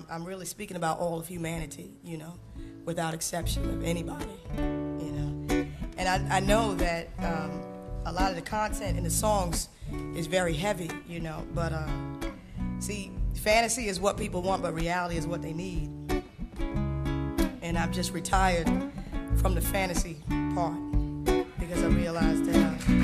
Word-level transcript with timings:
I'm, 0.00 0.06
I'm 0.10 0.24
really 0.24 0.46
speaking 0.46 0.76
about 0.76 0.98
all 0.98 1.18
of 1.18 1.26
humanity, 1.26 1.90
you 2.02 2.16
know, 2.16 2.34
without 2.84 3.12
exception 3.14 3.68
of 3.70 3.84
anybody, 3.84 4.24
you 4.56 5.12
know. 5.12 5.66
And 5.98 6.08
I, 6.08 6.36
I 6.36 6.40
know 6.40 6.74
that 6.76 7.08
um, 7.18 7.62
a 8.06 8.12
lot 8.12 8.30
of 8.30 8.36
the 8.36 8.42
content 8.42 8.96
in 8.96 9.04
the 9.04 9.10
songs 9.10 9.68
is 10.14 10.26
very 10.26 10.54
heavy, 10.54 10.90
you 11.06 11.20
know, 11.20 11.44
but 11.54 11.72
uh, 11.72 11.88
see, 12.78 13.12
fantasy 13.34 13.88
is 13.88 14.00
what 14.00 14.16
people 14.16 14.42
want, 14.42 14.62
but 14.62 14.74
reality 14.74 15.16
is 15.16 15.26
what 15.26 15.42
they 15.42 15.52
need. 15.52 15.90
And 17.62 17.76
I've 17.76 17.92
just 17.92 18.12
retired 18.12 18.68
from 19.36 19.54
the 19.54 19.60
fantasy 19.60 20.16
part 20.54 20.78
because 21.58 21.82
I 21.82 21.88
realized 21.88 22.46
that. 22.46 22.90
is 22.90 22.99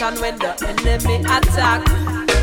when 0.00 0.36
the 0.38 0.52
enemy 0.66 1.22
attack. 1.24 1.86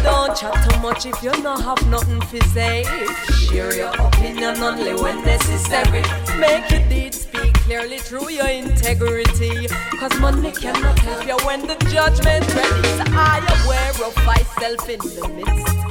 Don't 0.03 0.33
chat 0.37 0.53
too 0.69 0.79
much 0.79 1.05
if 1.05 1.21
you 1.21 1.31
don't 1.43 1.59
have 1.59 1.85
nothing 1.89 2.21
to 2.21 2.47
say. 2.49 2.85
Share 3.33 3.75
your 3.75 3.93
opinion 3.99 4.55
only 4.63 4.95
when 4.95 5.21
necessary. 5.25 6.01
Make 6.39 6.71
your 6.71 6.87
deeds 6.87 7.21
speak 7.21 7.53
clearly 7.55 7.97
through 7.97 8.29
your 8.29 8.47
integrity. 8.47 9.67
Cause 9.99 10.17
money 10.21 10.53
cannot 10.53 10.97
help 10.99 11.27
you 11.27 11.37
when 11.45 11.67
the 11.67 11.75
judgment 11.91 12.47
ready. 12.55 12.87
So 12.97 13.03
I 13.07 13.43
aware 13.65 14.07
of 14.07 14.15
myself 14.25 14.87
in 14.87 14.99
the 14.99 15.27
midst 15.35 15.81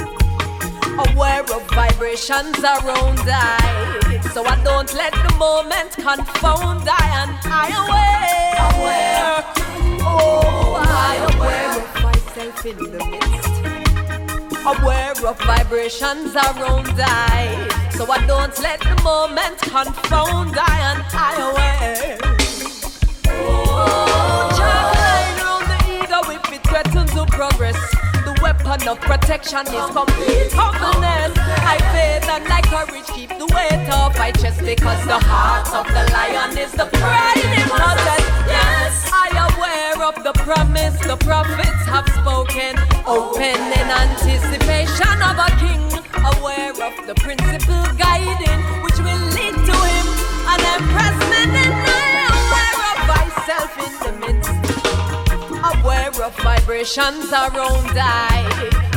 aware 1.13 1.43
of 1.43 1.63
vibrations 1.71 2.59
around 2.59 3.21
I. 3.25 4.21
So 4.33 4.45
I 4.45 4.57
don't 4.65 4.93
let 4.95 5.13
the 5.13 5.35
moment 5.37 5.93
confound 5.93 6.89
I 6.89 7.05
and 7.21 7.39
I 7.45 7.69
aware. 7.85 8.21
aware. 8.81 9.40
Oh, 10.01 10.77
I'm 10.79 11.35
aware 11.37 11.79
of 11.79 12.03
myself 12.03 12.67
in 12.67 12.77
the 12.77 13.05
midst. 13.11 13.55
Aware 14.67 15.27
of 15.27 15.39
vibrations 15.41 16.35
around 16.35 16.89
I. 16.99 17.69
So 17.93 18.11
I 18.11 18.25
don't 18.27 18.59
let 18.61 18.81
the 18.81 19.01
moment 19.03 19.59
confound 19.61 20.57
I 20.59 20.77
and 20.91 21.05
I 21.13 21.33
aware. 21.51 22.19
Oh, 23.29 24.51
child, 24.59 25.41
around 25.41 25.67
the 25.73 25.79
ego 26.05 26.21
if 26.33 26.53
it 26.53 26.63
threatens 26.67 27.13
to 27.13 27.27
progress 27.27 28.01
weapon 28.43 28.89
of 28.89 29.01
protection 29.01 29.67
is 29.67 29.91
complete 29.91 30.53
humbleness. 30.53 31.33
I 31.37 31.79
faith 31.93 32.29
and 32.29 32.45
like 32.49 32.65
courage 32.65 33.07
keep 33.07 33.31
the 33.31 33.47
weight 33.47 33.89
off 33.91 34.17
my 34.19 34.33
chest 34.33 34.61
because 34.61 35.05
the 35.07 35.19
heart 35.19 35.69
of 35.75 35.87
the 35.87 36.13
lion 36.13 36.57
is 36.59 36.73
the 36.73 36.87
pride 36.87 37.37
in 37.37 37.71
I 37.71 38.30
of 40.11 40.25
the 40.25 40.33
promise 40.43 40.99
the 41.07 41.17
prophets 41.19 41.83
have 41.87 42.09
spoken. 42.19 42.75
Open 43.07 43.59
in 43.81 43.87
anticipation 44.03 45.17
of 45.23 45.37
a 45.39 45.51
king. 45.63 45.87
Aware 46.35 46.75
of 46.89 46.95
the 47.07 47.15
principle 47.15 47.85
guiding 47.95 48.61
which 48.83 48.99
will 48.99 49.25
lead 49.37 49.55
to 49.69 49.77
him. 49.93 50.07
An 50.53 50.61
empress 50.75 51.19
I 51.31 52.27
aware 52.41 52.79
of 52.91 52.99
myself 53.15 53.71
in 53.87 53.93
the 54.05 54.13
midst 54.23 54.61
aware 55.79 56.15
of 56.27 56.35
vibrations 56.39 57.31
around 57.31 57.95
I. 57.95 58.43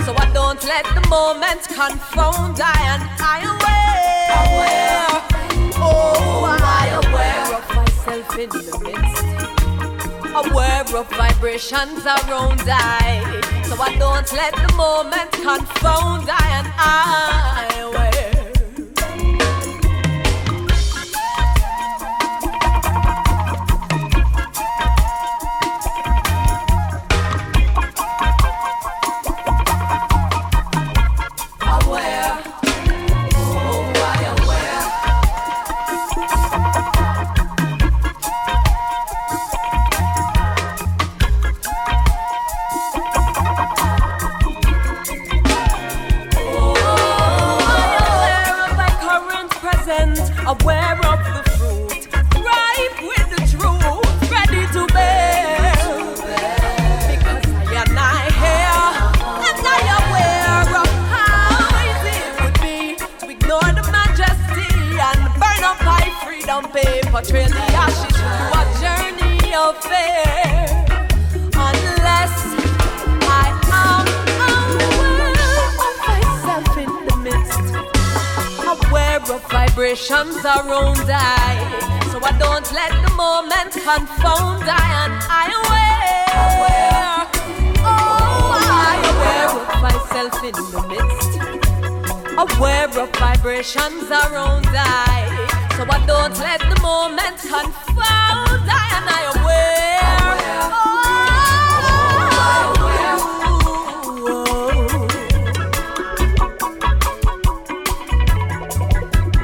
So 0.05 0.15
I 0.17 0.31
don't 0.33 0.63
let 0.63 0.85
the 0.97 1.05
moment 1.09 1.61
confound 1.67 2.59
I 2.59 2.77
and 2.93 3.03
I 3.19 3.37
aware. 3.53 4.33
aware. 4.49 5.13
Oh, 5.77 6.57
I 6.59 6.83
aware 7.05 7.47
of 7.59 7.65
myself 7.75 8.39
in 8.39 8.49
the 8.49 8.79
midst. 8.83 9.22
Aware 10.35 10.83
of 10.97 11.07
vibrations 11.11 12.05
around 12.05 12.59
I. 12.65 13.41
So 13.65 13.79
I 13.79 13.95
don't 13.97 14.31
let 14.33 14.55
the 14.55 14.73
moment 14.75 15.31
confound 15.31 16.27
I 16.27 16.47
and 16.59 16.67
I 16.75 18.32
of 93.63 93.69
vibrations 93.69 94.11
around 94.11 94.65
I. 94.67 95.47
So 95.77 95.83
I 95.89 96.05
don't 96.05 96.37
let 96.39 96.59
the 96.59 96.79
moment 96.81 97.39
confound 97.39 98.69
I 98.69 98.89
and 98.97 99.09
I 99.09 99.23
aware. 99.35 100.03
Oh, 100.25 100.83
oh, 103.13 103.71
oh, 104.27 104.47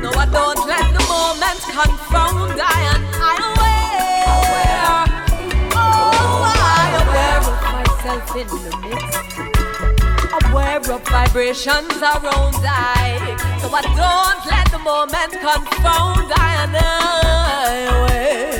No, 0.02 0.10
I 0.12 0.26
don't 0.26 0.68
let 0.68 0.86
the 0.92 1.04
moment 1.08 1.62
confound 1.64 2.60
I 2.60 2.80
I 3.16 3.36
aware. 3.50 5.06
Oh, 5.76 5.80
I 6.44 6.92
aware 7.04 7.40
of 7.40 7.58
myself 7.74 8.36
in 8.36 8.48
the 8.48 8.72
midst. 8.84 9.16
Aware 10.44 10.84
of 10.92 11.02
vibrations 11.08 11.98
around 12.02 12.66
I. 12.66 12.99
I 13.80 13.84
don't 13.96 14.46
let 14.52 14.70
the 14.72 14.80
moment 14.80 15.32
confound 15.40 16.34
I 16.34 16.64
and 16.64 16.76
I 16.76 18.59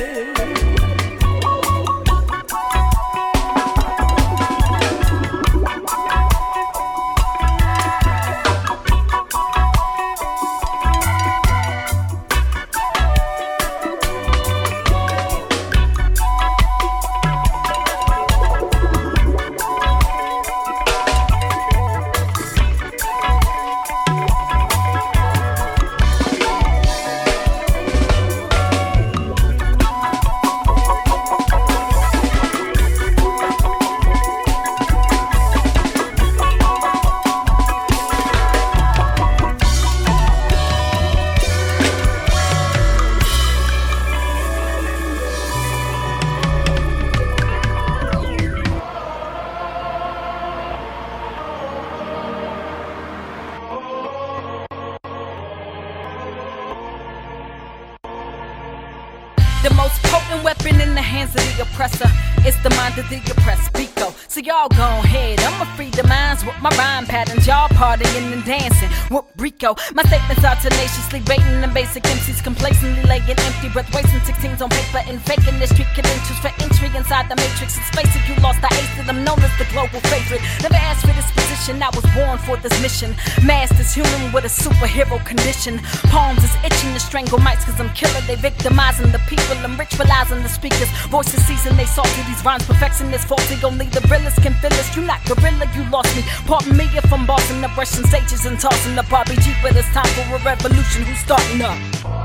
oppressor 61.60 62.10
is 62.46 62.56
the 62.62 62.70
mind 62.70 62.98
of 62.98 63.08
the 63.08 63.18
oppressed. 63.30 63.72
Pico. 63.74 63.89
So 64.30 64.38
y'all 64.38 64.68
go 64.68 64.86
ahead. 65.02 65.40
I'ma 65.40 65.66
free 65.74 65.90
the 65.90 66.06
minds 66.06 66.46
with 66.46 66.54
my 66.62 66.70
rhyme 66.78 67.04
patterns. 67.04 67.48
Y'all 67.48 67.66
partying 67.74 68.30
and 68.30 68.44
dancing. 68.44 68.88
Whoop 69.10 69.26
Rico. 69.34 69.74
My 69.92 70.06
statements 70.06 70.46
are 70.46 70.54
tenaciously 70.54 71.18
baiting 71.26 71.60
the 71.60 71.66
basic 71.66 72.04
MCs 72.04 72.38
complacently 72.38 73.02
laying 73.10 73.26
empty 73.26 73.68
breath, 73.74 73.90
wasting 73.90 74.22
16s 74.22 74.62
on 74.62 74.70
paper 74.70 75.02
and 75.10 75.18
faking 75.26 75.58
the 75.58 75.66
street 75.66 75.90
credentials 75.98 76.38
for 76.38 76.54
entry 76.62 76.94
inside 76.94 77.26
the 77.26 77.34
matrix. 77.42 77.74
It's 77.74 77.90
basic, 77.90 78.22
you 78.30 78.38
lost 78.38 78.62
the 78.62 78.70
ace 78.70 78.94
and 79.02 79.10
I'm 79.10 79.26
known 79.26 79.42
as 79.42 79.50
the 79.58 79.66
global 79.74 79.98
favorite. 80.06 80.46
Never 80.62 80.78
asked 80.78 81.02
for 81.02 81.14
this 81.18 81.26
position, 81.34 81.82
I 81.82 81.90
was 81.90 82.06
born 82.14 82.38
for 82.46 82.54
this 82.62 82.78
mission. 82.78 83.18
Masked 83.42 83.82
as 83.82 83.90
human 83.90 84.30
with 84.30 84.46
a 84.46 84.52
superhero 84.62 85.18
condition. 85.26 85.82
Palms 86.06 86.46
is 86.46 86.54
itching 86.62 86.94
to 86.94 87.02
strangle 87.02 87.42
mics 87.42 87.66
cause 87.66 87.82
I'm 87.82 87.90
killer. 87.98 88.22
They 88.30 88.38
victimizing 88.38 89.10
the 89.10 89.18
people, 89.26 89.58
I'm 89.66 89.74
ritualizing 89.74 90.46
the 90.46 90.52
speakers. 90.54 90.86
Voices 91.10 91.42
season, 91.50 91.74
they 91.74 91.90
salty, 91.90 92.22
these 92.30 92.44
rhymes 92.46 92.62
perfection 92.62 93.10
is 93.10 93.26
faulty. 93.26 93.58
Only 93.66 93.90
the 93.90 94.06
realest 94.20 94.42
can. 94.42 94.50
You 94.94 95.02
not 95.02 95.24
gorilla, 95.24 95.66
you 95.74 95.88
lost 95.90 96.14
me. 96.16 96.22
Pardon 96.46 96.76
me 96.76 96.84
if 96.84 97.12
I'm 97.12 97.26
bossing 97.26 97.60
the 97.60 97.68
Russian 97.68 98.04
stages 98.04 98.44
and 98.44 98.58
tossing 98.58 98.94
the 98.96 99.02
RPG, 99.02 99.62
but 99.62 99.76
it's 99.76 99.88
time 99.88 100.06
for 100.14 100.36
a 100.36 100.44
revolution. 100.44 101.02
Who's 101.04 101.18
starting 101.18 101.62
up? 101.62 102.19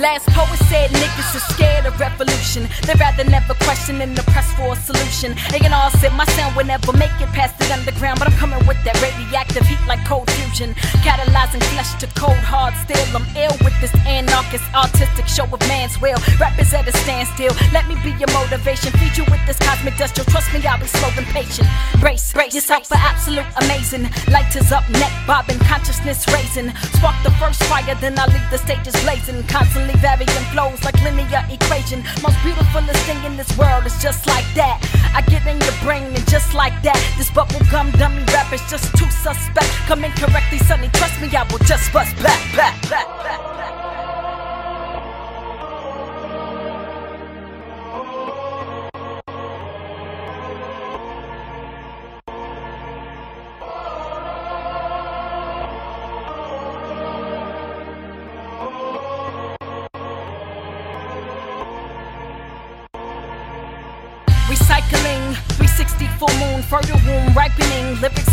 Last 0.00 0.32
poet 0.32 0.56
said 0.72 0.88
niggas 0.96 1.36
are 1.36 1.52
scared 1.52 1.84
of 1.84 2.00
revolution. 2.00 2.66
They'd 2.88 2.98
rather 2.98 3.22
never 3.22 3.52
question 3.68 4.00
and 4.00 4.16
the 4.16 4.22
press 4.32 4.50
for 4.54 4.72
a 4.72 4.76
solution. 4.76 5.36
They 5.52 5.58
can 5.58 5.74
all 5.74 5.90
said 6.00 6.14
my 6.14 6.24
sound 6.24 6.56
would 6.56 6.68
never 6.68 6.96
make 6.96 7.12
it 7.20 7.28
past 7.36 7.58
the 7.58 7.68
underground, 7.68 8.18
but 8.18 8.32
I'm 8.32 8.38
coming 8.40 8.64
with 8.66 8.80
that 8.88 8.96
radioactive 9.04 9.66
heat 9.68 9.84
like 9.86 10.00
cold 10.08 10.30
fusion. 10.30 10.72
Catalyzing 11.04 11.60
flesh 11.76 11.92
to 12.00 12.06
cold 12.16 12.40
hard 12.40 12.72
steel. 12.80 13.04
I'm 13.12 13.28
ill 13.36 13.52
with 13.60 13.76
this 13.84 13.92
anarchist 14.08 14.64
artistic 14.72 15.28
show 15.28 15.44
of 15.44 15.60
man's 15.68 16.00
will. 16.00 16.16
Rappers 16.40 16.72
at 16.72 16.88
a 16.88 16.96
standstill. 17.04 17.52
Let 17.68 17.84
me 17.84 17.92
be 18.00 18.16
your 18.16 18.32
motivation. 18.32 18.96
Feed 18.96 19.20
you 19.20 19.28
with 19.28 19.44
this 19.44 19.60
cosmic 19.60 20.00
dust. 20.00 20.16
You'll 20.16 20.32
trust 20.32 20.48
me, 20.56 20.64
I'll 20.64 20.80
be 20.80 20.88
slow 20.88 21.12
and 21.12 21.28
patient. 21.28 21.68
Brace, 22.00 22.32
brace 22.32 22.54
yourself 22.54 22.88
for 22.88 22.96
absolute 22.96 23.44
amazing. 23.60 24.08
Light 24.32 24.48
is 24.56 24.72
up, 24.72 24.88
neck 24.96 25.12
bobbing, 25.28 25.60
consciousness 25.68 26.24
raising. 26.32 26.72
Spark 26.96 27.20
the 27.20 27.36
first 27.36 27.60
fire, 27.68 27.94
then 28.00 28.18
I 28.18 28.24
leave 28.32 28.48
the 28.48 28.56
stages 28.56 28.96
blazing. 29.04 29.44
Constantly 29.44 29.89
constantly 29.90 30.26
varying 30.26 30.44
flows 30.52 30.84
like 30.84 31.02
linear 31.02 31.44
equation. 31.50 32.02
Most 32.22 32.36
beautifulest 32.42 33.00
thing 33.06 33.22
in 33.24 33.36
this 33.36 33.56
world 33.56 33.86
is 33.86 34.00
just 34.02 34.26
like 34.26 34.44
that. 34.54 34.80
I 35.14 35.22
get 35.22 35.46
in 35.46 35.60
your 35.60 35.74
brain 35.82 36.14
and 36.14 36.28
just 36.28 36.54
like 36.54 36.74
that. 36.82 36.98
This 37.18 37.30
bubblegum 37.30 37.96
dummy 37.98 38.24
rap 38.32 38.52
is 38.52 38.62
just 38.70 38.96
too 38.96 39.10
suspect. 39.10 39.70
Come 39.86 40.04
in 40.04 40.12
correctly, 40.12 40.58
sonny, 40.58 40.88
trust 40.92 41.20
me, 41.20 41.28
I 41.34 41.42
will 41.50 41.58
just 41.64 41.92
bust 41.92 42.14
back, 42.16 42.40
back, 42.56 42.80
back, 42.88 43.06
back. 43.22 43.49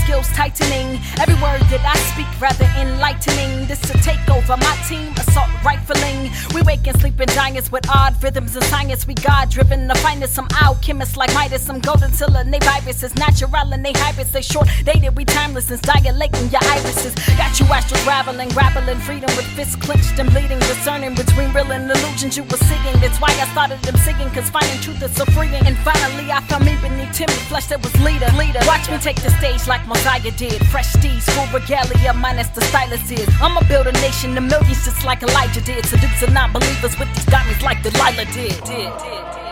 Skills 0.08 0.28
tightening. 0.30 1.00
Every 1.20 1.36
word 1.44 1.60
that 1.68 1.84
I 1.84 1.98
speak 2.16 2.30
rather 2.40 2.64
enlightening. 2.80 3.68
This 3.68 3.82
to 3.92 3.94
take 4.00 4.24
over 4.32 4.56
my 4.56 4.76
team 4.88 5.12
assault 5.20 5.52
rifling. 5.66 6.32
We 6.56 6.62
waking 6.62 6.98
sleeping 7.00 7.28
giants 7.36 7.70
with 7.74 7.84
odd 7.90 8.16
rhythms 8.24 8.56
and 8.56 8.64
science. 8.66 9.06
We 9.06 9.16
God 9.16 9.50
driven, 9.50 9.88
the 9.88 9.96
finest. 9.96 10.34
Some 10.34 10.48
alchemists 10.62 11.18
like 11.18 11.34
Midas, 11.34 11.62
some 11.62 11.80
golden 11.80 12.14
cylinder. 12.14 12.50
They 12.50 12.60
viruses, 12.60 13.16
natural 13.16 13.74
and 13.74 13.84
they 13.84 13.92
hybrids. 13.94 14.32
They 14.32 14.42
short 14.42 14.70
dated, 14.86 15.18
we 15.18 15.26
timeless 15.26 15.70
and 15.72 15.82
dilating 15.82 16.48
your 16.56 16.64
irises. 16.64 17.14
Got 17.36 17.60
you 17.60 17.66
astral 17.66 18.00
raveling, 18.08 18.50
grappling 18.50 19.00
freedom 19.00 19.30
with 19.36 19.48
fists 19.58 19.76
clenched 19.76 20.18
and 20.20 20.30
bleeding, 20.32 20.60
discerning 20.60 21.16
between 21.16 21.52
real 21.52 21.70
and 21.74 21.92
illusions 21.92 22.38
you 22.38 22.44
were 22.44 22.64
seeing. 22.70 22.96
That's 23.04 23.20
why 23.20 23.32
I 23.44 23.46
started 23.52 23.82
them 23.82 23.98
singing, 23.98 24.30
cause 24.30 24.50
finding 24.50 24.80
truth 24.80 25.04
is 25.04 25.14
so 25.18 25.26
freeing. 25.36 25.66
And 25.68 25.78
finally, 25.80 26.32
I 26.32 26.40
found 26.48 26.64
me 26.64 26.78
beneath 26.82 27.12
timid 27.12 27.42
flesh 27.52 27.68
that 27.68 27.84
was 27.84 27.94
leader. 28.00 28.32
leader. 28.40 28.62
Watch 28.66 28.90
me 28.90 28.98
take 29.00 29.20
the 29.22 29.32
stage 29.40 29.68
like 29.68 29.86
Mosiah 29.98 30.32
did. 30.32 30.68
Fresh 30.68 30.94
steez, 30.94 31.24
full 31.32 31.48
regalia, 31.60 32.14
minus 32.14 32.48
the 32.50 32.62
stylus 32.62 33.10
is. 33.10 33.28
I'ma 33.42 33.62
build 33.68 33.88
a 33.88 33.92
nation 33.94 34.38
of 34.38 34.44
millions 34.44 34.86
just 34.86 35.04
like 35.04 35.24
Elijah 35.24 35.62
did. 35.62 35.86
Seduce 35.86 36.20
the 36.22 36.30
non 36.30 36.54
believers 36.54 36.98
with 37.00 37.12
these 37.16 37.26
diamonds 37.26 37.64
like 37.64 37.82
Delilah 37.82 38.26
did. 38.26 38.64
did, 38.64 38.66
did, 38.66 38.92
did. 39.00 39.47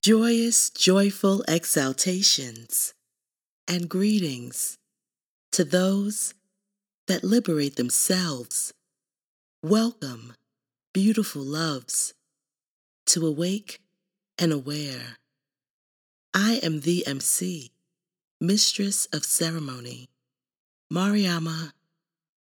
Joyous, 0.00 0.70
joyful 0.70 1.44
exaltations 1.48 2.94
and 3.66 3.88
greetings 3.88 4.78
to 5.50 5.64
those 5.64 6.34
that 7.08 7.24
liberate 7.24 7.74
themselves. 7.74 8.72
Welcome, 9.60 10.34
beautiful 10.94 11.42
loves, 11.42 12.14
to 13.06 13.26
awake 13.26 13.80
and 14.38 14.52
aware. 14.52 15.16
I 16.32 16.60
am 16.62 16.80
the 16.80 17.04
MC, 17.04 17.72
Mistress 18.40 19.06
of 19.06 19.24
Ceremony, 19.24 20.06
Mariama 20.92 21.72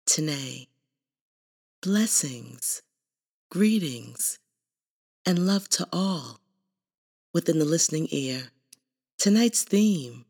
Tené. 0.07 0.67
Blessings, 1.83 2.81
greetings, 3.51 4.39
and 5.23 5.45
love 5.45 5.69
to 5.69 5.87
all 5.93 6.39
within 7.33 7.59
the 7.59 7.65
listening 7.65 8.07
ear. 8.11 8.43
Tonight's 9.17 9.63
theme 9.63 10.25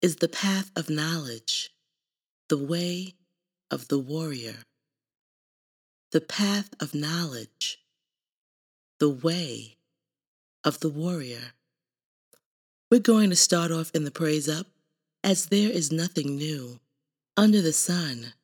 is 0.00 0.16
the 0.16 0.28
path 0.28 0.70
of 0.76 0.90
knowledge, 0.90 1.70
the 2.48 2.58
way 2.58 3.14
of 3.70 3.88
the 3.88 3.98
warrior. 3.98 4.56
The 6.12 6.20
path 6.20 6.70
of 6.80 6.94
knowledge, 6.94 7.78
the 9.00 9.10
way 9.10 9.76
of 10.62 10.80
the 10.80 10.88
warrior. 10.88 11.52
We're 12.90 13.00
going 13.00 13.30
to 13.30 13.36
start 13.36 13.72
off 13.72 13.90
in 13.94 14.04
the 14.04 14.10
praise 14.10 14.48
up 14.48 14.66
as 15.24 15.46
there 15.46 15.70
is 15.70 15.90
nothing 15.90 16.36
new 16.36 16.78
under 17.36 17.60
the 17.60 17.72
sun 17.72 18.34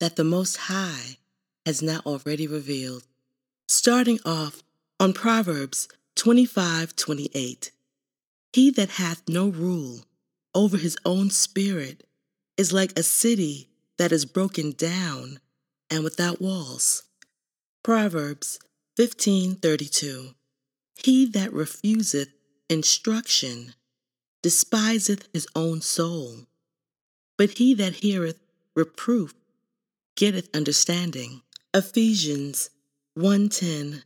that 0.00 0.16
the 0.16 0.24
Most 0.24 0.56
High 0.56 1.18
has 1.66 1.82
not 1.82 2.06
already 2.06 2.46
revealed. 2.46 3.04
Starting 3.68 4.18
off 4.24 4.62
on 4.98 5.12
Proverbs 5.12 5.88
25 6.16 6.94
28. 6.96 7.72
He 8.52 8.70
that 8.70 8.90
hath 8.90 9.22
no 9.28 9.48
rule 9.48 10.00
over 10.54 10.76
his 10.76 10.96
own 11.04 11.30
spirit 11.30 12.06
is 12.56 12.72
like 12.72 12.98
a 12.98 13.02
city 13.02 13.68
that 13.98 14.12
is 14.12 14.24
broken 14.24 14.72
down 14.72 15.40
and 15.90 16.04
without 16.04 16.40
walls. 16.40 17.04
Proverbs 17.82 18.58
15:32 18.98 20.34
He 20.96 21.26
that 21.26 21.52
refuseth 21.52 22.28
instruction 22.68 23.74
despiseth 24.42 25.28
his 25.32 25.46
own 25.54 25.80
soul, 25.80 26.46
but 27.38 27.58
he 27.58 27.74
that 27.74 27.96
heareth 27.96 28.38
reproof 28.74 29.34
getteth 30.16 30.48
understanding. 30.54 31.42
Ephesians 31.74 32.70
1:10 33.16 34.02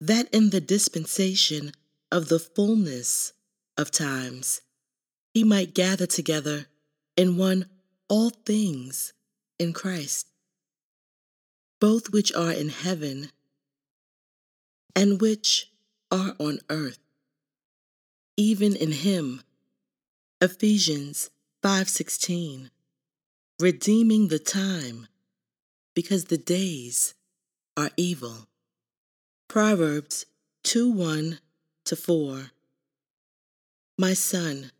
that 0.00 0.28
in 0.32 0.50
the 0.50 0.60
dispensation 0.60 1.72
of 2.10 2.28
the 2.28 2.38
fullness 2.38 3.32
of 3.76 3.90
times 3.90 4.60
he 5.32 5.44
might 5.44 5.74
gather 5.74 6.06
together 6.06 6.66
in 7.16 7.36
one 7.36 7.68
all 8.08 8.30
things 8.30 9.12
in 9.58 9.72
Christ, 9.72 10.28
both 11.80 12.10
which 12.10 12.32
are 12.32 12.52
in 12.52 12.68
heaven 12.68 13.30
and 14.94 15.20
which 15.20 15.70
are 16.10 16.34
on 16.38 16.60
earth, 16.70 16.98
even 18.36 18.76
in 18.76 18.92
him. 18.92 19.42
Ephesians 20.40 21.30
5:16 21.62 22.70
redeeming 23.58 24.28
the 24.28 24.38
time 24.38 25.08
because 25.94 26.26
the 26.26 26.38
days 26.38 27.14
are 27.76 27.90
evil. 27.96 28.46
Proverbs 29.48 30.26
2 30.64 30.90
1 30.90 31.38
to 31.84 31.96
4. 31.96 32.50
My 33.96 34.12
son, 34.12 34.72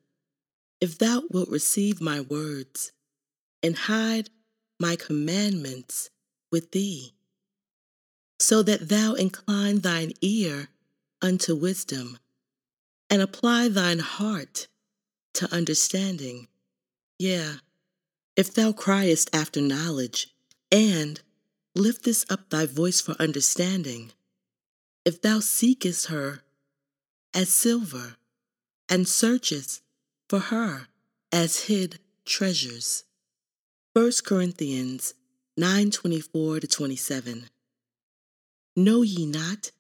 if 0.80 0.99
thou 0.99 1.23
wilt 1.30 1.49
receive 1.49 2.00
my 2.00 2.20
words 2.20 2.92
and 3.62 3.76
hide 3.76 4.28
my 4.78 4.96
commandments 4.96 6.11
with 6.50 6.73
thee, 6.73 7.14
so 8.38 8.62
that 8.64 8.88
thou 8.88 9.14
incline 9.14 9.78
thine 9.78 10.12
ear 10.20 10.68
unto 11.23 11.54
wisdom 11.54 12.18
and 13.08 13.23
apply 13.23 13.68
thine 13.68 14.00
heart 14.00 14.66
to 15.35 15.50
understanding. 15.54 16.49
Yea, 17.18 17.61
if 18.37 18.52
thou 18.52 18.73
criest 18.73 19.30
after 19.35 19.61
knowledge 19.61 20.35
and 20.70 21.20
liftest 21.75 22.30
up 22.30 22.50
thy 22.50 22.66
voice 22.66 23.00
for 23.00 23.12
understanding, 23.18 24.12
if 25.06 25.22
thou 25.22 25.38
seekest 25.38 26.08
her 26.08 26.42
as 27.32 27.48
silver, 27.48 28.16
and 28.88 29.06
searchest 29.06 29.80
for 30.28 30.38
her 30.40 30.88
as 31.30 31.66
hid 31.66 32.00
treasures. 32.25 33.04
1 33.92 34.25
Corinthians 34.25 35.14
9:24 35.56 36.60
to 36.60 36.66
27. 36.66 37.48
Know 38.75 39.02
ye 39.02 39.26
not 39.26 39.70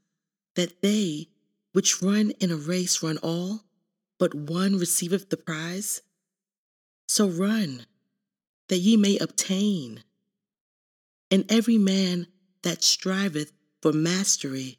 that 0.54 0.80
they 0.80 1.28
which 1.72 2.00
run 2.00 2.30
in 2.40 2.52
a 2.52 2.56
race 2.56 3.02
run 3.02 3.18
all, 3.18 3.64
but 4.18 4.32
one 4.32 4.78
receiveth 4.78 5.28
the 5.28 5.36
prize? 5.36 6.02
So 7.08 7.28
run, 7.28 7.86
that 8.68 8.78
ye 8.78 8.96
may 8.96 9.18
obtain. 9.18 10.04
And 11.30 11.50
every 11.50 11.78
man 11.78 12.28
that 12.62 12.84
striveth 12.84 13.52
for 13.82 13.92
mastery 13.92 14.78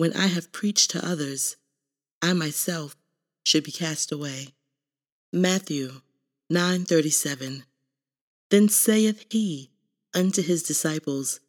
when 0.00 0.14
I 0.14 0.28
have 0.28 0.50
preached 0.50 0.92
to 0.92 1.06
others, 1.06 1.56
I 2.22 2.32
myself 2.32 2.96
should 3.44 3.64
be 3.64 3.70
cast 3.70 4.10
away. 4.10 4.54
Matthew 5.30 6.00
9:37 6.50 7.64
Then 8.48 8.70
saith 8.70 9.26
he 9.28 9.68
unto 10.14 10.40
his 10.40 10.62
disciples, 10.62 11.40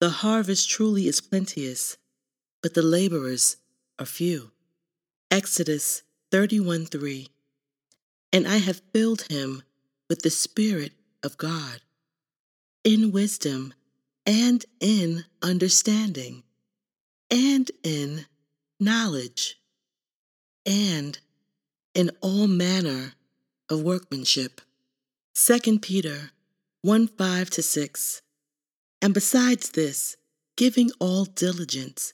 The 0.00 0.10
harvest 0.10 0.68
truly 0.68 1.06
is 1.06 1.20
plenteous, 1.20 1.96
but 2.60 2.74
the 2.74 2.82
laborers 2.82 3.56
are 4.00 4.04
few. 4.20 4.50
Exodus 5.30 6.02
31:3 6.32 7.28
And 8.32 8.48
I 8.48 8.56
have 8.56 8.82
filled 8.92 9.22
him 9.30 9.62
with 10.08 10.22
the 10.22 10.30
Spirit 10.30 10.92
of 11.22 11.38
God, 11.38 11.82
in 12.82 13.12
wisdom 13.12 13.74
and 14.26 14.66
in 14.80 15.24
understanding 15.40 16.42
and 17.30 17.70
in 17.82 18.26
knowledge, 18.78 19.60
and 20.64 21.18
in 21.94 22.10
all 22.20 22.46
manner 22.46 23.14
of 23.68 23.82
workmanship. 23.82 24.60
2 25.34 25.78
Peter 25.80 26.30
1 26.82 27.08
5 27.08 27.50
to 27.50 27.62
6. 27.62 28.22
And 29.02 29.12
besides 29.14 29.70
this, 29.70 30.16
giving 30.56 30.90
all 30.98 31.24
diligence, 31.24 32.12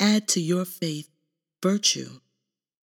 add 0.00 0.28
to 0.28 0.40
your 0.40 0.64
faith 0.64 1.08
virtue, 1.62 2.20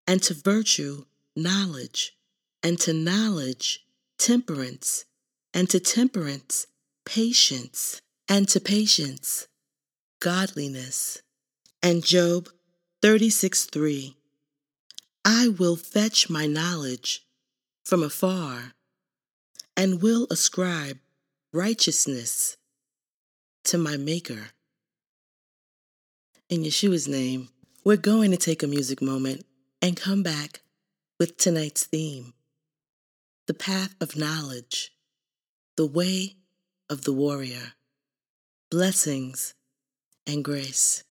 and 0.07 0.21
to 0.23 0.33
virtue 0.33 1.05
knowledge, 1.35 2.17
and 2.63 2.79
to 2.79 2.93
knowledge 2.93 3.85
temperance, 4.17 5.05
and 5.53 5.69
to 5.69 5.79
temperance 5.79 6.67
patience, 7.05 8.01
and 8.27 8.47
to 8.49 8.59
patience 8.59 9.47
godliness 10.19 11.21
and 11.85 12.03
Job 12.03 12.49
36 13.03 13.65
3. 13.65 14.17
I 15.23 15.49
will 15.49 15.75
fetch 15.75 16.31
my 16.31 16.47
knowledge 16.47 17.27
from 17.83 18.01
afar 18.01 18.73
and 19.77 20.01
will 20.01 20.25
ascribe 20.31 20.97
righteousness 21.53 22.57
to 23.65 23.77
my 23.77 23.97
Maker. 23.97 24.47
In 26.49 26.63
Yeshua's 26.63 27.07
name, 27.07 27.49
we're 27.83 27.97
going 27.97 28.31
to 28.31 28.37
take 28.37 28.63
a 28.63 28.67
music 28.67 28.99
moment 28.99 29.45
and 29.79 29.95
come 29.95 30.23
back 30.23 30.61
with 31.19 31.37
tonight's 31.37 31.85
theme 31.85 32.33
the 33.45 33.53
path 33.53 33.93
of 34.01 34.17
knowledge, 34.17 34.91
the 35.77 35.85
way 35.85 36.37
of 36.89 37.03
the 37.03 37.13
warrior. 37.13 37.73
Blessings 38.71 39.53
and 40.25 40.43
grace. 40.43 41.03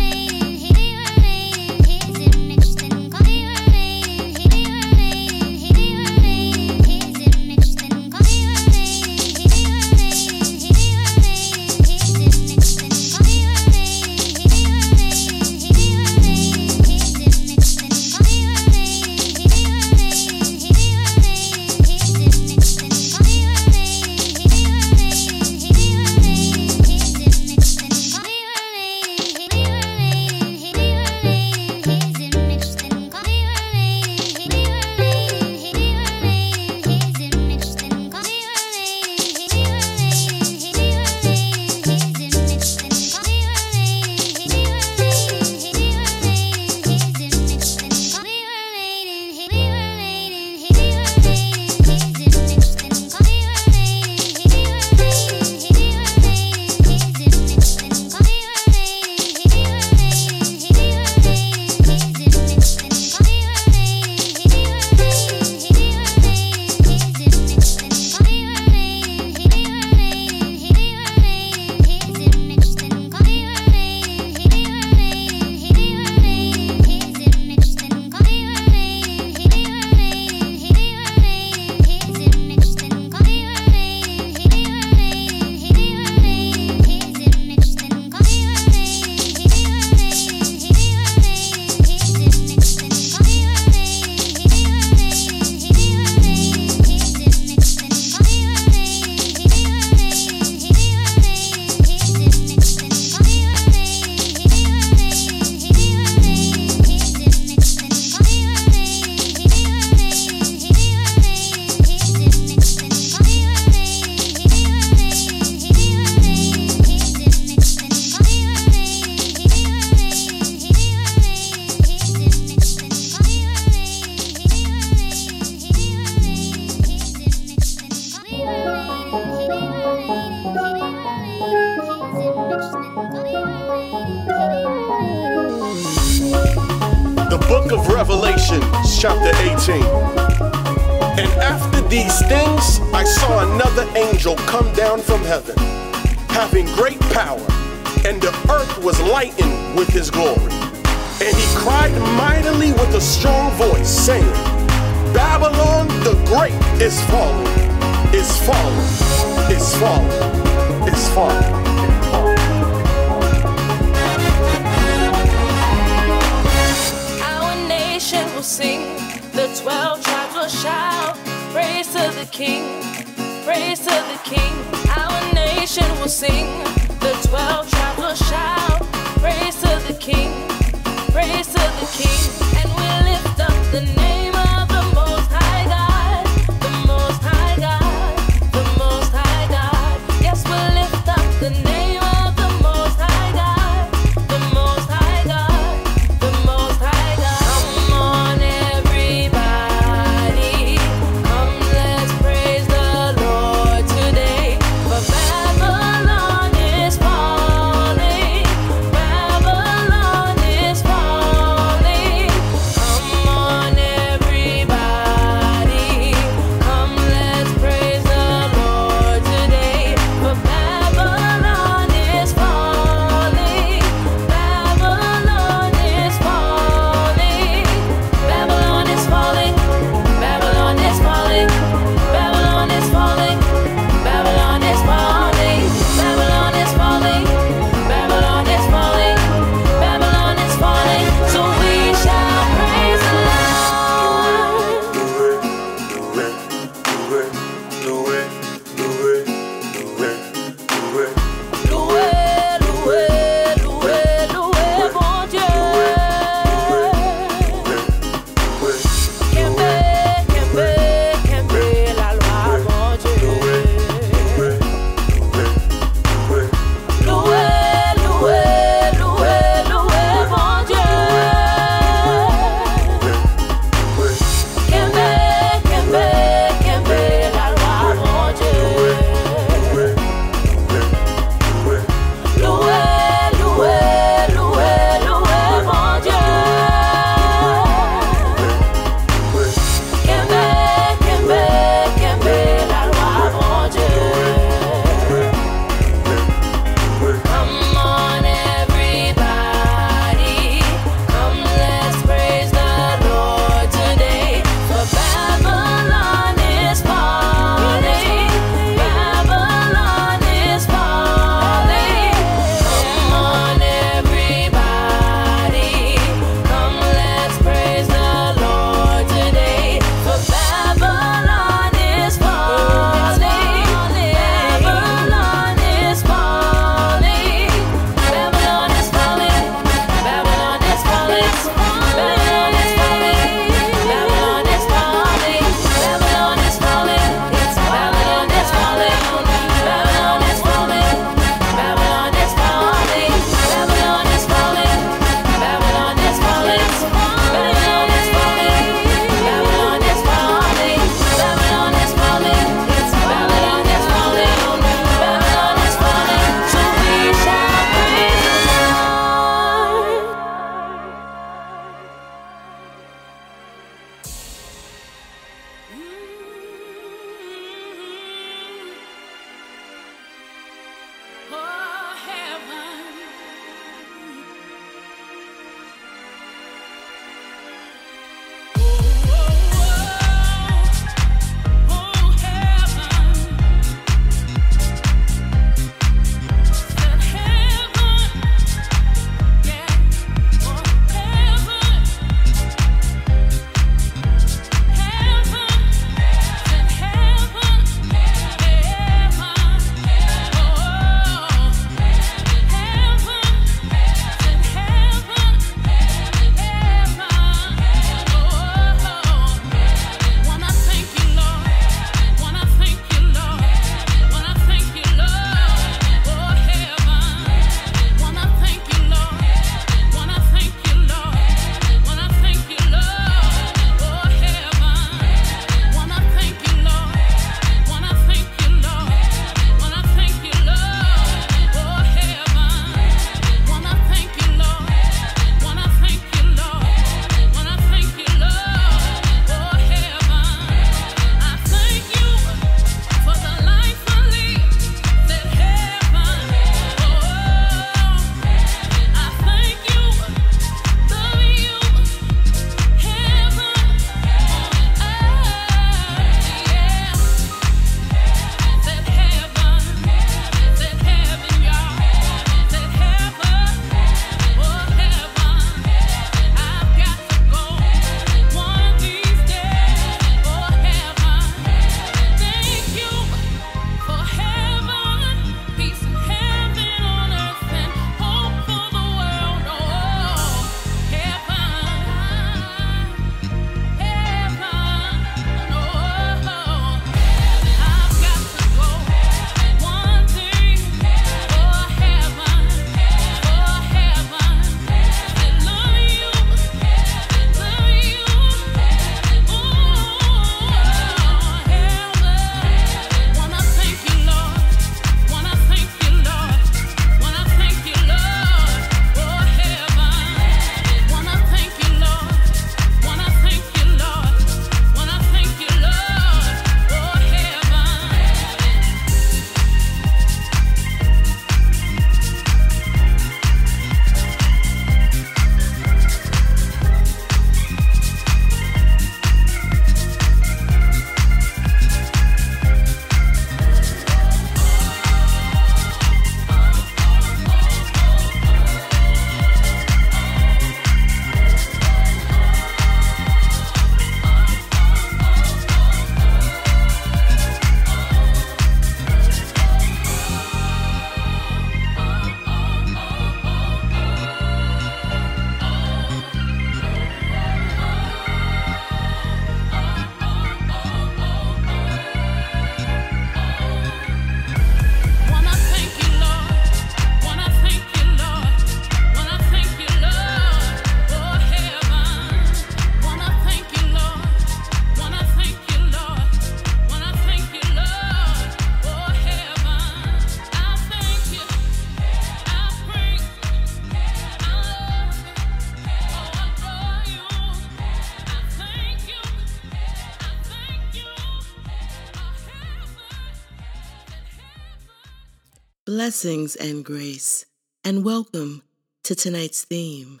Blessings 595.90 596.36
and 596.36 596.64
grace, 596.64 597.26
and 597.64 597.84
welcome 597.84 598.44
to 598.84 598.94
tonight's 598.94 599.42
theme 599.42 600.00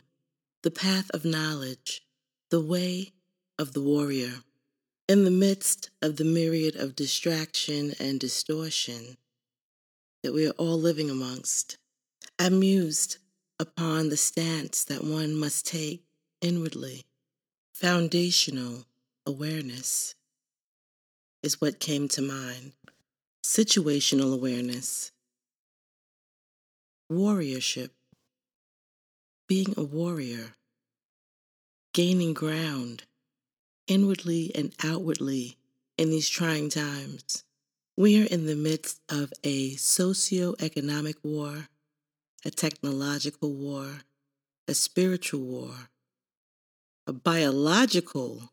The 0.62 0.70
Path 0.70 1.10
of 1.12 1.24
Knowledge, 1.24 2.06
the 2.48 2.60
Way 2.60 3.10
of 3.58 3.72
the 3.72 3.80
Warrior. 3.82 4.44
In 5.08 5.24
the 5.24 5.32
midst 5.32 5.90
of 6.00 6.16
the 6.16 6.24
myriad 6.24 6.76
of 6.76 6.94
distraction 6.94 7.94
and 7.98 8.20
distortion 8.20 9.16
that 10.22 10.32
we 10.32 10.46
are 10.46 10.54
all 10.58 10.78
living 10.78 11.10
amongst, 11.10 11.76
I 12.38 12.50
mused 12.50 13.16
upon 13.58 14.10
the 14.10 14.16
stance 14.16 14.84
that 14.84 15.02
one 15.02 15.34
must 15.34 15.66
take 15.66 16.04
inwardly. 16.40 17.04
Foundational 17.74 18.84
awareness 19.26 20.14
is 21.42 21.60
what 21.60 21.80
came 21.80 22.06
to 22.10 22.22
mind. 22.22 22.74
Situational 23.42 24.32
awareness 24.32 25.10
warriorship, 27.10 27.90
being 29.48 29.74
a 29.76 29.82
warrior, 29.82 30.54
gaining 31.92 32.32
ground 32.32 33.02
inwardly 33.88 34.52
and 34.54 34.72
outwardly 34.84 35.56
in 35.98 36.10
these 36.10 36.28
trying 36.28 36.70
times. 36.70 37.42
We 37.96 38.22
are 38.22 38.26
in 38.26 38.46
the 38.46 38.54
midst 38.54 39.00
of 39.08 39.32
a 39.42 39.74
socio-economic 39.74 41.16
war, 41.24 41.66
a 42.44 42.50
technological 42.50 43.52
war, 43.52 44.02
a 44.68 44.74
spiritual 44.74 45.40
war, 45.40 45.74
a 47.08 47.12
biological 47.12 48.52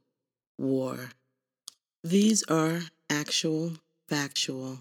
war. 0.58 1.12
These 2.04 2.42
are 2.50 2.82
actual, 3.08 3.74
factual 4.10 4.80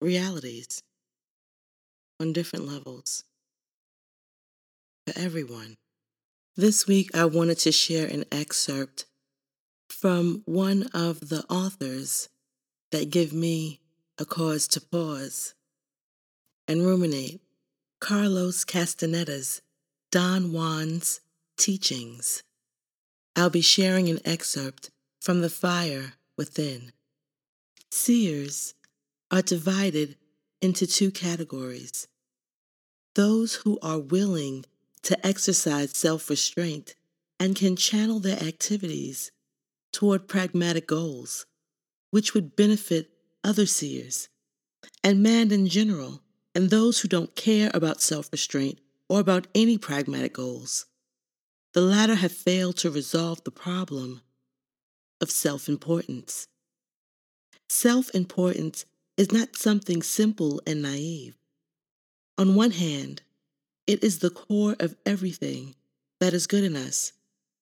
realities 0.00 0.82
on 2.20 2.32
different 2.32 2.66
levels 2.66 3.24
for 5.06 5.18
everyone. 5.18 5.76
This 6.56 6.86
week, 6.86 7.10
I 7.14 7.24
wanted 7.24 7.58
to 7.58 7.72
share 7.72 8.06
an 8.06 8.24
excerpt 8.32 9.06
from 9.88 10.42
one 10.44 10.88
of 10.92 11.28
the 11.28 11.44
authors 11.48 12.28
that 12.90 13.10
give 13.10 13.32
me 13.32 13.80
a 14.18 14.24
cause 14.24 14.66
to 14.68 14.80
pause 14.80 15.54
and 16.66 16.84
ruminate 16.84 17.40
Carlos 18.00 18.64
Castaneda's 18.64 19.62
Don 20.10 20.52
Juan's 20.52 21.20
teachings. 21.56 22.42
I'll 23.36 23.50
be 23.50 23.60
sharing 23.60 24.08
an 24.08 24.18
excerpt 24.24 24.90
from 25.20 25.40
The 25.40 25.50
Fire 25.50 26.14
Within. 26.36 26.92
Seers 27.90 28.74
are 29.30 29.42
divided 29.42 30.16
into 30.60 30.86
two 30.86 31.10
categories 31.10 32.08
those 33.18 33.54
who 33.56 33.76
are 33.82 33.98
willing 33.98 34.64
to 35.02 35.26
exercise 35.26 35.90
self 35.96 36.30
restraint 36.30 36.94
and 37.40 37.56
can 37.56 37.74
channel 37.74 38.20
their 38.20 38.40
activities 38.40 39.32
toward 39.92 40.28
pragmatic 40.28 40.86
goals, 40.86 41.46
which 42.12 42.32
would 42.32 42.54
benefit 42.54 43.10
other 43.42 43.66
seers, 43.66 44.28
and 45.02 45.20
man 45.20 45.50
in 45.50 45.66
general, 45.66 46.22
and 46.54 46.70
those 46.70 47.00
who 47.00 47.08
don't 47.08 47.34
care 47.34 47.72
about 47.74 48.00
self 48.00 48.28
restraint 48.30 48.78
or 49.08 49.18
about 49.18 49.48
any 49.52 49.76
pragmatic 49.78 50.34
goals. 50.34 50.86
The 51.74 51.80
latter 51.80 52.14
have 52.14 52.30
failed 52.30 52.76
to 52.78 52.90
resolve 52.90 53.42
the 53.42 53.50
problem 53.50 54.22
of 55.20 55.30
self 55.30 55.68
importance. 55.68 56.46
Self 57.68 58.14
importance 58.14 58.84
is 59.18 59.32
not 59.32 59.56
something 59.56 60.00
simple 60.00 60.62
and 60.66 60.80
naive. 60.80 61.36
On 62.38 62.54
one 62.54 62.70
hand, 62.70 63.20
it 63.86 64.02
is 64.04 64.20
the 64.20 64.30
core 64.30 64.76
of 64.78 64.94
everything 65.04 65.74
that 66.20 66.32
is 66.32 66.46
good 66.46 66.62
in 66.62 66.76
us, 66.76 67.12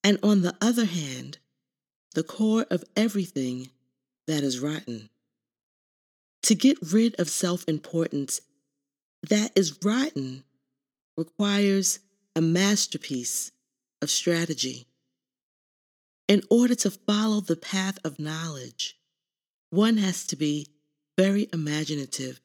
and 0.05 0.19
on 0.23 0.43
the 0.43 0.55
other 0.61 0.85
hand, 0.85 1.39
the 2.15 2.23
core 2.23 2.67
of 2.71 2.85
everything 2.95 3.71
that 4.27 4.43
is 4.43 4.61
rotten. 4.61 5.09
To 6.43 6.55
get 6.55 6.79
rid 6.93 7.19
of 7.19 7.29
self 7.29 7.65
importance 7.67 8.41
that 9.29 9.51
is 9.57 9.79
rotten 9.83 10.45
requires 11.17 12.01
a 12.37 12.41
masterpiece 12.41 13.51
of 14.03 14.11
strategy. 14.11 14.87
In 16.29 16.43
order 16.51 16.75
to 16.77 16.91
follow 16.91 17.41
the 17.41 17.57
path 17.57 17.99
of 18.05 18.19
knowledge, 18.19 18.99
one 19.71 19.97
has 19.97 20.27
to 20.27 20.37
be 20.37 20.67
very 21.17 21.49
imaginative. 21.53 22.41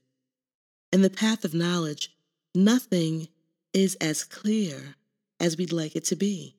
In 0.92 1.02
the 1.02 1.10
path 1.10 1.46
of 1.46 1.54
knowledge, 1.54 2.16
nothing 2.54 3.28
is 3.74 3.96
as 3.96 4.24
clear 4.24 4.96
as 5.40 5.58
we'd 5.58 5.72
like 5.72 5.96
it 5.96 6.06
to 6.06 6.16
be. 6.16 6.56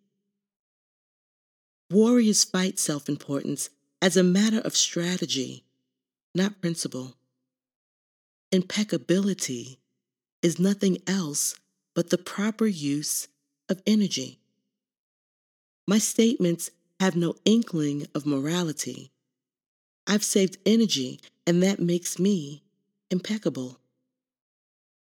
Warriors 1.90 2.44
fight 2.44 2.78
self 2.78 3.08
importance 3.08 3.68
as 4.00 4.16
a 4.16 4.22
matter 4.22 4.60
of 4.60 4.76
strategy, 4.76 5.64
not 6.34 6.60
principle. 6.60 7.14
Impeccability 8.50 9.78
is 10.42 10.58
nothing 10.58 10.98
else 11.06 11.54
but 11.94 12.10
the 12.10 12.18
proper 12.18 12.66
use 12.66 13.28
of 13.68 13.82
energy. 13.86 14.38
My 15.86 15.98
statements 15.98 16.70
have 17.00 17.16
no 17.16 17.34
inkling 17.44 18.06
of 18.14 18.26
morality. 18.26 19.10
I've 20.06 20.24
saved 20.24 20.58
energy, 20.64 21.20
and 21.46 21.62
that 21.62 21.80
makes 21.80 22.18
me 22.18 22.62
impeccable. 23.10 23.78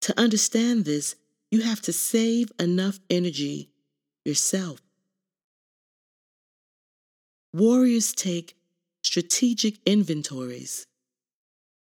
To 0.01 0.19
understand 0.19 0.85
this, 0.85 1.15
you 1.51 1.61
have 1.61 1.81
to 1.81 1.93
save 1.93 2.51
enough 2.59 2.99
energy 3.09 3.69
yourself. 4.23 4.79
Warriors 7.53 8.13
take 8.13 8.55
strategic 9.03 9.77
inventories. 9.85 10.85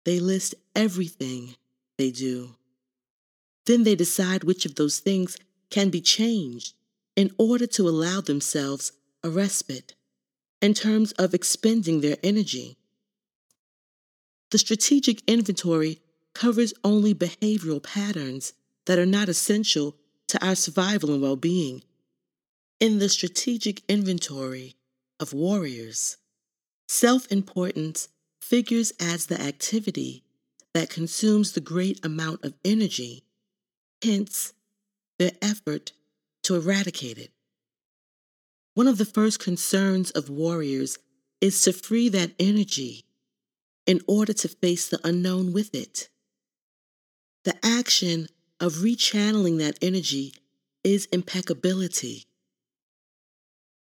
They 0.05 0.19
list 0.19 0.55
everything 0.75 1.55
they 1.97 2.11
do. 2.11 2.55
Then 3.65 3.83
they 3.83 3.95
decide 3.95 4.45
which 4.45 4.65
of 4.65 4.75
those 4.75 4.99
things 4.99 5.37
can 5.69 5.89
be 5.89 5.99
changed 5.99 6.73
in 7.15 7.31
order 7.37 7.67
to 7.67 7.89
allow 7.89 8.21
themselves 8.21 8.93
a 9.23 9.29
respite 9.29 9.93
in 10.61 10.73
terms 10.73 11.11
of 11.13 11.33
expending 11.33 11.99
their 11.99 12.17
energy. 12.23 12.77
The 14.51 14.57
strategic 14.57 15.21
inventory 15.27 15.99
covers 16.33 16.73
only 16.83 17.13
behavioral 17.13 17.83
patterns 17.83 18.53
that 18.85 18.99
are 18.99 19.05
not 19.05 19.27
essential 19.27 19.95
to 20.27 20.45
our 20.45 20.55
survival 20.55 21.11
and 21.11 21.21
well 21.21 21.35
being. 21.35 21.83
In 22.79 22.99
the 22.99 23.09
strategic 23.09 23.81
inventory 23.89 24.75
of 25.19 25.33
warriors, 25.33 26.17
self 26.87 27.29
importance 27.31 28.09
figures 28.39 28.93
as 28.99 29.25
the 29.25 29.41
activity 29.41 30.23
that 30.73 30.89
consumes 30.89 31.51
the 31.51 31.59
great 31.59 32.05
amount 32.05 32.45
of 32.45 32.53
energy, 32.63 33.23
hence, 34.03 34.53
their 35.17 35.31
effort 35.41 35.91
to 36.43 36.55
eradicate 36.55 37.17
it. 37.17 37.31
One 38.75 38.87
of 38.87 38.99
the 38.99 39.05
first 39.05 39.39
concerns 39.39 40.11
of 40.11 40.29
warriors 40.29 40.99
is 41.41 41.59
to 41.63 41.73
free 41.73 42.09
that 42.09 42.31
energy 42.39 43.06
in 43.87 44.01
order 44.05 44.33
to 44.33 44.47
face 44.47 44.87
the 44.89 44.99
unknown 45.03 45.53
with 45.53 45.73
it. 45.73 46.09
The 47.45 47.55
action 47.65 48.27
of 48.59 48.73
rechanneling 48.73 49.57
that 49.59 49.79
energy 49.81 50.33
is 50.83 51.05
impeccability. 51.07 52.25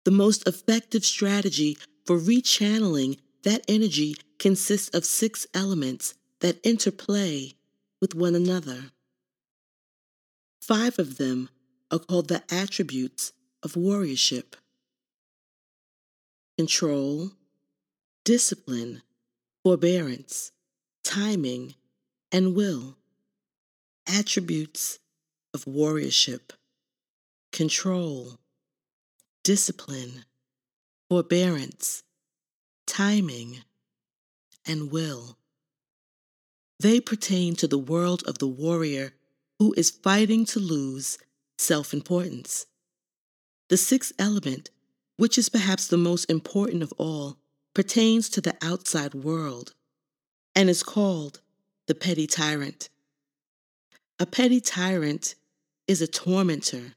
The 0.06 0.12
most 0.12 0.48
effective 0.48 1.06
strategy 1.06 1.78
for 2.06 2.20
rechanneling 2.20 3.18
that 3.44 3.64
energy 3.68 4.16
consists 4.38 4.90
of 4.90 5.06
six 5.06 5.48
elements 5.54 6.14
that 6.42 6.60
interplay 6.64 7.54
with 8.02 8.14
one 8.14 8.36
another. 8.36 8.92
Five 10.62 11.00
of 11.00 11.18
them 11.18 11.50
are 11.90 12.00
called 12.00 12.28
the 12.28 12.44
attributes 12.52 13.32
of 13.64 13.74
warriorship 13.74 14.56
control, 16.58 17.32
discipline, 18.26 19.04
forbearance, 19.68 20.54
timing, 21.04 21.76
and 22.32 22.56
will. 22.56 22.96
Attributes 24.08 24.98
of 25.54 25.66
warriorship 25.66 26.52
control, 27.52 28.40
discipline, 29.44 30.24
forbearance, 31.10 32.04
timing, 32.86 33.58
and 34.66 34.90
will. 34.90 35.38
They 36.80 37.02
pertain 37.02 37.58
to 37.58 37.68
the 37.68 37.78
world 37.78 38.24
of 38.26 38.38
the 38.38 38.48
warrior 38.48 39.12
who 39.60 39.74
is 39.76 39.92
fighting 39.92 40.46
to 40.46 40.62
lose 40.62 41.18
self 41.58 41.94
importance. 41.94 42.68
The 43.68 43.76
sixth 43.76 44.14
element, 44.18 44.70
which 45.18 45.38
is 45.38 45.50
perhaps 45.50 45.90
the 45.90 45.98
most 45.98 46.32
important 46.32 46.84
of 46.84 46.94
all, 46.98 47.38
pertains 47.78 48.28
to 48.28 48.42
the 48.42 48.58
outside 48.64 49.14
world 49.14 49.76
and 50.56 50.68
is 50.68 50.82
called 50.82 51.42
the 51.86 51.94
petty 51.94 52.26
tyrant. 52.26 52.90
A 54.20 54.26
petty 54.26 54.60
tyrant 54.60 55.36
is 55.88 56.02
a 56.02 56.08
tormentor, 56.08 56.96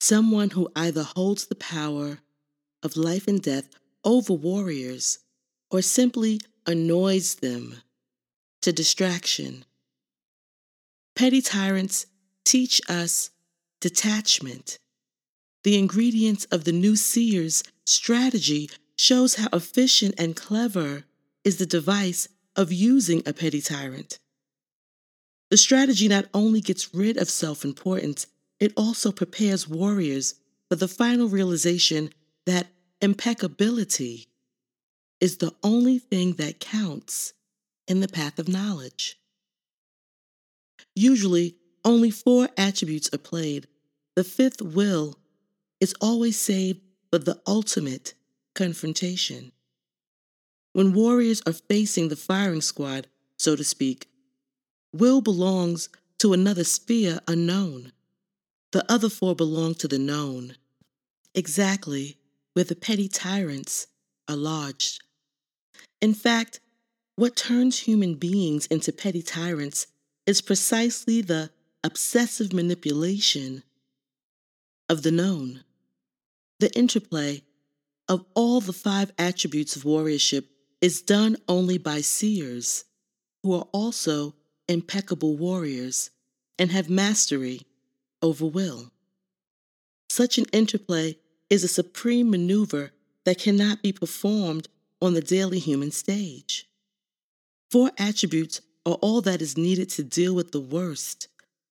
someone 0.00 0.48
who 0.48 0.70
either 0.74 1.02
holds 1.02 1.44
the 1.44 1.54
power 1.54 2.20
of 2.82 2.96
life 2.96 3.28
and 3.28 3.42
death 3.42 3.68
over 4.02 4.32
warriors 4.32 5.18
or 5.70 5.82
simply 5.82 6.40
annoys 6.66 7.34
them 7.34 7.82
to 8.62 8.72
distraction. 8.72 9.66
Petty 11.14 11.42
tyrants 11.42 12.06
teach 12.46 12.80
us 12.88 13.32
detachment. 13.82 14.78
The 15.62 15.78
ingredients 15.78 16.46
of 16.46 16.64
the 16.64 16.72
new 16.72 16.96
seer's 16.96 17.62
strategy 17.84 18.70
shows 19.00 19.36
how 19.36 19.48
efficient 19.54 20.14
and 20.18 20.36
clever 20.36 21.04
is 21.42 21.56
the 21.56 21.64
device 21.64 22.28
of 22.54 22.70
using 22.70 23.22
a 23.24 23.32
petty 23.32 23.62
tyrant. 23.62 24.18
The 25.50 25.56
strategy 25.56 26.06
not 26.06 26.26
only 26.34 26.60
gets 26.60 26.94
rid 26.94 27.16
of 27.16 27.30
self 27.30 27.64
importance, 27.64 28.26
it 28.58 28.74
also 28.76 29.10
prepares 29.10 29.66
warriors 29.66 30.34
for 30.68 30.76
the 30.76 30.86
final 30.86 31.28
realization 31.28 32.10
that 32.44 32.66
impeccability 33.00 34.28
is 35.18 35.38
the 35.38 35.54
only 35.62 35.98
thing 35.98 36.34
that 36.34 36.60
counts 36.60 37.32
in 37.88 38.00
the 38.00 38.08
path 38.08 38.38
of 38.38 38.48
knowledge. 38.48 39.18
Usually, 40.94 41.56
only 41.86 42.10
four 42.10 42.50
attributes 42.58 43.08
are 43.14 43.18
played. 43.18 43.66
The 44.14 44.24
fifth 44.24 44.60
will 44.60 45.16
is 45.80 45.94
always 46.02 46.38
saved 46.38 46.82
for 47.10 47.16
the 47.16 47.40
ultimate 47.46 48.12
confrontation. 48.54 49.52
When 50.72 50.92
warriors 50.92 51.42
are 51.46 51.52
facing 51.52 52.08
the 52.08 52.16
firing 52.16 52.60
squad, 52.60 53.08
so 53.38 53.56
to 53.56 53.64
speak, 53.64 54.06
will 54.92 55.20
belongs 55.20 55.88
to 56.18 56.32
another 56.32 56.64
sphere 56.64 57.20
unknown. 57.26 57.92
The 58.72 58.84
other 58.90 59.08
four 59.08 59.34
belong 59.34 59.74
to 59.76 59.88
the 59.88 59.98
known, 59.98 60.56
exactly 61.34 62.18
where 62.54 62.64
the 62.64 62.76
petty 62.76 63.08
tyrants 63.08 63.88
are 64.28 64.36
lodged. 64.36 65.02
In 66.00 66.14
fact, 66.14 66.60
what 67.16 67.36
turns 67.36 67.80
human 67.80 68.14
beings 68.14 68.66
into 68.66 68.92
petty 68.92 69.22
tyrants 69.22 69.86
is 70.26 70.40
precisely 70.40 71.20
the 71.20 71.50
obsessive 71.82 72.52
manipulation 72.52 73.62
of 74.88 75.02
the 75.02 75.10
known. 75.10 75.64
The 76.60 76.70
interplay 76.76 77.42
of 78.10 78.26
all 78.34 78.60
the 78.60 78.72
five 78.72 79.12
attributes 79.18 79.76
of 79.76 79.84
warriorship 79.84 80.44
is 80.80 81.00
done 81.00 81.36
only 81.48 81.78
by 81.78 82.00
seers, 82.00 82.84
who 83.42 83.54
are 83.54 83.68
also 83.72 84.34
impeccable 84.68 85.36
warriors 85.36 86.10
and 86.58 86.72
have 86.72 86.90
mastery 86.90 87.62
over 88.20 88.44
will. 88.44 88.90
Such 90.08 90.38
an 90.38 90.46
interplay 90.52 91.18
is 91.48 91.62
a 91.62 91.68
supreme 91.68 92.30
maneuver 92.30 92.90
that 93.24 93.38
cannot 93.38 93.80
be 93.80 93.92
performed 93.92 94.68
on 95.00 95.14
the 95.14 95.20
daily 95.20 95.60
human 95.60 95.92
stage. 95.92 96.66
Four 97.70 97.92
attributes 97.96 98.60
are 98.84 98.94
all 98.94 99.20
that 99.20 99.40
is 99.40 99.56
needed 99.56 99.88
to 99.90 100.02
deal 100.02 100.34
with 100.34 100.50
the 100.50 100.60
worst 100.60 101.28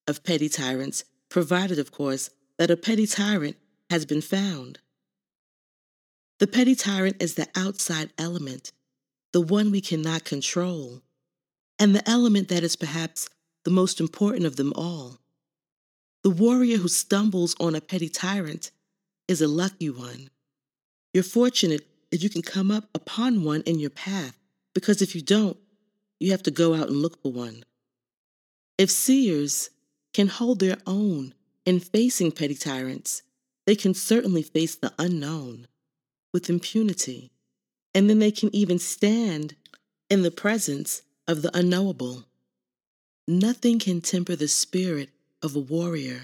of 0.08 0.24
petty 0.24 0.48
tyrants, 0.48 1.04
provided, 1.28 1.80
of 1.80 1.92
course, 1.92 2.30
that 2.58 2.72
a 2.72 2.78
petty 2.78 3.06
tyrant 3.06 3.58
has 3.90 4.06
been 4.06 4.22
found. 4.22 4.80
The 6.40 6.48
petty 6.48 6.74
tyrant 6.74 7.18
is 7.22 7.34
the 7.34 7.50
outside 7.54 8.14
element, 8.18 8.72
the 9.34 9.42
one 9.42 9.72
we 9.72 9.82
cannot 9.82 10.24
control, 10.24 11.02
and 11.78 11.94
the 11.94 12.10
element 12.10 12.48
that 12.48 12.64
is 12.64 12.78
perhaps 12.78 13.30
the 13.66 13.72
most 13.72 14.00
important 14.00 14.46
of 14.46 14.56
them 14.56 14.72
all. 14.74 15.20
The 16.24 16.30
warrior 16.30 16.78
who 16.78 16.88
stumbles 16.88 17.58
on 17.60 17.76
a 17.76 17.82
petty 17.82 18.08
tyrant 18.08 18.72
is 19.28 19.42
a 19.42 19.50
lucky 19.50 19.90
one. 19.90 20.30
You're 21.14 21.24
fortunate 21.24 21.86
if 22.10 22.24
you 22.24 22.30
can 22.30 22.42
come 22.42 22.72
up 22.72 22.86
upon 22.96 23.44
one 23.44 23.62
in 23.64 23.78
your 23.78 23.90
path, 23.90 24.38
because 24.74 25.02
if 25.02 25.16
you 25.16 25.22
don't, 25.22 25.58
you 26.22 26.32
have 26.32 26.44
to 26.44 26.52
go 26.52 26.74
out 26.74 26.88
and 26.88 27.02
look 27.02 27.22
for 27.22 27.34
one. 27.34 27.64
If 28.78 28.90
seers 28.90 29.72
can 30.14 30.28
hold 30.28 30.60
their 30.60 30.78
own 30.88 31.34
in 31.66 31.82
facing 31.82 32.32
petty 32.32 32.56
tyrants, 32.56 33.24
they 33.66 33.76
can 33.76 33.94
certainly 33.94 34.42
face 34.42 34.76
the 34.76 34.94
unknown 34.98 35.68
with 36.34 36.50
impunity, 36.50 37.32
and 37.94 38.10
then 38.10 38.20
they 38.20 38.32
can 38.32 38.54
even 38.56 38.80
stand 38.80 39.56
in 40.10 40.24
the 40.24 40.32
presence 40.32 41.02
of 41.28 41.42
the 41.42 41.56
unknowable. 41.58 42.26
Nothing 43.28 43.80
can 43.80 44.02
temper 44.02 44.36
the 44.36 44.48
spirit 44.48 45.10
of 45.42 45.56
a 45.56 45.60
warrior 45.60 46.22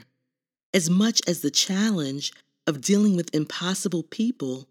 as 0.73 0.89
much 0.89 1.21
as 1.27 1.41
the 1.41 1.51
challenge 1.51 2.33
of 2.67 2.81
dealing 2.81 3.15
with 3.15 3.33
impossible 3.33 4.03
people 4.03 4.67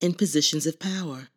in 0.00 0.14
positions 0.14 0.66
of 0.66 0.78
power. 0.78 1.28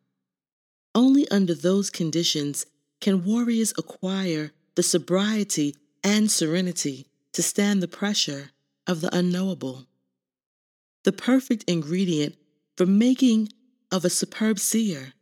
Only 0.94 1.28
under 1.30 1.54
those 1.54 1.90
conditions 1.90 2.66
can 3.00 3.24
warriors 3.24 3.72
acquire 3.76 4.52
the 4.76 4.82
sobriety 4.82 5.74
and 6.04 6.30
serenity 6.30 7.06
to 7.32 7.42
stand 7.42 7.82
the 7.82 7.88
pressure 7.88 8.50
of 8.86 9.00
the 9.00 9.14
unknowable. 9.14 9.86
The 11.02 11.12
perfect 11.12 11.64
ingredient 11.66 12.36
for 12.76 12.86
making 12.86 13.48
of 13.90 14.04
a 14.04 14.10
superb 14.10 14.58
seer 14.58 15.12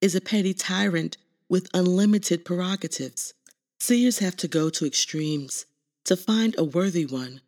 is 0.00 0.14
a 0.14 0.20
petty 0.20 0.54
tyrant 0.54 1.16
with 1.48 1.68
unlimited 1.74 2.44
prerogatives. 2.44 3.34
Seers 3.80 4.18
have 4.18 4.36
to 4.36 4.48
go 4.48 4.70
to 4.70 4.86
extremes 4.86 5.66
to 6.04 6.16
find 6.16 6.54
a 6.58 6.64
worthy 6.64 7.04
one. 7.06 7.40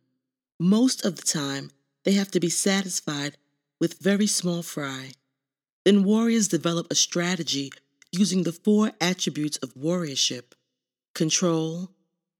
Most 0.59 1.05
of 1.05 1.17
the 1.17 1.23
time, 1.23 1.71
they 2.05 2.13
have 2.13 2.31
to 2.33 2.41
be 2.41 2.51
satisfied 2.51 3.37
with 3.81 3.99
very 3.99 4.27
small 4.27 4.63
fry. 4.63 5.13
Then 5.85 6.05
warriors 6.05 6.49
develop 6.49 6.87
a 6.91 6.95
strategy 6.95 7.73
using 8.13 8.43
the 8.43 8.53
four 8.53 8.93
attributes 9.01 9.57
of 9.59 9.75
warriorship 9.75 10.53
control, 11.15 11.91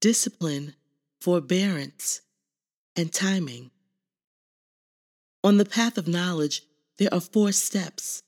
discipline, 0.01 0.75
forbearance, 1.21 2.21
and 2.95 3.13
timing. 3.13 3.71
On 5.43 5.57
the 5.57 5.65
path 5.65 5.97
of 5.97 6.07
knowledge, 6.07 6.63
there 6.99 7.13
are 7.13 7.21
four 7.21 7.53
steps. 7.53 8.23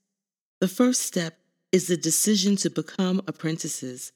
The 0.60 0.68
first 0.68 1.02
step 1.02 1.38
is 1.72 1.86
the 1.86 1.96
decision 1.96 2.56
to 2.56 2.70
become 2.70 3.22
apprentices. 3.26 4.12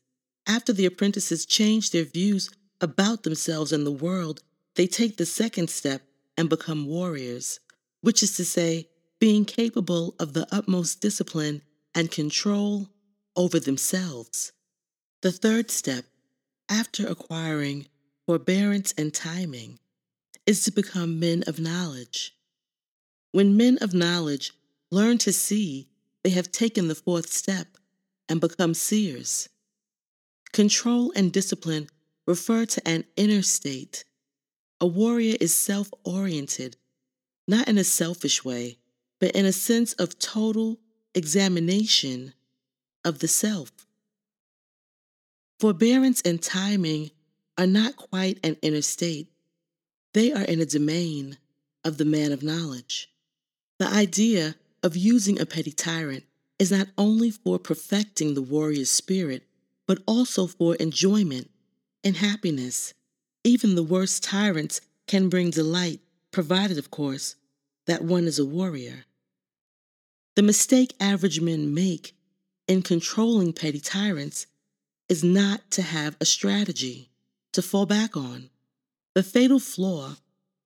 After 0.46 0.72
the 0.72 0.86
apprentices 0.86 1.46
change 1.46 1.90
their 1.90 2.04
views 2.04 2.50
about 2.80 3.22
themselves 3.22 3.72
and 3.72 3.86
the 3.86 3.92
world, 3.92 4.42
they 4.74 4.86
take 4.86 5.16
the 5.16 5.26
second 5.26 5.70
step 5.70 6.02
and 6.36 6.48
become 6.48 6.86
warriors, 6.86 7.60
which 8.00 8.22
is 8.22 8.36
to 8.36 8.44
say, 8.44 8.88
being 9.20 9.44
capable 9.44 10.16
of 10.18 10.32
the 10.32 10.46
utmost 10.50 11.00
discipline 11.00 11.62
and 11.94 12.10
control 12.10 12.88
over 13.36 13.60
themselves. 13.60 14.52
The 15.20 15.30
third 15.30 15.70
step, 15.70 16.06
after 16.68 17.06
acquiring 17.06 17.86
forbearance 18.26 18.92
and 18.98 19.14
timing, 19.14 19.78
is 20.46 20.64
to 20.64 20.72
become 20.72 21.20
men 21.20 21.44
of 21.46 21.60
knowledge. 21.60 22.34
When 23.32 23.56
men 23.56 23.78
of 23.80 23.94
knowledge 23.94 24.52
learn 24.90 25.18
to 25.18 25.32
see, 25.32 25.88
they 26.22 26.30
have 26.30 26.52
taken 26.52 26.88
the 26.88 26.94
fourth 26.94 27.32
step 27.32 27.78
and 28.28 28.40
become 28.40 28.74
seers. 28.74 29.48
Control 30.52 31.12
and 31.16 31.32
discipline 31.32 31.88
refer 32.26 32.66
to 32.66 32.86
an 32.86 33.04
inner 33.16 33.42
state. 33.42 34.04
A 34.80 34.86
warrior 34.86 35.36
is 35.40 35.54
self 35.54 35.90
oriented, 36.04 36.76
not 37.48 37.68
in 37.68 37.78
a 37.78 37.84
selfish 37.84 38.44
way, 38.44 38.78
but 39.18 39.32
in 39.32 39.46
a 39.46 39.52
sense 39.52 39.94
of 39.94 40.18
total 40.18 40.78
examination 41.14 42.34
of 43.04 43.20
the 43.20 43.28
self. 43.28 43.72
Forbearance 45.58 46.20
and 46.22 46.42
timing 46.42 47.12
are 47.56 47.66
not 47.66 47.96
quite 47.96 48.38
an 48.44 48.56
inner 48.62 48.82
state, 48.82 49.28
they 50.12 50.32
are 50.32 50.44
in 50.44 50.60
a 50.60 50.66
domain 50.66 51.38
of 51.84 51.98
the 51.98 52.04
man 52.04 52.32
of 52.32 52.42
knowledge. 52.42 53.11
The 53.82 53.92
idea 53.92 54.54
of 54.84 54.96
using 54.96 55.40
a 55.40 55.44
petty 55.44 55.72
tyrant 55.72 56.22
is 56.56 56.70
not 56.70 56.86
only 56.96 57.32
for 57.32 57.58
perfecting 57.58 58.34
the 58.34 58.40
warrior's 58.40 58.90
spirit, 58.90 59.42
but 59.88 59.98
also 60.06 60.46
for 60.46 60.76
enjoyment 60.76 61.50
and 62.04 62.16
happiness. 62.16 62.94
Even 63.42 63.74
the 63.74 63.82
worst 63.82 64.22
tyrants 64.22 64.82
can 65.08 65.28
bring 65.28 65.50
delight, 65.50 65.98
provided, 66.30 66.78
of 66.78 66.92
course, 66.92 67.34
that 67.88 68.04
one 68.04 68.26
is 68.26 68.38
a 68.38 68.46
warrior. 68.46 69.04
The 70.36 70.42
mistake 70.42 70.94
average 71.00 71.40
men 71.40 71.74
make 71.74 72.14
in 72.68 72.82
controlling 72.82 73.52
petty 73.52 73.80
tyrants 73.80 74.46
is 75.08 75.24
not 75.24 75.72
to 75.72 75.82
have 75.82 76.16
a 76.20 76.24
strategy 76.24 77.10
to 77.52 77.62
fall 77.62 77.86
back 77.86 78.16
on. 78.16 78.48
The 79.16 79.24
fatal 79.24 79.58
flaw 79.58 80.18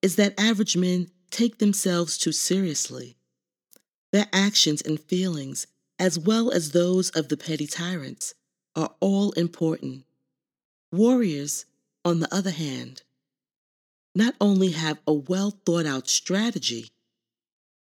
is 0.02 0.16
that 0.16 0.38
average 0.38 0.76
men 0.76 1.10
take 1.30 1.58
themselves 1.58 2.18
too 2.18 2.32
seriously. 2.32 3.16
Their 4.12 4.26
actions 4.32 4.82
and 4.82 5.00
feelings, 5.00 5.66
as 5.98 6.18
well 6.18 6.50
as 6.50 6.70
those 6.70 7.10
of 7.10 7.28
the 7.28 7.36
petty 7.36 7.66
tyrants, 7.66 8.34
are 8.74 8.94
all 9.00 9.32
important. 9.32 10.04
Warriors, 10.92 11.66
on 12.04 12.20
the 12.20 12.32
other 12.34 12.50
hand, 12.50 13.02
not 14.14 14.34
only 14.40 14.70
have 14.70 14.98
a 15.06 15.12
well 15.12 15.50
thought 15.64 15.86
out 15.86 16.08
strategy, 16.08 16.90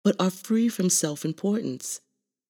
but 0.03 0.15
are 0.19 0.29
free 0.29 0.69
from 0.69 0.89
self 0.89 1.25
importance. 1.25 2.01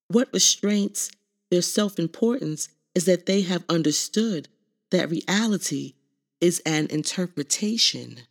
What 0.08 0.34
restraints 0.34 1.12
their 1.50 1.62
self 1.62 2.00
importance 2.00 2.70
is 2.96 3.06
that 3.06 3.26
they 3.26 3.42
have 3.42 3.64
understood 3.70 4.50
that 4.90 5.10
reality 5.10 5.94
is 6.42 6.62
an 6.66 6.88
interpretation 6.90 8.22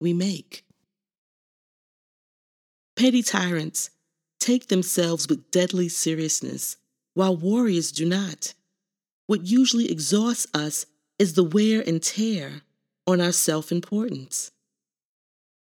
we 0.00 0.12
make. 0.12 0.64
Petty 3.00 3.22
tyrants 3.22 3.88
take 4.40 4.68
themselves 4.68 5.26
with 5.26 5.50
deadly 5.50 5.88
seriousness, 5.88 6.76
while 7.14 7.34
warriors 7.34 7.92
do 7.92 8.04
not. 8.04 8.52
What 9.26 9.46
usually 9.46 9.90
exhausts 9.90 10.46
us 10.52 10.84
is 11.18 11.32
the 11.32 11.42
wear 11.42 11.80
and 11.80 12.02
tear 12.02 12.60
on 13.06 13.22
our 13.22 13.32
self 13.32 13.72
importance. 13.72 14.50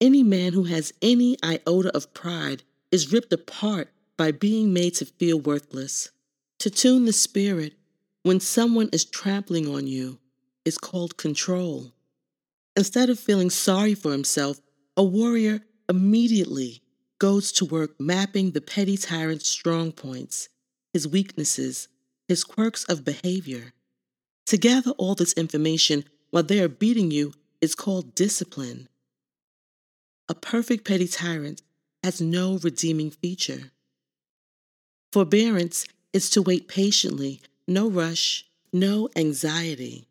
Any 0.00 0.24
man 0.24 0.52
who 0.52 0.64
has 0.64 0.92
any 1.00 1.36
iota 1.44 1.94
of 1.94 2.12
pride 2.12 2.64
is 2.90 3.12
ripped 3.12 3.32
apart 3.32 3.92
by 4.16 4.32
being 4.32 4.72
made 4.72 4.94
to 4.94 5.04
feel 5.04 5.38
worthless. 5.38 6.10
To 6.58 6.70
tune 6.70 7.04
the 7.04 7.12
spirit 7.12 7.74
when 8.24 8.40
someone 8.40 8.88
is 8.92 9.04
trampling 9.04 9.72
on 9.72 9.86
you 9.86 10.18
is 10.64 10.76
called 10.76 11.16
control. 11.16 11.92
Instead 12.74 13.08
of 13.08 13.20
feeling 13.20 13.50
sorry 13.50 13.94
for 13.94 14.10
himself, 14.10 14.60
a 14.96 15.04
warrior 15.04 15.60
immediately 15.88 16.82
goes 17.18 17.52
to 17.52 17.64
work 17.64 17.98
mapping 17.98 18.52
the 18.52 18.60
petty 18.60 18.96
tyrant's 18.96 19.48
strong 19.48 19.92
points, 19.92 20.48
his 20.92 21.06
weaknesses, 21.06 21.88
his 22.28 22.44
quirks 22.44 22.84
of 22.84 23.04
behavior. 23.04 23.72
To 24.46 24.56
gather 24.56 24.92
all 24.92 25.14
this 25.14 25.32
information 25.34 26.04
while 26.30 26.42
they 26.42 26.60
are 26.60 26.68
beating 26.68 27.10
you 27.10 27.32
is 27.60 27.74
called 27.74 28.14
discipline. 28.14 28.88
A 30.28 30.34
perfect 30.34 30.86
petty 30.86 31.08
tyrant 31.08 31.62
has 32.02 32.20
no 32.20 32.58
redeeming 32.58 33.10
feature. 33.10 33.72
Forbearance 35.12 35.86
is 36.12 36.30
to 36.30 36.42
wait 36.42 36.68
patiently, 36.68 37.40
no 37.66 37.88
rush, 37.88 38.46
no 38.72 39.08
anxiety, 39.16 40.06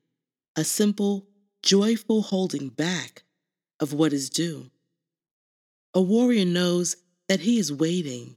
a 0.56 0.64
simple, 0.64 1.28
joyful 1.62 2.24
holding 2.24 2.70
back 2.70 3.24
of 3.80 3.94
what 3.94 4.14
is 4.14 4.30
due. 4.30 4.72
A 5.98 6.02
warrior 6.02 6.46
knows 6.46 6.96
that 7.28 7.40
he 7.40 7.58
is 7.58 7.74
waiting 7.74 8.36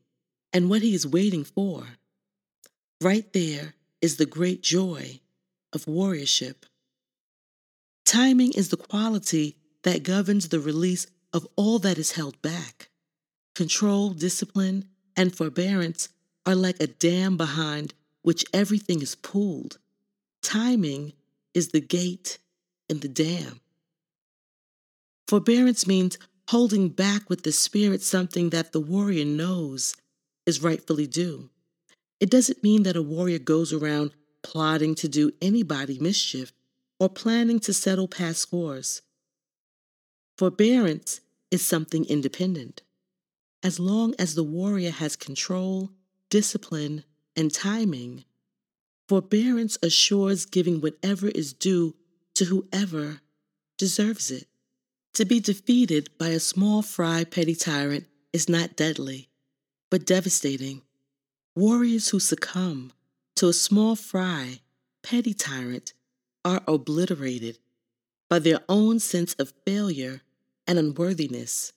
and 0.51 0.71
what 0.71 0.81
he 0.81 0.95
is 0.95 1.07
waiting 1.07 1.45
for. 1.45 1.87
Right 3.03 3.31
there 3.35 3.75
is 4.01 4.17
the 4.17 4.25
great 4.25 4.63
joy 4.63 5.21
of 5.75 5.85
warriorship. 5.85 6.65
Timing 8.07 8.53
is 8.53 8.71
the 8.71 8.79
quality 8.79 9.59
that 9.83 10.05
governs 10.05 10.49
the 10.49 10.59
release 10.59 11.07
of 11.35 11.47
all 11.55 11.79
that 11.81 11.99
is 11.99 12.13
held 12.13 12.41
back. 12.41 12.89
Control, 13.55 14.15
discipline, 14.15 14.87
and 15.15 15.37
forbearance 15.37 16.09
are 16.47 16.55
like 16.55 16.81
a 16.81 16.87
dam 16.87 17.37
behind 17.37 17.93
which 18.23 18.43
everything 18.55 19.03
is 19.03 19.15
pooled. 19.15 19.77
Timing 20.41 21.13
is 21.53 21.69
the 21.69 21.83
gate 21.83 22.39
in 22.89 23.01
the 23.01 23.09
dam. 23.09 23.61
Forbearance 25.29 25.87
means 25.87 26.17
holding 26.51 26.88
back 26.88 27.30
with 27.30 27.44
the 27.44 27.53
spirit 27.53 28.03
something 28.03 28.51
that 28.51 28.72
the 28.72 28.80
warrior 28.80 29.24
knows 29.24 29.94
is 30.46 30.61
rightfully 30.61 31.07
due. 31.07 31.48
It 32.18 32.28
doesn't 32.28 32.64
mean 32.64 32.82
that 32.82 32.96
a 32.96 33.03
warrior 33.03 33.38
goes 33.38 33.72
around 33.72 34.11
plotting 34.42 34.96
to 34.96 35.09
do 35.09 35.30
anybody 35.40 35.96
mischief 36.01 36.53
or 36.98 37.09
planning 37.09 37.61
to 37.61 37.72
settle 37.72 38.09
past 38.09 38.40
scores. 38.40 39.01
Forbearance 40.36 41.20
is 41.53 41.64
something 41.64 42.05
independent. 42.07 42.82
As 43.62 43.78
long 43.78 44.12
as 44.18 44.34
the 44.34 44.42
warrior 44.42 44.90
has 44.90 45.14
control, 45.14 45.90
discipline, 46.30 47.05
and 47.36 47.55
timing, 47.55 48.24
forbearance 49.09 49.78
assures 49.84 50.46
giving 50.46 50.80
whatever 50.80 51.28
is 51.28 51.53
due 51.53 51.94
to 52.34 52.46
whoever 52.46 53.20
deserves 53.78 54.32
it. 54.32 54.49
To 55.15 55.25
be 55.25 55.41
defeated 55.41 56.09
by 56.19 56.29
a 56.29 56.41
small 56.41 56.83
fry 56.83 57.25
petty 57.25 57.55
tyrant 57.55 58.07
is 58.33 58.49
not 58.49 58.77
deadly, 58.77 59.29
but 59.91 60.07
devastating. 60.07 60.83
Warriors 61.57 62.11
who 62.11 62.21
succumb 62.21 62.93
to 63.37 63.49
a 63.49 63.53
small 63.53 63.97
fry 63.97 64.61
petty 65.03 65.35
tyrant 65.35 65.95
are 66.45 66.63
obliterated 66.69 67.59
by 68.29 68.39
their 68.39 68.61
own 68.69 69.01
sense 69.01 69.35
of 69.35 69.53
failure 69.67 70.23
and 70.67 70.79
unworthiness. 70.79 71.73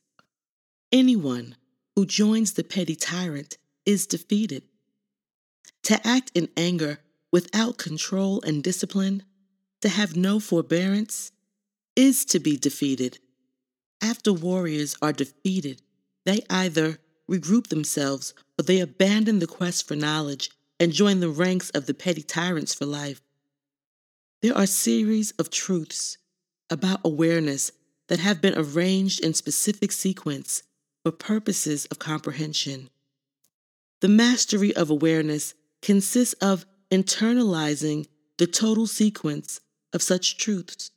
Anyone 0.91 1.55
who 1.95 2.05
joins 2.05 2.53
the 2.53 2.63
petty 2.63 2.95
tyrant 2.95 3.57
is 3.85 4.05
defeated. 4.05 4.63
To 5.83 6.07
act 6.07 6.31
in 6.35 6.49
anger 6.55 6.99
without 7.31 7.77
control 7.77 8.41
and 8.45 8.63
discipline, 8.63 9.23
to 9.81 9.89
have 9.89 10.15
no 10.15 10.39
forbearance, 10.39 11.31
is 11.95 12.25
to 12.25 12.39
be 12.39 12.57
defeated. 12.57 13.19
After 14.01 14.33
warriors 14.33 14.95
are 15.01 15.13
defeated, 15.13 15.81
they 16.25 16.41
either 16.49 16.99
regroup 17.29 17.67
themselves 17.67 18.33
or 18.59 18.63
they 18.63 18.79
abandon 18.79 19.39
the 19.39 19.47
quest 19.47 19.87
for 19.87 19.95
knowledge 19.95 20.49
and 20.79 20.91
join 20.91 21.19
the 21.19 21.29
ranks 21.29 21.69
of 21.71 21.85
the 21.85 21.93
petty 21.93 22.21
tyrants 22.21 22.73
for 22.73 22.85
life. 22.85 23.21
There 24.41 24.57
are 24.57 24.65
series 24.65 25.31
of 25.31 25.49
truths 25.49 26.17
about 26.69 26.99
awareness 27.05 27.71
that 28.07 28.19
have 28.19 28.41
been 28.41 28.57
arranged 28.57 29.23
in 29.23 29.33
specific 29.33 29.91
sequence 29.91 30.63
for 31.03 31.11
purposes 31.11 31.85
of 31.85 31.99
comprehension. 31.99 32.89
The 34.01 34.09
mastery 34.09 34.75
of 34.75 34.89
awareness 34.89 35.53
consists 35.81 36.33
of 36.41 36.65
internalizing 36.91 38.07
the 38.37 38.47
total 38.47 38.87
sequence 38.87 39.61
of 39.93 40.01
such 40.01 40.37
truths. 40.37 40.91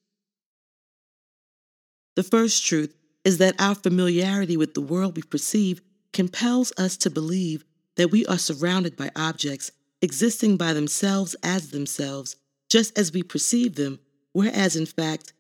The 2.16 2.22
first 2.22 2.64
truth 2.64 2.94
is 3.24 3.38
that 3.38 3.60
our 3.60 3.74
familiarity 3.74 4.56
with 4.56 4.74
the 4.74 4.80
world 4.80 5.16
we 5.16 5.22
perceive 5.22 5.80
compels 6.12 6.72
us 6.78 6.96
to 6.98 7.10
believe 7.10 7.64
that 7.96 8.10
we 8.10 8.26
are 8.26 8.38
surrounded 8.38 8.96
by 8.96 9.10
objects 9.14 9.70
existing 10.02 10.56
by 10.56 10.72
themselves 10.72 11.34
as 11.42 11.70
themselves, 11.70 12.36
just 12.68 12.96
as 12.98 13.12
we 13.12 13.22
perceive 13.22 13.74
them, 13.74 13.98
whereas 14.32 14.76
in 14.76 14.86
fact, 14.86 15.32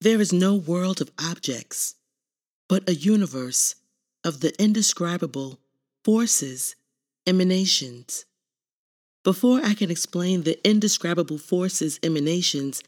there 0.00 0.20
is 0.20 0.32
no 0.32 0.54
world 0.54 1.00
of 1.00 1.10
objects, 1.18 1.94
but 2.68 2.88
a 2.88 2.94
universe 2.94 3.76
of 4.24 4.40
the 4.40 4.60
indescribable 4.62 5.60
forces, 6.04 6.74
emanations. 7.26 8.24
Before 9.24 9.60
I 9.62 9.74
can 9.74 9.90
explain 9.90 10.42
the 10.42 10.58
indescribable 10.68 11.38
forces, 11.38 12.00
emanations, 12.02 12.82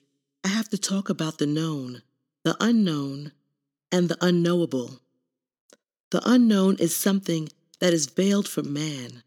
I 0.45 0.49
have 0.49 0.69
to 0.71 0.79
talk 0.79 1.09
about 1.09 1.39
the 1.39 1.47
known 1.47 2.03
the 2.45 2.57
unknown, 2.61 3.33
and 3.91 4.11
the 4.11 4.19
unknowable. 4.21 5.01
The 6.11 6.21
unknown 6.29 6.77
is 6.79 6.95
something 6.95 7.49
that 7.81 7.95
is 7.95 8.07
veiled 8.07 8.47
from 8.47 8.73
man, 8.73 9.23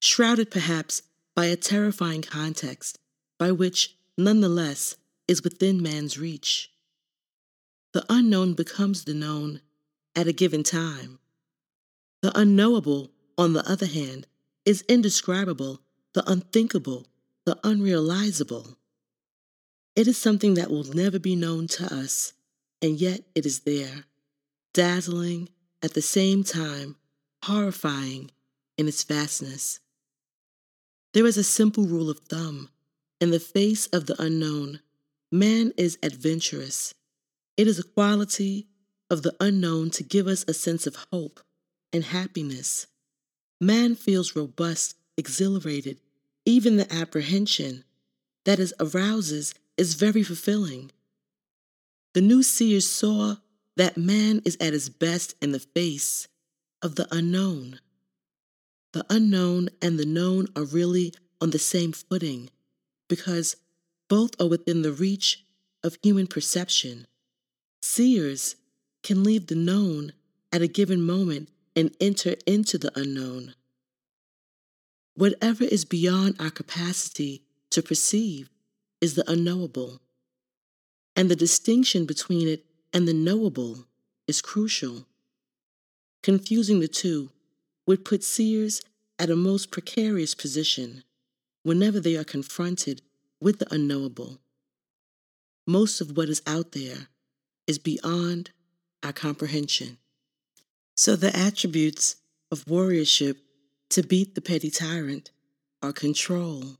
shrouded 0.00 0.52
perhaps 0.52 1.02
by 1.34 1.46
a 1.46 1.56
terrifying 1.56 2.22
context, 2.22 3.00
by 3.38 3.50
which, 3.50 3.96
nonetheless, 4.16 4.96
is 5.26 5.42
within 5.42 5.82
man's 5.82 6.16
reach. 6.16 6.70
The 7.92 8.06
unknown 8.08 8.54
becomes 8.54 9.04
the 9.04 9.14
known 9.14 9.60
at 10.14 10.28
a 10.28 10.32
given 10.32 10.62
time. 10.62 11.18
The 12.22 12.38
unknowable, 12.38 13.10
on 13.36 13.52
the 13.52 13.68
other 13.68 13.86
hand, 13.86 14.28
is 14.64 14.84
indescribable, 14.88 15.80
the 16.12 16.22
unthinkable, 16.30 17.08
the 17.46 17.58
unrealizable. 17.64 18.76
It 19.96 20.06
is 20.06 20.16
something 20.16 20.54
that 20.54 20.70
will 20.70 20.84
never 20.84 21.18
be 21.18 21.34
known 21.34 21.66
to 21.68 21.92
us 21.92 22.32
and 22.82 23.00
yet 23.00 23.22
it 23.34 23.46
is 23.46 23.60
there, 23.60 24.04
dazzling 24.72 25.48
at 25.82 25.94
the 25.94 26.02
same 26.02 26.44
time, 26.44 26.96
horrifying 27.44 28.30
in 28.76 28.88
its 28.88 29.04
vastness. 29.04 29.80
There 31.12 31.26
is 31.26 31.36
a 31.36 31.44
simple 31.44 31.84
rule 31.84 32.08
of 32.08 32.20
thumb. 32.20 32.70
In 33.20 33.30
the 33.30 33.40
face 33.40 33.86
of 33.88 34.06
the 34.06 34.20
unknown, 34.22 34.80
man 35.30 35.72
is 35.76 35.98
adventurous. 36.02 36.94
It 37.56 37.66
is 37.66 37.78
a 37.78 37.84
quality 37.84 38.68
of 39.10 39.22
the 39.22 39.34
unknown 39.40 39.90
to 39.90 40.02
give 40.02 40.26
us 40.26 40.44
a 40.46 40.54
sense 40.54 40.86
of 40.86 40.96
hope 41.12 41.40
and 41.92 42.04
happiness. 42.04 42.86
Man 43.60 43.94
feels 43.94 44.36
robust, 44.36 44.96
exhilarated. 45.16 45.98
Even 46.46 46.76
the 46.76 46.90
apprehension 46.92 47.84
that 48.44 48.60
it 48.60 48.72
arouses 48.80 49.54
is 49.76 49.94
very 49.94 50.22
fulfilling. 50.22 50.90
The 52.12 52.20
new 52.20 52.42
seers 52.42 52.88
saw 52.88 53.36
that 53.76 53.96
man 53.96 54.42
is 54.44 54.56
at 54.60 54.72
his 54.72 54.88
best 54.88 55.34
in 55.40 55.52
the 55.52 55.60
face 55.60 56.26
of 56.82 56.96
the 56.96 57.06
unknown. 57.14 57.78
The 58.92 59.06
unknown 59.08 59.68
and 59.80 59.98
the 59.98 60.06
known 60.06 60.48
are 60.56 60.64
really 60.64 61.12
on 61.40 61.50
the 61.50 61.58
same 61.58 61.92
footing 61.92 62.50
because 63.08 63.56
both 64.08 64.32
are 64.40 64.48
within 64.48 64.82
the 64.82 64.92
reach 64.92 65.44
of 65.84 65.98
human 66.02 66.26
perception. 66.26 67.06
Seers 67.80 68.56
can 69.02 69.22
leave 69.22 69.46
the 69.46 69.54
known 69.54 70.12
at 70.52 70.62
a 70.62 70.66
given 70.66 71.00
moment 71.00 71.48
and 71.76 71.94
enter 72.00 72.34
into 72.46 72.76
the 72.76 72.90
unknown. 72.98 73.54
Whatever 75.14 75.64
is 75.64 75.84
beyond 75.84 76.36
our 76.40 76.50
capacity 76.50 77.42
to 77.70 77.82
perceive 77.82 78.50
is 79.00 79.14
the 79.14 79.30
unknowable, 79.30 80.00
and 81.16 81.30
the 81.30 81.36
distinction 81.36 82.06
between 82.06 82.48
it 82.48 82.64
and 82.92 83.06
the 83.06 83.14
knowable 83.14 83.86
is 84.26 84.40
crucial. 84.40 85.06
Confusing 86.22 86.80
the 86.80 86.88
two 86.88 87.30
would 87.86 88.04
put 88.04 88.22
seers 88.22 88.82
at 89.18 89.30
a 89.30 89.36
most 89.36 89.70
precarious 89.70 90.34
position 90.34 91.02
whenever 91.62 92.00
they 92.00 92.16
are 92.16 92.24
confronted 92.24 93.02
with 93.40 93.58
the 93.58 93.72
unknowable. 93.74 94.38
Most 95.66 96.00
of 96.00 96.16
what 96.16 96.28
is 96.28 96.42
out 96.46 96.72
there 96.72 97.08
is 97.66 97.78
beyond 97.78 98.50
our 99.02 99.12
comprehension. 99.12 99.98
So 100.96 101.16
the 101.16 101.34
attributes 101.36 102.16
of 102.50 102.64
warriorship 102.64 103.36
to 103.90 104.02
beat 104.02 104.34
the 104.34 104.40
petty 104.40 104.70
tyrant 104.70 105.30
are 105.82 105.92
control, 105.92 106.76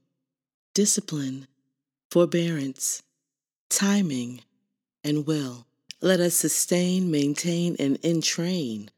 discipline, 0.74 1.46
forbearance, 2.10 3.02
timing, 3.70 4.42
and 5.02 5.26
will. 5.26 5.66
Let 6.02 6.20
us 6.20 6.34
sustain, 6.34 7.10
maintain, 7.10 7.76
and 7.78 7.98
entrain 8.02 8.90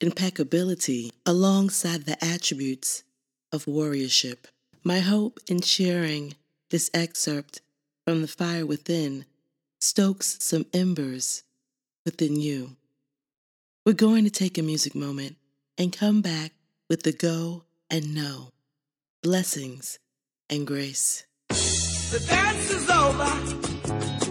impeccability 0.00 1.12
alongside 1.24 2.04
the 2.04 2.22
attributes 2.24 3.04
of 3.52 3.64
warriorship. 3.64 4.46
My 4.82 5.00
hope 5.00 5.40
in 5.48 5.60
sharing 5.60 6.34
this 6.70 6.90
excerpt 6.92 7.60
from 8.04 8.20
The 8.20 8.28
Fire 8.28 8.66
Within 8.66 9.24
stokes 9.80 10.36
some 10.40 10.66
embers 10.72 11.42
within 12.04 12.36
you. 12.36 12.76
We're 13.86 13.92
going 13.92 14.24
to 14.24 14.30
take 14.30 14.58
a 14.58 14.62
music 14.62 14.94
moment 14.94 15.36
and 15.78 15.92
come 15.92 16.20
back 16.20 16.52
with 16.88 17.02
the 17.02 17.12
go 17.12 17.64
and 17.90 18.14
Know, 18.14 18.50
blessings 19.22 19.98
and 20.50 20.66
grace. 20.66 21.24
The 21.48 22.24
dance 22.28 22.70
is 22.70 22.90
over. 22.90 23.73
Face 23.86 24.23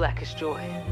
blackest 0.00 0.38
joy. 0.38 0.89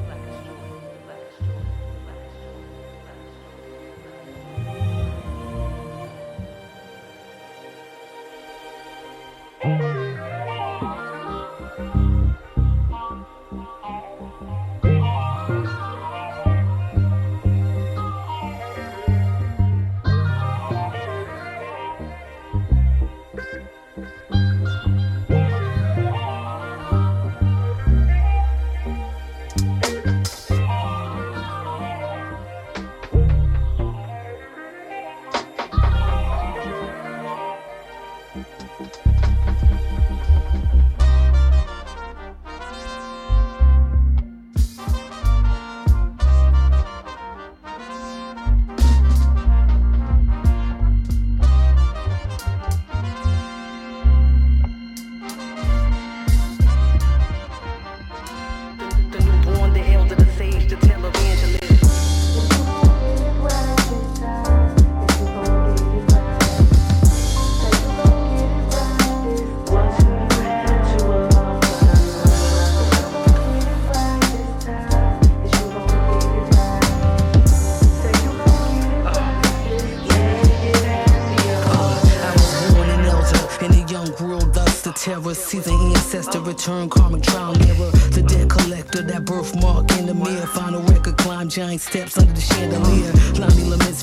Return 86.48 86.88
karmic 86.88 87.22
trial 87.22 87.52
mirror. 87.58 87.90
The 88.16 88.24
debt 88.26 88.48
collector, 88.48 89.02
that 89.02 89.24
birthmark 89.26 89.92
in 89.98 90.06
the 90.06 90.14
mirror. 90.14 90.46
Final 90.46 90.80
record, 90.82 91.18
climb 91.18 91.48
giant 91.50 91.82
steps 91.82 92.16
under 92.16 92.32
the 92.32 92.40
chandelier. 92.40 93.17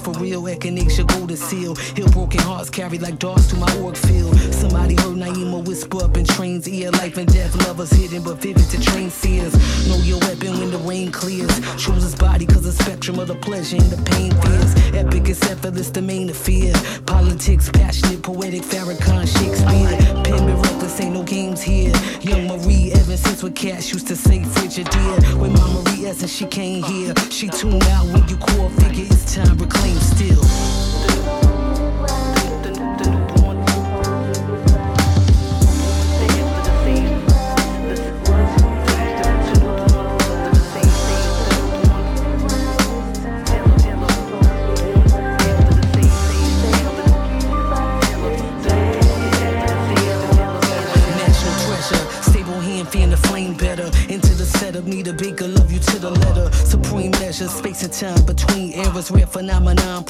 For 0.06 0.12
real, 0.20 0.44
echinacea 0.44 1.08
golden 1.08 1.36
seal. 1.36 1.74
Heal 1.74 2.08
broken 2.10 2.40
hearts, 2.42 2.70
carry 2.70 3.00
like 3.00 3.18
darts 3.18 3.48
to 3.48 3.56
my 3.56 3.76
org 3.82 3.98
field. 3.98 4.38
Somebody 4.54 4.94
heard 4.94 5.18
Naima 5.18 5.66
whisper 5.66 6.04
up 6.04 6.16
in 6.16 6.26
train's 6.26 6.70
ear. 6.70 6.92
Life 6.92 7.18
and 7.18 7.28
death, 7.34 7.56
lovers 7.66 7.90
hidden 7.90 8.22
but 8.22 8.36
vivid 8.36 8.70
to 8.70 8.80
train 8.80 9.10
seers. 9.10 9.54
Know 9.88 9.98
your 10.04 10.20
weapon 10.20 10.60
when 10.60 10.70
the 10.70 10.78
rain 10.78 11.12
clears. 11.12 11.60
Choose 11.84 12.04
his 12.04 12.14
body, 12.14 12.46
cause 12.46 12.62
the 12.62 12.72
spectrum 12.72 13.18
of 13.18 13.30
the 13.30 13.36
pleasure 13.36 13.78
and 13.78 13.90
the 13.90 13.98
pain 14.12 14.32
fears. 14.44 14.76
Epic 14.94 15.28
is 15.28 15.42
effortless, 15.50 15.90
the 15.90 16.04
main 16.04 16.30
of 16.30 16.38
fear. 16.38 16.72
Politics, 17.08 17.72
passionate, 17.72 18.22
poetic, 18.22 18.62
Farrakhan, 18.62 19.26
Shakespeare. 19.26 20.24
Pen 20.24 20.46
me 20.46 20.54
reckless, 20.54 21.02
ain't 21.02 21.16
no 21.16 21.24
games 21.24 21.64
here. 21.64 21.92
Young 22.22 22.48
Marie 22.48 22.92
Evans, 22.92 23.22
since 23.22 23.42
with 23.42 23.56
Cash 23.56 23.92
used 23.92 24.08
to 24.10 24.16
say 24.16 24.42
Frigidaire. 24.42 25.40
When 25.40 25.52
Mama 25.54 25.82
Marie 25.82 26.06
Essence, 26.06 26.32
she 26.32 26.46
came 26.46 26.84
here. 26.84 27.12
She 27.32 27.50
tuned 27.50 27.84
out 27.86 28.06
when 28.14 28.28
you 28.30 28.38
core 28.38 28.70
figure, 28.70 29.06
it's 29.06 29.34
time 29.34 29.48
to 29.48 29.64
reclaim 29.64 29.95
still. 30.00 30.95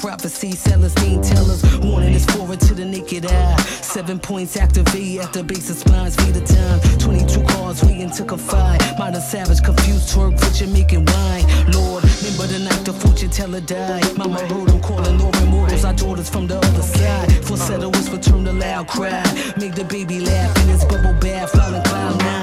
prophecy 0.06 0.52
sellers, 0.52 0.96
need 1.02 1.24
tellers, 1.24 1.64
warning 1.80 2.14
is 2.14 2.28
forward 2.28 2.60
to 2.60 2.76
the 2.76 2.86
naked 2.86 3.26
eye. 3.26 3.56
Seven 3.82 4.20
points 4.20 4.56
activate 4.56 5.20
at 5.20 5.34
the 5.34 5.44
base 5.44 5.72
of 5.72 5.78
spines, 5.78 6.16
feed 6.16 6.36
the 6.36 6.46
time. 6.46 6.80
22 7.00 7.42
cars 7.46 7.84
waiting 7.84 8.12
to 8.12 8.24
confide. 8.24 8.80
Modern 9.00 9.20
savage, 9.20 9.64
confused 9.64 10.16
you're 10.62 10.70
making 10.70 11.06
wine. 11.06 11.46
Lord, 11.74 12.04
remember 12.22 12.46
the 12.46 12.60
night 12.70 12.86
the 12.86 12.94
fortune 12.94 13.32
teller 13.32 13.62
died. 13.62 14.06
Mama 14.16 14.40
heard 14.46 14.70
him 14.70 14.80
calling 14.80 15.20
over 15.20 15.44
immortals, 15.44 15.84
our 15.84 15.94
daughters 15.94 16.30
from 16.30 16.46
the 16.46 16.58
other 16.58 16.84
side. 16.84 17.44
Falsetto 17.44 17.90
whisper, 17.90 18.20
turn 18.20 18.44
the 18.44 18.54
loud 18.54 18.88
cry. 18.88 19.24
Make 19.58 19.74
the 19.74 19.86
baby 19.86 20.20
laugh 20.20 20.56
in 20.62 20.68
his 20.68 20.86
bubble 20.86 21.20
bath, 21.20 21.50
falling 21.50 21.82
cloud 21.82 22.20
nine. 22.20 22.35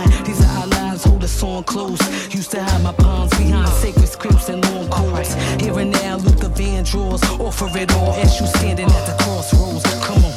On 1.43 1.65
close, 1.65 2.01
Used 2.33 2.53
to 2.53 2.63
hide 2.63 2.83
my 2.85 2.93
palms 2.93 3.31
behind 3.37 3.69
sacred 3.69 4.07
scripts 4.07 4.49
and 4.49 4.65
long 4.67 4.89
cords. 4.89 5.35
Here 5.61 5.77
and 5.77 5.91
now, 5.91 6.17
Luther 6.19 6.49
Vandross, 6.49 7.23
offer 7.41 7.67
it 7.79 7.93
all 7.95 8.13
as 8.13 8.41
you 8.41 8.47
standing 8.47 8.87
at 8.87 9.07
the 9.07 9.25
crossroads. 9.25 9.83
Come 10.05 10.25
on. 10.25 10.32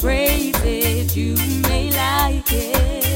embrace 0.00 0.58
it, 0.64 1.14
you 1.14 1.34
may 1.68 1.90
like 1.90 2.50
it. 2.52 3.09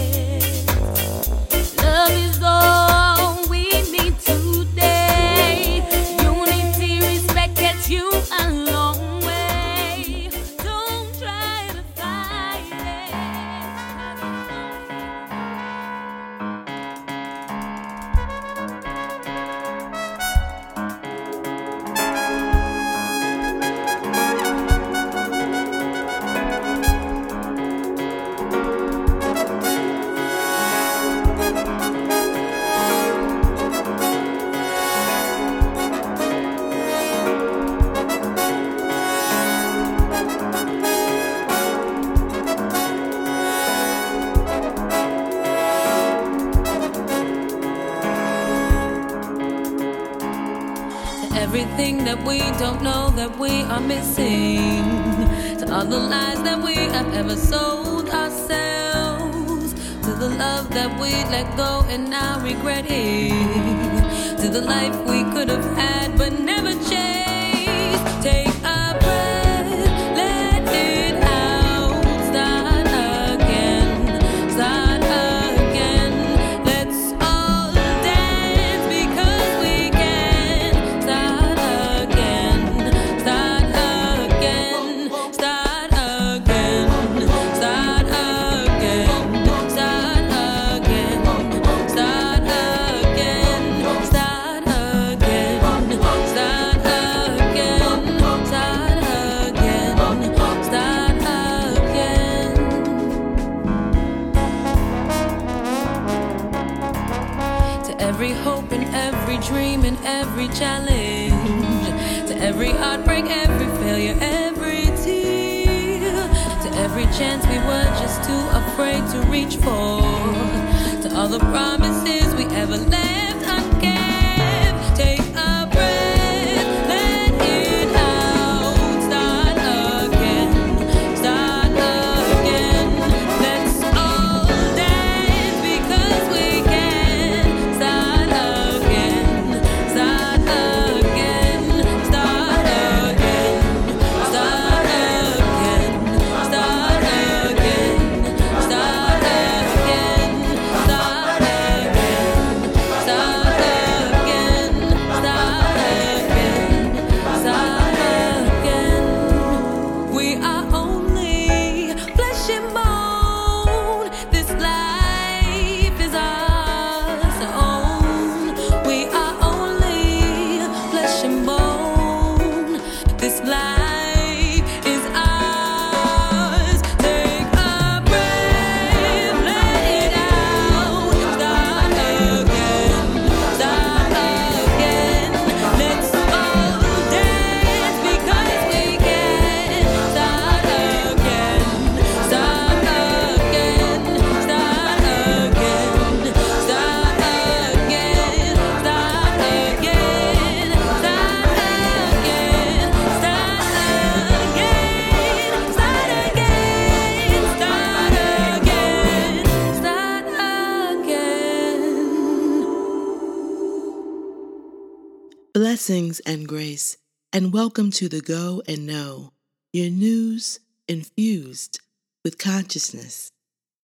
Welcome 217.65 217.91
to 217.91 218.11
the 218.11 218.21
Go 218.21 218.61
and 218.69 218.87
Know, 218.87 219.33
your 219.73 219.89
news 219.89 220.61
infused 220.87 221.81
with 222.23 222.37
consciousness. 222.37 223.31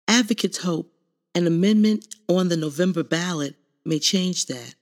Advocates 0.09 0.59
hope 0.59 0.93
an 1.35 1.47
amendment 1.47 2.15
on 2.29 2.49
the 2.49 2.57
November 2.57 3.03
ballot 3.03 3.55
may 3.85 3.99
change 3.99 4.47
that. 4.47 4.75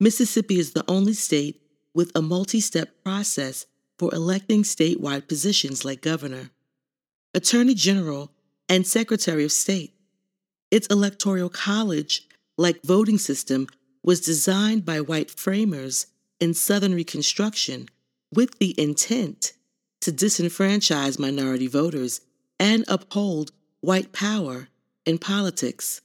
Mississippi 0.00 0.58
is 0.58 0.72
the 0.72 0.84
only 0.88 1.12
state 1.12 1.62
with 1.94 2.10
a 2.14 2.22
multi 2.22 2.60
step 2.60 2.88
process 3.04 3.66
for 3.98 4.14
electing 4.14 4.62
statewide 4.62 5.28
positions 5.28 5.84
like 5.84 6.00
governor, 6.00 6.50
attorney 7.34 7.74
general, 7.74 8.32
and 8.68 8.86
secretary 8.86 9.44
of 9.44 9.52
state. 9.52 9.94
Its 10.70 10.86
electoral 10.86 11.48
college 11.48 12.26
like 12.58 12.82
voting 12.82 13.18
system 13.18 13.66
was 14.02 14.20
designed 14.20 14.84
by 14.84 15.00
white 15.00 15.30
framers 15.30 16.06
in 16.40 16.54
Southern 16.54 16.94
Reconstruction 16.94 17.88
with 18.32 18.58
the 18.58 18.78
intent 18.80 19.52
to 20.00 20.10
disenfranchise 20.10 21.18
minority 21.18 21.68
voters 21.68 22.20
and 22.58 22.84
uphold 22.88 23.52
white 23.80 24.12
power 24.12 24.68
in 25.06 25.18
politics. 25.18 26.00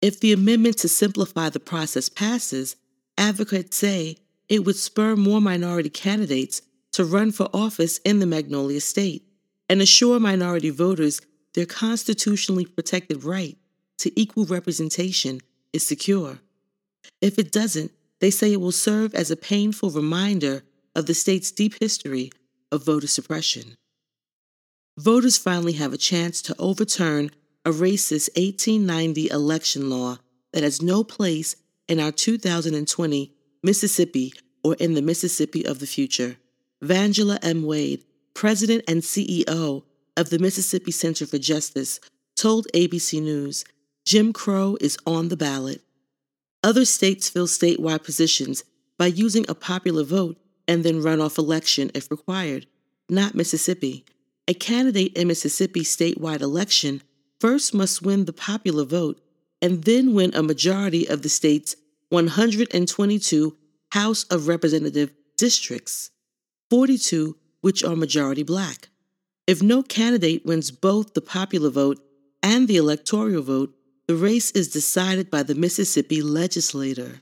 If 0.00 0.20
the 0.20 0.32
amendment 0.32 0.78
to 0.78 0.88
simplify 0.88 1.48
the 1.48 1.60
process 1.60 2.08
passes, 2.08 2.76
advocates 3.16 3.76
say 3.76 4.16
it 4.48 4.64
would 4.64 4.76
spur 4.76 5.16
more 5.16 5.40
minority 5.40 5.90
candidates 5.90 6.62
to 6.92 7.04
run 7.04 7.32
for 7.32 7.50
office 7.52 7.98
in 7.98 8.20
the 8.20 8.26
Magnolia 8.26 8.80
State 8.80 9.26
and 9.68 9.82
assure 9.82 10.18
minority 10.18 10.70
voters 10.70 11.20
their 11.54 11.66
constitutionally 11.66 12.64
protected 12.64 13.24
right 13.24 13.58
to 13.98 14.20
equal 14.20 14.46
representation 14.46 15.40
is 15.72 15.86
secure. 15.86 16.38
If 17.20 17.38
it 17.38 17.52
doesn't, 17.52 17.92
they 18.20 18.30
say 18.30 18.52
it 18.52 18.60
will 18.60 18.72
serve 18.72 19.14
as 19.14 19.30
a 19.30 19.36
painful 19.36 19.90
reminder 19.90 20.62
of 20.94 21.06
the 21.06 21.14
state's 21.14 21.50
deep 21.50 21.74
history 21.80 22.30
of 22.72 22.84
voter 22.84 23.06
suppression. 23.06 23.74
Voters 24.98 25.38
finally 25.38 25.74
have 25.74 25.92
a 25.92 25.98
chance 25.98 26.42
to 26.42 26.56
overturn 26.58 27.30
a 27.64 27.70
racist 27.70 28.28
1890 28.36 29.30
election 29.30 29.88
law 29.88 30.18
that 30.52 30.62
has 30.62 30.82
no 30.82 31.04
place 31.04 31.54
in 31.86 32.00
our 32.00 32.10
2020 32.10 33.32
Mississippi 33.62 34.32
or 34.64 34.74
in 34.74 34.94
the 34.94 35.02
Mississippi 35.02 35.64
of 35.64 35.78
the 35.78 35.86
future. 35.86 36.36
Vangela 36.82 37.38
M. 37.42 37.62
Wade, 37.62 38.04
president 38.34 38.84
and 38.88 39.02
CEO 39.02 39.82
of 40.16 40.30
the 40.30 40.38
Mississippi 40.38 40.90
Center 40.90 41.26
for 41.26 41.38
Justice, 41.38 42.00
told 42.36 42.66
ABC 42.74 43.22
News 43.22 43.64
Jim 44.08 44.32
Crow 44.32 44.78
is 44.80 44.96
on 45.06 45.28
the 45.28 45.36
ballot. 45.36 45.82
Other 46.64 46.86
states 46.86 47.28
fill 47.28 47.46
statewide 47.46 48.04
positions 48.04 48.64
by 48.96 49.04
using 49.04 49.44
a 49.46 49.54
popular 49.54 50.02
vote 50.02 50.38
and 50.66 50.82
then 50.82 51.02
runoff 51.02 51.36
election 51.36 51.90
if 51.92 52.10
required, 52.10 52.64
not 53.10 53.34
Mississippi. 53.34 54.06
A 54.48 54.54
candidate 54.54 55.14
in 55.14 55.28
Mississippi 55.28 55.82
statewide 55.82 56.40
election 56.40 57.02
first 57.38 57.74
must 57.74 58.00
win 58.00 58.24
the 58.24 58.32
popular 58.32 58.84
vote 58.86 59.20
and 59.60 59.84
then 59.84 60.14
win 60.14 60.34
a 60.34 60.42
majority 60.42 61.06
of 61.06 61.20
the 61.20 61.28
state's 61.28 61.76
122 62.08 63.58
House 63.90 64.24
of 64.30 64.48
Representative 64.48 65.12
districts, 65.36 66.12
42 66.70 67.36
which 67.60 67.84
are 67.84 67.94
majority 67.94 68.42
black. 68.42 68.88
If 69.46 69.62
no 69.62 69.82
candidate 69.82 70.46
wins 70.46 70.70
both 70.70 71.12
the 71.12 71.20
popular 71.20 71.68
vote 71.68 72.02
and 72.42 72.68
the 72.68 72.78
electoral 72.78 73.42
vote, 73.42 73.74
the 74.08 74.16
race 74.16 74.50
is 74.52 74.68
decided 74.68 75.30
by 75.30 75.42
the 75.42 75.54
Mississippi 75.54 76.22
legislature. 76.22 77.20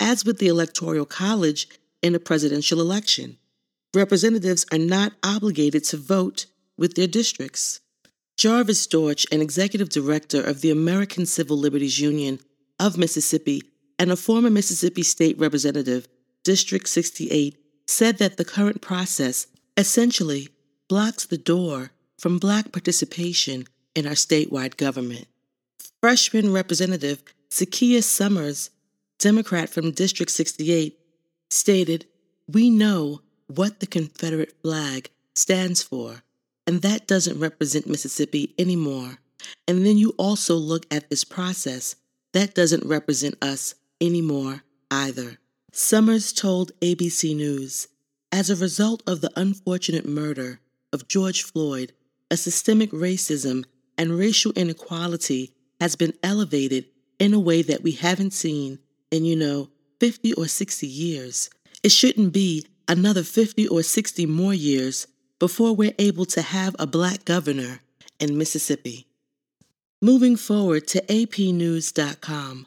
As 0.00 0.24
with 0.24 0.38
the 0.38 0.48
Electoral 0.48 1.04
College 1.04 1.68
in 2.02 2.14
a 2.14 2.18
presidential 2.18 2.80
election, 2.80 3.36
representatives 3.94 4.64
are 4.72 4.78
not 4.78 5.12
obligated 5.22 5.84
to 5.84 5.98
vote 5.98 6.46
with 6.78 6.94
their 6.94 7.06
districts. 7.06 7.80
Jarvis 8.38 8.86
Dortch, 8.86 9.26
an 9.30 9.42
executive 9.42 9.90
director 9.90 10.42
of 10.42 10.62
the 10.62 10.70
American 10.70 11.26
Civil 11.26 11.58
Liberties 11.58 12.00
Union 12.00 12.40
of 12.80 12.96
Mississippi 12.96 13.62
and 13.98 14.10
a 14.10 14.16
former 14.16 14.50
Mississippi 14.50 15.02
State 15.02 15.38
Representative, 15.38 16.08
District 16.42 16.88
68, 16.88 17.54
said 17.86 18.16
that 18.16 18.38
the 18.38 18.44
current 18.46 18.80
process 18.80 19.46
essentially 19.76 20.48
blocks 20.88 21.26
the 21.26 21.38
door 21.38 21.90
from 22.18 22.38
black 22.38 22.72
participation 22.72 23.66
in 23.94 24.06
our 24.06 24.14
statewide 24.14 24.78
government. 24.78 25.26
Freshman 26.06 26.52
Representative 26.52 27.20
Zakiya 27.50 28.00
Summers, 28.00 28.70
Democrat 29.18 29.68
from 29.68 29.90
District 29.90 30.30
68, 30.30 30.96
stated, 31.50 32.06
We 32.46 32.70
know 32.70 33.22
what 33.48 33.80
the 33.80 33.88
Confederate 33.88 34.54
flag 34.62 35.10
stands 35.34 35.82
for 35.82 36.22
and 36.64 36.82
that 36.82 37.08
doesn't 37.08 37.40
represent 37.40 37.88
Mississippi 37.88 38.54
anymore. 38.56 39.18
And 39.66 39.84
then 39.84 39.98
you 39.98 40.14
also 40.16 40.54
look 40.54 40.86
at 40.92 41.10
this 41.10 41.24
process, 41.24 41.96
that 42.32 42.54
doesn't 42.54 42.86
represent 42.86 43.34
us 43.42 43.74
anymore 44.00 44.62
either. 44.92 45.38
Summers 45.72 46.32
told 46.32 46.70
ABC 46.82 47.34
News 47.34 47.88
As 48.30 48.48
a 48.48 48.54
result 48.54 49.02
of 49.08 49.22
the 49.22 49.32
unfortunate 49.34 50.06
murder 50.06 50.60
of 50.92 51.08
George 51.08 51.42
Floyd, 51.42 51.94
a 52.30 52.36
systemic 52.36 52.92
racism 52.92 53.64
and 53.98 54.16
racial 54.16 54.52
inequality 54.52 55.50
has 55.80 55.96
been 55.96 56.14
elevated 56.22 56.86
in 57.18 57.34
a 57.34 57.40
way 57.40 57.62
that 57.62 57.82
we 57.82 57.92
haven't 57.92 58.32
seen 58.32 58.78
in, 59.10 59.24
you 59.24 59.36
know, 59.36 59.68
50 60.00 60.34
or 60.34 60.46
60 60.46 60.86
years. 60.86 61.50
It 61.82 61.92
shouldn't 61.92 62.32
be 62.32 62.66
another 62.88 63.22
50 63.22 63.68
or 63.68 63.82
60 63.82 64.26
more 64.26 64.54
years 64.54 65.06
before 65.38 65.74
we're 65.74 65.94
able 65.98 66.24
to 66.26 66.42
have 66.42 66.74
a 66.78 66.86
black 66.86 67.24
governor 67.24 67.80
in 68.18 68.38
Mississippi. 68.38 69.06
Moving 70.02 70.36
forward 70.36 70.86
to 70.88 71.00
apnews.com, 71.02 72.66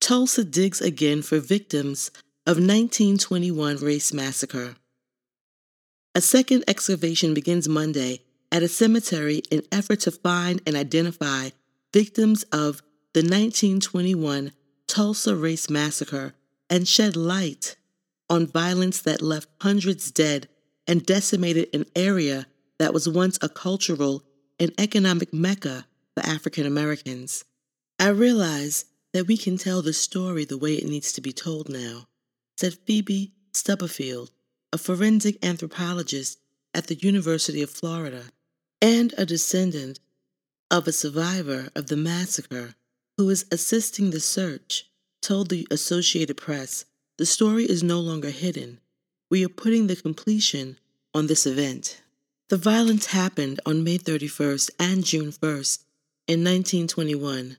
Tulsa 0.00 0.44
digs 0.44 0.80
again 0.80 1.22
for 1.22 1.40
victims 1.40 2.10
of 2.46 2.56
1921 2.56 3.76
race 3.76 4.12
massacre. 4.12 4.76
A 6.14 6.20
second 6.20 6.64
excavation 6.66 7.34
begins 7.34 7.68
Monday 7.68 8.20
at 8.50 8.62
a 8.62 8.68
cemetery 8.68 9.42
in 9.50 9.62
effort 9.70 10.00
to 10.00 10.10
find 10.10 10.62
and 10.66 10.74
identify 10.74 11.50
victims 11.92 12.42
of 12.44 12.82
the 13.14 13.20
1921 13.20 14.52
Tulsa 14.86 15.34
race 15.36 15.68
massacre 15.70 16.34
and 16.70 16.86
shed 16.86 17.16
light 17.16 17.76
on 18.30 18.46
violence 18.46 19.00
that 19.02 19.22
left 19.22 19.48
hundreds 19.60 20.10
dead 20.10 20.48
and 20.86 21.04
decimated 21.04 21.68
an 21.72 21.86
area 21.96 22.46
that 22.78 22.92
was 22.92 23.08
once 23.08 23.38
a 23.42 23.48
cultural 23.48 24.22
and 24.60 24.72
economic 24.78 25.32
mecca 25.32 25.86
for 26.14 26.26
African 26.26 26.66
Americans. 26.66 27.44
I 27.98 28.08
realize 28.08 28.84
that 29.12 29.26
we 29.26 29.36
can 29.36 29.56
tell 29.56 29.82
the 29.82 29.92
story 29.92 30.44
the 30.44 30.58
way 30.58 30.74
it 30.74 30.88
needs 30.88 31.12
to 31.12 31.20
be 31.20 31.32
told 31.32 31.68
now, 31.68 32.06
said 32.56 32.74
Phoebe 32.86 33.32
Stubblefield, 33.52 34.30
a 34.72 34.78
forensic 34.78 35.44
anthropologist 35.44 36.38
at 36.74 36.86
the 36.86 36.94
University 36.94 37.62
of 37.62 37.70
Florida 37.70 38.24
and 38.80 39.14
a 39.16 39.26
descendant 39.26 39.98
of 40.70 40.86
a 40.86 40.92
survivor 40.92 41.68
of 41.74 41.86
the 41.86 41.96
massacre 41.96 42.74
who 43.16 43.28
is 43.30 43.46
assisting 43.50 44.10
the 44.10 44.20
search, 44.20 44.90
told 45.20 45.48
the 45.48 45.66
Associated 45.70 46.36
Press 46.36 46.84
the 47.16 47.26
story 47.26 47.64
is 47.64 47.82
no 47.82 47.98
longer 48.00 48.30
hidden 48.30 48.80
we 49.30 49.44
are 49.44 49.50
putting 49.50 49.86
the 49.86 49.96
completion 49.96 50.78
on 51.14 51.26
this 51.26 51.46
event. 51.46 52.02
The 52.48 52.56
violence 52.56 53.06
happened 53.06 53.60
on 53.66 53.84
May 53.84 53.98
31st 53.98 54.70
and 54.80 55.04
June 55.04 55.32
1st 55.32 55.84
in 56.26 56.44
1921 56.44 57.58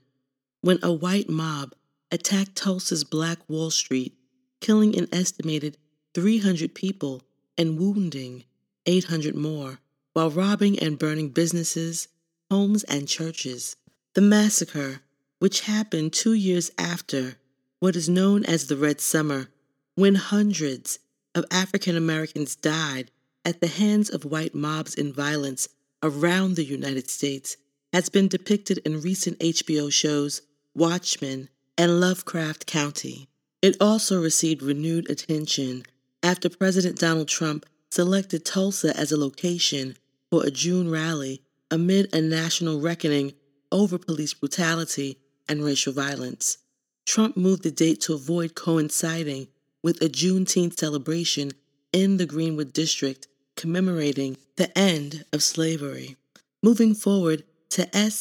when 0.62 0.80
a 0.82 0.92
white 0.92 1.30
mob 1.30 1.74
attacked 2.12 2.56
Tulsa's 2.56 3.04
Black 3.04 3.38
Wall 3.48 3.70
Street, 3.70 4.14
killing 4.62 4.98
an 4.98 5.08
estimated 5.14 5.78
300 6.16 6.74
people 6.74 7.22
and 7.58 7.80
wounding 7.80 8.46
800 8.86 9.36
more, 9.36 9.80
while 10.14 10.32
robbing 10.32 10.80
and 10.80 10.98
burning 10.98 11.30
businesses, 11.30 12.08
homes, 12.50 12.84
and 12.86 13.08
churches. 13.08 13.76
The 14.16 14.22
massacre, 14.22 15.02
which 15.40 15.62
happened 15.62 16.14
two 16.14 16.34
years 16.34 16.72
after 16.78 17.36
what 17.80 17.96
is 17.96 18.10
known 18.10 18.44
as 18.46 18.68
the 18.68 18.76
Red 18.76 19.00
Summer, 19.00 19.50
when 19.96 20.16
hundreds 20.16 21.00
of 21.36 21.46
African 21.52 21.96
Americans 21.96 22.56
died 22.56 23.12
at 23.46 23.62
the 23.62 23.68
hands 23.68 24.10
of 24.10 24.26
white 24.26 24.56
mobs 24.56 24.96
in 24.96 25.14
violence 25.14 25.68
around 26.02 26.56
the 26.56 26.64
United 26.64 27.10
States 27.10 27.58
has 27.94 28.10
been 28.10 28.28
depicted 28.28 28.80
in 28.80 29.02
recent 29.02 29.40
HBO 29.40 29.92
shows 29.92 30.42
Watchmen 30.76 31.50
and 31.78 32.00
Lovecraft 32.00 32.68
Country. 32.68 33.28
It 33.62 33.78
also 33.82 34.22
received 34.22 34.62
renewed 34.62 35.10
attention 35.10 35.84
after 36.24 36.50
President 36.50 37.00
Donald 37.00 37.28
Trump 37.28 37.66
selected 37.90 38.46
Tulsa 38.46 38.96
as 38.98 39.12
a 39.12 39.18
location 39.18 39.96
for 40.30 40.46
a 40.46 40.52
June 40.52 40.90
rally 40.90 41.42
amid 41.72 42.14
a 42.14 42.22
national 42.22 42.80
reckoning 42.80 43.34
over 43.72 43.98
police 43.98 44.34
brutality 44.34 45.18
and 45.48 45.64
racial 45.64 45.94
violence. 45.94 46.58
Trump 47.06 47.38
moved 47.38 47.64
the 47.64 47.72
date 47.72 48.02
to 48.02 48.14
avoid 48.14 48.56
coinciding 48.56 49.48
with 49.82 50.02
a 50.02 50.10
Juneteenth 50.10 50.78
celebration 50.78 51.52
in 51.92 52.18
the 52.18 52.26
Greenwood 52.26 52.74
District 52.74 53.28
commemorating 53.56 54.38
the 54.58 54.78
end 54.78 55.26
of 55.34 55.44
slavery. 55.44 56.16
Moving 56.62 56.94
forward 56.94 57.44
to 57.72 57.86
scmp.com, 57.88 58.20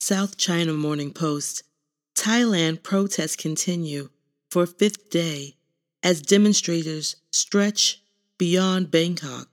South 0.00 0.36
China 0.36 0.72
Morning 0.72 1.12
Post, 1.12 1.62
Thailand 2.16 2.82
protests 2.82 3.36
continue 3.36 4.10
for 4.50 4.66
fifth 4.66 5.10
day 5.10 5.56
as 6.02 6.22
demonstrators 6.22 7.16
stretch 7.30 8.02
beyond 8.38 8.90
Bangkok. 8.90 9.48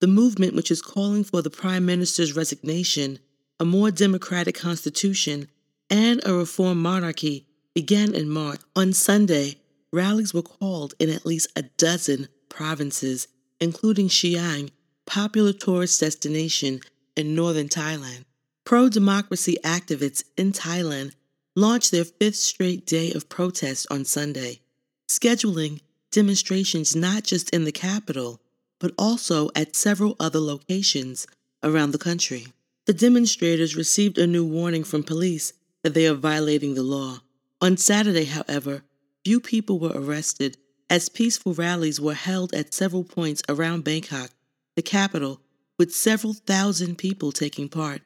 The 0.00 0.06
movement, 0.06 0.54
which 0.54 0.70
is 0.70 0.82
calling 0.82 1.24
for 1.24 1.40
the 1.40 1.50
Prime 1.50 1.86
Minister's 1.86 2.36
resignation, 2.36 3.18
a 3.58 3.64
more 3.64 3.90
democratic 3.90 4.54
constitution, 4.56 5.48
and 5.88 6.20
a 6.24 6.34
reform 6.34 6.82
monarchy, 6.82 7.46
began 7.74 8.14
in 8.14 8.28
March. 8.28 8.60
On 8.76 8.92
Sunday, 8.92 9.56
rallies 9.92 10.34
were 10.34 10.42
called 10.42 10.94
in 10.98 11.10
at 11.10 11.26
least 11.26 11.48
a 11.56 11.62
dozen 11.62 12.28
provinces, 12.48 13.28
including 13.60 14.08
Chiang, 14.08 14.70
popular 15.06 15.52
tourist 15.52 16.00
destination 16.00 16.80
in 17.16 17.34
northern 17.34 17.68
Thailand. 17.68 18.24
Pro 18.64 18.88
democracy 18.88 19.56
activists 19.62 20.24
in 20.36 20.52
Thailand 20.52 21.12
launched 21.54 21.90
their 21.90 22.04
fifth 22.04 22.36
straight 22.36 22.86
day 22.86 23.12
of 23.12 23.28
protest 23.28 23.86
on 23.90 24.04
Sunday, 24.04 24.60
scheduling 25.08 25.80
demonstrations 26.10 26.96
not 26.96 27.24
just 27.24 27.50
in 27.50 27.64
the 27.64 27.72
capital, 27.72 28.40
but 28.84 28.92
also 28.98 29.48
at 29.56 29.74
several 29.74 30.14
other 30.20 30.38
locations 30.38 31.26
around 31.62 31.92
the 31.92 31.98
country. 32.10 32.48
The 32.84 32.92
demonstrators 32.92 33.74
received 33.74 34.18
a 34.18 34.26
new 34.26 34.44
warning 34.44 34.84
from 34.84 35.02
police 35.02 35.54
that 35.82 35.94
they 35.94 36.06
are 36.06 36.12
violating 36.12 36.74
the 36.74 36.82
law. 36.82 37.22
On 37.62 37.78
Saturday, 37.78 38.26
however, 38.26 38.82
few 39.24 39.40
people 39.40 39.78
were 39.78 39.92
arrested 39.94 40.58
as 40.90 41.08
peaceful 41.08 41.54
rallies 41.54 41.98
were 41.98 42.12
held 42.12 42.52
at 42.52 42.74
several 42.74 43.04
points 43.04 43.42
around 43.48 43.84
Bangkok, 43.84 44.28
the 44.76 44.82
capital, 44.82 45.40
with 45.78 45.94
several 45.94 46.34
thousand 46.34 46.98
people 46.98 47.32
taking 47.32 47.70
part. 47.70 48.02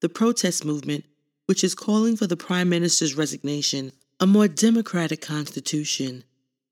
The 0.00 0.08
protest 0.08 0.64
movement, 0.64 1.04
which 1.44 1.62
is 1.62 1.76
calling 1.76 2.16
for 2.16 2.26
the 2.26 2.36
Prime 2.36 2.68
Minister's 2.68 3.14
resignation, 3.14 3.92
a 4.18 4.26
more 4.26 4.48
democratic 4.48 5.20
constitution, 5.20 6.24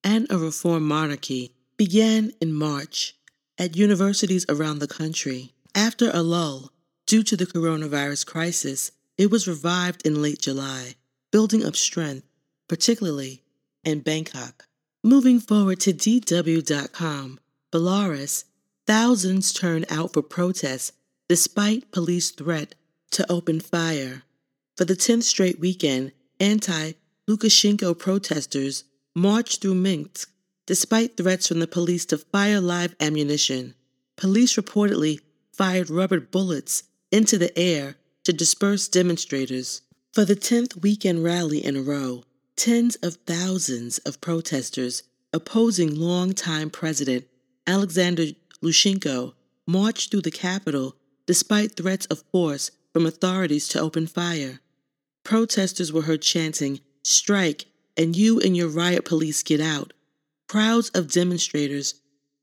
and 0.02 0.26
a 0.28 0.38
reform 0.38 0.88
monarchy, 0.88 1.54
began 1.76 2.32
in 2.40 2.52
March 2.52 3.14
at 3.58 3.76
universities 3.76 4.46
around 4.48 4.78
the 4.78 4.88
country. 4.88 5.52
After 5.74 6.10
a 6.12 6.22
lull 6.22 6.72
due 7.06 7.22
to 7.24 7.36
the 7.36 7.46
coronavirus 7.46 8.26
crisis, 8.26 8.92
it 9.16 9.30
was 9.30 9.48
revived 9.48 10.06
in 10.06 10.22
late 10.22 10.40
July 10.40 10.94
building 11.34 11.64
up 11.66 11.74
strength, 11.74 12.24
particularly 12.68 13.42
in 13.82 13.98
Bangkok. 13.98 14.68
Moving 15.02 15.40
forward 15.40 15.80
to 15.80 15.92
DW.com, 15.92 17.40
Belarus, 17.72 18.44
thousands 18.86 19.52
turned 19.52 19.84
out 19.90 20.12
for 20.12 20.22
protests 20.22 20.92
despite 21.28 21.90
police 21.90 22.30
threat 22.30 22.76
to 23.10 23.30
open 23.30 23.58
fire. 23.58 24.22
For 24.76 24.84
the 24.84 24.94
10th 24.94 25.24
straight 25.24 25.58
weekend, 25.58 26.12
anti 26.38 26.92
Lukashenko 27.28 27.98
protesters 27.98 28.84
marched 29.14 29.60
through 29.60 29.74
Minsk 29.74 30.30
despite 30.66 31.16
threats 31.16 31.48
from 31.48 31.60
the 31.60 31.66
police 31.66 32.04
to 32.06 32.18
fire 32.18 32.60
live 32.60 32.94
ammunition. 33.00 33.74
Police 34.16 34.56
reportedly 34.56 35.20
fired 35.52 35.90
rubber 35.90 36.20
bullets 36.20 36.84
into 37.10 37.38
the 37.38 37.56
air 37.58 37.96
to 38.24 38.32
disperse 38.32 38.88
demonstrators. 38.88 39.82
For 40.12 40.24
the 40.24 40.36
10th 40.36 40.82
weekend 40.82 41.24
rally 41.24 41.64
in 41.64 41.76
a 41.76 41.82
row, 41.82 42.24
tens 42.56 42.96
of 42.96 43.16
thousands 43.26 43.98
of 43.98 44.20
protesters 44.20 45.02
opposing 45.32 45.94
longtime 45.96 46.70
President 46.70 47.24
Alexander 47.66 48.26
Lukashenko 48.62 49.34
marched 49.66 50.10
through 50.10 50.22
the 50.22 50.30
capital 50.30 50.94
despite 51.26 51.76
threats 51.76 52.06
of 52.06 52.22
force 52.30 52.70
from 52.92 53.06
authorities 53.06 53.66
to 53.68 53.80
open 53.80 54.06
fire. 54.06 54.60
Protesters 55.24 55.92
were 55.92 56.02
heard 56.02 56.22
chanting, 56.22 56.80
Strike, 57.02 57.64
and 57.96 58.14
you 58.14 58.38
and 58.40 58.56
your 58.56 58.68
riot 58.68 59.04
police 59.04 59.42
get 59.42 59.60
out. 59.60 59.93
Crowds 60.54 60.90
of 60.90 61.10
demonstrators 61.10 61.94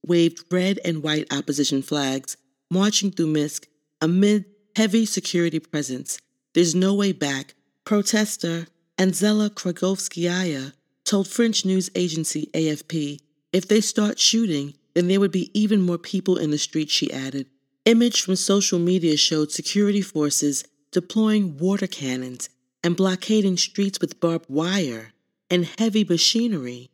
waved 0.06 0.44
red 0.52 0.82
and 0.84 1.02
white 1.02 1.32
opposition 1.32 1.82
flags, 1.82 2.36
marching 2.70 3.10
through 3.10 3.28
Minsk 3.28 3.70
amid 4.02 4.44
heavy 4.76 5.06
security 5.06 5.60
presence. 5.62 6.20
There's 6.54 6.76
no 6.76 6.94
way 6.94 7.14
back. 7.14 7.54
Protester 7.86 8.68
Anzela 8.98 9.50
Kragovskaya 9.50 10.74
told 11.06 11.30
French 11.30 11.64
news 11.64 11.90
agency 11.96 12.50
AFP 12.54 13.22
if 13.54 13.70
they 13.70 13.80
start 13.80 14.20
shooting, 14.20 14.74
then 14.94 15.08
there 15.08 15.22
would 15.22 15.32
be 15.32 15.50
even 15.58 15.82
more 15.82 15.98
people 15.98 16.36
in 16.36 16.52
the 16.52 16.58
streets, 16.58 16.92
she 16.92 17.14
added. 17.14 17.48
Image 17.86 18.24
from 18.24 18.36
social 18.36 18.78
media 18.78 19.16
showed 19.16 19.54
security 19.54 20.02
forces 20.02 20.66
deploying 20.92 21.58
water 21.58 21.88
cannons 21.88 22.50
and 22.84 22.98
blockading 22.98 23.56
streets 23.56 24.02
with 24.02 24.20
barbed 24.20 24.50
wire 24.50 25.14
and 25.50 25.66
heavy 25.80 26.04
machinery. 26.04 26.91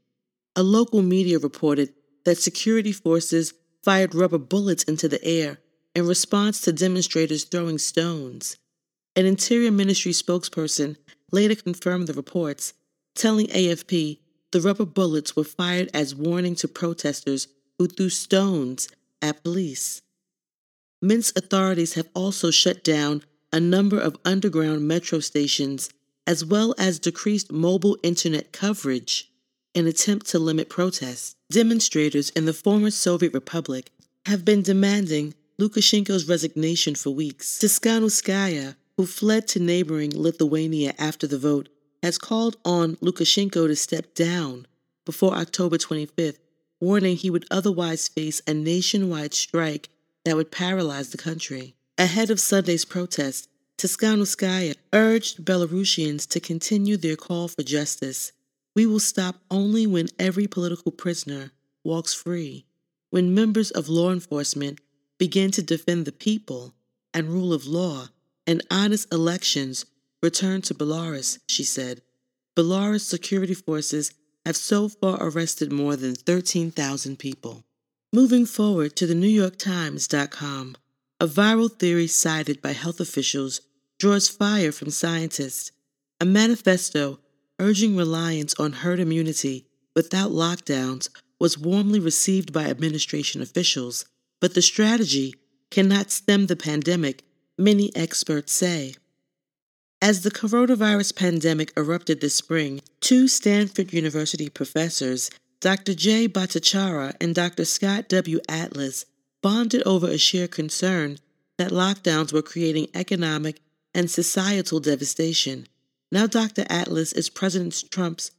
A 0.58 0.64
local 0.64 1.04
media 1.04 1.38
reported 1.38 1.94
that 2.26 2.40
security 2.40 2.92
forces 2.92 3.54
fired 3.84 4.16
rubber 4.16 4.40
bullets 4.40 4.84
into 4.86 5.08
the 5.08 5.24
air 5.24 5.60
in 5.94 6.08
response 6.08 6.62
to 6.62 6.74
demonstrators 6.74 7.44
throwing 7.44 7.78
stones. 7.78 8.58
An 9.16 9.28
Interior 9.28 9.70
Ministry 9.70 10.14
spokesperson 10.14 10.98
later 11.32 11.54
confirmed 11.54 12.08
the 12.08 12.14
reports, 12.14 12.74
telling 13.14 13.46
AFP 13.50 14.18
the 14.52 14.60
rubber 14.60 14.88
bullets 14.88 15.36
were 15.36 15.44
fired 15.44 15.92
as 15.94 16.16
warning 16.16 16.56
to 16.56 16.68
protesters 16.68 17.48
who 17.78 17.86
threw 17.86 18.10
stones 18.10 18.90
at 19.22 19.44
police. 19.44 20.02
Minsk 21.04 21.38
authorities 21.38 21.94
have 21.94 22.10
also 22.16 22.50
shut 22.50 22.84
down 22.84 23.22
a 23.54 23.60
number 23.60 24.00
of 24.00 24.18
underground 24.26 24.88
metro 24.88 25.20
stations 25.20 25.92
as 26.26 26.44
well 26.44 26.74
as 26.80 26.98
decreased 26.98 27.52
mobile 27.52 28.00
internet 28.02 28.52
coverage 28.52 29.32
in 29.78 29.86
attempt 29.86 30.26
to 30.26 30.40
limit 30.40 30.70
protests. 30.70 31.36
Demonstrators 31.52 32.32
in 32.32 32.46
the 32.46 32.54
former 32.54 32.90
Soviet 32.90 33.32
Republic 33.32 33.92
have 34.26 34.44
been 34.44 34.64
demanding 34.64 35.36
Lukashenko's 35.60 36.28
resignation 36.28 36.96
for 36.96 37.12
weeks. 37.12 37.60
Tikhanovskaya, 37.60 38.76
who 38.98 39.06
fled 39.06 39.48
to 39.50 39.60
neighboring 39.60 40.12
Lithuania 40.16 40.96
after 40.98 41.28
the 41.28 41.38
vote, 41.38 41.70
has 42.02 42.18
called 42.18 42.58
on 42.66 42.96
Lukashenko 42.96 43.68
to 43.68 43.76
step 43.76 44.16
down 44.16 44.66
before 45.06 45.36
October 45.36 45.78
25th, 45.78 46.40
warning 46.82 47.16
he 47.16 47.30
would 47.30 47.46
otherwise 47.52 48.08
face 48.08 48.42
a 48.48 48.56
nationwide 48.56 49.36
strike 49.36 49.90
that 50.26 50.36
would 50.36 50.52
paralyze 50.52 51.12
the 51.12 51.20
country. 51.20 51.76
Ahead 52.00 52.32
of 52.32 52.40
Sunday's 52.40 52.84
protest, 52.84 53.48
Tikhanovskaya 53.78 54.74
urged 54.92 55.46
Belarusians 55.46 56.28
to 56.30 56.40
continue 56.40 56.98
their 56.98 57.16
call 57.16 57.48
for 57.48 57.62
justice. 57.62 58.32
We 58.78 58.86
will 58.86 59.00
stop 59.00 59.38
only 59.50 59.88
when 59.88 60.10
every 60.20 60.46
political 60.46 60.92
prisoner 60.92 61.52
walks 61.84 62.14
free, 62.14 62.68
when 63.10 63.34
members 63.34 63.72
of 63.72 63.90
law 63.90 64.12
enforcement 64.12 64.80
begin 65.18 65.50
to 65.54 65.64
defend 65.64 66.06
the 66.06 66.12
people 66.12 66.76
and 67.12 67.28
rule 67.28 67.54
of 67.54 67.66
law, 67.66 68.10
and 68.46 68.62
honest 68.70 69.12
elections 69.12 69.88
return 70.22 70.62
to 70.62 70.76
Belarus, 70.76 71.40
she 71.48 71.64
said. 71.64 72.04
Belarus 72.56 73.02
security 73.02 73.56
forces 73.56 74.14
have 74.46 74.56
so 74.56 74.90
far 74.90 75.18
arrested 75.22 75.72
more 75.72 75.96
than 75.96 76.14
13,000 76.14 77.18
people. 77.18 77.64
Moving 78.14 78.46
forward 78.46 78.96
to 78.98 79.08
the 79.08 79.16
New 79.16 79.26
York 79.26 79.58
NewYorkTimes.com, 79.58 80.76
a 81.20 81.26
viral 81.26 81.72
theory 81.72 82.06
cited 82.06 82.62
by 82.62 82.74
health 82.74 83.00
officials 83.00 83.60
draws 83.98 84.30
fire 84.30 84.72
from 84.72 84.92
scientists. 84.92 85.72
A 86.22 86.26
manifesto 86.26 87.18
urging 87.60 87.96
reliance 87.96 88.54
on 88.60 88.72
herd 88.72 89.00
immunity 89.00 89.66
without 89.96 90.32
lockdowns 90.32 91.10
was 91.40 91.58
warmly 91.58 92.00
received 92.00 92.54
by 92.54 92.66
administration 92.66 93.42
officials, 93.42 94.06
but 94.40 94.54
the 94.54 94.62
strategy 94.62 95.36
cannot 95.72 96.12
stem 96.12 96.48
the 96.48 96.56
pandemic, 96.56 97.24
many 97.58 97.96
experts 97.96 98.54
say. 98.54 98.96
As 100.02 100.22
the 100.22 100.32
coronavirus 100.32 101.16
pandemic 101.16 101.74
erupted 101.76 102.22
this 102.22 102.36
spring, 102.36 102.82
two 103.00 103.28
Stanford 103.28 103.94
University 103.94 104.50
professors 104.50 105.32
Dr. 105.60 105.96
Jay 105.96 106.28
Bhattacharya 106.28 107.16
and 107.20 107.34
Dr. 107.34 107.66
Scott 107.66 108.08
W. 108.10 108.40
Atlas 108.48 109.06
bonded 109.42 109.82
over 109.88 110.08
a 110.08 110.20
shared 110.20 110.52
concern 110.52 111.18
that 111.58 111.72
lockdowns 111.72 112.32
were 112.32 112.44
creating 112.44 112.90
economic 112.94 113.60
and 113.94 114.12
societal 114.12 114.80
devastation. 114.80 115.68
Now, 116.12 116.26
Dr. 116.26 116.66
Atlas 116.70 117.12
is 117.12 117.30
President 117.30 117.84
Trump's 117.92 118.32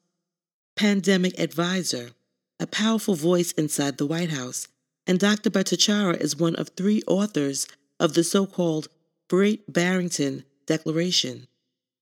pandemic 0.75 1.39
advisor, 1.39 2.13
a 2.59 2.67
powerful 2.67 3.15
voice 3.15 3.53
inside 3.53 3.99
the 3.99 4.07
White 4.07 4.31
House, 4.31 4.69
and 5.07 5.19
Dr. 5.19 5.51
Bhattacharya 5.51 6.19
is 6.19 6.37
one 6.37 6.57
of 6.57 6.71
three 6.71 7.03
authors 7.07 7.67
of 8.01 8.15
the 8.15 8.25
so 8.25 8.47
called 8.47 8.89
Great 9.29 9.71
Barrington 9.71 10.45
Declaration, 10.65 11.47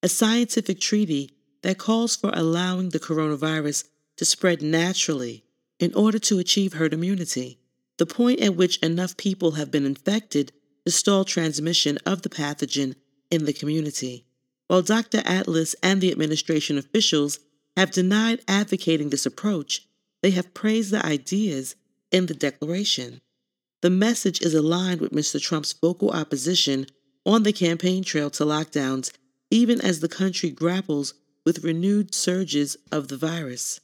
a 0.05 0.09
scientific 0.09 0.79
treaty 0.79 1.33
that 1.63 1.79
calls 1.79 2.15
for 2.15 2.31
allowing 2.33 2.91
the 2.91 3.01
coronavirus 3.01 3.89
to 4.19 4.25
spread 4.25 4.63
naturally 4.63 5.43
in 5.81 5.93
order 5.95 6.21
to 6.21 6.39
achieve 6.39 6.75
herd 6.75 6.95
immunity, 6.95 7.59
the 7.99 8.07
point 8.07 8.41
at 8.41 8.55
which 8.55 8.79
enough 8.79 9.17
people 9.17 9.53
have 9.53 9.73
been 9.73 9.85
infected 9.85 10.53
to 10.85 10.93
stall 10.93 11.25
transmission 11.25 11.99
of 12.07 12.23
the 12.23 12.29
pathogen 12.29 12.95
in 13.33 13.47
the 13.47 13.53
community. 13.53 14.26
While 14.69 14.83
Dr. 14.83 15.23
Atlas 15.25 15.75
and 15.83 16.01
the 16.01 16.11
administration 16.11 16.77
officials 16.77 17.39
have 17.77 17.93
denied 17.93 18.41
advocating 18.49 19.11
this 19.11 19.27
approach, 19.27 19.87
they 20.23 20.31
have 20.31 20.55
praised 20.55 20.91
the 20.91 21.05
ideas 21.05 21.77
in 22.11 22.27
the 22.27 22.35
declaration. 22.35 23.21
The 23.83 23.91
message 23.91 24.41
is 24.41 24.55
aligned 24.55 25.01
with 25.01 25.13
Mr. 25.13 25.41
Trump's 25.41 25.73
vocal 25.73 26.11
opposition 26.11 26.87
on 27.25 27.43
the 27.43 27.53
campaign 27.53 28.03
trail 28.03 28.31
to 28.31 28.45
lockdowns, 28.45 29.13
even 29.51 29.81
as 29.81 30.01
the 30.01 30.09
country 30.09 30.51
grapples 30.51 31.15
with 31.45 31.63
renewed 31.63 32.15
surges 32.15 32.77
of 32.91 33.09
the 33.09 33.17
virus. 33.17 33.81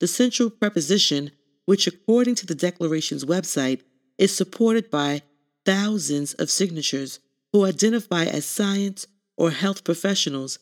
The 0.00 0.06
central 0.06 0.48
preposition, 0.48 1.32
which 1.66 1.86
according 1.86 2.36
to 2.36 2.46
the 2.46 2.54
Declaration's 2.54 3.24
website 3.24 3.82
is 4.16 4.34
supported 4.34 4.90
by 4.90 5.22
thousands 5.64 6.34
of 6.34 6.50
signatures 6.50 7.20
who 7.52 7.64
identify 7.64 8.24
as 8.24 8.44
science 8.44 9.06
or 9.36 9.50
health 9.50 9.84
professionals, 9.84 10.58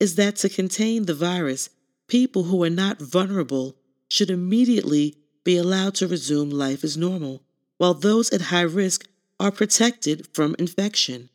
is 0.00 0.16
that 0.16 0.36
to 0.36 0.48
contain 0.48 1.04
the 1.04 1.14
virus, 1.14 1.70
people 2.08 2.44
who 2.44 2.62
are 2.62 2.70
not 2.70 3.00
vulnerable 3.00 3.76
should 4.08 4.30
immediately 4.30 5.16
be 5.44 5.56
allowed 5.56 5.94
to 5.94 6.08
resume 6.08 6.50
life 6.50 6.84
as 6.84 6.96
normal, 6.96 7.42
while 7.78 7.94
those 7.94 8.30
at 8.32 8.42
high 8.42 8.62
risk 8.62 9.08
are 9.38 9.50
protected 9.50 10.26
from 10.32 10.56
infection. 10.58 11.28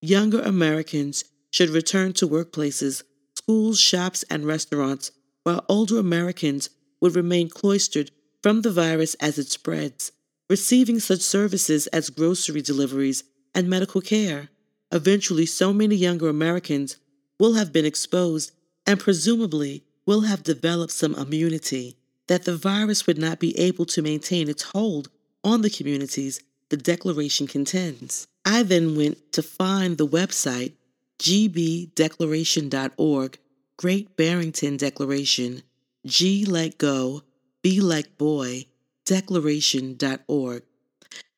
Younger 0.00 0.40
Americans 0.40 1.24
should 1.50 1.70
return 1.70 2.12
to 2.14 2.28
workplaces, 2.28 3.02
schools, 3.36 3.80
shops, 3.80 4.24
and 4.28 4.44
restaurants, 4.44 5.12
while 5.44 5.64
older 5.68 5.98
Americans 5.98 6.70
would 7.00 7.14
remain 7.14 7.48
cloistered 7.48 8.10
from 8.42 8.62
the 8.62 8.70
virus 8.70 9.14
as 9.14 9.38
it 9.38 9.48
spreads, 9.48 10.12
receiving 10.50 10.98
such 10.98 11.20
services 11.20 11.86
as 11.88 12.10
grocery 12.10 12.60
deliveries 12.60 13.24
and 13.54 13.68
medical 13.68 14.00
care. 14.00 14.48
Eventually, 14.92 15.46
so 15.46 15.72
many 15.72 15.96
younger 15.96 16.28
Americans 16.28 16.96
will 17.38 17.54
have 17.54 17.72
been 17.72 17.84
exposed 17.84 18.52
and 18.86 19.00
presumably 19.00 19.82
will 20.06 20.22
have 20.22 20.42
developed 20.42 20.92
some 20.92 21.14
immunity 21.14 21.96
that 22.26 22.44
the 22.44 22.56
virus 22.56 23.06
would 23.06 23.18
not 23.18 23.38
be 23.38 23.56
able 23.58 23.84
to 23.86 24.02
maintain 24.02 24.48
its 24.48 24.62
hold 24.62 25.08
on 25.42 25.62
the 25.62 25.70
communities 25.70 26.40
the 26.70 26.76
declaration 26.76 27.46
contends. 27.46 28.26
I 28.44 28.62
then 28.62 28.96
went 28.96 29.32
to 29.32 29.42
find 29.42 29.96
the 29.96 30.06
website 30.06 30.74
gbdeclaration.org, 31.18 33.38
Great 33.76 34.16
Barrington 34.16 34.76
Declaration, 34.76 35.62
G 36.04 36.44
like 36.44 36.78
go, 36.78 37.22
B 37.62 37.80
like 37.80 38.18
boy, 38.18 38.66
declaration.org. 39.04 40.64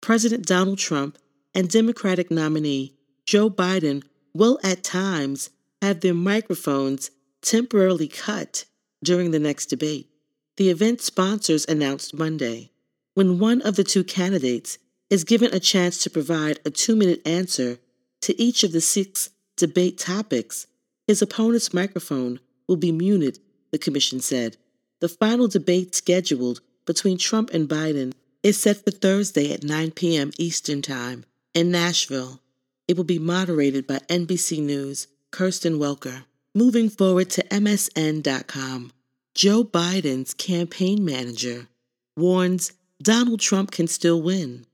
President 0.00 0.46
Donald 0.46 0.78
Trump 0.78 1.18
and 1.54 1.68
Democratic 1.68 2.30
nominee 2.30 2.94
Joe 3.26 3.50
Biden 3.50 4.02
will 4.34 4.58
at 4.62 4.82
times 4.82 5.50
have 5.82 6.00
their 6.00 6.14
microphones 6.14 7.10
temporarily 7.42 8.08
cut 8.08 8.64
during 9.02 9.30
the 9.30 9.38
next 9.38 9.66
debate. 9.66 10.08
The 10.56 10.70
event 10.70 11.00
sponsors 11.00 11.64
announced 11.66 12.12
Monday. 12.12 12.70
When 13.14 13.38
one 13.38 13.60
of 13.62 13.76
the 13.76 13.84
two 13.84 14.04
candidates 14.04 14.78
is 15.08 15.24
given 15.24 15.52
a 15.52 15.60
chance 15.60 15.98
to 15.98 16.10
provide 16.10 16.60
a 16.64 16.70
two 16.70 16.94
minute 16.94 17.26
answer 17.26 17.78
to 18.22 18.40
each 18.40 18.62
of 18.62 18.72
the 18.72 18.80
six 18.80 19.30
debate 19.56 19.98
topics, 19.98 20.66
his 21.06 21.20
opponent's 21.20 21.74
microphone 21.74 22.40
will 22.68 22.76
be 22.76 22.92
muted, 22.92 23.38
the 23.72 23.78
commission 23.78 24.20
said. 24.20 24.56
The 25.00 25.08
final 25.08 25.48
debate 25.48 25.94
scheduled 25.94 26.60
between 26.86 27.18
Trump 27.18 27.50
and 27.52 27.68
Biden 27.68 28.12
is 28.42 28.60
set 28.60 28.84
for 28.84 28.90
Thursday 28.90 29.52
at 29.52 29.64
9 29.64 29.90
p.m. 29.92 30.30
Eastern 30.38 30.82
Time 30.82 31.24
in 31.52 31.70
Nashville. 31.70 32.40
It 32.86 32.96
will 32.96 33.04
be 33.04 33.18
moderated 33.18 33.86
by 33.86 33.98
NBC 34.08 34.62
News' 34.62 35.08
Kristen 35.30 35.78
Welker. 35.78 36.24
Moving 36.54 36.88
forward 36.88 37.30
to 37.30 37.44
MSN.com, 37.44 38.92
Joe 39.34 39.64
Biden's 39.64 40.34
campaign 40.34 41.04
manager 41.04 41.68
warns 42.16 42.72
Donald 43.02 43.40
Trump 43.40 43.70
can 43.70 43.86
still 43.86 44.20
win. 44.20 44.66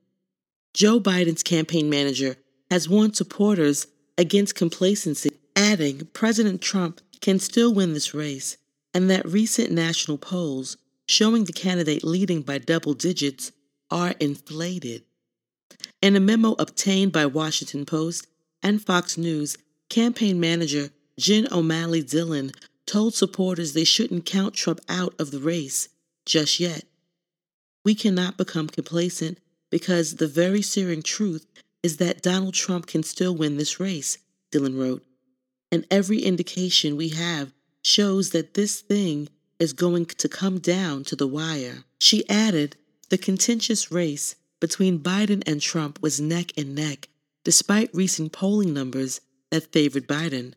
Joe 0.75 0.99
Biden's 0.99 1.45
campaign 1.45 1.89
manager 1.89 2.37
has 2.71 2.89
warned 2.89 3.17
supporters 3.17 3.87
against 4.19 4.57
complacency, 4.57 5.31
adding 5.55 6.07
President 6.13 6.61
Trump 6.61 7.01
can 7.21 7.39
still 7.39 7.73
win 7.73 7.95
this 7.95 8.15
race 8.15 8.57
and 8.93 9.09
that 9.11 9.27
recent 9.27 9.71
national 9.71 10.19
polls 10.19 10.77
showing 11.07 11.45
the 11.45 11.53
candidate 11.53 12.03
leading 12.03 12.43
by 12.43 12.59
double 12.59 12.95
digits 12.95 13.53
are 13.91 14.15
inflated. 14.19 15.05
In 16.03 16.17
a 16.17 16.21
memo 16.21 16.57
obtained 16.59 17.13
by 17.13 17.27
Washington 17.27 17.87
Post 17.87 18.27
and 18.63 18.83
Fox 18.83 19.17
News, 19.17 19.57
campaign 19.89 20.41
manager 20.41 20.91
Jen 21.19 21.47
O'Malley 21.53 22.03
Dillon 22.03 22.51
told 22.87 23.15
supporters 23.15 23.73
they 23.73 23.85
shouldn't 23.85 24.27
count 24.27 24.55
Trump 24.55 24.81
out 24.89 25.15
of 25.21 25.31
the 25.31 25.39
race 25.39 25.89
just 26.25 26.59
yet. 26.59 26.85
We 27.87 27.95
cannot 27.95 28.37
become 28.37 28.67
complacent 28.67 29.39
because 29.71 30.17
the 30.17 30.27
very 30.27 30.61
searing 30.61 31.03
truth 31.03 31.47
is 31.85 31.99
that 31.99 32.21
Donald 32.21 32.55
Trump 32.55 32.89
can 32.89 33.05
still 33.05 33.33
win 33.33 33.59
this 33.59 33.79
race, 33.79 34.19
Dillon 34.51 34.77
wrote. 34.77 35.05
And 35.71 35.87
every 35.89 36.19
indication 36.19 36.97
we 36.97 37.11
have 37.11 37.53
shows 37.83 38.31
that 38.31 38.55
this 38.55 38.81
thing 38.81 39.29
is 39.61 39.73
going 39.73 40.07
to 40.07 40.29
come 40.29 40.59
down 40.59 41.05
to 41.05 41.15
the 41.15 41.29
wire. 41.29 41.85
She 42.01 42.29
added 42.29 42.75
the 43.09 43.19
contentious 43.19 43.93
race 43.93 44.35
between 44.59 44.99
Biden 44.99 45.45
and 45.47 45.61
Trump 45.61 46.03
was 46.03 46.21
neck 46.21 46.51
and 46.57 46.75
neck, 46.75 47.09
despite 47.45 47.95
recent 47.95 48.33
polling 48.33 48.75
numbers 48.75 49.21
that 49.53 49.71
favored 49.73 50.09
Biden. 50.09 50.55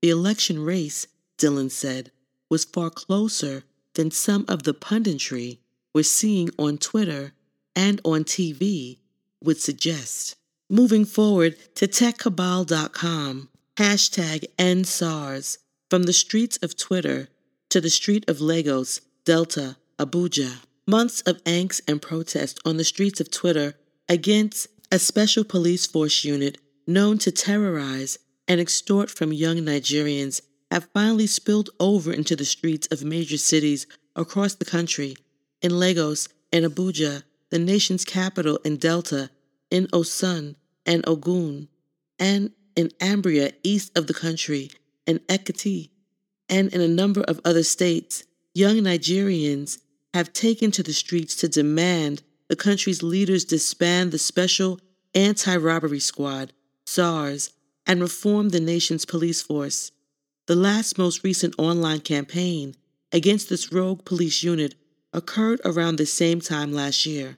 The 0.00 0.10
election 0.10 0.64
race, 0.64 1.06
Dillon 1.38 1.70
said, 1.70 2.10
was 2.50 2.64
far 2.64 2.90
closer 2.90 3.62
than 3.94 4.10
some 4.10 4.44
of 4.48 4.64
the 4.64 4.74
punditry 4.74 5.58
we're 5.94 6.02
seeing 6.04 6.50
on 6.58 6.78
Twitter 6.78 7.32
and 7.74 8.00
on 8.04 8.24
TV 8.24 8.98
would 9.42 9.58
suggest. 9.58 10.36
Moving 10.70 11.04
forward 11.04 11.56
to 11.76 11.86
techcabal.com, 11.86 13.48
hashtag 13.76 14.44
EndSARS, 14.58 15.58
from 15.90 16.04
the 16.04 16.12
streets 16.12 16.58
of 16.62 16.76
Twitter 16.76 17.28
to 17.68 17.80
the 17.80 17.90
street 17.90 18.24
of 18.28 18.40
Lagos, 18.40 19.00
Delta, 19.24 19.76
Abuja. 19.98 20.62
Months 20.86 21.20
of 21.22 21.42
angst 21.44 21.80
and 21.86 22.02
protest 22.02 22.58
on 22.64 22.76
the 22.76 22.84
streets 22.84 23.20
of 23.20 23.30
Twitter 23.30 23.74
against 24.08 24.66
a 24.90 24.98
special 24.98 25.44
police 25.44 25.86
force 25.86 26.24
unit 26.24 26.58
known 26.86 27.18
to 27.18 27.30
terrorize 27.30 28.18
and 28.48 28.60
extort 28.60 29.08
from 29.08 29.32
young 29.32 29.58
Nigerians 29.58 30.40
have 30.70 30.88
finally 30.92 31.26
spilled 31.26 31.70
over 31.78 32.12
into 32.12 32.34
the 32.34 32.44
streets 32.44 32.88
of 32.90 33.04
major 33.04 33.36
cities 33.38 33.86
across 34.16 34.54
the 34.54 34.64
country. 34.64 35.16
In 35.62 35.78
Lagos 35.78 36.28
and 36.52 36.64
Abuja, 36.64 37.22
the 37.50 37.58
nation's 37.58 38.04
capital 38.04 38.56
in 38.64 38.78
Delta, 38.78 39.30
in 39.70 39.86
Osun 39.88 40.56
and 40.84 41.06
Ogun, 41.06 41.68
and 42.18 42.50
in 42.74 42.88
Ambria 42.98 43.52
east 43.62 43.96
of 43.96 44.08
the 44.08 44.14
country, 44.14 44.72
in 45.06 45.20
Ekiti, 45.20 45.90
and 46.48 46.72
in 46.74 46.80
a 46.80 46.88
number 46.88 47.20
of 47.22 47.40
other 47.44 47.62
states, 47.62 48.24
young 48.54 48.78
Nigerians 48.78 49.78
have 50.12 50.32
taken 50.32 50.72
to 50.72 50.82
the 50.82 50.92
streets 50.92 51.36
to 51.36 51.48
demand 51.48 52.22
the 52.48 52.56
country's 52.56 53.02
leaders 53.02 53.44
disband 53.44 54.10
the 54.10 54.18
Special 54.18 54.80
Anti 55.14 55.56
Robbery 55.56 56.00
Squad, 56.00 56.52
SARS, 56.86 57.50
and 57.86 58.00
reform 58.00 58.48
the 58.48 58.60
nation's 58.60 59.04
police 59.04 59.40
force. 59.40 59.92
The 60.46 60.56
last 60.56 60.98
most 60.98 61.22
recent 61.22 61.54
online 61.56 62.00
campaign 62.00 62.74
against 63.12 63.48
this 63.48 63.72
rogue 63.72 64.04
police 64.04 64.42
unit 64.42 64.74
occurred 65.12 65.60
around 65.64 65.96
the 65.96 66.06
same 66.06 66.40
time 66.40 66.72
last 66.72 67.06
year. 67.06 67.36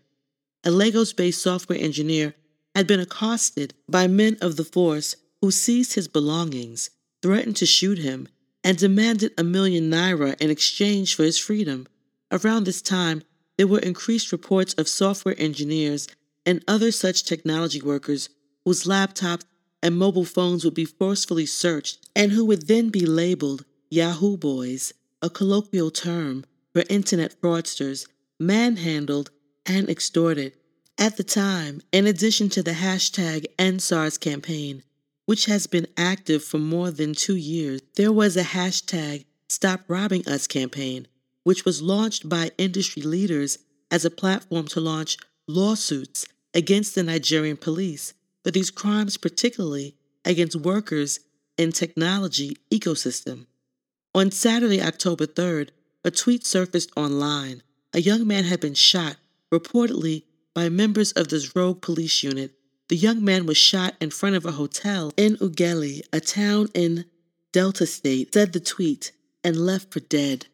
A 0.64 0.70
Lagos 0.70 1.12
based 1.12 1.42
software 1.42 1.78
engineer 1.78 2.34
had 2.74 2.86
been 2.86 3.01
accosted 3.01 3.74
by 3.88 4.06
men 4.06 4.36
of 4.40 4.56
the 4.56 4.64
force 4.64 5.16
who 5.40 5.51
seized 5.51 5.94
his 5.94 6.09
belongings, 6.09 6.90
threatened 7.22 7.56
to 7.56 7.66
shoot 7.66 7.98
him, 7.98 8.28
and 8.62 8.78
demanded 8.78 9.32
a 9.36 9.44
million 9.44 9.90
naira 9.90 10.40
in 10.40 10.51
exchange 10.51 11.14
for 11.14 11.22
his 11.22 11.38
freedom. 11.38 11.86
Around 12.32 12.64
this 12.64 12.80
time, 12.80 13.22
there 13.59 13.66
were 13.66 13.78
increased 13.78 14.32
reports 14.32 14.74
of 14.74 14.88
software 14.88 15.34
engineers 15.38 16.09
and 16.46 16.64
other 16.66 16.90
such 16.90 17.24
technology 17.24 17.80
workers 17.80 18.28
whose 18.64 18.84
laptops 18.84 19.44
and 19.82 19.96
mobile 19.96 20.24
phones 20.24 20.64
would 20.64 20.74
be 20.74 20.86
forcefully 20.86 21.46
searched 21.46 22.09
and 22.16 22.32
who 22.32 22.44
would 22.46 22.66
then 22.66 22.88
be 22.88 23.05
labeled 23.05 23.64
Yahoo 23.90 24.36
Boys, 24.36 24.94
a 25.20 25.28
colloquial 25.28 25.90
term 25.90 26.44
for 26.74 26.82
internet 26.90 27.40
fraudsters, 27.40 28.06
manhandled 28.38 29.30
and 29.64 29.88
extorted. 29.88 30.52
At 30.98 31.16
the 31.16 31.24
time, 31.24 31.80
in 31.92 32.06
addition 32.06 32.51
to 32.51 32.62
the 32.62 32.72
hashtag 32.72 33.46
EndSARS 33.59 34.20
campaign, 34.20 34.82
which 35.24 35.46
has 35.46 35.66
been 35.66 35.86
active 35.96 36.44
for 36.44 36.59
more 36.59 36.90
than 36.90 37.14
two 37.14 37.36
years, 37.36 37.80
there 37.96 38.12
was 38.12 38.36
a 38.36 38.42
hashtag 38.44 39.24
Stop 39.48 39.80
Robbing 39.88 40.28
Us 40.28 40.46
campaign 40.46 41.06
which 41.44 41.64
was 41.64 41.82
launched 41.82 42.28
by 42.28 42.51
industry 42.59 43.02
leaders 43.02 43.59
as 43.90 44.05
a 44.05 44.10
platform 44.10 44.66
to 44.66 44.80
launch 44.80 45.16
lawsuits 45.46 46.26
against 46.52 46.94
the 46.94 47.02
Nigerian 47.02 47.56
police 47.56 48.14
for 48.42 48.51
these 48.51 48.70
crimes, 48.70 49.16
particularly 49.16 49.94
against 50.24 50.56
workers 50.56 51.20
in 51.56 51.70
technology 51.70 52.56
ecosystem. 52.72 53.46
On 54.14 54.30
Saturday, 54.30 54.82
October 54.82 55.26
3rd, 55.26 55.70
a 56.05 56.10
tweet 56.10 56.47
surfaced 56.47 56.90
online. 56.97 57.62
A 57.93 58.01
young 58.01 58.26
man 58.26 58.44
had 58.44 58.60
been 58.60 58.74
shot, 58.74 59.16
reportedly 59.52 60.24
by 60.55 60.68
members 60.68 61.12
of 61.12 61.28
this 61.28 61.56
rogue 61.56 61.81
police 61.81 62.22
unit. 62.22 62.52
The 62.89 62.97
young 62.97 63.24
man 63.24 63.47
was 63.47 63.56
shot 63.56 63.94
in 64.01 64.10
front 64.10 64.36
of 64.36 64.44
a 64.44 64.52
hotel 64.52 65.12
in 65.16 65.36
Ughelli, 65.36 66.02
a 66.12 66.20
town 66.20 66.68
in 66.74 67.06
Delta 67.52 67.86
State, 67.86 68.35
said 68.35 68.52
the 68.52 68.60
tweet, 68.60 69.12
and 69.43 69.56
left 69.56 69.93
for 69.93 70.01
dead. 70.01 70.47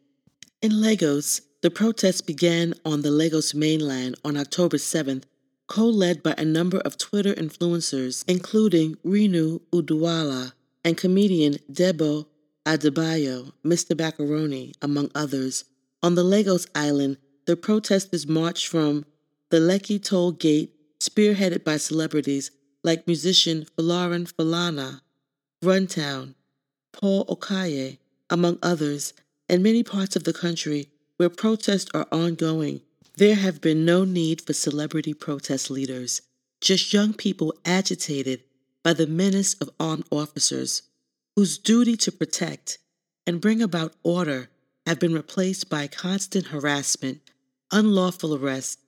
In 0.62 0.81
Lagos, 0.81 1.40
the 1.62 1.70
protests 1.70 2.20
began 2.20 2.74
on 2.85 3.02
the 3.02 3.10
Lagos 3.10 3.52
mainland 3.55 4.14
on 4.24 4.36
October 4.36 4.77
7th, 4.77 5.24
co 5.66 5.86
led 5.86 6.22
by 6.22 6.35
a 6.39 6.44
number 6.44 6.78
of 6.78 6.97
Twitter 6.97 7.35
influencers, 7.35 8.24
including 8.28 8.94
Rinu 9.05 9.60
Oduala 9.72 10.52
and 10.85 10.97
comedian 10.97 11.55
Debo 11.70 12.27
Adebayo, 12.70 13.52
Mr. 13.64 13.98
Macaroni, 13.98 14.72
among 14.80 15.10
others. 15.12 15.64
On 16.05 16.14
the 16.14 16.22
Lagos 16.22 16.68
island, 16.72 17.16
the 17.44 17.56
protesters 17.56 18.28
marched 18.28 18.68
from 18.68 19.05
the 19.48 19.56
Lekki 19.56 20.01
toll 20.01 20.30
gate, 20.30 20.72
spearheaded 21.01 21.64
by 21.64 21.78
celebrities 21.78 22.52
like 22.84 23.09
musician 23.09 23.66
Folarin 23.76 24.32
Falana, 24.32 25.01
Runtown, 25.64 26.36
Paul 26.92 27.26
Okoye, 27.26 27.98
among 28.30 28.56
others, 28.62 29.14
in 29.48 29.64
many 29.64 29.82
parts 29.82 30.14
of 30.14 30.22
the 30.22 30.32
country 30.32 30.90
where 31.16 31.28
protests 31.28 31.90
are 31.92 32.06
ongoing, 32.12 32.82
there 33.16 33.34
have 33.34 33.60
been 33.60 33.84
no 33.84 34.05
need 34.05 34.42
for 34.42 34.52
celebrity 34.52 35.12
protest 35.12 35.72
leaders, 35.72 36.22
just 36.60 36.92
young 36.92 37.14
people 37.14 37.52
agitated 37.64 38.44
by 38.84 38.92
the 38.92 39.09
menace 39.09 39.55
of 39.55 39.70
armed 39.80 40.05
officers 40.12 40.82
whose 41.40 41.56
duty 41.56 41.96
to 41.96 42.12
protect 42.12 42.76
and 43.26 43.40
bring 43.40 43.62
about 43.62 43.94
order 44.02 44.50
have 44.84 45.00
been 45.00 45.14
replaced 45.14 45.70
by 45.70 45.86
constant 45.86 46.48
harassment, 46.48 47.18
unlawful 47.72 48.34
arrest, 48.34 48.78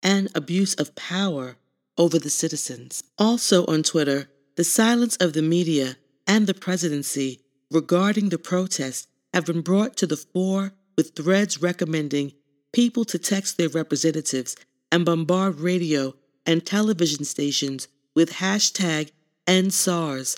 and 0.00 0.28
abuse 0.32 0.74
of 0.74 0.94
power 0.94 1.56
over 1.96 2.16
the 2.16 2.30
citizens. 2.30 3.02
Also 3.18 3.66
on 3.66 3.82
Twitter, 3.82 4.30
the 4.54 4.62
silence 4.62 5.16
of 5.16 5.32
the 5.32 5.42
media 5.42 5.96
and 6.24 6.46
the 6.46 6.54
presidency 6.54 7.40
regarding 7.68 8.28
the 8.28 8.38
protest 8.38 9.08
have 9.34 9.46
been 9.46 9.60
brought 9.60 9.96
to 9.96 10.06
the 10.06 10.16
fore 10.16 10.74
with 10.96 11.16
threads 11.16 11.60
recommending 11.60 12.32
people 12.72 13.04
to 13.06 13.18
text 13.18 13.58
their 13.58 13.70
representatives 13.70 14.54
and 14.92 15.04
bombard 15.04 15.58
radio 15.58 16.14
and 16.46 16.64
television 16.64 17.24
stations 17.24 17.88
with 18.14 18.34
hashtag 18.34 19.10
EndSARS 19.48 20.36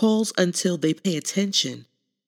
calls 0.00 0.32
until 0.38 0.78
they 0.78 0.94
pay 0.94 1.18
attention. 1.18 1.84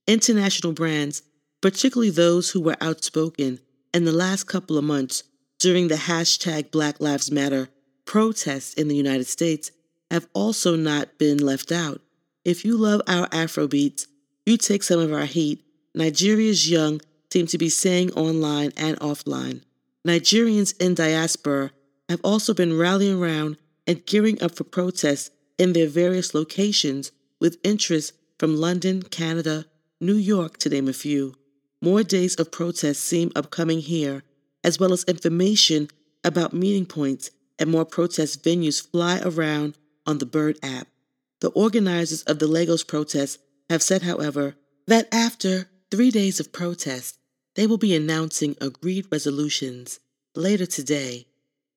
International 0.06 0.74
brands, 0.74 1.22
particularly 1.62 2.10
those 2.10 2.50
who 2.50 2.60
were 2.60 2.76
outspoken 2.82 3.58
in 3.94 4.04
the 4.04 4.12
last 4.12 4.44
couple 4.44 4.76
of 4.76 4.84
months 4.84 5.22
during 5.58 5.88
the 5.88 5.94
hashtag 5.94 6.70
Black 6.70 7.00
Lives 7.00 7.30
Matter 7.30 7.70
protests 8.04 8.74
in 8.74 8.88
the 8.88 8.94
United 8.94 9.26
States, 9.26 9.70
have 10.10 10.26
also 10.34 10.76
not 10.76 11.16
been 11.16 11.38
left 11.38 11.72
out. 11.72 12.02
If 12.44 12.62
you 12.62 12.76
love 12.76 13.00
our 13.06 13.26
Afrobeats, 13.28 14.06
you 14.44 14.58
take 14.58 14.82
some 14.82 15.00
of 15.00 15.10
our 15.10 15.24
heat. 15.24 15.64
Nigeria's 15.94 16.70
young 16.70 17.00
seem 17.32 17.46
to 17.46 17.56
be 17.56 17.70
saying 17.70 18.12
online 18.12 18.72
and 18.76 19.00
offline. 19.00 19.62
Nigerians 20.06 20.78
in 20.78 20.92
diaspora 20.92 21.70
have 22.10 22.20
also 22.22 22.52
been 22.52 22.76
rallying 22.76 23.18
around 23.18 23.56
and 23.86 24.04
gearing 24.04 24.42
up 24.42 24.54
for 24.54 24.64
protests 24.64 25.30
in 25.56 25.72
their 25.72 25.88
various 25.88 26.34
locations 26.34 27.12
with 27.42 27.58
interest 27.64 28.12
from 28.38 28.56
London, 28.56 29.02
Canada, 29.02 29.66
New 30.00 30.14
York, 30.14 30.58
to 30.58 30.68
name 30.68 30.86
a 30.86 30.92
few. 30.92 31.34
More 31.82 32.04
days 32.04 32.36
of 32.36 32.52
protests 32.52 33.00
seem 33.00 33.32
upcoming 33.34 33.80
here, 33.80 34.22
as 34.62 34.78
well 34.78 34.92
as 34.92 35.02
information 35.04 35.88
about 36.22 36.52
meeting 36.52 36.86
points 36.86 37.30
and 37.58 37.68
more 37.68 37.84
protest 37.84 38.44
venues 38.44 38.80
fly 38.80 39.20
around 39.24 39.76
on 40.06 40.18
the 40.18 40.24
Bird 40.24 40.56
app. 40.62 40.86
The 41.40 41.48
organizers 41.48 42.22
of 42.22 42.38
the 42.38 42.46
Lagos 42.46 42.84
protests 42.84 43.38
have 43.68 43.82
said, 43.82 44.02
however, 44.02 44.54
that 44.86 45.12
after 45.12 45.68
three 45.90 46.12
days 46.12 46.38
of 46.38 46.52
protest, 46.52 47.18
they 47.56 47.66
will 47.66 47.76
be 47.76 47.96
announcing 47.96 48.56
agreed 48.60 49.08
resolutions 49.10 49.98
later 50.36 50.64
today. 50.64 51.26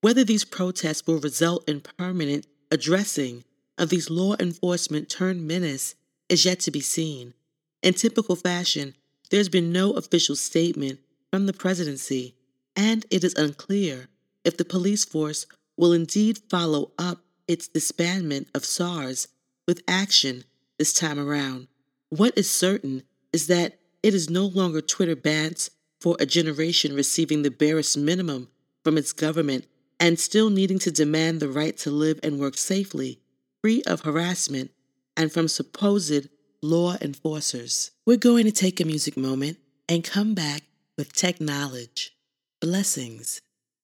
Whether 0.02 0.24
these 0.24 0.46
protests 0.46 1.08
will 1.08 1.20
result 1.20 1.68
in 1.68 1.82
permanent 1.82 2.46
addressing 2.70 3.45
of 3.78 3.90
these 3.90 4.10
law 4.10 4.36
enforcement 4.40 5.10
turned 5.10 5.48
menace 5.48 5.96
is 6.30 6.46
yet 6.46 6.60
to 6.62 6.72
be 6.72 6.82
seen. 6.82 7.34
In 7.82 7.94
typical 7.94 8.36
fashion, 8.36 8.96
there's 9.30 9.50
been 9.50 9.72
no 9.72 9.92
official 9.92 10.36
statement 10.36 11.00
from 11.32 11.46
the 11.46 11.54
presidency, 11.54 12.36
and 12.76 13.06
it 13.10 13.24
is 13.24 13.34
unclear 13.36 14.08
if 14.44 14.58
the 14.58 14.66
police 14.66 15.04
force 15.04 15.46
will 15.78 15.94
indeed 15.94 16.40
follow 16.50 16.92
up 16.98 17.20
its 17.48 17.68
disbandment 17.68 18.48
of 18.56 18.66
SARS 18.66 19.28
with 19.68 19.84
action 19.88 20.44
this 20.78 20.94
time 20.94 21.20
around. 21.20 21.68
What 22.10 22.38
is 22.38 22.50
certain 22.50 23.04
is 23.34 23.48
that 23.48 23.80
it 24.04 24.14
is 24.14 24.30
no 24.30 24.46
longer 24.46 24.82
Twitter 24.82 25.16
bans 25.16 25.72
for 26.00 26.16
a 26.20 26.26
generation 26.26 26.94
receiving 26.94 27.42
the 27.42 27.52
barest 27.52 27.98
minimum 27.98 28.50
from 28.84 28.98
its 28.98 29.14
government 29.14 29.66
and 30.00 30.20
still 30.20 30.50
needing 30.50 30.80
to 30.80 30.92
demand 30.92 31.40
the 31.40 31.50
right 31.50 31.76
to 31.78 31.90
live 31.90 32.20
and 32.22 32.40
work 32.40 32.58
safely, 32.58 33.20
free 33.66 33.82
of 33.88 34.02
harassment, 34.02 34.70
and 35.18 35.32
from 35.32 35.48
supposed 35.48 36.28
law 36.62 36.96
enforcers. 37.02 37.90
We're 38.06 38.16
going 38.16 38.46
to 38.46 38.52
take 38.52 38.80
a 38.80 38.86
music 38.86 39.18
moment 39.18 39.58
and 39.90 40.04
come 40.04 40.36
back 40.36 40.62
with 41.00 41.14
Teknowledge, 41.14 42.14
blessings, 42.62 43.42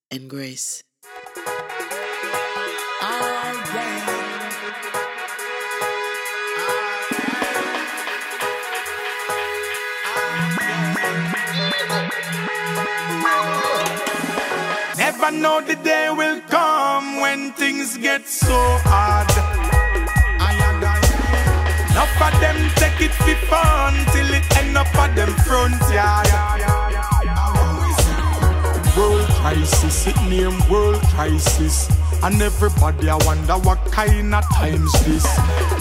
and 0.08 0.30
grace. 0.30 0.84
Never 14.96 15.30
know 15.32 15.60
the 15.60 15.76
day 15.82 16.14
will 16.16 16.40
come 16.42 17.20
when 17.20 17.50
things 17.54 17.96
get 17.96 18.28
so 18.28 18.54
hard. 18.84 19.71
Enough 21.92 22.22
of 22.22 22.40
them 22.40 22.56
take 22.76 23.02
it 23.02 23.12
for 23.12 23.36
fun 23.52 23.92
till 24.12 24.32
it 24.32 24.56
end 24.56 24.78
up 24.78 24.88
at 24.96 25.14
them 25.14 25.28
front 25.44 25.76
yard. 25.92 26.26
World 28.96 29.28
crisis, 29.40 30.06
it 30.06 30.16
name 30.26 30.58
world 30.70 31.02
crisis. 31.12 31.90
And 32.22 32.40
everybody 32.40 33.10
I 33.10 33.16
wonder 33.26 33.54
what 33.54 33.84
kind 33.90 34.32
of 34.32 34.44
times 34.54 34.92
this 35.04 35.26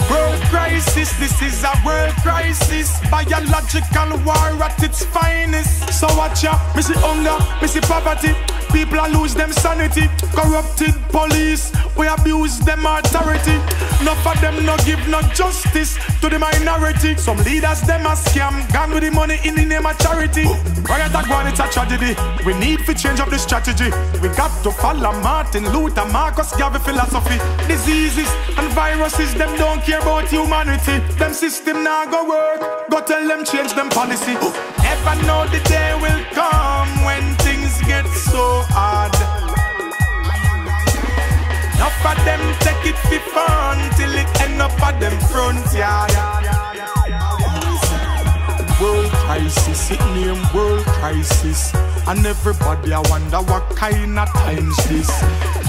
World 0.10 0.42
crisis, 0.50 1.14
this 1.20 1.40
is 1.40 1.64
a 1.64 1.72
world 1.86 2.16
crisis 2.24 3.00
Biological 3.12 4.18
war 4.26 4.64
at 4.64 4.82
its 4.82 5.06
finest 5.06 5.94
So 5.94 6.08
watch 6.18 6.44
ya, 6.44 6.58
me 6.76 6.82
see 6.82 6.96
hunger, 6.98 7.38
me 7.62 7.68
see 7.68 7.80
poverty 7.82 8.34
People 8.72 9.00
are 9.00 9.10
lose 9.10 9.34
them 9.34 9.52
sanity. 9.52 10.08
Corrupted 10.34 10.96
police, 11.10 11.72
we 11.98 12.08
abuse 12.08 12.60
them 12.60 12.86
authority. 12.86 13.58
Enough 14.02 14.26
of 14.26 14.42
them 14.42 14.66
no 14.66 14.76
give 14.78 15.06
no 15.08 15.22
justice 15.34 15.98
to 16.22 16.30
the 16.30 16.40
minority. 16.40 17.16
Some 17.18 17.38
leaders 17.44 17.82
them 17.82 18.06
a 18.06 18.16
scam, 18.16 18.72
gone 18.74 18.92
with 18.92 19.04
the 19.04 19.12
money 19.12 19.40
in 19.44 19.56
the 19.56 19.66
name 19.66 19.86
of 19.86 19.98
charity. 20.00 20.46
Riot 20.90 21.14
a 21.14 21.22
one, 21.30 21.48
it's 21.48 21.60
a 21.60 21.68
tragedy. 21.68 22.16
We 22.46 22.54
need 22.54 22.86
to 22.86 22.94
change 22.94 23.20
up 23.20 23.30
the 23.30 23.38
strategy. 23.38 23.92
We 24.22 24.30
got 24.36 24.52
to 24.64 24.72
follow 24.72 25.12
Martin 25.22 25.70
Luther, 25.72 26.06
Marcus 26.06 26.52
Garvey 26.56 26.80
philosophy. 26.80 27.38
Diseases 27.68 28.30
and 28.58 28.72
viruses, 28.74 29.34
them 29.36 29.56
don't 29.58 29.82
care 29.84 30.00
about 30.00 30.28
humanity. 30.28 30.98
Them 31.20 31.34
system 31.34 31.84
now 31.84 32.06
go 32.06 32.28
work, 32.28 32.90
go 32.90 33.02
tell 33.02 33.28
them 33.28 33.46
change 33.46 33.74
them 33.74 33.90
policy. 33.90 34.34
Never 34.82 35.16
know 35.28 35.46
the 35.48 35.60
day 35.70 35.94
will 36.02 36.24
come 36.34 36.90
when 37.06 37.31
so 38.22 38.62
hard 38.70 39.14
Enough 41.82 42.06
of 42.06 42.26
them 42.26 42.42
take 42.60 42.94
it 42.94 42.98
for 43.10 43.20
fun 43.34 43.78
till 43.98 44.14
it 44.14 44.42
end 44.42 44.62
up 44.62 44.72
at 44.84 45.00
them 45.00 45.18
front 45.32 45.66
yard. 45.74 46.12
World 48.80 49.12
crisis, 49.26 49.90
it 49.90 50.00
name 50.14 50.42
world 50.54 50.86
crisis. 50.86 51.74
And 52.08 52.24
everybody 52.24 52.94
I 52.94 53.00
wonder 53.10 53.38
what 53.38 53.68
kind 53.76 54.20
of 54.20 54.30
times 54.30 54.78
this. 54.90 55.10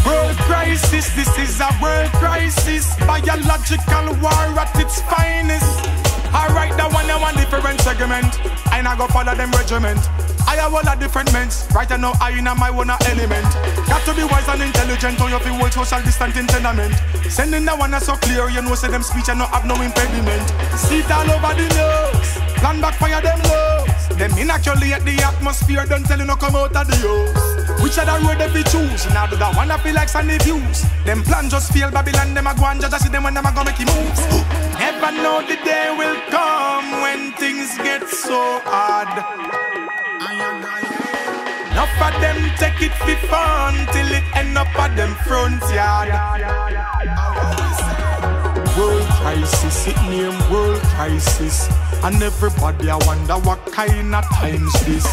World 0.05 0.37
crisis, 0.49 1.15
this 1.17 1.39
is 1.39 1.61
a 1.61 1.71
world 1.81 2.11
crisis. 2.13 2.95
Biological 3.07 4.13
war 4.21 4.61
at 4.61 4.73
its 4.77 5.01
finest. 5.03 5.92
Alright, 6.33 6.77
that 6.77 6.91
one, 6.93 7.11
I 7.11 7.21
one 7.21 7.37
different 7.37 7.81
segment. 7.81 8.41
I 8.73 8.81
not 8.81 8.99
go 8.99 9.07
follow 9.09 9.35
them 9.35 9.51
regiment. 9.53 10.01
I 10.49 10.57
have 10.57 10.75
all 10.75 10.87
a 10.87 10.97
different 10.97 11.33
ments. 11.33 11.69
Right 11.73 11.89
now, 11.89 12.13
I 12.21 12.31
in 12.37 12.45
my 12.45 12.69
own 12.69 12.91
element. 12.91 13.49
Got 13.87 14.05
to 14.05 14.15
be 14.15 14.25
wise 14.25 14.49
and 14.49 14.63
intelligent, 14.63 15.21
or 15.21 15.31
you 15.31 15.39
feel 15.39 15.55
hold 15.55 15.73
social 15.73 16.03
distant 16.03 16.37
in 16.37 16.47
tenement. 16.47 16.95
Sending 17.31 17.65
that 17.65 17.79
one 17.79 17.95
so 18.01 18.17
clear, 18.17 18.49
you 18.51 18.61
know, 18.61 18.75
say 18.75 18.89
them 18.89 19.03
speech 19.03 19.29
and 19.29 19.39
no 19.39 19.47
have 19.47 19.65
no 19.65 19.77
impediment. 19.81 20.45
See 20.77 21.01
it 21.01 21.11
all 21.11 21.31
over 21.31 21.55
the 21.57 21.67
news. 21.73 22.29
Plan 22.61 22.81
backfire 22.81 23.23
them 23.23 23.41
lows. 23.49 24.09
Them 24.19 24.37
inoculate 24.37 25.05
the 25.05 25.23
atmosphere, 25.23 25.87
don't 25.87 26.05
tell 26.05 26.19
you 26.19 26.27
no 26.27 26.37
come 26.37 26.57
out 26.57 26.77
of 26.77 26.87
the 26.87 26.97
house. 26.97 27.62
Which 27.83 27.99
other 27.99 28.25
road 28.25 28.39
they 28.39 28.47
be 28.55 28.63
choose? 28.71 29.07
Now 29.11 29.27
do 29.27 29.37
that 29.37 29.57
one 29.57 29.71
I 29.71 29.77
feel 29.79 29.95
like 29.95 30.09
sunny 30.09 30.39
views. 30.39 30.87
Them 31.05 31.23
plan 31.23 31.51
just 31.51 31.73
fail 31.73 31.91
Babylon, 31.91 32.33
them 32.33 32.47
a 32.47 32.55
go 32.55 32.67
and 32.67 32.81
just 32.81 33.03
see 33.03 33.11
them 33.11 33.25
when 33.25 33.35
them 33.35 33.45
a 33.45 33.53
go 33.53 33.65
make 33.65 33.79
moves. 33.81 34.23
Never 34.79 35.11
know 35.19 35.43
the 35.43 35.59
day 35.67 35.91
will 35.99 36.17
come 36.31 37.03
when 37.03 37.33
things 37.33 37.77
get 37.79 38.07
so 38.09 38.61
hard. 38.65 39.11
Enough 41.73 42.03
of 42.07 42.21
them 42.23 42.39
take 42.57 42.81
it 42.81 42.95
for 43.03 43.17
fun 43.27 43.75
till 43.93 44.11
it 44.15 44.25
end 44.37 44.57
up 44.57 44.69
at 44.79 44.95
them 44.97 45.15
front 45.27 45.61
yard. 45.75 46.09
Crisis, 49.23 49.87
it 49.87 49.97
name 50.11 50.39
world 50.53 50.83
crisis. 50.95 51.69
And 52.03 52.23
everybody 52.23 52.91
I 52.91 52.97
wonder 53.07 53.35
what 53.47 53.65
kind 53.73 54.15
of 54.15 54.25
times 54.35 54.73
this. 54.85 55.07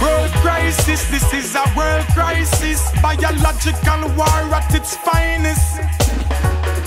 World 0.00 0.30
crisis, 0.42 1.08
this 1.10 1.32
is 1.32 1.54
a 1.54 1.64
world 1.76 2.06
crisis. 2.14 2.80
Biological 3.00 4.08
war 4.16 4.54
at 4.56 4.74
its 4.74 4.96
finest. 4.96 5.78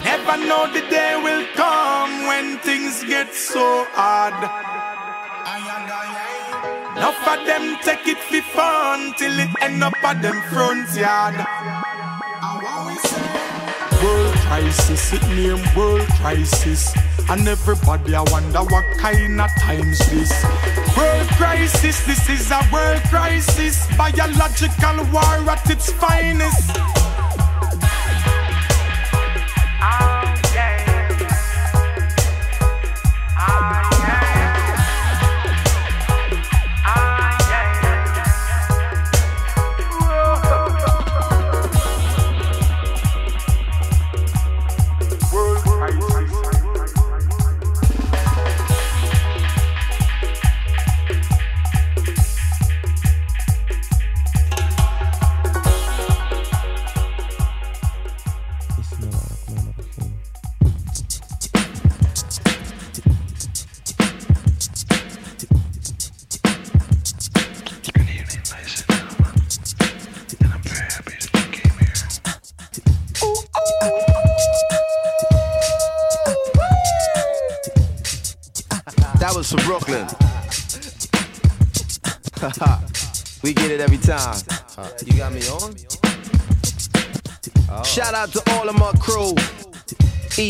Never 0.03 0.25
never 0.25 0.47
know 0.47 0.73
the 0.73 0.81
day 0.89 1.19
will 1.23 1.45
come 1.55 2.27
when 2.27 2.57
things 2.59 3.03
get 3.03 3.33
so 3.33 3.85
hard. 3.91 4.33
Enough 6.97 7.27
of 7.27 7.45
them 7.45 7.77
take 7.83 8.07
it 8.07 8.17
for 8.17 8.41
fun 8.55 9.13
till 9.17 9.39
it 9.39 9.49
end 9.61 9.83
up 9.83 9.93
at 10.03 10.21
them 10.21 10.41
front 10.49 10.89
yard. 10.95 11.35
Crisis, 14.47 15.13
it 15.13 15.23
name 15.29 15.63
world 15.75 16.07
crisis. 16.21 16.93
And 17.29 17.47
everybody 17.47 18.15
I 18.15 18.21
wonder 18.31 18.59
what 18.59 18.85
kind 18.97 19.41
of 19.41 19.49
times 19.59 19.99
this. 20.09 20.31
World 20.95 21.27
crisis, 21.29 22.05
this 22.05 22.29
is 22.29 22.51
a 22.51 22.61
world 22.71 23.01
crisis. 23.09 23.87
Biological 23.97 25.03
war 25.11 25.49
at 25.49 25.69
its 25.69 25.91
finest. 25.93 26.73
That 29.79 30.14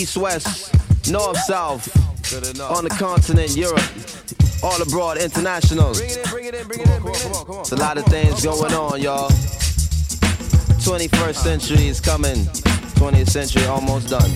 East, 0.06 0.18
West, 0.18 1.10
North, 1.11 1.36
South, 1.36 1.90
on 2.61 2.84
the 2.84 2.95
continent, 2.99 3.57
Europe, 3.57 3.82
all 4.61 4.80
abroad, 4.80 5.18
internationals. 5.18 5.99
It's 5.99 7.72
a 7.72 7.76
lot 7.76 7.98
of 7.98 8.06
things 8.06 8.45
going 8.45 8.72
on, 8.76 9.02
y'all. 9.02 9.30
21st 10.86 11.36
century 11.36 11.88
is 11.88 11.99
coming, 11.99 12.36
20th 13.02 13.30
century 13.30 13.65
almost 13.65 14.10
done. 14.10 14.30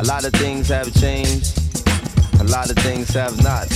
A 0.00 0.04
lot 0.04 0.26
of 0.26 0.32
things 0.34 0.68
have 0.68 0.92
changed, 1.00 1.56
a 2.38 2.44
lot 2.44 2.68
of 2.68 2.76
things 2.84 3.08
have 3.14 3.42
not. 3.42 3.66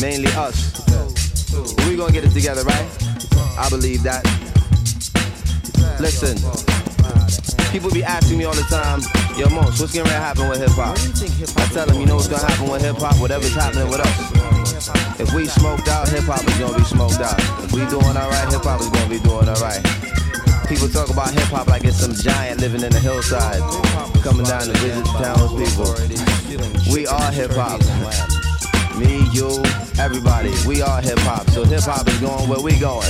Mainly 0.00 0.32
us. 0.34 0.82
We 1.86 1.94
gonna 1.94 2.10
get 2.10 2.24
it 2.24 2.32
together, 2.32 2.64
right? 2.64 2.88
I 3.56 3.68
believe 3.70 4.02
that. 4.02 4.24
Listen, 6.00 6.34
people 7.70 7.92
be 7.92 8.02
asking 8.02 8.38
me 8.38 8.44
all 8.44 8.54
the 8.54 8.62
time, 8.62 9.00
Yo, 9.38 9.48
Mos, 9.50 9.78
what's 9.78 9.94
gonna 9.94 10.10
happen 10.10 10.48
with 10.48 10.58
hip 10.58 10.74
hop? 10.74 10.98
I 10.98 11.62
tell 11.70 11.86
them, 11.86 12.00
you 12.00 12.06
know 12.06 12.16
what's 12.16 12.26
gonna 12.26 12.42
happen 12.42 12.68
with 12.68 12.82
hip 12.82 12.98
hop? 12.98 13.20
Whatever's 13.22 13.54
happening 13.54 13.86
with 13.86 14.00
us. 14.02 15.20
If 15.20 15.32
we 15.32 15.46
smoked 15.46 15.86
out, 15.86 16.08
hip 16.08 16.24
hop 16.24 16.42
is 16.42 16.58
gonna 16.58 16.76
be 16.76 16.82
smoked 16.82 17.22
out. 17.22 17.38
If 17.62 17.70
we 17.70 17.86
doing 17.86 18.18
alright, 18.18 18.50
hip 18.50 18.66
hop 18.66 18.80
is 18.80 18.90
gonna 18.90 19.06
be 19.06 19.22
doing 19.22 19.46
alright. 19.46 19.78
People 20.66 20.90
talk 20.90 21.10
about 21.10 21.30
hip 21.30 21.54
hop 21.54 21.68
like 21.68 21.84
it's 21.84 22.02
some 22.02 22.14
giant 22.18 22.60
living 22.60 22.82
in 22.82 22.90
the 22.90 22.98
hillside, 22.98 23.62
coming 24.26 24.42
down 24.42 24.66
to 24.66 24.74
visit 24.82 25.06
the 25.06 25.14
townspeople. 25.22 25.94
We 26.90 27.06
are 27.06 27.30
hip 27.30 27.54
hop. 27.54 27.78
Me, 28.98 29.22
you, 29.30 29.62
everybody, 30.02 30.50
we 30.66 30.82
are 30.82 31.00
hip 31.00 31.22
hop. 31.22 31.46
So 31.54 31.62
hip 31.62 31.86
hop 31.86 32.08
is 32.08 32.18
going 32.18 32.50
where 32.50 32.58
we 32.58 32.74
going. 32.80 33.06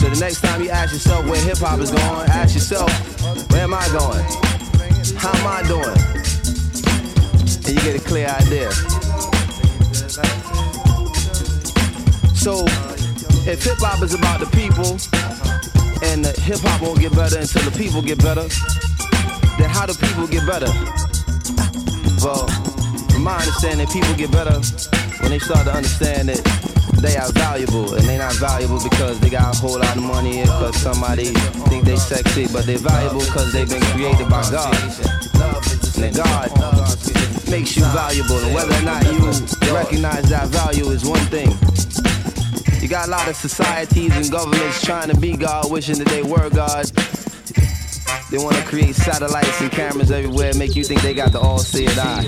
So 0.00 0.08
the 0.08 0.16
next 0.18 0.40
time 0.40 0.64
you 0.64 0.70
ask 0.70 0.96
yourself 0.96 1.28
where 1.28 1.36
hip 1.44 1.58
hop 1.60 1.80
is 1.80 1.90
going, 1.92 2.32
ask 2.32 2.54
yourself, 2.54 2.88
where 3.52 3.68
am 3.68 3.74
I 3.74 3.84
going? 3.92 4.47
How 5.28 5.36
am 5.40 5.46
I 5.46 5.68
doing? 5.68 5.98
And 7.66 7.68
you 7.68 7.82
get 7.84 8.00
a 8.00 8.02
clear 8.02 8.28
idea. 8.28 8.72
So 12.32 12.64
if 13.44 13.62
hip 13.62 13.76
hop 13.76 14.02
is 14.02 14.14
about 14.14 14.40
the 14.40 14.48
people, 14.56 14.96
and 16.08 16.24
the 16.24 16.32
hip 16.40 16.60
hop 16.60 16.80
won't 16.80 17.00
get 17.00 17.12
better 17.14 17.40
until 17.40 17.60
the 17.68 17.76
people 17.76 18.00
get 18.00 18.16
better, 18.22 18.48
then 19.58 19.68
how 19.68 19.84
do 19.84 19.92
people 20.00 20.26
get 20.28 20.46
better? 20.46 20.72
Well, 22.24 22.48
from 23.12 23.22
my 23.22 23.36
understanding, 23.36 23.86
people 23.88 24.14
get 24.14 24.32
better 24.32 24.58
when 25.20 25.30
they 25.30 25.40
start 25.40 25.66
to 25.66 25.74
understand 25.74 26.30
that 26.30 26.40
they 27.02 27.16
are 27.16 27.30
valuable, 27.32 27.94
and 27.94 28.02
they 28.08 28.16
not 28.16 28.34
valuable 28.36 28.82
because 28.82 29.20
they 29.20 29.28
got 29.28 29.54
a 29.54 29.58
whole 29.60 29.78
lot 29.78 29.94
of 29.94 30.02
money, 30.02 30.40
because 30.40 30.74
somebody 30.76 31.26
think 31.68 31.84
they 31.84 31.96
sexy, 31.96 32.48
but 32.50 32.64
they're 32.64 32.78
valuable 32.78 33.20
because 33.20 33.52
they've 33.52 33.68
been 33.68 33.82
created 33.92 34.28
by 34.28 34.42
God. 34.50 35.17
And 36.02 36.14
God 36.14 36.50
makes 37.50 37.76
you 37.76 37.82
valuable, 37.86 38.38
and 38.38 38.54
whether 38.54 38.74
or 38.74 38.82
not 38.82 39.04
you 39.04 39.18
recognize 39.74 40.28
that 40.30 40.48
value 40.48 40.90
is 40.90 41.04
one 41.04 41.20
thing. 41.26 41.50
You 42.80 42.88
got 42.88 43.08
a 43.08 43.10
lot 43.10 43.28
of 43.28 43.36
societies 43.36 44.16
and 44.16 44.30
governments 44.30 44.80
trying 44.84 45.08
to 45.10 45.16
be 45.16 45.36
God, 45.36 45.70
wishing 45.70 45.98
that 45.98 46.08
they 46.08 46.22
were 46.22 46.48
God. 46.50 46.86
They 48.30 48.38
want 48.38 48.56
to 48.56 48.62
create 48.62 48.94
satellites 48.94 49.60
and 49.60 49.70
cameras 49.70 50.10
everywhere, 50.10 50.52
make 50.54 50.76
you 50.76 50.84
think 50.84 51.02
they 51.02 51.14
got 51.14 51.32
the 51.32 51.40
all-seeing 51.40 51.88
eye. 51.98 52.24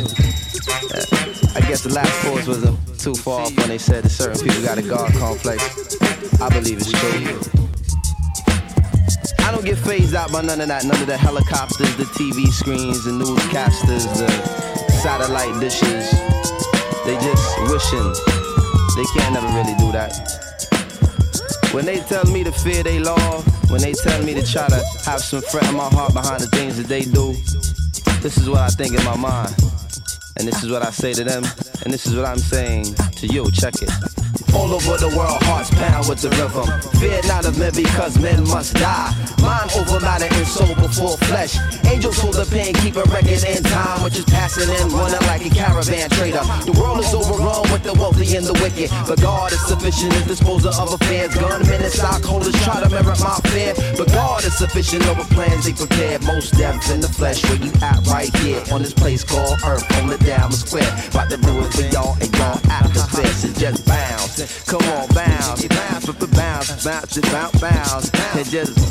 I 1.55 1.61
guess 1.67 1.83
the 1.83 1.93
last 1.95 2.23
course 2.25 2.47
was 2.47 2.65
uh, 2.65 2.77
too 2.99 3.15
far 3.15 3.43
off 3.43 3.57
when 3.57 3.69
they 3.69 3.79
said 3.79 4.05
that 4.05 4.11
certain 4.11 4.47
people 4.47 4.63
got 4.63 4.79
a 4.79 4.83
God 4.83 5.13
complex. 5.15 5.97
I 6.41 6.49
believe 6.49 6.79
it's 6.79 6.91
true. 6.91 7.70
I 9.51 9.53
don't 9.53 9.65
get 9.65 9.79
phased 9.79 10.15
out 10.15 10.31
by 10.31 10.43
none 10.43 10.61
of 10.61 10.69
that, 10.69 10.85
none 10.85 11.01
of 11.01 11.09
the 11.09 11.17
helicopters, 11.17 11.97
the 11.97 12.05
TV 12.05 12.47
screens, 12.53 13.03
the 13.03 13.11
newscasters, 13.11 14.07
the 14.17 14.31
satellite 15.03 15.59
dishes. 15.59 16.09
They 17.05 17.19
just 17.19 17.59
wishing. 17.67 18.15
They 18.95 19.03
can't 19.11 19.35
never 19.35 19.49
really 19.49 19.75
do 19.75 19.91
that. 19.91 20.15
When 21.73 21.85
they 21.85 21.99
tell 21.99 22.25
me 22.27 22.45
to 22.45 22.53
fear 22.53 22.85
they 22.85 23.01
law, 23.01 23.41
when 23.71 23.81
they 23.81 23.93
tell 23.93 24.23
me 24.23 24.35
to 24.35 24.47
try 24.47 24.69
to 24.69 24.81
have 25.05 25.21
some 25.21 25.43
fret 25.43 25.69
in 25.69 25.75
my 25.75 25.89
heart 25.89 26.15
behind 26.15 26.43
the 26.43 26.49
things 26.55 26.77
that 26.77 26.87
they 26.87 27.03
do, 27.03 27.33
this 28.23 28.39
is 28.39 28.49
what 28.49 28.61
I 28.61 28.69
think 28.69 28.97
in 28.97 29.05
my 29.05 29.17
mind. 29.17 29.53
And 30.39 30.47
this 30.47 30.63
is 30.63 30.71
what 30.71 30.83
I 30.83 30.93
say 30.93 31.13
to 31.13 31.25
them, 31.25 31.43
and 31.83 31.93
this 31.93 32.07
is 32.07 32.15
what 32.15 32.25
I'm 32.25 32.39
saying 32.39 32.85
to 33.17 33.27
you. 33.27 33.51
Check 33.51 33.83
it. 33.83 34.20
All 34.55 34.75
over 34.75 34.97
the 34.99 35.09
world, 35.17 35.43
hearts 35.45 35.71
pound 35.71 36.09
with 36.09 36.21
the 36.21 36.31
rhythm. 36.35 36.67
Fear 36.99 37.21
not 37.27 37.47
of 37.47 37.59
men 37.59 37.73
because 37.75 38.19
men 38.19 38.43
must 38.49 38.75
die. 38.75 39.15
Mind 39.41 39.71
over 39.79 40.01
matter 40.01 40.27
and 40.27 40.47
soul 40.47 40.75
before 40.75 41.17
flesh. 41.31 41.57
Angels 41.87 42.19
hold 42.19 42.35
the 42.35 42.45
pen, 42.51 42.75
keep 42.83 42.97
a 42.97 43.05
record 43.09 43.43
in 43.47 43.63
time, 43.63 44.03
which 44.03 44.19
is 44.19 44.25
passing 44.27 44.69
in, 44.69 44.89
running 44.91 45.23
like 45.31 45.47
a 45.47 45.51
caravan 45.51 46.11
trader. 46.11 46.43
The 46.67 46.75
world 46.79 46.99
is 47.01 47.15
overrun 47.15 47.63
with 47.71 47.83
the 47.83 47.95
wealthy 47.95 48.37
and 48.37 48.45
the 48.45 48.55
wicked, 48.59 48.91
but 49.07 49.21
God 49.21 49.53
is 49.53 49.63
sufficient 49.67 50.13
as 50.15 50.27
disposer 50.27 50.75
of 50.77 50.93
affairs. 50.93 51.35
Gunmen 51.35 51.81
and 51.81 51.93
stockholders 51.93 52.55
try 52.65 52.83
to 52.83 52.91
merit 52.91 53.21
my 53.23 53.39
fear, 53.55 53.75
but 53.97 54.09
God 54.13 54.45
is 54.45 54.57
sufficient 54.59 55.07
over 55.07 55.25
plans 55.35 55.65
they 55.65 55.73
prepared. 55.73 56.23
Most 56.25 56.59
deaths 56.59 56.91
in 56.91 57.01
the 57.01 57.09
flesh, 57.09 57.43
where 57.47 57.61
you 57.63 57.73
at 57.83 58.03
right 58.09 58.35
here 58.39 58.63
on 58.73 58.83
this 58.83 58.95
place 58.95 59.25
called 59.25 59.59
Earth, 59.65 59.87
on 60.03 60.09
the 60.09 60.19
Diamond 60.19 60.55
Square. 60.55 60.91
About 61.11 61.31
to 61.31 61.39
do 61.39 61.53
it 61.63 61.73
for 61.73 61.87
y'all 61.95 62.17
and 62.21 62.31
y'all 62.37 62.59
atmosphere, 62.71 63.33
so 63.33 63.49
just 63.55 63.87
bounce. 63.87 64.40
Come 64.41 64.81
on, 64.93 65.07
bounce, 65.09 65.67
bounce, 65.67 66.07
bounce, 66.07 66.85
bounce, 66.85 66.85
bounce, 66.85 67.21
bounce, 67.31 67.61
bounce, 67.61 68.11
and 68.37 68.47
just. 68.47 68.91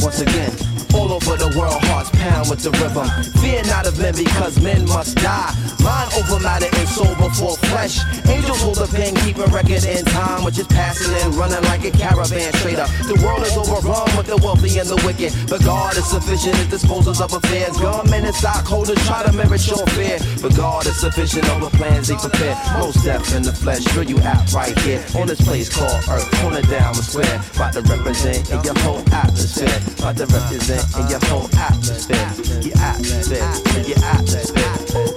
Once 0.00 0.20
again, 0.20 0.52
all 0.94 1.12
over 1.12 1.36
the 1.36 1.52
world, 1.58 1.82
hearts 1.84 2.13
with 2.48 2.62
the 2.62 2.70
rhythm. 2.80 3.08
Fear 3.42 3.64
not 3.64 3.86
of 3.86 3.98
men 3.98 4.14
because 4.14 4.60
men 4.60 4.86
must 4.86 5.16
die. 5.16 5.52
Mind 5.84 6.08
over 6.16 6.40
matter 6.40 6.68
and 6.72 6.88
soul 6.88 7.12
before 7.20 7.56
flesh. 7.68 8.00
Angels 8.24 8.60
hold 8.62 8.78
a 8.78 8.86
pen, 8.88 9.14
keeping 9.20 9.44
record 9.52 9.84
in 9.84 10.04
time, 10.04 10.44
which 10.44 10.58
is 10.58 10.66
passing 10.68 11.12
and 11.20 11.34
running 11.34 11.60
like 11.68 11.84
a 11.84 11.90
caravan 11.90 12.52
up. 12.80 12.88
The 13.04 13.20
world 13.20 13.42
is 13.44 13.56
overrun 13.56 14.08
with 14.16 14.26
the 14.26 14.38
wealthy 14.40 14.78
and 14.78 14.88
the 14.88 14.96
wicked, 15.04 15.32
but 15.48 15.62
God 15.64 15.96
is 15.96 16.08
sufficient. 16.08 16.56
It 16.58 16.70
disposes 16.70 17.20
of 17.20 17.32
affairs. 17.32 17.76
Gunmen 17.76 18.24
and 18.24 18.34
stockholders 18.34 18.96
try 19.06 19.22
to 19.24 19.32
merit 19.32 19.66
your 19.68 19.84
fear, 19.92 20.18
but 20.40 20.56
God 20.56 20.86
is 20.86 20.98
sufficient 20.98 21.48
over 21.50 21.68
plans 21.76 22.08
they 22.08 22.16
prepare. 22.16 22.56
Most 22.78 23.04
death 23.04 23.34
in 23.34 23.42
the 23.42 23.52
flesh, 23.52 23.84
where 23.94 24.04
you 24.04 24.16
at 24.18 24.52
right 24.52 24.76
here 24.80 25.04
on 25.16 25.26
this 25.26 25.40
place 25.40 25.68
called 25.68 26.00
Earth, 26.08 26.28
on 26.44 26.54
the 26.54 26.62
diamond 26.62 27.04
square. 27.04 27.36
About 27.54 27.74
to 27.74 27.82
represent 27.82 28.50
in 28.50 28.62
your 28.64 28.78
whole 28.80 29.04
atmosphere. 29.12 29.76
About 29.98 30.16
to 30.16 30.26
represent 30.26 30.84
in 30.96 31.04
your 31.08 31.20
whole 31.28 31.48
atmosphere. 31.56 32.13
Your 32.62 32.76
atmosphere, 32.78 33.84
your 33.86 33.98
atmosphere. 34.04 35.13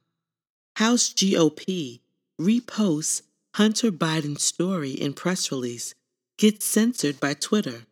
House 0.77 1.15
GOP 1.15 2.01
reposts 2.39 3.23
Hunter 3.55 3.91
Biden 3.91 4.39
story 4.39 4.91
in 4.91 5.15
press 5.15 5.51
release, 5.51 5.95
gets 6.37 6.67
censored 6.67 7.19
by 7.19 7.33
Twitter. 7.33 7.87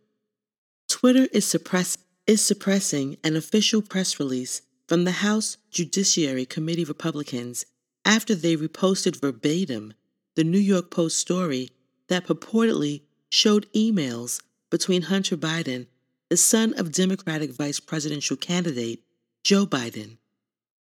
Twitter 0.86 1.26
is, 1.32 1.46
suppress- 1.46 1.96
is 2.26 2.44
suppressing 2.44 3.16
an 3.24 3.36
official 3.36 3.80
press 3.80 4.20
release 4.20 4.60
from 4.86 5.04
the 5.04 5.12
House 5.12 5.56
Judiciary 5.70 6.44
Committee 6.44 6.84
Republicans 6.84 7.64
after 8.04 8.34
they 8.34 8.54
reposted 8.54 9.18
verbatim 9.18 9.94
the 10.36 10.44
New 10.44 10.58
York 10.58 10.90
Post 10.90 11.16
story 11.16 11.70
that 12.08 12.26
purportedly 12.26 13.03
showed 13.34 13.66
emails 13.72 14.40
between 14.70 15.02
Hunter 15.02 15.36
Biden, 15.36 15.88
the 16.30 16.36
son 16.36 16.72
of 16.78 16.92
Democratic 16.92 17.50
vice 17.50 17.80
presidential 17.80 18.36
candidate 18.36 19.02
Joe 19.42 19.66
Biden, 19.66 20.18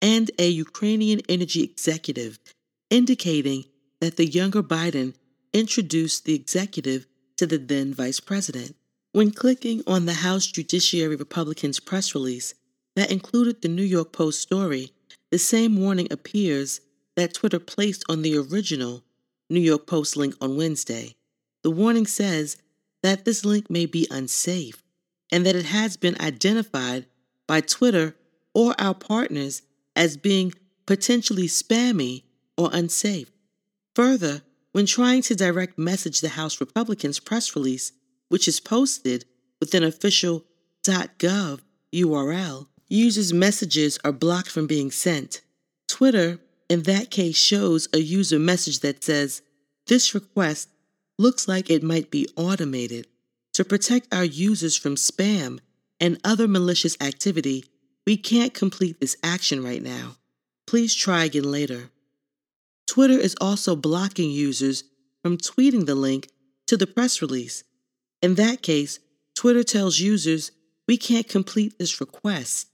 and 0.00 0.30
a 0.38 0.48
Ukrainian 0.48 1.20
energy 1.28 1.64
executive, 1.64 2.38
indicating 2.90 3.64
that 4.00 4.16
the 4.16 4.26
younger 4.26 4.62
Biden 4.62 5.14
introduced 5.52 6.26
the 6.26 6.36
executive 6.36 7.08
to 7.38 7.44
the 7.44 7.58
then 7.58 7.92
vice 7.92 8.20
president. 8.20 8.76
When 9.10 9.32
clicking 9.32 9.82
on 9.84 10.06
the 10.06 10.20
House 10.26 10.46
Judiciary 10.46 11.16
Republicans 11.16 11.80
press 11.80 12.14
release 12.14 12.54
that 12.94 13.10
included 13.10 13.62
the 13.62 13.68
New 13.68 13.82
York 13.82 14.12
Post 14.12 14.40
story, 14.40 14.92
the 15.32 15.40
same 15.40 15.80
warning 15.80 16.06
appears 16.12 16.80
that 17.16 17.34
Twitter 17.34 17.58
placed 17.58 18.04
on 18.08 18.22
the 18.22 18.38
original 18.38 19.02
New 19.50 19.60
York 19.60 19.88
Post 19.88 20.16
link 20.16 20.36
on 20.40 20.56
Wednesday. 20.56 21.16
The 21.64 21.70
warning 21.70 22.06
says 22.06 22.58
that 23.02 23.24
this 23.24 23.42
link 23.42 23.70
may 23.70 23.86
be 23.86 24.06
unsafe 24.10 24.84
and 25.32 25.46
that 25.46 25.56
it 25.56 25.64
has 25.64 25.96
been 25.96 26.14
identified 26.20 27.06
by 27.46 27.62
Twitter 27.62 28.14
or 28.52 28.74
our 28.78 28.94
partners 28.94 29.62
as 29.96 30.18
being 30.18 30.52
potentially 30.84 31.48
spammy 31.48 32.24
or 32.58 32.68
unsafe. 32.72 33.30
Further, 33.96 34.42
when 34.72 34.84
trying 34.84 35.22
to 35.22 35.34
direct 35.34 35.78
message 35.78 36.20
the 36.20 36.30
House 36.30 36.60
Republicans 36.60 37.18
press 37.18 37.56
release, 37.56 37.92
which 38.28 38.46
is 38.46 38.60
posted 38.60 39.24
with 39.58 39.74
an 39.74 39.84
official 39.84 40.44
.gov 40.84 41.60
URL, 41.94 42.66
users' 42.88 43.32
messages 43.32 43.98
are 44.04 44.12
blocked 44.12 44.50
from 44.50 44.66
being 44.66 44.90
sent. 44.90 45.40
Twitter, 45.88 46.40
in 46.68 46.82
that 46.82 47.10
case, 47.10 47.36
shows 47.36 47.88
a 47.94 47.98
user 47.98 48.38
message 48.38 48.80
that 48.80 49.02
says, 49.02 49.40
This 49.86 50.14
request 50.14 50.68
looks 51.18 51.48
like 51.48 51.70
it 51.70 51.82
might 51.82 52.10
be 52.10 52.28
automated. 52.36 53.06
To 53.54 53.64
protect 53.64 54.12
our 54.12 54.24
users 54.24 54.76
from 54.76 54.96
spam 54.96 55.60
and 56.00 56.18
other 56.24 56.48
malicious 56.48 56.96
activity, 57.00 57.64
we 58.06 58.16
can't 58.16 58.52
complete 58.52 59.00
this 59.00 59.16
action 59.22 59.62
right 59.62 59.82
now. 59.82 60.16
Please 60.66 60.94
try 60.94 61.24
again 61.24 61.50
later. 61.50 61.90
Twitter 62.86 63.18
is 63.18 63.36
also 63.40 63.76
blocking 63.76 64.30
users 64.30 64.84
from 65.22 65.38
tweeting 65.38 65.86
the 65.86 65.94
link 65.94 66.28
to 66.66 66.76
the 66.76 66.86
press 66.86 67.22
release. 67.22 67.64
In 68.20 68.34
that 68.34 68.62
case, 68.62 68.98
Twitter 69.34 69.62
tells 69.62 70.00
users 70.00 70.50
we 70.86 70.96
can't 70.96 71.28
complete 71.28 71.78
this 71.78 72.00
request 72.00 72.68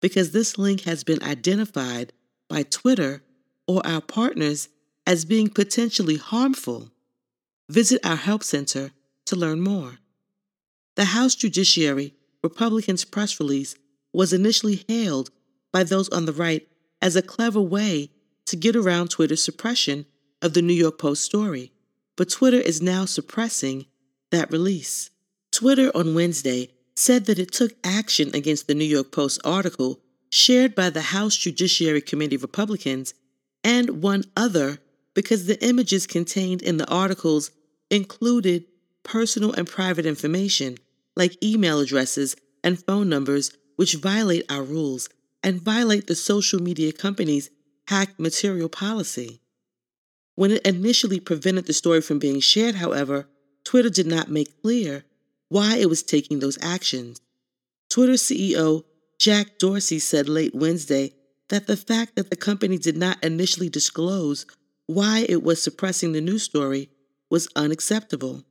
because 0.00 0.32
this 0.32 0.58
link 0.58 0.82
has 0.82 1.04
been 1.04 1.22
identified 1.22 2.12
by 2.48 2.62
Twitter 2.62 3.22
or 3.66 3.86
our 3.86 4.00
partners 4.00 4.68
as 5.06 5.24
being 5.24 5.48
potentially 5.48 6.16
harmful. 6.16 6.90
Visit 7.70 8.00
our 8.04 8.16
Help 8.16 8.42
Center 8.42 8.92
to 9.26 9.36
learn 9.36 9.60
more. 9.60 9.98
The 10.94 11.06
House 11.06 11.34
Judiciary 11.34 12.14
Republicans' 12.42 13.04
press 13.04 13.38
release 13.38 13.76
was 14.12 14.32
initially 14.32 14.84
hailed 14.88 15.30
by 15.70 15.84
those 15.84 16.08
on 16.08 16.24
the 16.24 16.32
right 16.32 16.66
as 17.02 17.14
a 17.14 17.22
clever 17.22 17.60
way 17.60 18.10
to 18.46 18.56
get 18.56 18.74
around 18.74 19.10
Twitter's 19.10 19.42
suppression 19.42 20.06
of 20.40 20.54
the 20.54 20.62
New 20.62 20.72
York 20.72 20.98
Post 20.98 21.22
story, 21.22 21.70
but 22.16 22.30
Twitter 22.30 22.56
is 22.56 22.80
now 22.80 23.04
suppressing 23.04 23.84
that 24.30 24.50
release. 24.50 25.10
Twitter 25.52 25.90
on 25.94 26.14
Wednesday 26.14 26.70
said 26.96 27.26
that 27.26 27.38
it 27.38 27.52
took 27.52 27.72
action 27.84 28.30
against 28.34 28.66
the 28.66 28.74
New 28.74 28.84
York 28.84 29.12
Post 29.12 29.40
article 29.44 30.00
shared 30.30 30.74
by 30.74 30.88
the 30.88 31.02
House 31.02 31.36
Judiciary 31.36 32.00
Committee 32.00 32.36
Republicans 32.38 33.12
and 33.62 34.02
one 34.02 34.24
other 34.36 34.78
because 35.14 35.46
the 35.46 35.62
images 35.64 36.06
contained 36.06 36.62
in 36.62 36.76
the 36.76 36.88
articles 36.88 37.50
included 37.90 38.64
personal 39.02 39.52
and 39.52 39.66
private 39.66 40.06
information 40.06 40.76
like 41.16 41.42
email 41.42 41.80
addresses 41.80 42.36
and 42.62 42.84
phone 42.84 43.08
numbers, 43.08 43.52
which 43.76 43.94
violate 43.94 44.44
our 44.50 44.62
rules 44.62 45.08
and 45.42 45.62
violate 45.62 46.06
the 46.06 46.14
social 46.14 46.60
media 46.60 46.92
company's 46.92 47.50
hacked 47.88 48.18
material 48.20 48.68
policy. 48.68 49.40
When 50.34 50.52
it 50.52 50.66
initially 50.66 51.20
prevented 51.20 51.66
the 51.66 51.72
story 51.72 52.00
from 52.00 52.18
being 52.18 52.40
shared, 52.40 52.76
however, 52.76 53.26
Twitter 53.64 53.90
did 53.90 54.06
not 54.06 54.30
make 54.30 54.62
clear 54.62 55.04
why 55.48 55.76
it 55.76 55.88
was 55.88 56.02
taking 56.02 56.38
those 56.38 56.58
actions. 56.62 57.20
Twitter 57.88 58.12
CEO 58.12 58.84
Jack 59.18 59.58
Dorsey 59.58 59.98
said 59.98 60.28
late 60.28 60.54
Wednesday 60.54 61.12
that 61.48 61.66
the 61.66 61.76
fact 61.76 62.14
that 62.16 62.30
the 62.30 62.36
company 62.36 62.78
did 62.78 62.96
not 62.96 63.22
initially 63.24 63.68
disclose 63.68 64.46
why 64.86 65.26
it 65.28 65.42
was 65.42 65.62
suppressing 65.62 66.12
the 66.12 66.20
news 66.20 66.44
story 66.44 66.88
was 67.30 67.48
unacceptable. 67.56 68.44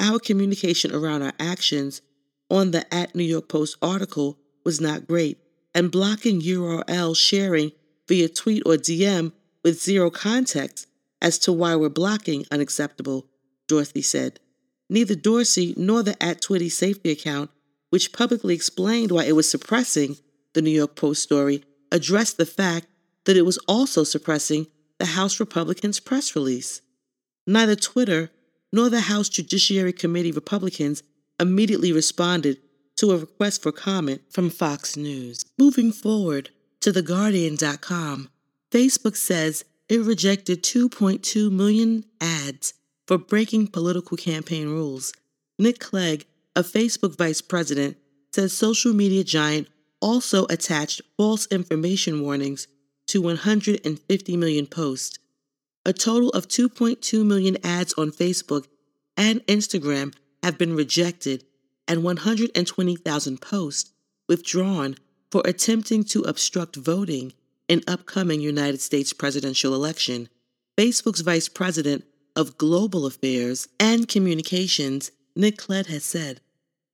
Our 0.00 0.18
communication 0.18 0.94
around 0.94 1.22
our 1.22 1.32
actions 1.38 2.02
on 2.50 2.70
the 2.70 2.92
at 2.94 3.14
New 3.14 3.24
York 3.24 3.48
Post 3.48 3.76
article 3.82 4.38
was 4.64 4.80
not 4.80 5.06
great, 5.06 5.38
and 5.74 5.90
blocking 5.90 6.40
URL 6.40 7.16
sharing 7.16 7.72
via 8.06 8.28
tweet 8.28 8.62
or 8.64 8.74
DM 8.74 9.32
with 9.62 9.82
zero 9.82 10.10
context 10.10 10.86
as 11.20 11.38
to 11.40 11.52
why 11.52 11.74
we're 11.76 11.88
blocking 11.88 12.44
unacceptable, 12.50 13.26
Dorsey 13.66 14.02
said. 14.02 14.40
Neither 14.88 15.14
Dorsey 15.14 15.74
nor 15.76 16.02
the 16.02 16.20
at 16.22 16.40
Twitter 16.40 16.70
safety 16.70 17.10
account, 17.10 17.50
which 17.90 18.12
publicly 18.12 18.54
explained 18.54 19.10
why 19.10 19.24
it 19.24 19.36
was 19.36 19.50
suppressing 19.50 20.16
the 20.54 20.62
New 20.62 20.70
York 20.70 20.96
Post 20.96 21.22
story, 21.22 21.64
addressed 21.92 22.38
the 22.38 22.46
fact 22.46 22.86
that 23.24 23.36
it 23.36 23.44
was 23.44 23.58
also 23.68 24.04
suppressing 24.04 24.66
the 24.98 25.06
House 25.06 25.38
Republicans' 25.38 26.00
press 26.00 26.34
release. 26.34 26.80
Neither 27.48 27.76
Twitter 27.76 28.30
nor 28.74 28.90
the 28.90 29.00
House 29.00 29.30
Judiciary 29.30 29.94
Committee 29.94 30.32
Republicans 30.32 31.02
immediately 31.40 31.94
responded 31.94 32.58
to 32.96 33.10
a 33.12 33.16
request 33.16 33.62
for 33.62 33.72
comment 33.72 34.20
from 34.28 34.50
Fox 34.50 34.98
News. 34.98 35.46
Moving 35.56 35.90
forward 35.90 36.50
to 36.80 36.92
TheGuardian.com, 36.92 38.28
Facebook 38.70 39.16
says 39.16 39.64
it 39.88 40.02
rejected 40.02 40.62
2.2 40.62 41.50
million 41.50 42.04
ads 42.20 42.74
for 43.06 43.16
breaking 43.16 43.68
political 43.68 44.18
campaign 44.18 44.68
rules. 44.68 45.14
Nick 45.58 45.78
Clegg, 45.78 46.26
a 46.54 46.62
Facebook 46.62 47.16
vice 47.16 47.40
president, 47.40 47.96
says 48.30 48.52
social 48.52 48.92
media 48.92 49.24
giant 49.24 49.68
also 50.02 50.44
attached 50.50 51.00
false 51.16 51.46
information 51.46 52.20
warnings 52.20 52.68
to 53.06 53.22
150 53.22 54.36
million 54.36 54.66
posts. 54.66 55.18
A 55.88 55.92
total 55.94 56.28
of 56.30 56.48
2.2 56.48 57.24
million 57.24 57.56
ads 57.64 57.94
on 57.94 58.10
Facebook 58.10 58.66
and 59.16 59.40
Instagram 59.46 60.14
have 60.42 60.58
been 60.58 60.76
rejected 60.76 61.44
and 61.88 62.04
120,000 62.04 63.40
posts 63.40 63.90
withdrawn 64.28 64.96
for 65.32 65.40
attempting 65.46 66.04
to 66.04 66.24
obstruct 66.24 66.76
voting 66.76 67.32
in 67.68 67.80
upcoming 67.88 68.42
United 68.42 68.82
States 68.82 69.14
presidential 69.14 69.74
election. 69.74 70.28
Facebook's 70.76 71.22
vice 71.22 71.48
president 71.48 72.04
of 72.36 72.58
global 72.58 73.06
affairs 73.06 73.66
and 73.80 74.08
communications, 74.08 75.10
Nick 75.34 75.56
Clegg, 75.56 75.86
has 75.86 76.04
said. 76.04 76.42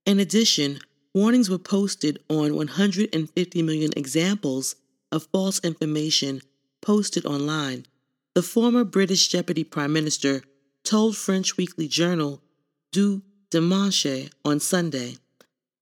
In 0.06 0.20
addition, 0.20 0.78
warnings 1.12 1.50
were 1.50 1.58
posted 1.58 2.20
on 2.30 2.54
150 2.54 3.62
million 3.62 3.90
examples 3.96 4.76
of 5.10 5.26
false 5.32 5.58
information 5.64 6.42
posted 6.80 7.26
online. 7.26 7.86
The 8.34 8.42
former 8.42 8.82
British 8.82 9.28
Deputy 9.28 9.62
Prime 9.62 9.92
Minister 9.92 10.42
told 10.82 11.16
French 11.16 11.56
weekly 11.56 11.86
journal 11.86 12.42
Du 12.90 13.22
Dimanche 13.50 14.28
on 14.44 14.58
Sunday. 14.58 15.18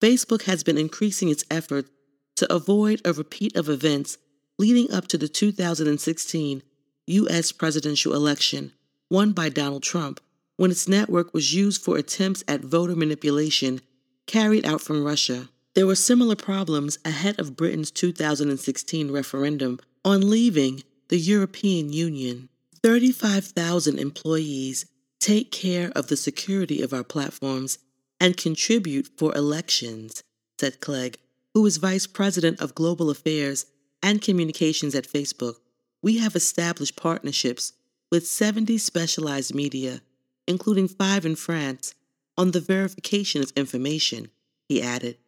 Facebook 0.02 0.42
has 0.42 0.62
been 0.62 0.76
increasing 0.76 1.30
its 1.30 1.44
efforts 1.50 1.88
to 2.36 2.52
avoid 2.52 3.00
a 3.06 3.14
repeat 3.14 3.56
of 3.56 3.70
events 3.70 4.18
leading 4.58 4.92
up 4.92 5.08
to 5.08 5.16
the 5.16 5.28
2016 5.28 6.62
U.S. 7.06 7.52
presidential 7.52 8.12
election 8.12 8.72
won 9.08 9.32
by 9.32 9.48
Donald 9.48 9.82
Trump 9.82 10.20
when 10.56 10.70
its 10.70 10.86
network 10.86 11.32
was 11.32 11.54
used 11.54 11.80
for 11.80 11.96
attempts 11.96 12.44
at 12.46 12.60
voter 12.60 12.94
manipulation 12.94 13.80
carried 14.26 14.66
out 14.66 14.82
from 14.82 15.02
Russia. 15.02 15.48
There 15.74 15.86
were 15.86 15.94
similar 15.94 16.36
problems 16.36 16.98
ahead 17.02 17.40
of 17.40 17.56
Britain's 17.56 17.90
2016 17.90 19.10
referendum 19.10 19.80
on 20.04 20.28
leaving 20.28 20.82
the 21.12 21.18
European 21.18 21.92
Union. 21.92 22.48
35,000 22.82 23.98
employees 23.98 24.86
take 25.20 25.52
care 25.52 25.92
of 25.94 26.06
the 26.06 26.16
security 26.16 26.80
of 26.80 26.94
our 26.94 27.04
platforms, 27.04 27.76
and 28.18 28.38
contribute 28.38 29.10
for 29.18 29.36
elections, 29.36 30.22
said 30.58 30.80
Clegg, 30.80 31.18
who 31.52 31.66
is 31.66 31.76
Vice 31.76 32.06
President 32.06 32.58
of 32.62 32.74
Global 32.74 33.10
Affairs 33.10 33.66
and 34.02 34.22
Communications 34.22 34.94
at 34.94 35.06
Facebook. 35.06 35.56
We 36.00 36.16
have 36.16 36.34
established 36.34 36.96
partnerships 36.96 37.74
with 38.10 38.26
70 38.26 38.78
specialized 38.78 39.54
media, 39.54 40.00
including 40.48 40.88
five 40.88 41.26
in 41.26 41.36
France, 41.36 41.94
on 42.38 42.52
the 42.52 42.60
verification 42.60 43.42
of 43.42 43.52
information, 43.54 44.30
he 44.66 44.80
added. 44.80 45.18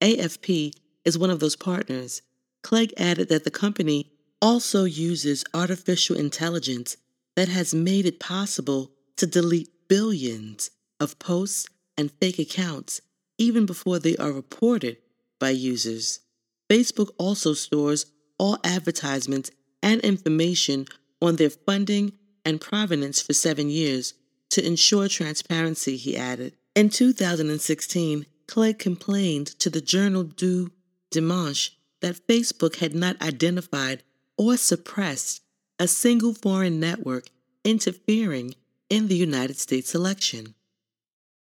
AFP 0.00 0.72
is 1.04 1.18
one 1.18 1.30
of 1.30 1.40
those 1.40 1.56
partners. 1.56 2.22
Clegg 2.62 2.94
added 2.96 3.28
that 3.28 3.42
the 3.42 3.50
company 3.50 4.11
also 4.42 4.82
uses 4.84 5.44
artificial 5.54 6.16
intelligence 6.16 6.96
that 7.36 7.48
has 7.48 7.72
made 7.72 8.04
it 8.04 8.18
possible 8.18 8.90
to 9.16 9.26
delete 9.26 9.70
billions 9.88 10.70
of 10.98 11.18
posts 11.20 11.68
and 11.96 12.10
fake 12.20 12.40
accounts 12.40 13.00
even 13.38 13.64
before 13.64 13.98
they 13.98 14.16
are 14.16 14.32
reported 14.32 14.96
by 15.38 15.50
users. 15.50 16.20
Facebook 16.68 17.10
also 17.18 17.54
stores 17.54 18.06
all 18.38 18.58
advertisements 18.64 19.50
and 19.82 20.00
information 20.00 20.86
on 21.20 21.36
their 21.36 21.50
funding 21.50 22.12
and 22.44 22.60
provenance 22.60 23.22
for 23.22 23.32
seven 23.32 23.68
years 23.68 24.14
to 24.50 24.66
ensure 24.66 25.08
transparency, 25.08 25.96
he 25.96 26.16
added. 26.16 26.54
In 26.74 26.88
2016, 26.88 28.26
Clegg 28.48 28.78
complained 28.78 29.46
to 29.60 29.70
the 29.70 29.80
journal 29.80 30.24
Du 30.24 30.70
Dimanche 31.10 31.70
that 32.00 32.26
Facebook 32.26 32.76
had 32.76 32.94
not 32.94 33.20
identified 33.22 34.02
or 34.36 34.56
suppressed 34.56 35.42
a 35.78 35.88
single 35.88 36.34
foreign 36.34 36.80
network 36.80 37.26
interfering 37.64 38.54
in 38.88 39.08
the 39.08 39.16
United 39.16 39.56
States 39.56 39.94
election. 39.94 40.54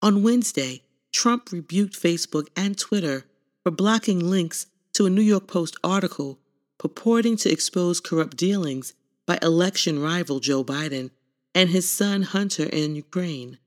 On 0.03 0.23
Wednesday, 0.23 0.83
Trump 1.13 1.51
rebuked 1.53 1.95
Facebook 1.95 2.49
and 2.57 2.77
Twitter 2.77 3.25
for 3.63 3.71
blocking 3.71 4.19
links 4.19 4.67
to 4.93 5.07
a 5.07 5.11
New 5.11 5.23
York 5.23 5.47
Post 5.47 5.77
article 5.83 6.39
purporting 6.79 7.37
to 7.39 7.51
expose 7.51 8.01
corrupt 8.01 8.37
dealings 8.37 8.95
by 9.27 9.39
election 9.41 10.01
rival 10.01 10.41
Joe 10.41 10.65
Biden 10.65 11.11
and 11.55 11.71
his 11.71 11.89
son 11.89 12.23
Hunter 12.23 12.65
in 12.65 12.97
Ukraine. 12.97 13.59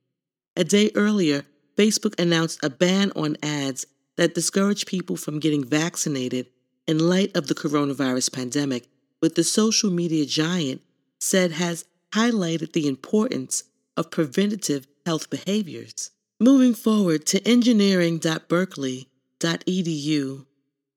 A 0.55 0.63
day 0.63 0.91
earlier, 0.95 1.45
Facebook 1.77 2.19
announced 2.19 2.63
a 2.63 2.69
ban 2.69 3.11
on 3.15 3.37
ads 3.41 3.85
that 4.17 4.35
discourage 4.35 4.85
people 4.85 5.15
from 5.15 5.39
getting 5.39 5.63
vaccinated 5.63 6.47
in 6.87 6.99
light 6.99 7.35
of 7.35 7.47
the 7.47 7.55
coronavirus 7.55 8.33
pandemic, 8.33 8.87
but 9.21 9.35
the 9.35 9.43
social 9.43 9.91
media 9.91 10.25
giant 10.25 10.81
said 11.19 11.51
has 11.53 11.85
highlighted 12.11 12.73
the 12.73 12.87
importance 12.87 13.63
of 13.95 14.11
preventative 14.11 14.85
health 15.05 15.29
behaviors. 15.29 16.11
Moving 16.39 16.73
forward 16.73 17.25
to 17.27 17.47
engineering.berkeley.edu, 17.47 20.45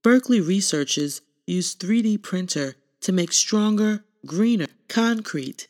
Berkeley 0.03 0.41
researchers 0.41 1.21
use 1.47 1.75
3D 1.75 2.23
printer 2.23 2.77
to 3.01 3.13
make 3.13 3.33
stronger, 3.33 4.05
greener 4.27 4.67
concrete. 4.89 5.69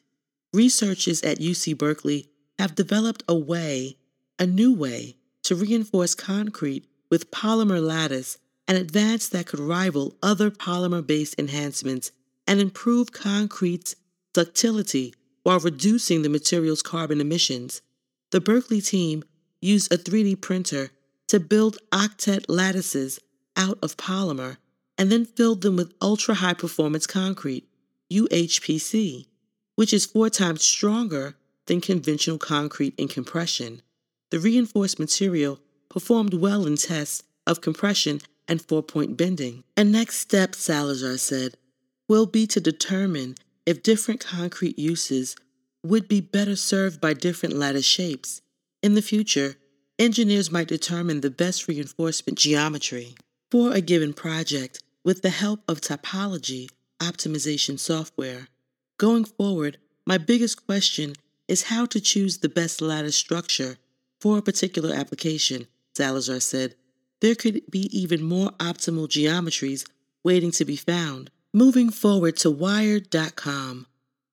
Researchers 0.52 1.22
at 1.22 1.38
UC 1.38 1.78
Berkeley 1.78 2.28
have 2.58 2.74
developed 2.74 3.22
a 3.28 3.34
way, 3.34 3.96
a 4.38 4.46
new 4.46 4.74
way, 4.74 5.16
to 5.44 5.54
reinforce 5.54 6.14
concrete 6.14 6.86
with 7.10 7.30
polymer 7.30 7.80
lattice, 7.80 8.38
an 8.66 8.76
advance 8.76 9.28
that 9.28 9.46
could 9.46 9.60
rival 9.60 10.16
other 10.22 10.50
polymer 10.50 11.06
based 11.06 11.36
enhancements 11.38 12.10
and 12.50 12.60
improve 12.60 13.12
concrete's 13.12 13.94
ductility 14.34 15.14
while 15.44 15.60
reducing 15.60 16.22
the 16.22 16.28
material's 16.28 16.82
carbon 16.82 17.20
emissions. 17.20 17.80
The 18.32 18.40
Berkeley 18.40 18.80
team 18.80 19.22
used 19.60 19.92
a 19.92 19.96
3D 19.96 20.40
printer 20.40 20.90
to 21.28 21.38
build 21.38 21.78
octet 21.92 22.46
lattices 22.48 23.20
out 23.56 23.78
of 23.82 23.96
polymer 23.96 24.56
and 24.98 25.12
then 25.12 25.26
filled 25.26 25.62
them 25.62 25.76
with 25.76 25.94
ultra 26.02 26.34
high 26.34 26.54
performance 26.54 27.06
concrete, 27.06 27.68
UHPC, 28.12 29.26
which 29.76 29.92
is 29.92 30.04
four 30.04 30.28
times 30.28 30.64
stronger 30.64 31.36
than 31.66 31.80
conventional 31.80 32.38
concrete 32.38 32.94
in 32.98 33.06
compression. 33.06 33.80
The 34.30 34.40
reinforced 34.40 34.98
material 34.98 35.60
performed 35.88 36.34
well 36.34 36.66
in 36.66 36.76
tests 36.76 37.22
of 37.46 37.60
compression 37.60 38.20
and 38.48 38.60
four 38.60 38.82
point 38.82 39.16
bending. 39.16 39.62
A 39.76 39.84
next 39.84 40.16
step, 40.18 40.56
Salazar 40.56 41.16
said, 41.16 41.54
will 42.10 42.26
be 42.26 42.44
to 42.44 42.60
determine 42.60 43.36
if 43.64 43.84
different 43.84 44.18
concrete 44.18 44.76
uses 44.76 45.36
would 45.84 46.08
be 46.08 46.20
better 46.20 46.56
served 46.56 47.00
by 47.00 47.14
different 47.14 47.54
lattice 47.54 47.86
shapes. 47.86 48.42
In 48.82 48.94
the 48.94 49.00
future, 49.00 49.54
engineers 49.96 50.50
might 50.50 50.66
determine 50.66 51.20
the 51.20 51.30
best 51.30 51.68
reinforcement 51.68 52.36
geometry 52.36 53.14
for 53.48 53.72
a 53.72 53.80
given 53.80 54.12
project 54.12 54.82
with 55.04 55.22
the 55.22 55.30
help 55.30 55.60
of 55.68 55.80
topology 55.80 56.68
optimization 56.98 57.78
software. 57.78 58.48
Going 58.98 59.24
forward, 59.24 59.78
my 60.04 60.18
biggest 60.18 60.66
question 60.66 61.14
is 61.46 61.70
how 61.70 61.86
to 61.86 62.00
choose 62.00 62.38
the 62.38 62.48
best 62.48 62.82
lattice 62.82 63.14
structure 63.14 63.76
for 64.20 64.36
a 64.36 64.42
particular 64.42 64.92
application, 64.92 65.68
Salazar 65.94 66.40
said. 66.40 66.74
There 67.20 67.36
could 67.36 67.62
be 67.70 67.88
even 67.96 68.24
more 68.24 68.50
optimal 68.58 69.06
geometries 69.06 69.88
waiting 70.24 70.50
to 70.52 70.64
be 70.64 70.74
found. 70.74 71.30
Moving 71.52 71.90
forward 71.90 72.36
to 72.38 72.50
Wired.com, 72.50 73.88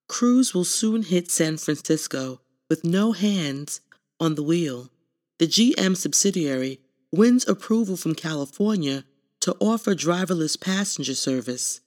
Cruise 0.07 0.53
will 0.53 0.63
soon 0.63 1.01
hit 1.01 1.31
San 1.31 1.57
Francisco 1.57 2.41
with 2.69 2.83
no 2.83 3.11
hands 3.11 3.81
on 4.19 4.35
the 4.35 4.43
wheel. 4.43 4.91
The 5.39 5.47
GM 5.47 5.97
subsidiary 5.97 6.79
wins 7.11 7.47
approval 7.47 7.97
from 7.97 8.13
California 8.13 9.03
to 9.39 9.55
offer 9.59 9.95
driverless 9.95 10.61
passenger 10.61 11.15
service. 11.15 11.81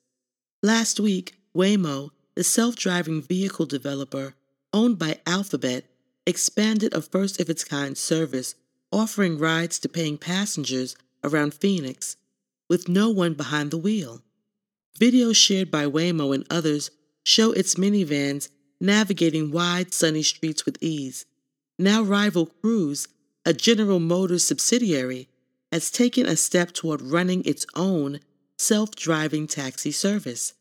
Last 0.64 0.98
week, 0.98 1.36
Waymo, 1.56 2.10
the 2.34 2.42
self 2.42 2.74
driving 2.74 3.22
vehicle 3.22 3.66
developer 3.66 4.34
owned 4.72 4.98
by 4.98 5.20
Alphabet, 5.28 5.84
expanded 6.26 6.92
a 6.92 7.00
first 7.00 7.40
of 7.40 7.48
its 7.48 7.62
kind 7.62 7.96
service 7.96 8.56
offering 8.90 9.38
rides 9.38 9.78
to 9.78 9.88
paying 9.88 10.18
passengers 10.18 10.96
around 11.22 11.54
Phoenix 11.54 12.16
with 12.68 12.88
no 12.88 13.10
one 13.10 13.34
behind 13.34 13.70
the 13.70 13.78
wheel. 13.78 14.22
Videos 14.98 15.36
shared 15.36 15.70
by 15.70 15.86
Waymo 15.86 16.34
and 16.34 16.46
others 16.50 16.90
show 17.24 17.52
its 17.52 17.74
minivans 17.76 18.48
navigating 18.80 19.50
wide, 19.50 19.92
sunny 19.92 20.22
streets 20.22 20.64
with 20.64 20.78
ease. 20.80 21.26
Now 21.78 22.02
rival 22.02 22.46
Cruise, 22.46 23.08
a 23.44 23.52
General 23.52 24.00
Motors 24.00 24.44
subsidiary, 24.44 25.28
has 25.72 25.90
taken 25.90 26.26
a 26.26 26.36
step 26.36 26.72
toward 26.72 27.02
running 27.02 27.44
its 27.44 27.66
own 27.74 28.20
self 28.58 28.90
driving 28.94 29.46
taxi 29.46 29.92
service 29.92 30.54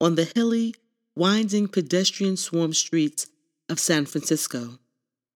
on 0.00 0.14
the 0.14 0.30
hilly, 0.34 0.74
winding, 1.14 1.68
pedestrian 1.68 2.36
swarmed 2.36 2.76
streets 2.76 3.26
of 3.68 3.78
San 3.78 4.04
Francisco. 4.04 4.78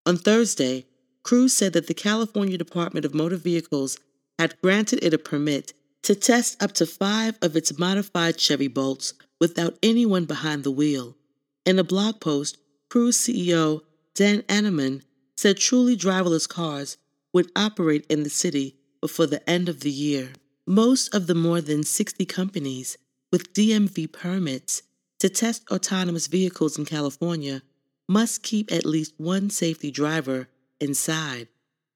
On 0.07 0.17
Thursday, 0.17 0.87
Cruise 1.23 1.55
said 1.55 1.73
that 1.73 1.87
the 1.87 1.95
California 1.95 2.59
Department 2.59 3.05
of 3.05 3.15
Motor 3.15 3.37
Vehicles 3.37 3.99
had 4.39 4.61
granted 4.61 4.99
it 5.03 5.15
a 5.15 5.19
permit 5.19 5.73
to 6.03 6.15
test 6.15 6.63
up 6.63 6.73
to 6.73 6.87
five 6.87 7.39
of 7.43 7.57
its 7.57 7.79
modified 7.79 8.41
Chevy 8.41 8.69
Bolts 8.69 9.15
without 9.39 9.79
anyone 9.83 10.25
behind 10.25 10.65
the 10.65 10.71
wheel. 10.71 11.17
In 11.65 11.79
a 11.79 11.85
blog 11.85 12.21
post, 12.21 12.59
Cruise 12.89 13.19
CEO 13.19 13.83
Dan 14.15 14.43
Ammann 14.49 15.03
said 15.37 15.57
truly 15.57 15.97
driverless 15.97 16.49
cars 16.49 16.97
would 17.33 17.51
operate 17.55 18.05
in 18.11 18.23
the 18.23 18.31
city 18.31 18.77
before 19.01 19.27
the 19.27 19.49
end 19.49 19.69
of 19.69 19.81
the 19.81 19.91
year. 19.91 20.31
Most 20.67 21.15
of 21.15 21.27
the 21.27 21.35
more 21.35 21.61
than 21.61 21.83
60 21.83 22.25
companies 22.27 22.99
with 23.31 23.53
DMV 23.53 24.13
permits 24.13 24.83
to 25.21 25.29
test 25.29 25.65
autonomous 25.71 26.27
vehicles 26.27 26.79
in 26.79 26.85
California 26.85 27.63
must 28.09 28.43
keep 28.43 28.73
at 28.73 28.85
least 28.85 29.15
one 29.17 29.51
safety 29.51 29.91
driver 29.91 30.49
inside 30.81 31.49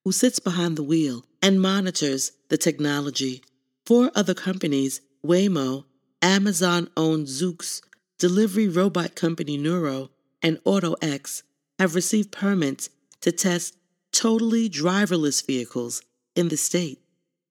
who 0.05 0.13
sits 0.13 0.39
behind 0.39 0.77
the 0.77 0.83
wheel 0.83 1.25
and 1.43 1.61
monitors 1.61 2.33
the 2.49 2.57
technology. 2.57 3.43
Four 3.87 4.11
other 4.15 4.35
companies, 4.35 5.01
Waymo, 5.25 5.85
Amazon 6.23 6.89
owned 6.97 7.27
Zoox, 7.27 7.83
delivery 8.19 8.67
robot 8.67 9.15
company 9.15 9.59
Nuro, 9.59 10.11
and 10.43 10.59
AutoX, 10.65 11.43
have 11.79 11.95
received 11.95 12.33
permits 12.33 12.89
to 13.21 13.31
test 13.33 13.77
totally 14.13 14.71
driverless 14.71 15.45
vehicles 15.45 16.03
in 16.35 16.49
the 16.49 16.57
state, 16.57 17.01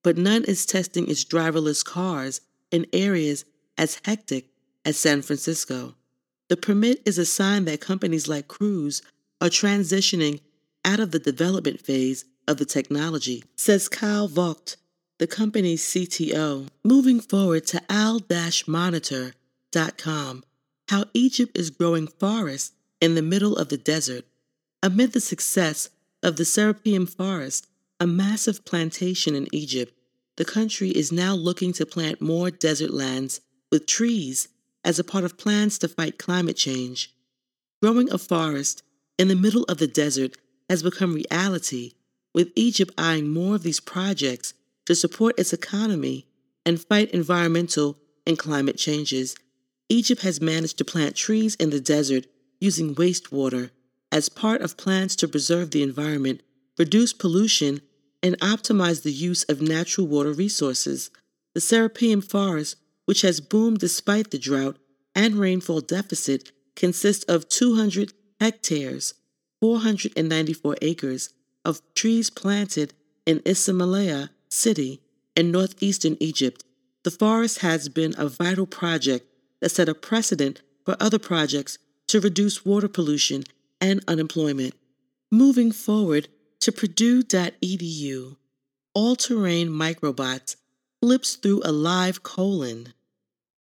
but 0.02 0.16
none 0.16 0.44
is 0.44 0.66
testing 0.66 1.08
its 1.08 1.24
driverless 1.24 1.84
cars 1.84 2.40
in 2.70 2.86
areas 2.92 3.44
as 3.78 4.00
hectic 4.04 4.48
as 4.84 4.96
San 4.96 5.22
Francisco. 5.22 5.94
The 6.48 6.56
permit 6.56 7.00
is 7.04 7.18
a 7.18 7.26
sign 7.26 7.64
that 7.66 7.80
companies 7.80 8.28
like 8.28 8.48
Cruise 8.48 9.02
are 9.40 9.48
transitioning 9.48 10.40
out 10.84 11.00
of 11.00 11.12
the 11.12 11.18
development 11.18 11.80
phase 11.80 12.24
of 12.46 12.56
the 12.56 12.64
technology, 12.64 13.44
says 13.56 13.88
Kyle 13.88 14.28
Vogt, 14.28 14.76
the 15.18 15.26
company's 15.26 15.82
CTO. 15.82 16.68
Moving 16.82 17.20
forward 17.20 17.66
to 17.68 17.80
al-monitor.com, 17.88 20.44
how 20.88 21.04
Egypt 21.14 21.56
is 21.56 21.70
growing 21.70 22.06
forests 22.06 22.72
in 23.00 23.14
the 23.14 23.22
middle 23.22 23.56
of 23.56 23.68
the 23.68 23.76
desert. 23.76 24.24
Amid 24.82 25.12
the 25.12 25.20
success 25.20 25.90
of 26.22 26.36
the 26.36 26.44
Serapeum 26.44 27.08
forest, 27.08 27.66
a 28.00 28.06
massive 28.06 28.64
plantation 28.64 29.34
in 29.34 29.48
Egypt, 29.52 29.94
the 30.36 30.44
country 30.44 30.90
is 30.90 31.12
now 31.12 31.34
looking 31.34 31.72
to 31.74 31.86
plant 31.86 32.20
more 32.20 32.50
desert 32.50 32.92
lands 32.92 33.40
with 33.70 33.86
trees 33.86 34.48
as 34.84 34.98
a 34.98 35.04
part 35.04 35.24
of 35.24 35.38
plans 35.38 35.78
to 35.78 35.88
fight 35.88 36.18
climate 36.18 36.56
change. 36.56 37.14
Growing 37.80 38.12
a 38.12 38.18
forest 38.18 38.82
in 39.18 39.28
the 39.28 39.36
middle 39.36 39.64
of 39.64 39.78
the 39.78 39.86
desert 39.86 40.36
has 40.68 40.82
become 40.82 41.14
reality, 41.14 41.92
with 42.34 42.52
Egypt 42.56 42.92
eyeing 42.98 43.28
more 43.28 43.54
of 43.54 43.62
these 43.62 43.80
projects 43.80 44.52
to 44.86 44.94
support 44.94 45.38
its 45.38 45.52
economy 45.52 46.26
and 46.66 46.80
fight 46.80 47.10
environmental 47.10 47.98
and 48.26 48.38
climate 48.38 48.76
changes. 48.76 49.36
Egypt 49.88 50.22
has 50.22 50.40
managed 50.40 50.78
to 50.78 50.84
plant 50.84 51.14
trees 51.14 51.54
in 51.56 51.70
the 51.70 51.80
desert 51.80 52.26
using 52.60 52.94
wastewater 52.94 53.70
as 54.10 54.28
part 54.28 54.62
of 54.62 54.76
plans 54.76 55.16
to 55.16 55.28
preserve 55.28 55.70
the 55.70 55.82
environment, 55.82 56.42
reduce 56.78 57.12
pollution, 57.12 57.80
and 58.22 58.38
optimize 58.40 59.02
the 59.02 59.12
use 59.12 59.44
of 59.44 59.60
natural 59.60 60.06
water 60.06 60.32
resources. 60.32 61.10
The 61.54 61.60
Serapeum 61.60 62.22
forest, 62.22 62.76
which 63.04 63.20
has 63.22 63.40
boomed 63.40 63.78
despite 63.78 64.30
the 64.30 64.38
drought 64.38 64.78
and 65.14 65.34
rainfall 65.34 65.80
deficit, 65.80 66.50
consists 66.74 67.24
of 67.24 67.48
200 67.48 68.12
hectares 68.40 69.14
494 69.60 70.76
acres 70.82 71.30
of 71.64 71.80
trees 71.94 72.30
planted 72.30 72.94
in 73.24 73.40
Ismailia 73.40 74.30
City 74.54 75.00
in 75.36 75.50
northeastern 75.50 76.16
Egypt. 76.20 76.64
The 77.02 77.10
forest 77.10 77.58
has 77.58 77.88
been 77.88 78.14
a 78.16 78.28
vital 78.28 78.66
project 78.66 79.26
that 79.60 79.70
set 79.70 79.88
a 79.88 79.94
precedent 79.94 80.62
for 80.84 80.96
other 81.00 81.18
projects 81.18 81.78
to 82.08 82.20
reduce 82.20 82.64
water 82.64 82.88
pollution 82.88 83.44
and 83.80 84.02
unemployment. 84.06 84.74
Moving 85.30 85.72
forward 85.72 86.28
to 86.60 86.72
Purdue.edu, 86.72 88.36
all 88.94 89.16
terrain 89.16 89.68
microbots 89.68 90.56
flips 91.00 91.34
through 91.34 91.60
a 91.64 91.72
live 91.72 92.22
colon. 92.22 92.94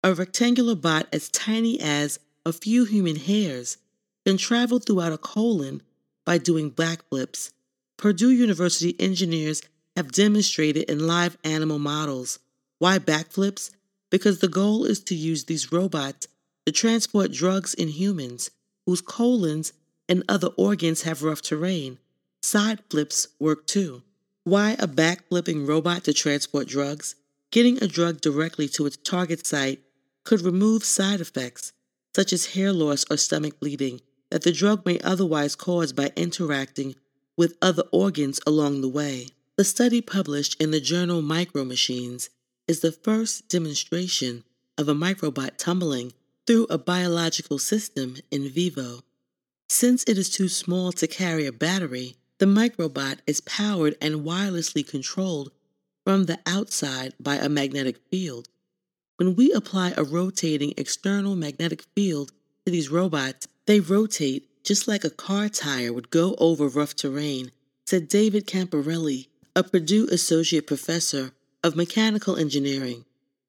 A 0.04 0.14
rectangular 0.14 0.76
bot 0.76 1.08
as 1.12 1.30
tiny 1.30 1.80
as 1.80 2.20
a 2.46 2.54
few 2.54 2.86
human 2.86 3.16
hairs 3.16 3.78
can 4.26 4.38
travel 4.38 4.80
throughout 4.80 5.14
a 5.14 5.18
colon 5.18 5.82
by 6.26 6.38
doing 6.38 6.70
backflips. 6.72 7.52
Purdue 7.98 8.32
University 8.32 8.96
engineers 9.00 9.64
have 9.96 10.12
demonstrated 10.12 10.90
in 10.90 11.08
live 11.08 11.38
animal 11.44 11.80
models. 11.80 12.40
Why 12.80 13.00
backflips? 13.00 13.72
Because 14.10 14.40
the 14.40 14.48
goal 14.48 14.86
is 14.86 15.00
to 15.06 15.16
use 15.16 15.46
these 15.46 15.72
robots 15.72 16.28
to 16.66 16.72
transport 16.72 17.32
drugs 17.32 17.74
in 17.74 17.88
humans 17.90 18.52
whose 18.86 19.02
colons 19.02 19.74
and 20.08 20.24
other 20.30 20.50
organs 20.58 21.04
have 21.04 21.24
rough 21.24 21.42
terrain. 21.42 21.98
Side 22.42 22.80
flips 22.90 23.30
work 23.40 23.66
too. 23.66 24.04
Why 24.44 24.76
a 24.78 24.86
back-flipping 24.86 25.66
robot 25.66 26.04
to 26.04 26.14
transport 26.14 26.68
drugs? 26.68 27.16
Getting 27.52 27.82
a 27.82 27.88
drug 27.88 28.22
directly 28.22 28.68
to 28.70 28.86
its 28.86 28.98
target 28.98 29.48
site 29.48 29.80
could 30.24 30.42
remove 30.42 30.84
side 30.84 31.22
effects, 31.22 31.74
such 32.16 32.32
as 32.32 32.54
hair 32.54 32.72
loss 32.72 33.06
or 33.10 33.18
stomach 33.18 33.60
bleeding, 33.60 34.02
that 34.30 34.44
the 34.44 34.52
drug 34.52 34.86
may 34.86 35.00
otherwise 35.00 35.56
cause 35.56 35.94
by 35.94 36.12
interacting 36.16 36.96
with 37.38 37.58
other 37.62 37.84
organs 37.92 38.40
along 38.46 38.82
the 38.82 38.90
way. 38.90 39.28
The 39.58 39.64
study 39.64 40.02
published 40.02 40.62
in 40.62 40.72
the 40.72 40.82
journal 40.82 41.22
Micromachines 41.22 42.28
is 42.68 42.82
the 42.82 42.92
first 42.92 43.48
demonstration 43.48 44.44
of 44.78 44.90
a 44.90 44.94
microbot 44.94 45.52
tumbling 45.58 46.12
through 46.46 46.66
a 46.70 46.78
biological 46.78 47.58
system 47.58 48.18
in 48.30 48.50
vivo. 48.50 49.04
Since 49.70 50.04
it 50.10 50.18
is 50.18 50.30
too 50.30 50.50
small 50.50 50.92
to 50.92 51.08
carry 51.08 51.46
a 51.46 51.54
battery, 51.54 52.18
the 52.38 52.46
microbot 52.46 53.20
is 53.26 53.40
powered 53.40 53.96
and 54.02 54.26
wirelessly 54.26 54.86
controlled 54.86 55.54
from 56.04 56.26
the 56.26 56.40
outside 56.46 57.14
by 57.18 57.36
a 57.36 57.48
magnetic 57.48 58.00
field. 58.12 58.50
When 59.16 59.38
we 59.38 59.54
apply 59.54 59.94
a 59.96 60.04
rotating 60.04 60.74
external 60.76 61.38
magnetic 61.38 61.84
field 61.96 62.34
to 62.66 62.74
these 62.74 62.90
robots, 62.90 63.48
they 63.68 63.80
rotate 63.80 64.50
just 64.66 64.86
like 64.86 65.06
a 65.06 65.10
car 65.10 65.48
tire 65.48 65.94
would 65.94 66.10
go 66.10 66.36
over 66.40 66.68
rough 66.68 66.94
terrain, 66.94 67.52
said 67.86 68.10
David 68.10 68.48
Cappelleri, 68.48 69.28
a 69.58 69.64
Purdue 69.64 70.06
Associate 70.12 70.68
Professor 70.68 71.32
of 71.64 71.78
Mechanical 71.78 72.36
Engineering. 72.36 73.06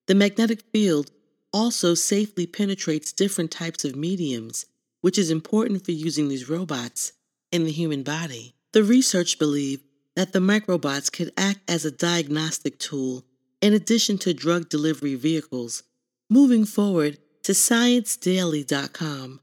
The 0.06 0.14
magnetic 0.14 0.62
field 0.72 1.10
also 1.52 1.94
safely 1.94 2.46
penetrates 2.46 3.12
different 3.12 3.50
types 3.50 3.84
of 3.84 3.96
mediums, 3.96 4.66
which 5.00 5.18
is 5.18 5.32
important 5.32 5.84
for 5.84 5.90
using 5.90 6.28
these 6.28 6.48
robots 6.48 7.12
in 7.50 7.64
the 7.64 7.72
human 7.72 8.04
body. 8.04 8.54
The 8.72 8.84
research 8.84 9.36
believed 9.36 9.82
that 10.14 10.32
the 10.32 10.38
microbots 10.38 11.10
could 11.10 11.32
act 11.36 11.68
as 11.68 11.84
a 11.84 11.90
diagnostic 11.90 12.78
tool 12.78 13.24
in 13.60 13.74
addition 13.74 14.16
to 14.18 14.32
drug 14.32 14.68
delivery 14.68 15.16
vehicles. 15.16 15.82
Moving 16.30 16.64
forward 16.64 17.18
to 17.42 17.50
ScienceDaily.com, 17.50 19.40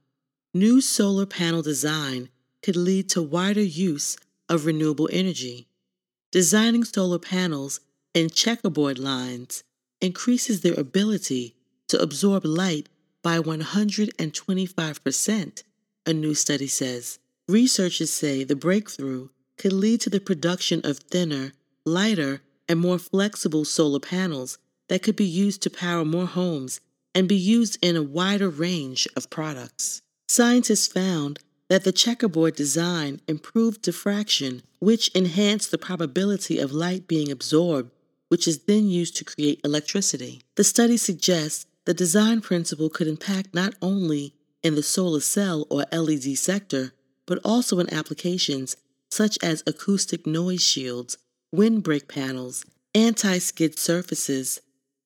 new 0.54 0.80
solar 0.80 1.26
panel 1.26 1.62
design 1.62 2.30
could 2.62 2.78
lead 2.78 3.10
to 3.10 3.22
wider 3.22 3.62
use 3.62 4.16
of 4.48 4.66
renewable 4.66 5.10
energy. 5.12 5.68
Designing 6.34 6.84
solar 6.84 7.20
panels 7.20 7.80
in 8.16 8.28
checkerboard 8.28 8.98
lines 8.98 9.64
increases 10.02 10.62
their 10.62 10.74
ability 10.74 11.54
to 11.88 12.02
absorb 12.02 12.44
light 12.44 12.90
by 13.22 13.38
125%, 13.38 15.64
a 16.08 16.14
new 16.14 16.34
study 16.34 16.66
says. 16.66 17.20
Researchers 17.48 18.10
say 18.10 18.44
the 18.44 18.56
breakthrough 18.56 19.28
could 19.60 19.74
lead 19.74 20.02
to 20.02 20.10
the 20.10 20.20
production 20.20 20.82
of 20.84 20.98
thinner, 20.98 21.52
lighter, 21.86 22.42
and 22.68 22.80
more 22.80 22.98
flexible 22.98 23.64
solar 23.64 24.00
panels 24.00 24.58
that 24.90 25.04
could 25.04 25.16
be 25.16 25.24
used 25.24 25.62
to 25.62 25.70
power 25.70 26.04
more 26.04 26.26
homes 26.26 26.82
and 27.14 27.30
be 27.30 27.38
used 27.38 27.78
in 27.80 27.96
a 27.96 28.02
wider 28.02 28.50
range 28.50 29.08
of 29.16 29.30
products. 29.30 30.02
Scientists 30.28 30.88
found 30.88 31.38
that 31.70 31.84
the 31.84 31.92
checkerboard 31.92 32.56
design 32.56 33.22
improved 33.28 33.82
diffraction, 33.82 34.62
which 34.80 35.10
enhanced 35.10 35.72
the 35.72 35.78
probability 35.78 36.60
of 36.60 36.72
light 36.72 37.08
being 37.08 37.32
absorbed, 37.32 37.92
which 38.30 38.48
is 38.48 38.64
then 38.64 38.88
used 38.88 39.16
to 39.16 39.26
create 39.26 39.62
electricity. 39.64 40.42
The 40.56 40.64
study 40.64 40.98
suggests 40.98 41.66
the 41.86 41.94
design 41.94 42.42
principle 42.42 42.90
could 42.90 43.08
impact 43.08 43.54
not 43.54 43.76
only 43.82 44.34
in 44.62 44.76
the 44.76 44.84
solar 44.84 45.20
cell 45.20 45.68
or 45.70 45.86
LED 45.92 46.38
sector, 46.38 46.94
but 47.26 47.40
also 47.44 47.80
in 47.80 47.94
applications 47.94 48.76
such 49.12 49.38
as 49.44 49.64
acoustic 49.68 50.26
noise 50.26 50.64
shields, 50.64 51.18
windbreak 51.52 52.08
panels, 52.08 52.66
anti 52.96 53.38
skid 53.38 53.78
surfaces, 53.78 54.62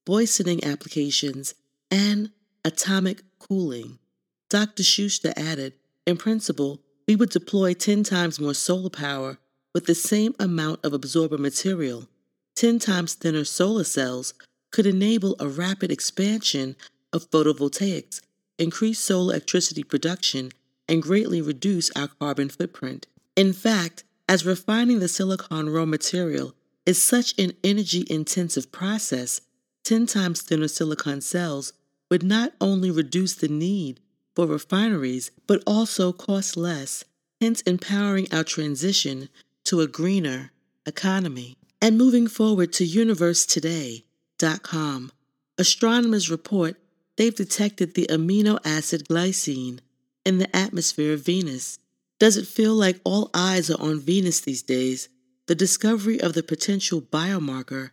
buoyancy 0.05 0.63
applications, 0.63 1.53
and 1.91 2.31
atomic 2.63 3.23
cooling. 3.39 3.99
Dr. 4.49 4.84
Schuster 4.84 5.34
added, 5.35 5.73
in 6.07 6.15
principle, 6.17 6.79
we 7.07 7.15
would 7.15 7.29
deploy 7.29 7.73
10 7.73 8.03
times 8.03 8.39
more 8.39 8.53
solar 8.53 8.89
power 8.89 9.38
with 9.75 9.85
the 9.85 9.93
same 9.93 10.34
amount 10.39 10.84
of 10.84 10.93
absorber 10.93 11.38
material. 11.38 12.07
10 12.55 12.79
times 12.79 13.13
thinner 13.13 13.43
solar 13.43 13.84
cells 13.84 14.34
could 14.71 14.85
enable 14.85 15.35
a 15.39 15.47
rapid 15.47 15.91
expansion 15.91 16.75
of 17.11 17.29
photovoltaics, 17.29 18.21
increase 18.57 18.99
solar 18.99 19.34
electricity 19.34 19.84
production, 19.84 20.51
and 20.88 21.03
greatly 21.03 21.41
reduce 21.41 21.91
our 21.91 22.07
carbon 22.07 22.47
footprint. 22.47 23.05
In 23.35 23.51
fact, 23.51 24.05
as 24.29 24.45
refining 24.45 24.99
the 24.99 25.09
silicon 25.09 25.69
raw 25.69 25.85
material 25.85 26.53
is 26.85 27.01
such 27.01 27.38
an 27.38 27.51
energy 27.63 28.05
intensive 28.09 28.71
process, 28.71 29.41
10 29.84 30.05
times 30.05 30.41
thinner 30.41 30.69
silicon 30.69 31.19
cells 31.19 31.73
would 32.09 32.23
not 32.23 32.53
only 32.61 32.89
reduce 32.89 33.34
the 33.35 33.49
need 33.49 33.99
for 34.38 34.45
refineries, 34.45 35.31
but 35.47 35.64
also 35.65 36.14
cost 36.14 36.55
less, 36.55 37.03
hence 37.41 37.61
empowering 37.61 38.27
our 38.31 38.43
transition 38.43 39.30
to 39.64 39.81
a 39.81 39.88
greener 39.88 40.51
economy. 40.85 41.57
And 41.81 41.97
moving 41.97 42.27
forward 42.27 42.72
to 42.73 42.85
universetoday.com, 42.85 45.11
astronomers 45.57 46.30
report 46.30 46.76
they've 47.15 47.34
detected 47.34 47.95
the 47.95 48.05
amino 48.11 48.59
acid 48.64 49.07
glycine 49.09 49.80
in 50.23 50.38
the 50.38 50.55
atmosphere 50.55 51.14
of 51.14 51.26
Venus. 51.26 51.80
Does 52.19 52.38
it 52.38 52.45
feel 52.45 52.76
like 52.76 53.01
all 53.03 53.31
eyes 53.34 53.72
are 53.72 53.81
on 53.81 53.99
Venus 53.99 54.41
these 54.41 54.61
days? 54.61 55.09
The 55.47 55.55
discovery 55.55 56.22
of 56.22 56.34
the 56.34 56.43
potential 56.43 57.01
biomarker, 57.01 57.89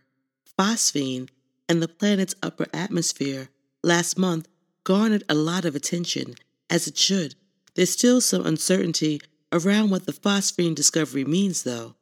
phosphine, 0.59 1.29
in 1.67 1.79
the 1.79 1.87
planet's 1.87 2.35
upper 2.43 2.67
atmosphere 2.71 3.49
last 3.81 4.19
month 4.19 4.47
garnered 4.85 5.25
a 5.27 5.33
lot 5.33 5.65
of 5.65 5.75
attention, 5.75 6.35
as 6.69 6.87
it 6.87 6.97
should. 6.97 7.35
There's 7.75 7.89
still 7.89 8.21
some 8.21 8.45
uncertainty 8.45 9.19
around 9.51 9.89
what 9.89 10.05
the 10.05 10.13
phosphine 10.13 10.73
discovery 10.73 11.25
means, 11.25 11.63
though. 11.63 11.95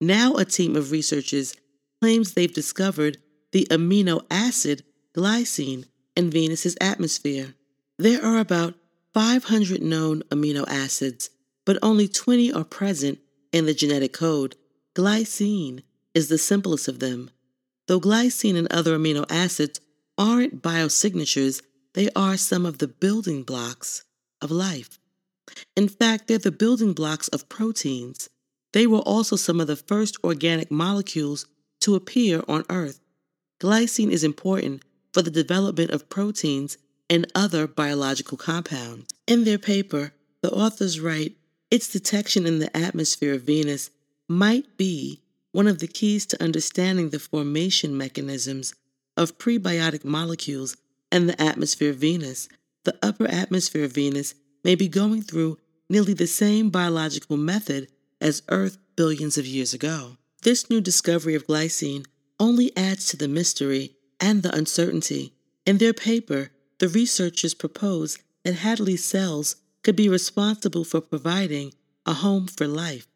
Now, 0.00 0.34
a 0.34 0.44
team 0.44 0.74
of 0.74 0.90
researchers 0.90 1.54
claims 2.00 2.34
they've 2.34 2.52
discovered 2.52 3.18
the 3.52 3.68
amino 3.70 4.26
acid 4.30 4.82
glycine 5.14 5.84
in 6.16 6.30
Venus's 6.30 6.76
atmosphere. 6.80 7.54
There 7.98 8.24
are 8.24 8.38
about 8.38 8.74
500 9.14 9.80
known 9.80 10.22
amino 10.30 10.64
acids, 10.66 11.30
but 11.64 11.78
only 11.82 12.08
20 12.08 12.52
are 12.52 12.64
present 12.64 13.20
in 13.52 13.66
the 13.66 13.74
genetic 13.74 14.12
code. 14.12 14.56
Glycine 14.94 15.82
is 16.14 16.28
the 16.28 16.38
simplest 16.38 16.88
of 16.88 16.98
them. 16.98 17.30
Though 17.86 18.00
glycine 18.00 18.56
and 18.56 18.72
other 18.72 18.98
amino 18.98 19.24
acids 19.30 19.80
aren't 20.18 20.62
biosignatures, 20.62 21.62
they 21.94 22.08
are 22.16 22.36
some 22.36 22.64
of 22.66 22.78
the 22.78 22.88
building 22.88 23.42
blocks 23.42 24.04
of 24.40 24.50
life. 24.50 24.98
In 25.76 25.88
fact, 25.88 26.28
they're 26.28 26.38
the 26.38 26.52
building 26.52 26.92
blocks 26.92 27.28
of 27.28 27.48
proteins. 27.48 28.28
They 28.72 28.86
were 28.86 29.00
also 29.00 29.36
some 29.36 29.60
of 29.60 29.66
the 29.66 29.76
first 29.76 30.16
organic 30.24 30.70
molecules 30.70 31.46
to 31.80 31.94
appear 31.94 32.42
on 32.48 32.64
Earth. 32.70 33.00
Glycine 33.60 34.10
is 34.10 34.24
important 34.24 34.82
for 35.12 35.22
the 35.22 35.30
development 35.30 35.90
of 35.90 36.08
proteins 36.08 36.78
and 37.10 37.30
other 37.34 37.66
biological 37.66 38.38
compounds. 38.38 39.06
In 39.26 39.44
their 39.44 39.58
paper, 39.58 40.12
the 40.40 40.50
authors 40.50 41.00
write 41.00 41.36
its 41.70 41.88
detection 41.88 42.46
in 42.46 42.58
the 42.58 42.74
atmosphere 42.76 43.34
of 43.34 43.42
Venus 43.42 43.90
might 44.28 44.76
be 44.76 45.20
one 45.52 45.66
of 45.66 45.78
the 45.78 45.86
keys 45.86 46.24
to 46.26 46.42
understanding 46.42 47.10
the 47.10 47.18
formation 47.18 47.96
mechanisms 47.96 48.74
of 49.16 49.38
prebiotic 49.38 50.04
molecules 50.04 50.76
and 51.12 51.28
the 51.28 51.40
atmosphere 51.40 51.90
of 51.90 51.96
Venus, 51.96 52.48
the 52.84 52.98
upper 53.02 53.26
atmosphere 53.26 53.84
of 53.84 53.92
Venus 53.92 54.34
may 54.64 54.74
be 54.74 54.88
going 54.88 55.22
through 55.22 55.58
nearly 55.88 56.14
the 56.14 56.26
same 56.26 56.70
biological 56.70 57.36
method 57.36 57.88
as 58.20 58.42
Earth 58.48 58.78
billions 58.96 59.36
of 59.36 59.46
years 59.46 59.74
ago. 59.74 60.16
This 60.42 60.70
new 60.70 60.80
discovery 60.80 61.34
of 61.34 61.46
glycine 61.46 62.06
only 62.40 62.76
adds 62.76 63.06
to 63.06 63.16
the 63.16 63.28
mystery 63.28 63.94
and 64.18 64.42
the 64.42 64.54
uncertainty. 64.56 65.34
In 65.66 65.78
their 65.78 65.92
paper, 65.92 66.50
the 66.78 66.88
researchers 66.88 67.54
propose 67.54 68.18
that 68.42 68.54
Hadley 68.54 68.96
cells 68.96 69.56
could 69.82 69.94
be 69.94 70.08
responsible 70.08 70.84
for 70.84 71.00
providing 71.00 71.74
a 72.06 72.14
home 72.14 72.46
for 72.46 72.66
life. 72.66 73.06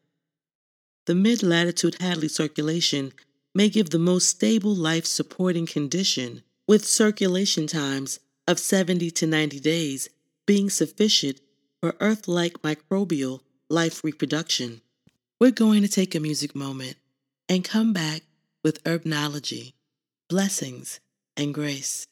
The 1.05 1.15
mid 1.15 1.41
latitude 1.41 1.97
Hadley 1.99 2.27
circulation 2.27 3.11
may 3.55 3.69
give 3.69 3.89
the 3.89 3.99
most 3.99 4.29
stable 4.29 4.75
life 4.75 5.05
supporting 5.05 5.65
condition 5.65 6.43
with 6.67 6.85
circulation 6.85 7.65
times 7.65 8.19
of 8.47 8.59
70 8.59 9.09
to 9.11 9.25
90 9.27 9.59
days 9.59 10.09
being 10.45 10.69
sufficient 10.69 11.39
for 11.79 11.95
Earth 11.99 12.27
like 12.27 12.61
microbial 12.61 13.41
life 13.69 14.03
reproduction. 14.03 14.81
We're 15.39 15.51
going 15.51 15.81
to 15.83 15.87
take 15.87 16.15
a 16.15 16.19
music 16.19 16.55
moment 16.55 16.95
and 17.47 17.63
come 17.63 17.93
back 17.93 18.23
with 18.63 18.83
herbnology, 18.83 19.73
blessings, 20.29 20.99
and 21.37 21.53
grace. 21.53 22.05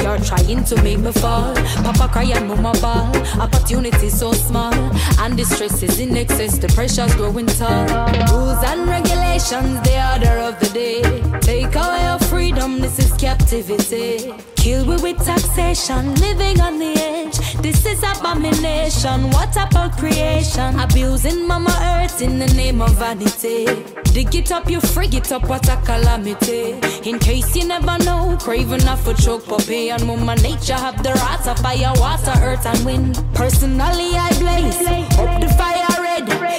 Are 0.00 0.18
trying 0.18 0.64
to 0.64 0.82
make 0.82 0.98
me 0.98 1.12
fall, 1.12 1.54
Papa 1.84 2.08
cry 2.12 2.24
and 2.24 2.48
Mama 2.48 2.72
ball. 2.80 3.14
Opportunity 3.40 4.10
so 4.10 4.32
small, 4.32 4.74
and 5.20 5.38
the 5.38 5.44
stress 5.44 5.82
is 5.82 5.98
in 6.00 6.16
excess. 6.16 6.58
The 6.58 6.68
pressure's 6.68 7.14
growing 7.14 7.46
tall. 7.46 7.86
Rules 8.32 8.62
and 8.64 8.88
regulations, 8.88 9.80
the 9.82 9.96
order 10.12 10.38
of 10.48 10.58
the 10.60 10.70
day. 10.72 11.02
Take 11.40 11.74
away 11.74 12.06
our 12.06 12.18
freedom, 12.18 12.80
this 12.80 12.98
is 12.98 13.12
captivity. 13.14 14.53
Kill 14.64 14.86
we 14.86 14.96
with 14.96 15.22
taxation, 15.22 16.14
living 16.14 16.58
on 16.58 16.78
the 16.78 16.94
edge. 16.96 17.36
This 17.60 17.84
is 17.84 18.02
abomination. 18.02 19.28
What 19.28 19.54
about 19.56 19.98
creation? 19.98 20.80
Abusing 20.80 21.46
Mama 21.46 21.76
Earth 22.00 22.22
in 22.22 22.38
the 22.38 22.46
name 22.54 22.80
of 22.80 22.94
vanity. 22.94 23.66
Dig 24.14 24.34
it 24.34 24.50
up, 24.52 24.70
you 24.70 24.78
frig 24.78 25.12
it 25.12 25.32
up, 25.32 25.50
what 25.50 25.68
a 25.68 25.76
calamity. 25.84 26.80
In 27.06 27.18
case 27.18 27.54
you 27.54 27.66
never 27.66 27.98
know, 28.04 28.38
craving 28.40 28.88
off 28.88 29.06
a 29.06 29.12
choke 29.12 29.44
puppy. 29.44 29.90
And 29.90 30.06
Mama 30.06 30.36
Nature 30.36 30.80
have 30.86 31.02
the 31.02 31.12
wrath 31.12 31.46
of 31.46 31.58
fire, 31.58 31.92
water, 31.96 32.32
earth, 32.42 32.64
and 32.64 32.86
wind. 32.86 33.22
Personally, 33.34 34.14
I 34.14 34.30
blaze 34.38 34.80
up 35.18 35.42
the 35.42 35.48
fire 35.58 35.73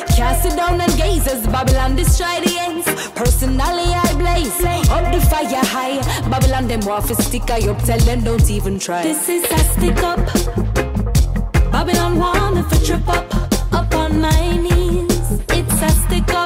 red. 0.05 0.15
Cast 0.17 0.45
it 0.45 0.55
down 0.55 0.81
and 0.81 0.97
gaze 0.97 1.27
as 1.27 1.45
Babylon 1.47 1.95
destroy 1.95 2.39
the 2.43 2.57
ends. 2.59 2.85
Personally, 3.11 3.93
I 3.93 4.13
blaze 4.17 4.63
up 4.89 5.13
the 5.13 5.21
fire 5.21 5.63
high. 5.63 5.99
Babylon, 6.29 6.67
them 6.67 6.81
to 7.07 7.15
stick 7.15 7.49
I 7.49 7.67
up, 7.69 7.81
tell 7.83 7.99
them 7.99 8.23
don't 8.23 8.49
even 8.49 8.79
try. 8.79 9.03
This 9.03 9.29
is 9.29 9.43
a 9.43 9.57
stick 9.57 9.97
up. 9.97 10.19
Babylon 11.71 12.17
want 12.17 12.55
me 12.55 12.61
for 12.63 12.85
trip 12.85 13.07
up, 13.07 13.33
up 13.73 13.93
on 13.95 14.21
my 14.21 14.57
knees. 14.57 15.41
It's 15.49 15.81
a 15.81 15.89
stick 15.89 16.29
up. 16.33 16.44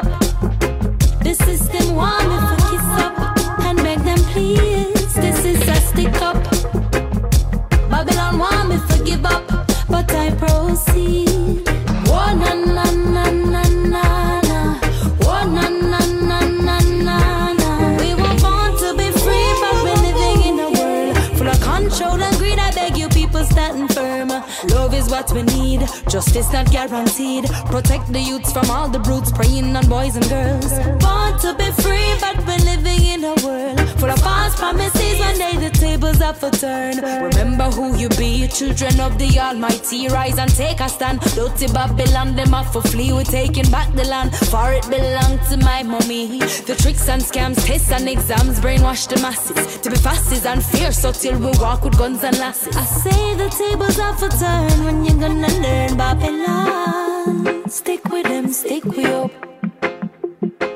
What 25.32 25.46
we 25.46 25.60
need, 25.60 25.82
justice 26.10 26.52
not 26.52 26.72
guaranteed. 26.72 27.46
Protect 27.68 28.12
the 28.12 28.20
youths 28.20 28.52
from 28.52 28.70
all 28.70 28.90
the 28.90 29.00
brutes 29.00 29.32
preying 29.32 29.76
on 29.76 29.88
boys 29.88 30.16
and 30.16 30.28
girls. 30.30 30.72
Born 31.00 31.40
to 31.40 31.56
be 31.58 31.72
free, 31.82 32.14
but 32.20 32.38
we're 32.46 32.64
living 32.66 33.06
in 33.06 33.24
a 33.24 33.36
world 33.46 33.90
full 34.00 34.10
of 34.10 34.20
false 34.20 34.56
promises. 34.56 35.20
One 35.20 35.38
day 35.38 35.56
the 35.58 35.70
tables 35.70 36.22
up 36.22 36.38
for 36.38 36.50
turn. 36.50 36.98
Remember 36.98 37.66
who 37.66 37.96
you 37.98 38.10
be, 38.10 38.48
children 38.48 39.00
of 39.00 39.18
the 39.18 39.40
Almighty. 39.40 40.08
Rise 40.08 40.38
and 40.38 40.54
take 40.56 40.80
a 40.80 40.90
stand. 40.90 41.20
Dirty 41.36 41.68
Babylon, 41.68 42.36
them 42.36 42.54
off 42.54 42.74
for 42.74 42.82
flee. 42.82 43.12
We're 43.14 43.24
taking 43.24 43.70
back 43.70 43.94
the 43.94 44.06
land, 44.06 44.36
for 44.36 44.72
it 44.72 44.88
belonged 44.90 45.42
to 45.50 45.58
my 45.58 45.84
mommy. 45.84 46.40
The 46.70 46.76
tricks 46.80 47.08
and 47.10 47.22
scams, 47.22 47.66
tests 47.66 47.92
and 47.92 48.08
exams 48.08 48.60
brainwash 48.60 49.08
the 49.08 49.20
masses 49.22 49.78
to 49.82 49.90
be 49.90 49.98
fast 49.98 50.32
is 50.32 50.46
unfair. 50.46 50.92
So 50.92 51.12
till 51.12 51.38
we 51.40 51.52
walk 51.60 51.84
with 51.84 51.98
guns 51.98 52.24
and 52.24 52.38
lasses. 52.40 52.76
I 52.76 52.84
say 52.84 53.36
the 53.36 53.50
tables 53.50 54.00
up 54.00 54.20
for 54.20 54.30
turn 54.30 54.86
when 54.86 55.06
you're 55.06 55.19
gonna 55.20 55.48
learn 55.62 55.98
Babylon. 55.98 57.70
Stick 57.70 58.04
with 58.06 58.24
them, 58.24 58.48
stick 58.52 58.86
with 58.86 59.06
up. 59.06 59.32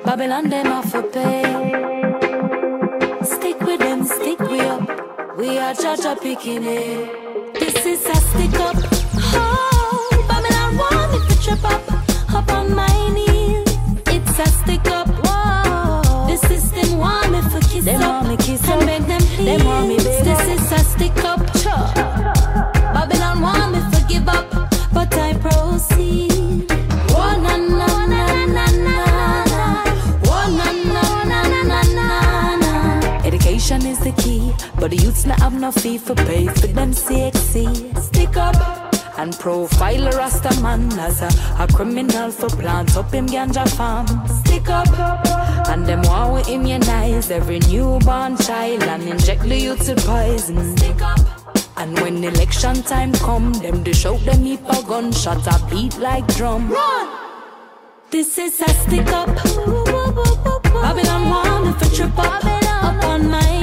Babylon, 0.03 0.49
them 0.49 0.67
off 0.67 0.91
for 0.91 1.03
pay. 1.03 1.43
Stick 3.23 3.59
with 3.61 3.79
them, 3.79 4.03
stick 4.03 4.39
with 4.39 4.61
up. 4.61 5.37
We 5.37 5.57
are 5.59 5.73
judge 5.73 6.05
a 6.05 6.15
picking 6.15 6.63
it. 6.65 7.53
This 7.53 7.85
is 7.85 8.05
a 8.05 8.15
stick 8.15 8.59
up. 8.59 8.75
Oh, 9.35 10.25
Babylon 10.27 10.77
want 10.77 11.11
me 11.13 11.19
to 11.27 11.41
trip 11.41 11.63
up, 11.63 12.33
up 12.33 12.51
on 12.51 12.75
my 12.75 13.09
knees. 13.15 13.67
It's 14.07 14.39
a 14.39 14.47
stick 14.47 14.85
up. 14.87 15.07
Whoa, 15.23 16.27
the 16.27 16.37
system 16.47 16.97
want 16.97 17.31
me 17.31 17.41
for 17.43 17.61
kiss 17.61 17.85
Them 17.85 18.01
up. 18.01 18.25
want 18.25 18.27
me 18.29 18.37
kiss 18.37 18.63
and 18.69 18.81
up. 18.81 18.87
beg 18.87 19.01
them 19.03 19.21
please. 19.21 19.45
Them 19.45 19.65
want 19.67 19.87
me 19.87 19.97
but 34.83 34.91
the 34.91 34.97
youths 34.97 35.25
not 35.25 35.39
have 35.39 35.53
no 35.53 35.71
fee 35.71 35.97
for 35.97 36.13
pay 36.13 36.45
for 36.45 36.67
them 36.67 36.91
sexy. 36.91 37.65
Stick 38.01 38.35
up 38.35 38.53
and 39.17 39.31
profile 39.39 40.07
a 40.07 40.17
Rasta 40.17 40.61
man 40.61 40.91
as 40.99 41.21
a, 41.21 41.29
a 41.63 41.67
criminal 41.67 42.29
for 42.31 42.49
plant 42.49 42.97
up 42.97 43.13
him 43.13 43.25
ganja 43.25 43.65
farm. 43.77 44.07
Stick 44.27 44.67
up 44.67 44.89
and 45.69 45.85
them 45.85 46.01
want 46.01 46.33
we 46.33 46.55
immunize 46.55 47.31
every 47.31 47.59
newborn 47.59 48.35
child 48.35 48.83
and 48.83 49.03
inject 49.03 49.43
the 49.43 49.57
youths 49.57 49.87
with 49.87 50.05
poison. 50.05 50.75
Stick 50.75 51.01
up. 51.01 51.21
And 51.77 51.97
when 52.01 52.21
election 52.21 52.83
time 52.83 53.13
come, 53.13 53.53
them 53.53 53.85
they 53.85 53.93
shout 53.93 54.19
them 54.25 54.43
heap 54.43 54.67
a 54.67 54.83
gunshot 54.83 55.47
a 55.47 55.65
beat 55.69 55.97
like 55.99 56.27
drum. 56.35 56.69
Run! 56.69 57.07
This 58.11 58.37
is 58.37 58.59
a 58.59 58.67
stick 58.67 59.07
up. 59.07 59.29
Babylon 60.83 61.29
want 61.29 61.65
me 61.67 61.71
for 61.71 61.95
trip 61.95 62.19
up, 62.19 62.43
up 62.43 63.03
on 63.05 63.31
my 63.31 63.62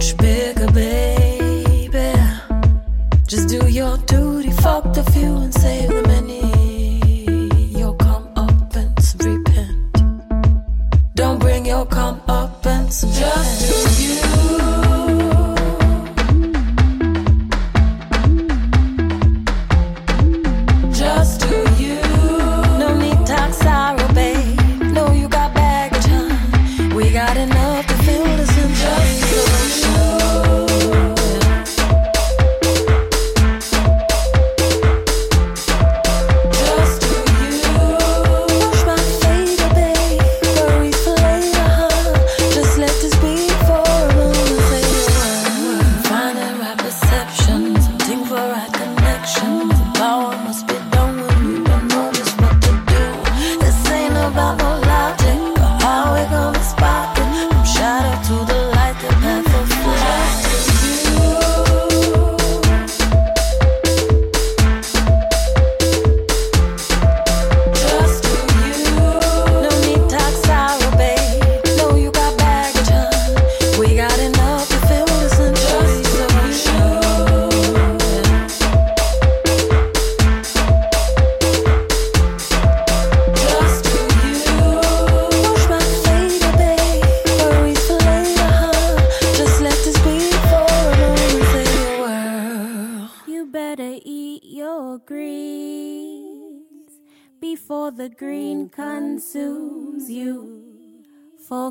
much 0.00 0.16
bigger, 0.16 0.39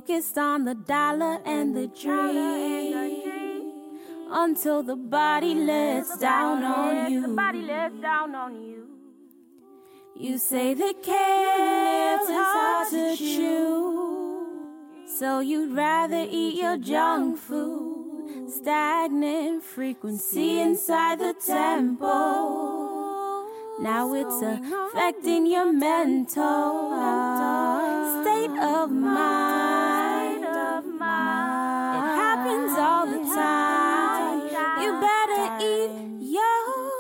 Focused 0.09 0.39
on 0.39 0.65
the 0.65 0.73
dollar 0.73 1.37
and 1.45 1.75
the 1.77 1.85
dream 1.85 3.21
until 4.31 4.81
the 4.81 4.95
body 4.95 5.53
lets 5.53 6.17
down 6.17 6.63
on 6.63 7.11
you. 7.11 8.87
You 10.15 10.39
say 10.39 10.73
the 10.73 10.95
kale's 11.03 12.27
hard 12.27 12.89
to 12.89 13.15
chew, 13.17 14.65
so 15.05 15.41
you'd 15.41 15.75
rather 15.75 16.25
eat 16.27 16.55
your 16.55 16.77
junk 16.79 17.37
food. 17.37 18.49
Stagnant 18.49 19.61
frequency 19.61 20.59
inside 20.59 21.19
the 21.19 21.35
tempo. 21.35 22.78
Now 23.81 24.13
it's 24.13 24.41
affecting 24.41 25.45
your 25.45 25.71
mental 25.71 26.91
state 28.21 28.57
of 28.59 28.91
mind. 28.91 30.43
It 30.43 32.05
happens 32.19 32.77
all 32.77 33.05
the 33.07 33.23
time. 33.33 34.49
You 34.83 34.99
better 34.99 35.63
eat 35.63 35.91
your 36.19 36.91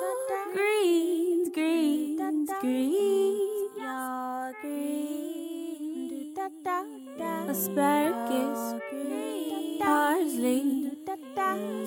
greens, 0.53 1.49
greens, 1.53 2.49
greens. 2.61 3.71
Your 3.77 4.53
greens. 4.61 6.37
Asparagus, 7.49 8.81
parsley, 9.79 10.91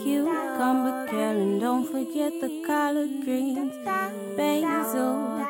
cucumber, 0.02 1.06
carrot. 1.08 1.60
Don't 1.60 1.86
forget 1.86 2.32
the 2.40 2.62
collard 2.66 3.24
greens, 3.24 3.74
basil, 4.36 5.46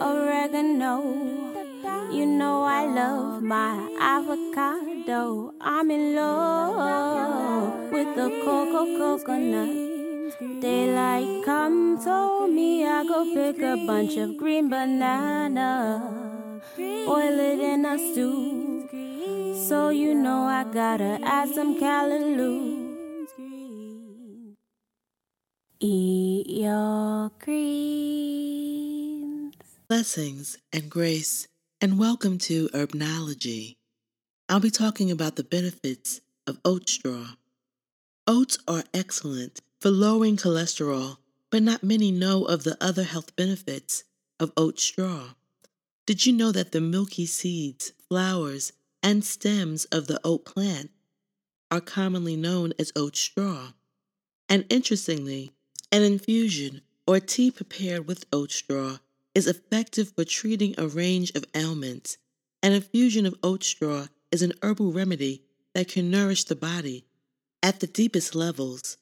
oregano. 0.00 0.94
You 2.12 2.26
know 2.26 2.62
I 2.62 2.84
love 2.86 3.42
my 3.42 3.88
avocado. 3.98 5.54
I'm 5.60 5.90
in 5.90 6.14
love 6.14 7.90
with 7.90 8.14
the 8.16 8.28
cocoa 8.44 8.86
coconut. 8.98 9.92
Daylight 10.60 11.44
come, 11.44 11.96
told 12.02 12.42
oh, 12.42 12.46
me 12.46 12.86
I 12.86 13.04
go 13.04 13.24
pick 13.34 13.62
a 13.62 13.76
bunch 13.86 14.16
of 14.16 14.36
green 14.36 14.68
banana, 14.68 16.10
boil 16.76 17.38
it 17.38 17.60
in 17.60 17.84
a 17.84 17.98
stew. 17.98 19.11
So 19.22 19.90
you 19.90 20.14
know 20.14 20.42
I 20.42 20.64
gotta 20.64 21.20
add 21.22 21.50
some 21.54 21.78
callaloo. 21.78 22.88
Eat 25.78 26.48
your 26.48 27.30
greens. 27.38 28.74
Blessings 29.86 30.58
and 30.72 30.90
grace, 30.90 31.46
and 31.80 32.00
welcome 32.00 32.36
to 32.38 32.68
Herbnology. 32.70 33.76
I'll 34.48 34.58
be 34.58 34.70
talking 34.70 35.12
about 35.12 35.36
the 35.36 35.44
benefits 35.44 36.20
of 36.48 36.58
oat 36.64 36.88
straw. 36.88 37.36
Oats 38.26 38.58
are 38.66 38.82
excellent 38.92 39.60
for 39.80 39.90
lowering 39.90 40.36
cholesterol, 40.36 41.18
but 41.48 41.62
not 41.62 41.84
many 41.84 42.10
know 42.10 42.42
of 42.44 42.64
the 42.64 42.76
other 42.80 43.04
health 43.04 43.36
benefits 43.36 44.02
of 44.40 44.50
oat 44.56 44.80
straw. 44.80 45.34
Did 46.06 46.26
you 46.26 46.32
know 46.32 46.50
that 46.50 46.72
the 46.72 46.80
milky 46.80 47.26
seeds, 47.26 47.92
flowers, 48.08 48.72
and 49.02 49.24
stems 49.24 49.84
of 49.86 50.06
the 50.06 50.20
oat 50.24 50.44
plant 50.44 50.90
are 51.70 51.80
commonly 51.80 52.36
known 52.36 52.72
as 52.78 52.92
oat 52.94 53.16
straw? 53.16 53.72
And 54.48 54.64
interestingly, 54.68 55.52
an 55.90 56.02
infusion 56.02 56.82
or 57.06 57.20
tea 57.20 57.50
prepared 57.50 58.06
with 58.06 58.26
oat 58.32 58.52
straw 58.52 58.98
is 59.34 59.46
effective 59.46 60.12
for 60.14 60.24
treating 60.24 60.74
a 60.76 60.86
range 60.86 61.32
of 61.34 61.44
ailments. 61.54 62.18
An 62.62 62.72
infusion 62.72 63.26
of 63.26 63.34
oat 63.42 63.64
straw 63.64 64.06
is 64.30 64.42
an 64.42 64.52
herbal 64.62 64.92
remedy 64.92 65.42
that 65.74 65.88
can 65.88 66.10
nourish 66.10 66.44
the 66.44 66.56
body. 66.56 67.04
At 67.62 67.80
the 67.80 67.86
deepest 67.86 68.34
levels, 68.34 68.96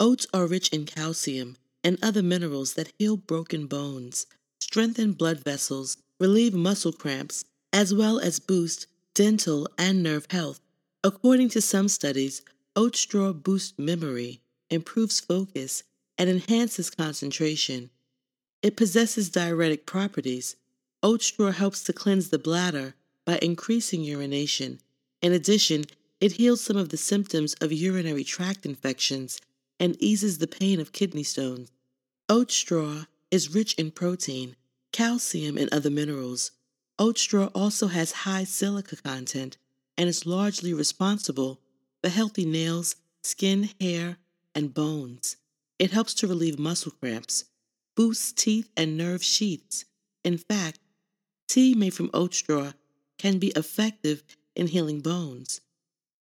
oats 0.00 0.26
are 0.32 0.46
rich 0.46 0.68
in 0.70 0.86
calcium 0.86 1.56
and 1.82 1.98
other 2.02 2.22
minerals 2.22 2.74
that 2.74 2.92
heal 2.98 3.16
broken 3.16 3.66
bones, 3.66 4.26
strengthen 4.60 5.12
blood 5.12 5.44
vessels, 5.44 5.98
relieve 6.18 6.54
muscle 6.54 6.92
cramps, 6.92 7.44
as 7.72 7.92
well 7.92 8.18
as 8.18 8.40
boost 8.40 8.86
dental 9.14 9.68
and 9.78 10.02
nerve 10.02 10.26
health. 10.30 10.60
According 11.04 11.48
to 11.50 11.60
some 11.60 11.88
studies, 11.88 12.42
oat 12.74 12.96
straw 12.96 13.32
boosts 13.32 13.78
memory, 13.78 14.40
improves 14.70 15.20
focus, 15.20 15.84
and 16.18 16.28
enhances 16.28 16.90
concentration. 16.90 17.90
It 18.62 18.76
possesses 18.76 19.30
diuretic 19.30 19.86
properties. 19.86 20.56
Oat 21.02 21.22
straw 21.22 21.52
helps 21.52 21.84
to 21.84 21.92
cleanse 21.92 22.30
the 22.30 22.38
bladder 22.38 22.94
by 23.24 23.38
increasing 23.40 24.02
urination. 24.02 24.80
In 25.22 25.32
addition, 25.32 25.84
it 26.20 26.32
heals 26.32 26.60
some 26.60 26.76
of 26.76 26.88
the 26.88 26.96
symptoms 26.96 27.54
of 27.60 27.72
urinary 27.72 28.24
tract 28.24 28.66
infections 28.66 29.40
and 29.78 29.96
eases 30.02 30.38
the 30.38 30.46
pain 30.46 30.80
of 30.80 30.92
kidney 30.92 31.22
stones. 31.22 31.70
Oat 32.28 32.50
straw 32.50 33.04
is 33.30 33.54
rich 33.54 33.74
in 33.74 33.90
protein, 33.90 34.56
calcium, 34.92 35.58
and 35.58 35.72
other 35.72 35.90
minerals. 35.90 36.52
Oat 36.98 37.18
straw 37.18 37.46
also 37.54 37.88
has 37.88 38.12
high 38.12 38.44
silica 38.44 38.96
content 38.96 39.56
and 39.96 40.08
is 40.08 40.26
largely 40.26 40.72
responsible 40.72 41.60
for 42.02 42.08
healthy 42.08 42.44
nails, 42.44 42.96
skin, 43.22 43.70
hair, 43.80 44.18
and 44.54 44.72
bones. 44.72 45.36
It 45.78 45.90
helps 45.90 46.14
to 46.14 46.28
relieve 46.28 46.58
muscle 46.58 46.92
cramps, 46.92 47.44
boosts 47.96 48.32
teeth 48.32 48.70
and 48.76 48.96
nerve 48.96 49.24
sheaths. 49.24 49.84
In 50.24 50.38
fact, 50.38 50.78
tea 51.48 51.74
made 51.74 51.94
from 51.94 52.10
oat 52.14 52.32
straw 52.32 52.72
can 53.18 53.38
be 53.38 53.48
effective 53.48 54.22
in 54.54 54.68
healing 54.68 55.00
bones. 55.00 55.60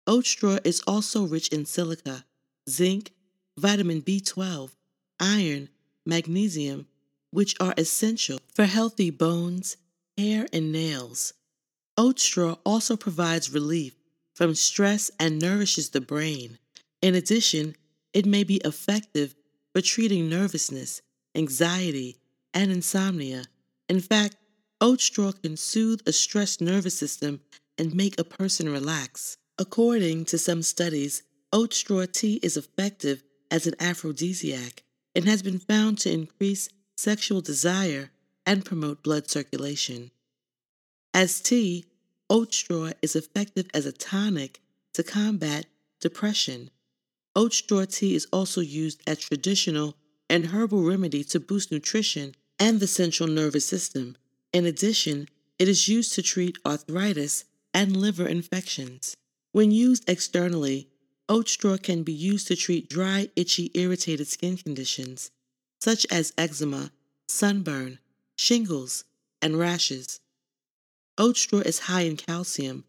Oat 0.07 0.25
straw 0.25 0.57
is 0.63 0.81
also 0.87 1.25
rich 1.25 1.49
in 1.49 1.65
silica, 1.65 2.25
zinc, 2.69 3.11
vitamin 3.57 4.01
B12, 4.01 4.71
iron, 5.19 5.69
magnesium, 6.05 6.87
which 7.29 7.55
are 7.59 7.73
essential 7.77 8.39
for 8.53 8.65
healthy 8.65 9.09
bones, 9.09 9.77
hair, 10.17 10.47
and 10.53 10.71
nails. 10.71 11.33
Oat 11.97 12.19
straw 12.19 12.55
also 12.65 12.95
provides 12.95 13.53
relief 13.53 13.95
from 14.33 14.55
stress 14.55 15.11
and 15.19 15.39
nourishes 15.39 15.89
the 15.89 16.01
brain. 16.01 16.57
In 17.01 17.15
addition, 17.15 17.75
it 18.13 18.25
may 18.25 18.43
be 18.43 18.57
effective 18.57 19.35
for 19.73 19.81
treating 19.81 20.29
nervousness, 20.29 21.01
anxiety, 21.35 22.17
and 22.53 22.71
insomnia. 22.71 23.43
In 23.87 23.99
fact, 23.99 24.35
oat 24.79 25.01
straw 25.01 25.31
can 25.31 25.57
soothe 25.57 26.01
a 26.05 26.11
stressed 26.11 26.61
nervous 26.61 26.97
system 26.97 27.41
and 27.77 27.95
make 27.95 28.19
a 28.19 28.23
person 28.23 28.69
relax. 28.69 29.37
According 29.57 30.25
to 30.25 30.37
some 30.37 30.61
studies, 30.61 31.23
oat 31.53 31.73
straw 31.73 32.05
tea 32.05 32.39
is 32.41 32.57
effective 32.57 33.23
as 33.49 33.67
an 33.67 33.75
aphrodisiac 33.79 34.83
and 35.13 35.25
has 35.25 35.41
been 35.41 35.59
found 35.59 35.97
to 35.99 36.11
increase 36.11 36.69
sexual 36.95 37.41
desire 37.41 38.11
and 38.51 38.65
promote 38.65 39.01
blood 39.01 39.29
circulation. 39.29 40.11
As 41.13 41.39
tea, 41.39 41.85
oat 42.29 42.53
straw 42.53 42.91
is 43.01 43.15
effective 43.15 43.67
as 43.73 43.85
a 43.85 43.93
tonic 43.93 44.59
to 44.93 45.03
combat 45.03 45.67
depression. 46.01 46.69
Oat 47.33 47.53
straw 47.53 47.85
tea 47.85 48.13
is 48.13 48.27
also 48.33 48.59
used 48.59 49.01
as 49.07 49.19
traditional 49.19 49.95
and 50.29 50.47
herbal 50.47 50.83
remedy 50.83 51.23
to 51.23 51.39
boost 51.39 51.71
nutrition 51.71 52.35
and 52.59 52.81
the 52.81 52.87
central 52.87 53.29
nervous 53.29 53.65
system. 53.65 54.17
In 54.51 54.65
addition, 54.65 55.29
it 55.57 55.69
is 55.69 55.87
used 55.87 56.13
to 56.15 56.21
treat 56.21 56.57
arthritis 56.65 57.45
and 57.73 57.95
liver 57.95 58.27
infections. 58.27 59.15
When 59.53 59.71
used 59.71 60.09
externally, 60.09 60.89
oat 61.29 61.47
straw 61.47 61.77
can 61.77 62.03
be 62.03 62.11
used 62.11 62.47
to 62.47 62.57
treat 62.57 62.89
dry, 62.89 63.29
itchy, 63.37 63.71
irritated 63.75 64.27
skin 64.27 64.57
conditions 64.57 65.31
such 65.79 66.05
as 66.11 66.33
eczema, 66.37 66.91
sunburn, 67.29 67.97
shingles, 68.41 69.03
and 69.39 69.59
rashes. 69.59 70.19
Oat 71.17 71.37
straw 71.37 71.59
is 71.59 71.79
high 71.81 72.01
in 72.01 72.17
calcium, 72.17 72.83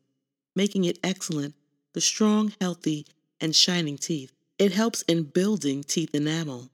making 0.57 0.85
it 0.85 0.99
excellent 1.05 1.55
for 1.93 2.01
strong, 2.01 2.55
healthy, 2.59 3.07
and 3.39 3.55
shining 3.55 3.99
teeth. 3.99 4.33
It 4.59 4.73
helps 4.73 5.03
in 5.03 5.25
building 5.25 5.83
teeth 5.85 6.15
enamel. 6.15 6.71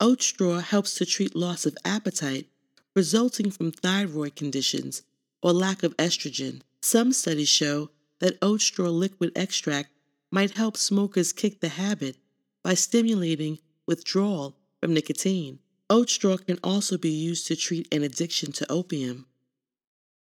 Oat 0.00 0.22
straw 0.22 0.58
helps 0.58 0.94
to 0.96 1.06
treat 1.06 1.34
loss 1.34 1.64
of 1.64 1.78
appetite 1.84 2.46
resulting 2.94 3.50
from 3.50 3.72
thyroid 3.72 4.36
conditions 4.36 5.02
or 5.42 5.52
lack 5.52 5.82
of 5.82 5.96
estrogen. 5.96 6.60
Some 6.82 7.12
studies 7.12 7.48
show 7.48 7.90
that 8.20 8.38
oat 8.42 8.60
straw 8.60 8.90
liquid 8.90 9.32
extract 9.34 9.88
might 10.30 10.52
help 10.52 10.76
smokers 10.76 11.32
kick 11.32 11.60
the 11.60 11.70
habit 11.70 12.16
by 12.62 12.74
stimulating 12.74 13.58
withdrawal 13.86 14.56
from 14.80 14.92
nicotine. 14.92 15.58
Oat 15.90 16.08
straw 16.08 16.36
can 16.38 16.58
also 16.64 16.96
be 16.96 17.10
used 17.10 17.46
to 17.46 17.56
treat 17.56 17.92
an 17.92 18.02
addiction 18.02 18.52
to 18.52 18.72
opium. 18.72 19.26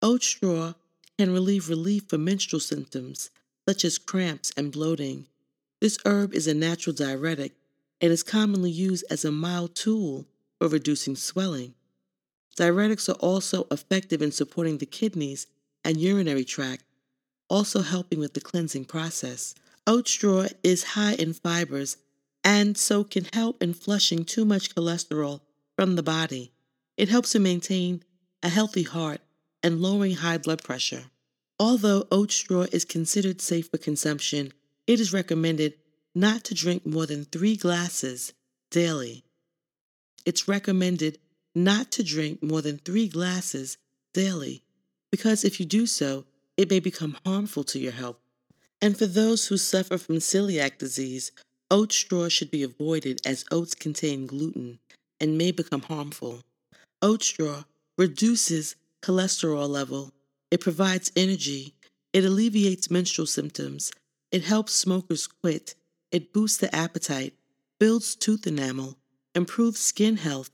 Oat 0.02 0.24
straw 0.24 0.74
can 1.18 1.32
relieve 1.32 1.70
relief 1.70 2.06
for 2.10 2.18
menstrual 2.18 2.60
symptoms 2.60 3.30
such 3.68 3.86
as 3.86 3.98
cramps 3.98 4.52
and 4.58 4.72
bloating. 4.72 5.28
This 5.80 6.00
herb 6.06 6.34
is 6.34 6.48
a 6.48 6.54
natural 6.54 6.96
diuretic 6.96 7.54
and 8.02 8.12
is 8.12 8.24
commonly 8.24 8.72
used 8.72 9.06
as 9.10 9.24
a 9.24 9.32
mild 9.32 9.76
tool 9.76 10.26
for 10.60 10.68
reducing 10.68 11.16
swelling. 11.16 11.76
Diuretics 12.58 13.08
are 13.10 13.20
also 13.20 13.68
effective 13.72 14.22
in 14.22 14.32
supporting 14.32 14.80
the 14.80 14.86
kidneys 14.86 15.48
and 15.86 15.98
urinary 15.98 16.46
tract, 16.46 16.84
also 17.50 17.82
helping 17.82 18.20
with 18.20 18.34
the 18.34 18.42
cleansing 18.42 18.86
process. 18.86 19.56
Oat 19.86 20.08
straw 20.08 20.48
is 20.64 20.84
high 20.84 21.14
in 21.14 21.34
fibers 21.34 21.98
and 22.44 22.78
so 22.78 23.04
can 23.04 23.26
help 23.34 23.62
in 23.62 23.74
flushing 23.74 24.26
too 24.26 24.46
much 24.46 24.74
cholesterol 24.76 25.42
from 25.76 25.96
the 25.96 26.04
body. 26.04 26.52
It 26.98 27.10
helps 27.10 27.32
to 27.32 27.40
maintain 27.40 28.04
a 28.42 28.50
healthy 28.50 28.84
heart 28.84 29.22
and 29.62 29.82
lowering 29.82 30.16
high 30.16 30.38
blood 30.38 30.64
pressure. 30.64 31.06
Although 31.60 32.08
oat 32.12 32.32
straw 32.32 32.66
is 32.72 32.86
considered 32.86 33.42
safe 33.42 33.70
for 33.70 33.78
consumption, 33.78 34.54
it 34.86 35.00
is 35.00 35.14
recommended 35.14 35.76
not 36.14 36.44
to 36.46 36.54
drink 36.54 36.86
more 36.86 37.06
than 37.06 37.26
three 37.26 37.56
glasses 37.56 38.34
daily. 38.70 39.24
It's 40.26 40.48
recommended 40.48 41.20
not 41.56 41.92
to 41.92 42.04
drink 42.04 42.44
more 42.44 42.62
than 42.62 42.78
three 42.78 43.08
glasses 43.08 43.78
daily 44.14 44.64
because 45.12 45.44
if 45.44 45.60
you 45.60 45.66
do 45.66 45.86
so, 45.86 46.26
it 46.58 46.70
may 46.70 46.80
become 46.80 47.18
harmful 47.26 47.64
to 47.66 47.80
your 47.80 47.92
health. 47.92 48.18
And 48.82 48.98
for 48.98 49.06
those 49.06 49.48
who 49.48 49.58
suffer 49.58 49.98
from 49.98 50.18
celiac 50.18 50.78
disease, 50.78 51.32
oat 51.70 51.92
straw 51.92 52.30
should 52.30 52.52
be 52.52 52.64
avoided 52.64 53.22
as 53.26 53.46
oats 53.52 53.76
contain 53.76 54.26
gluten 54.26 54.80
and 55.20 55.38
may 55.38 55.52
become 55.52 55.82
harmful. 55.82 56.40
Oat 57.02 57.24
straw 57.24 57.64
reduces 57.98 58.76
cholesterol 59.02 59.68
level, 59.68 60.12
it 60.50 60.62
provides 60.62 61.12
energy, 61.16 61.74
it 62.14 62.24
alleviates 62.24 62.90
menstrual 62.90 63.28
symptoms, 63.28 63.92
it 64.32 64.44
helps 64.44 64.74
smokers 64.74 65.28
quit, 65.28 65.76
it 66.12 66.32
boosts 66.32 66.58
the 66.58 66.74
appetite, 66.74 67.34
builds 67.80 68.16
tooth 68.16 68.48
enamel, 68.48 68.98
improves 69.36 69.80
skin 69.80 70.18
health, 70.18 70.50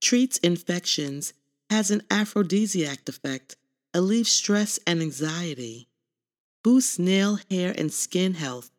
treats 0.00 0.38
infections, 0.38 1.32
has 1.70 1.90
an 1.90 2.02
aphrodisiac 2.10 3.08
effect, 3.08 3.56
alleviates 3.94 4.32
stress 4.32 4.78
and 4.86 5.00
anxiety, 5.00 5.86
boosts 6.64 6.98
nail, 6.98 7.38
hair, 7.50 7.74
and 7.78 7.92
skin 7.92 8.34
health, 8.34 8.71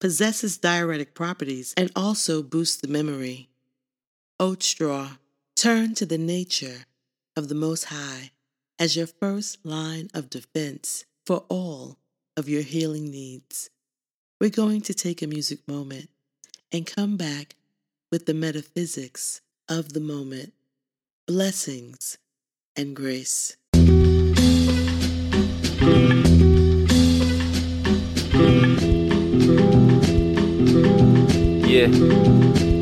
possesses 0.00 0.58
diuretic 0.58 1.14
properties, 1.14 1.74
and 1.76 1.90
also 1.94 2.42
boosts 2.42 2.80
the 2.80 2.88
memory. 2.88 3.48
Oat 4.38 4.62
straw, 4.62 5.10
turn 5.56 5.94
to 5.94 6.06
the 6.06 6.18
nature 6.18 6.86
of 7.36 7.48
the 7.48 7.54
Most 7.54 7.84
High 7.84 8.30
as 8.78 8.96
your 8.96 9.06
first 9.06 9.64
line 9.64 10.08
of 10.12 10.30
defense 10.30 11.04
for 11.24 11.44
all 11.48 11.98
of 12.36 12.48
your 12.48 12.62
healing 12.62 13.10
needs. 13.10 13.70
We're 14.40 14.50
going 14.50 14.82
to 14.82 14.94
take 14.94 15.22
a 15.22 15.26
music 15.26 15.66
moment 15.68 16.10
and 16.72 16.86
come 16.86 17.16
back 17.16 17.54
with 18.10 18.26
the 18.26 18.34
metaphysics 18.34 19.40
of 19.68 19.92
the 19.92 20.00
moment, 20.00 20.52
blessings 21.26 22.18
and 22.76 22.94
grace. 22.94 23.56
Yeah. 31.92 32.74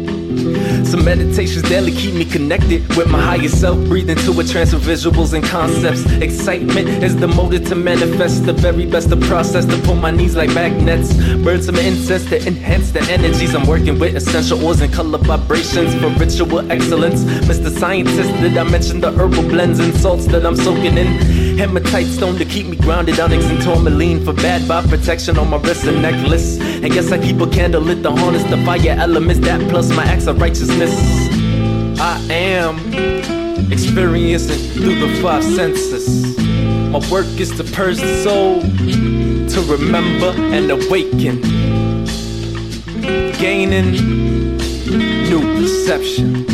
Some 0.84 1.04
meditations 1.04 1.62
daily 1.68 1.90
keep 1.92 2.14
me 2.14 2.24
connected 2.24 2.86
with 2.96 3.08
my 3.08 3.20
higher 3.20 3.48
self. 3.48 3.78
breathing 3.88 4.16
to 4.18 4.38
a 4.38 4.44
trance 4.44 4.72
of 4.72 4.82
visuals 4.82 5.32
and 5.32 5.42
concepts. 5.42 6.04
Excitement 6.20 6.88
is 7.02 7.16
the 7.16 7.28
motive 7.28 7.66
to 7.68 7.74
manifest 7.74 8.44
the 8.44 8.52
very 8.52 8.84
best 8.84 9.10
of 9.10 9.20
process 9.22 9.64
to 9.64 9.76
pull 9.82 9.94
my 9.94 10.10
knees 10.10 10.36
like 10.36 10.52
magnets. 10.54 11.14
Burn 11.42 11.62
some 11.62 11.76
incense 11.76 12.26
to 12.26 12.46
enhance 12.46 12.90
the 12.90 13.00
energies. 13.10 13.54
I'm 13.54 13.66
working 13.66 13.98
with 13.98 14.14
essential 14.16 14.62
oils 14.64 14.80
and 14.80 14.92
color 14.92 15.18
vibrations 15.18 15.94
for 15.94 16.08
ritual 16.08 16.70
excellence. 16.70 17.24
Mr. 17.24 17.70
Scientist, 17.70 18.30
did 18.42 18.56
I 18.56 18.64
mention 18.64 19.00
the 19.00 19.12
herbal 19.12 19.44
blends 19.44 19.78
and 19.78 19.94
salts 19.94 20.26
that 20.26 20.44
I'm 20.44 20.56
soaking 20.56 20.98
in? 20.98 21.41
Hematite 21.58 22.06
stone 22.06 22.36
to 22.36 22.44
keep 22.44 22.66
me 22.66 22.76
grounded. 22.76 23.18
Onyx 23.20 23.44
and 23.46 23.62
tourmaline 23.62 24.24
for 24.24 24.32
bad 24.32 24.62
vibe 24.62 24.88
protection 24.88 25.38
on 25.38 25.50
my 25.50 25.58
wrist 25.58 25.84
and 25.84 26.02
necklace. 26.02 26.58
And 26.60 26.92
yes, 26.94 27.12
I 27.12 27.18
keep 27.18 27.40
a 27.40 27.46
candle 27.46 27.82
lit 27.82 28.02
to 28.02 28.10
harness 28.10 28.44
the 28.44 28.56
fire 28.64 28.96
elements. 28.98 29.40
That 29.46 29.60
plus 29.70 29.90
my 29.90 30.04
acts 30.04 30.26
of 30.26 30.40
righteousness. 30.40 30.92
I 32.00 32.18
am 32.30 32.78
experiencing 33.70 34.58
through 34.72 34.98
the 35.00 35.08
five 35.22 35.44
senses. 35.44 36.36
My 36.90 36.98
work 37.10 37.26
is 37.40 37.50
to 37.56 37.64
purge 37.64 37.98
the 37.98 38.22
soul, 38.22 38.60
to 38.60 39.60
remember 39.72 40.34
and 40.52 40.70
awaken, 40.70 41.40
gaining 43.38 43.92
new 45.28 45.40
perception, 45.58 46.44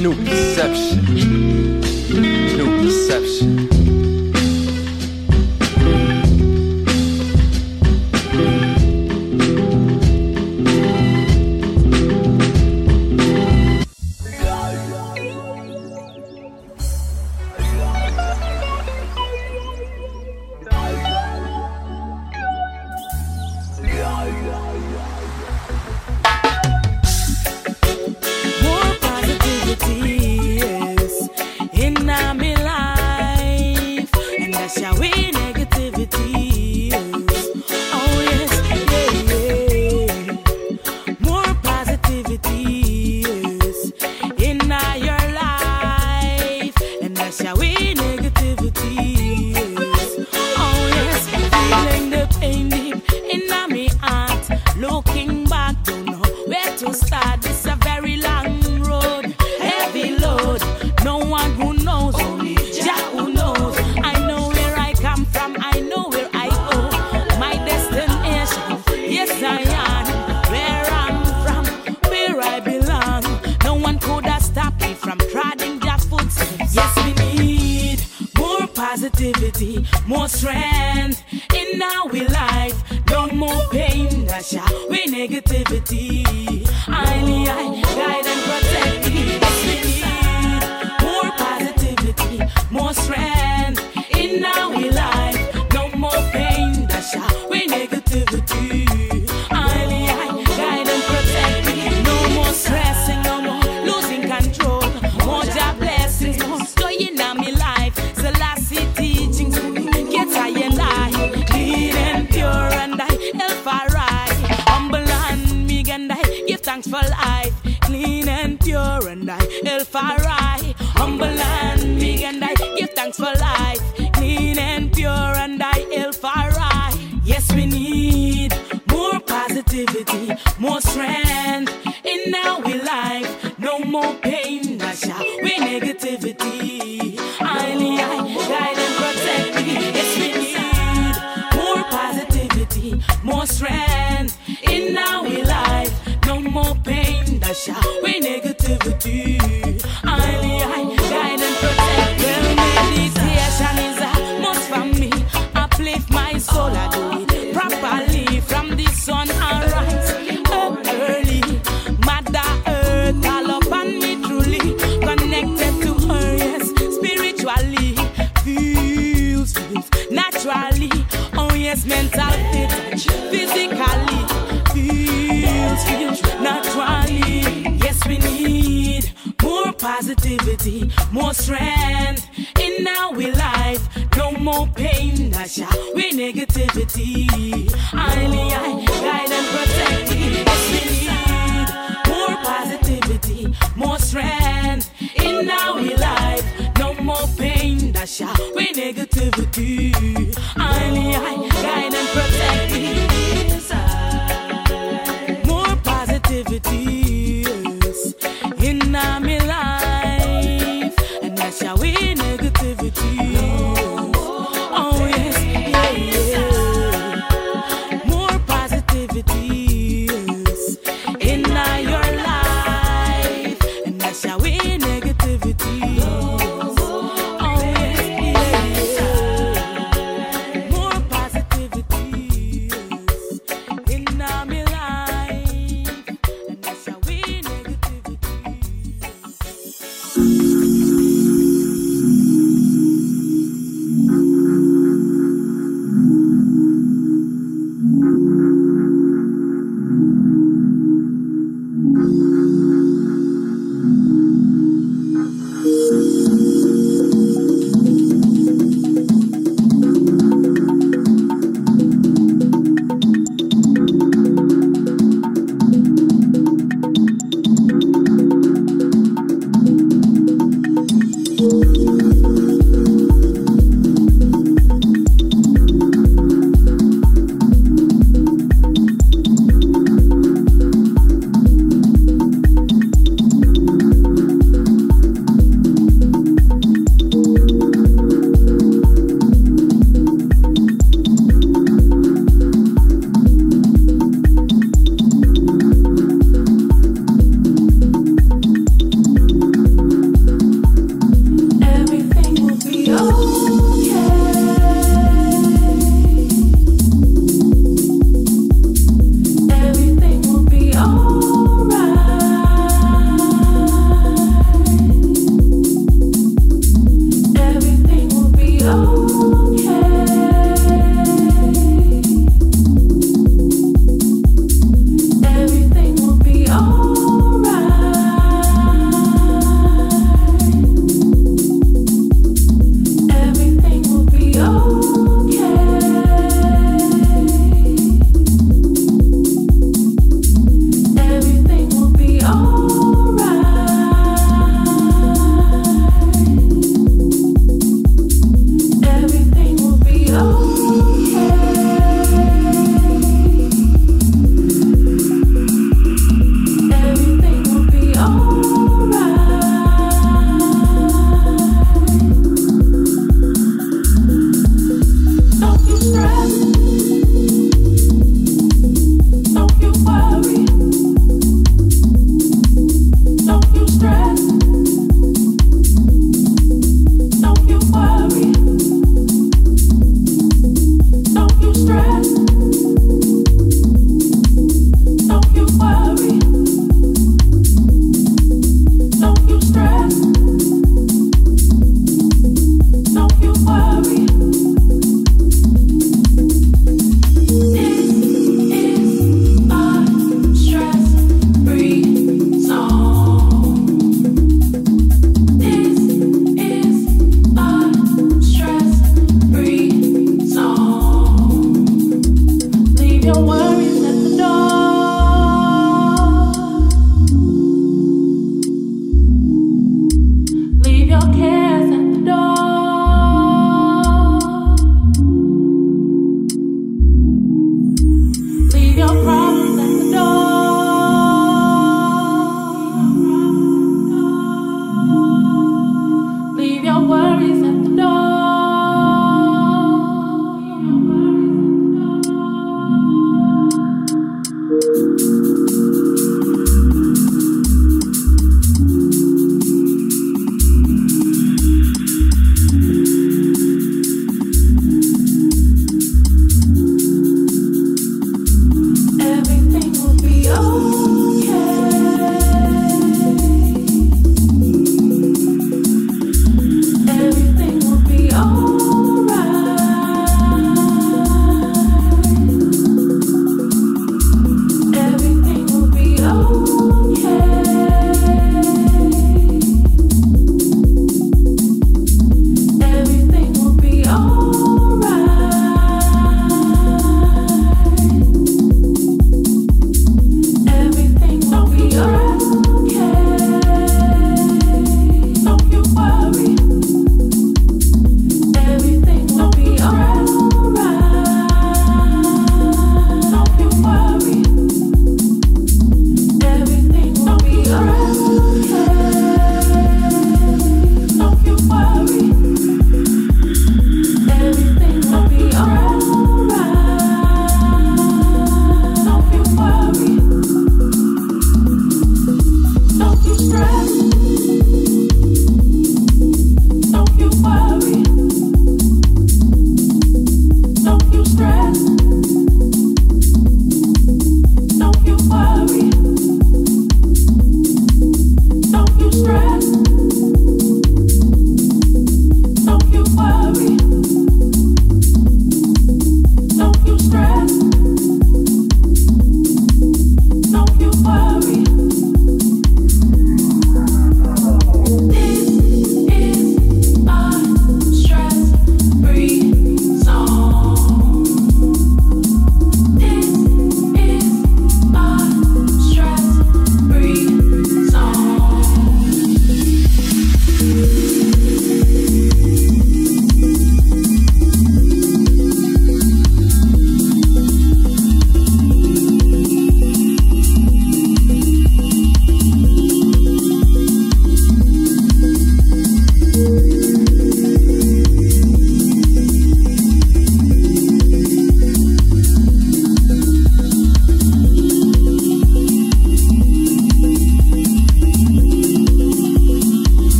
new 0.00 0.14
perception, 0.24 1.79
new 2.18 2.66
perception. 2.82 3.99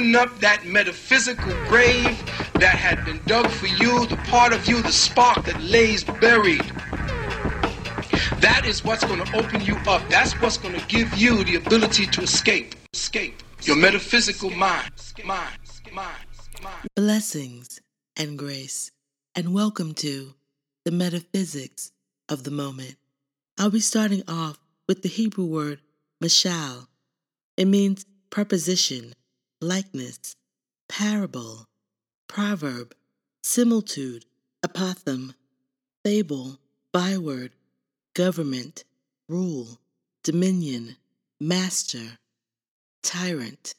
Open 0.00 0.16
up 0.16 0.40
that 0.40 0.64
metaphysical 0.64 1.52
grave 1.68 2.16
that 2.54 2.74
had 2.74 3.04
been 3.04 3.20
dug 3.26 3.46
for 3.50 3.66
you, 3.66 4.06
the 4.06 4.16
part 4.28 4.54
of 4.54 4.66
you, 4.66 4.80
the 4.80 4.90
spark 4.90 5.44
that 5.44 5.60
lays 5.60 6.02
buried. 6.04 6.64
That 8.40 8.62
is 8.64 8.82
what's 8.82 9.04
going 9.04 9.22
to 9.22 9.36
open 9.36 9.60
you 9.60 9.76
up. 9.86 10.00
That's 10.08 10.32
what's 10.40 10.56
going 10.56 10.74
to 10.80 10.86
give 10.86 11.14
you 11.18 11.44
the 11.44 11.56
ability 11.56 12.06
to 12.06 12.22
escape. 12.22 12.76
Escape. 12.94 13.42
Your 13.64 13.76
metaphysical 13.76 14.48
mind. 14.48 14.90
Mind. 15.22 15.58
Mind. 15.92 16.16
Blessings 16.96 17.82
and 18.16 18.38
grace, 18.38 18.90
and 19.34 19.52
welcome 19.52 19.92
to 19.94 20.32
the 20.86 20.92
metaphysics 20.92 21.92
of 22.26 22.44
the 22.44 22.50
moment. 22.50 22.96
I'll 23.58 23.68
be 23.68 23.80
starting 23.80 24.22
off 24.26 24.58
with 24.88 25.02
the 25.02 25.10
Hebrew 25.10 25.44
word 25.44 25.80
mashal. 26.24 26.86
It 27.58 27.66
means 27.66 28.06
preposition, 28.30 29.12
likeness, 29.60 30.36
parable, 30.88 31.66
proverb, 32.28 32.94
similitude, 33.50 34.24
apothegm, 34.64 35.34
fable, 36.04 36.56
byword, 36.92 37.50
government, 38.14 38.84
rule, 39.28 39.80
dominion, 40.22 40.96
master, 41.40 42.18
tyrant. 43.02 43.74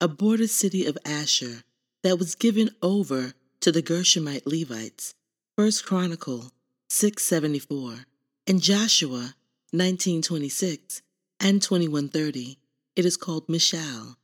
A 0.00 0.08
border 0.08 0.48
city 0.48 0.84
of 0.84 0.98
Asher 1.04 1.62
that 2.02 2.18
was 2.18 2.34
given 2.34 2.70
over 2.82 3.34
to 3.60 3.70
the 3.70 3.82
Gershonite 3.82 4.46
Levites. 4.46 5.14
1 5.54 5.70
Chronicle 5.84 6.50
674. 6.88 8.04
In 8.48 8.58
Joshua 8.58 9.34
1926 9.70 11.02
and 11.38 11.62
2130, 11.62 12.58
it 12.96 13.04
is 13.04 13.16
called 13.16 13.46
Mishal. 13.46 14.16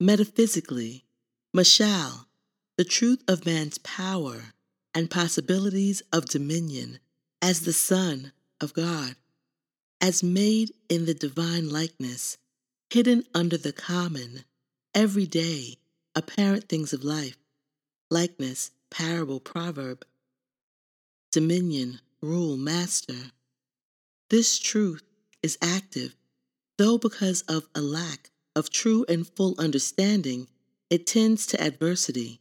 Metaphysically, 0.00 1.04
Mashal, 1.56 2.24
the 2.78 2.84
truth 2.84 3.24
of 3.26 3.44
man's 3.44 3.76
power 3.78 4.54
and 4.94 5.10
possibilities 5.10 6.00
of 6.12 6.26
dominion 6.26 7.00
as 7.42 7.62
the 7.62 7.72
Son 7.72 8.30
of 8.60 8.72
God, 8.72 9.16
as 10.00 10.22
made 10.22 10.70
in 10.88 11.04
the 11.04 11.12
divine 11.12 11.68
likeness, 11.68 12.38
hidden 12.88 13.24
under 13.34 13.58
the 13.58 13.72
common, 13.72 14.44
everyday, 14.94 15.76
apparent 16.14 16.68
things 16.68 16.92
of 16.92 17.02
life, 17.02 17.36
likeness, 18.12 18.70
parable, 18.90 19.40
proverb, 19.40 20.04
dominion, 21.32 21.98
rule, 22.22 22.56
master. 22.56 23.32
This 24.30 24.56
truth 24.56 25.02
is 25.42 25.58
active, 25.60 26.14
though 26.76 26.96
because 26.96 27.42
of 27.42 27.66
a 27.74 27.80
lack 27.80 28.30
of 28.54 28.70
true 28.70 29.04
and 29.08 29.26
full 29.26 29.56
understanding, 29.58 30.46
it 30.90 31.08
tends 31.08 31.44
to 31.46 31.60
adversity, 31.60 32.40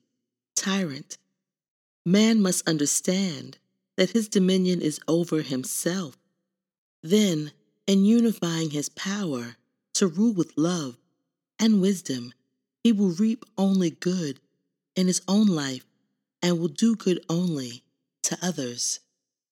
tyrant. 0.67 1.17
Man 2.05 2.41
must 2.41 2.67
understand 2.67 3.57
that 3.95 4.09
his 4.09 4.27
dominion 4.27 4.81
is 4.81 4.99
over 5.07 5.41
himself. 5.41 6.17
Then, 7.01 7.51
in 7.85 8.03
unifying 8.03 8.71
his 8.71 8.89
power 8.89 9.55
to 9.93 10.07
rule 10.07 10.33
with 10.33 10.57
love 10.57 10.97
and 11.57 11.81
wisdom, 11.81 12.33
he 12.83 12.91
will 12.91 13.11
reap 13.11 13.45
only 13.57 13.91
good 13.91 14.41
in 14.93 15.07
his 15.07 15.21
own 15.25 15.47
life 15.47 15.85
and 16.41 16.59
will 16.59 16.67
do 16.67 16.97
good 16.97 17.23
only 17.29 17.83
to 18.23 18.37
others. 18.41 18.99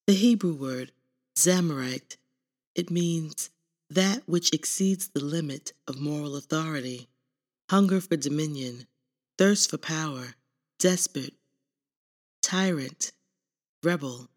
The 0.07 0.15
Hebrew 0.15 0.53
word 0.53 0.91
Zemarite, 1.37 2.17
it 2.75 2.91
means 2.91 3.49
that 3.89 4.23
which 4.27 4.53
exceeds 4.53 5.07
the 5.07 5.23
limit 5.23 5.71
of 5.87 5.97
moral 5.97 6.35
authority, 6.35 7.07
hunger 7.69 8.01
for 8.01 8.17
dominion, 8.17 8.85
thirst 9.37 9.69
for 9.69 9.77
power, 9.77 10.35
despot, 10.85 11.33
tyrant, 12.43 13.11
rebel. 13.81 14.29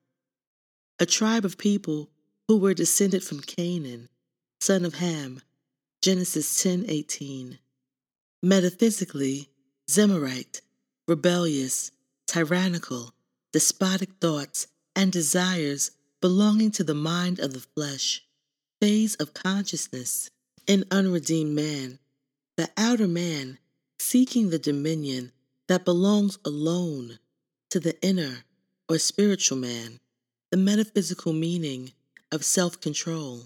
A 0.98 1.04
tribe 1.04 1.44
of 1.44 1.58
people 1.58 2.08
who 2.46 2.56
were 2.56 2.72
descended 2.72 3.22
from 3.22 3.40
Canaan, 3.40 4.08
son 4.58 4.86
of 4.86 4.94
Ham, 4.94 5.42
Genesis 6.00 6.50
10:18. 6.62 7.58
Metaphysically, 8.42 9.50
Zemarite, 9.90 10.62
rebellious, 11.06 11.90
tyrannical, 12.26 13.12
despotic 13.52 14.08
thoughts 14.18 14.68
and 14.96 15.12
desires 15.12 15.90
belonging 16.22 16.70
to 16.70 16.82
the 16.82 16.94
mind 16.94 17.38
of 17.40 17.52
the 17.52 17.66
flesh, 17.76 18.24
phase 18.80 19.16
of 19.16 19.34
consciousness 19.34 20.30
in 20.66 20.86
unredeemed 20.90 21.54
man, 21.54 21.98
the 22.56 22.70
outer 22.78 23.06
man 23.06 23.58
seeking 23.98 24.48
the 24.48 24.58
dominion 24.58 25.30
that 25.68 25.84
belongs 25.84 26.38
alone 26.44 27.18
to 27.70 27.78
the 27.78 28.00
inner 28.02 28.44
or 28.88 28.98
spiritual 28.98 29.58
man, 29.58 29.98
the 30.50 30.56
metaphysical 30.56 31.32
meaning 31.32 31.92
of 32.32 32.44
self 32.44 32.80
control, 32.80 33.44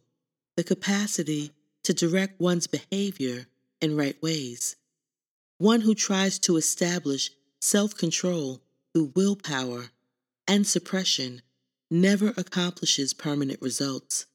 the 0.56 0.64
capacity 0.64 1.50
to 1.82 1.92
direct 1.92 2.40
one's 2.40 2.66
behavior 2.66 3.46
in 3.80 3.96
right 3.96 4.20
ways. 4.22 4.76
One 5.58 5.80
who 5.80 5.94
tries 5.94 6.38
to 6.40 6.56
establish 6.56 7.30
self 7.60 7.96
control 7.96 8.60
through 8.92 9.12
willpower 9.14 9.86
and 10.46 10.66
suppression 10.66 11.42
never 11.90 12.32
accomplishes 12.36 13.12
permanent 13.12 13.60
results. 13.60 14.26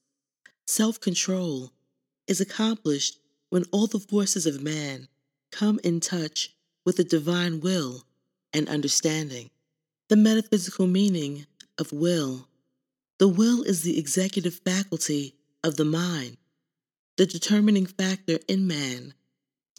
Self 0.66 1.00
control 1.00 1.72
is 2.26 2.40
accomplished 2.40 3.18
when 3.48 3.64
all 3.72 3.86
the 3.86 3.98
forces 3.98 4.44
of 4.44 4.62
man 4.62 5.08
come 5.50 5.80
in 5.82 6.00
touch 6.00 6.54
with 6.88 6.96
the 6.96 7.04
divine 7.04 7.60
will 7.60 8.02
and 8.54 8.66
understanding. 8.66 9.50
The 10.08 10.16
metaphysical 10.16 10.86
meaning 10.86 11.44
of 11.76 11.92
will. 11.92 12.48
The 13.18 13.28
will 13.28 13.62
is 13.62 13.82
the 13.82 13.98
executive 13.98 14.60
faculty 14.64 15.34
of 15.62 15.76
the 15.76 15.84
mind, 15.84 16.38
the 17.18 17.26
determining 17.26 17.84
factor 17.84 18.38
in 18.48 18.66
man. 18.66 19.12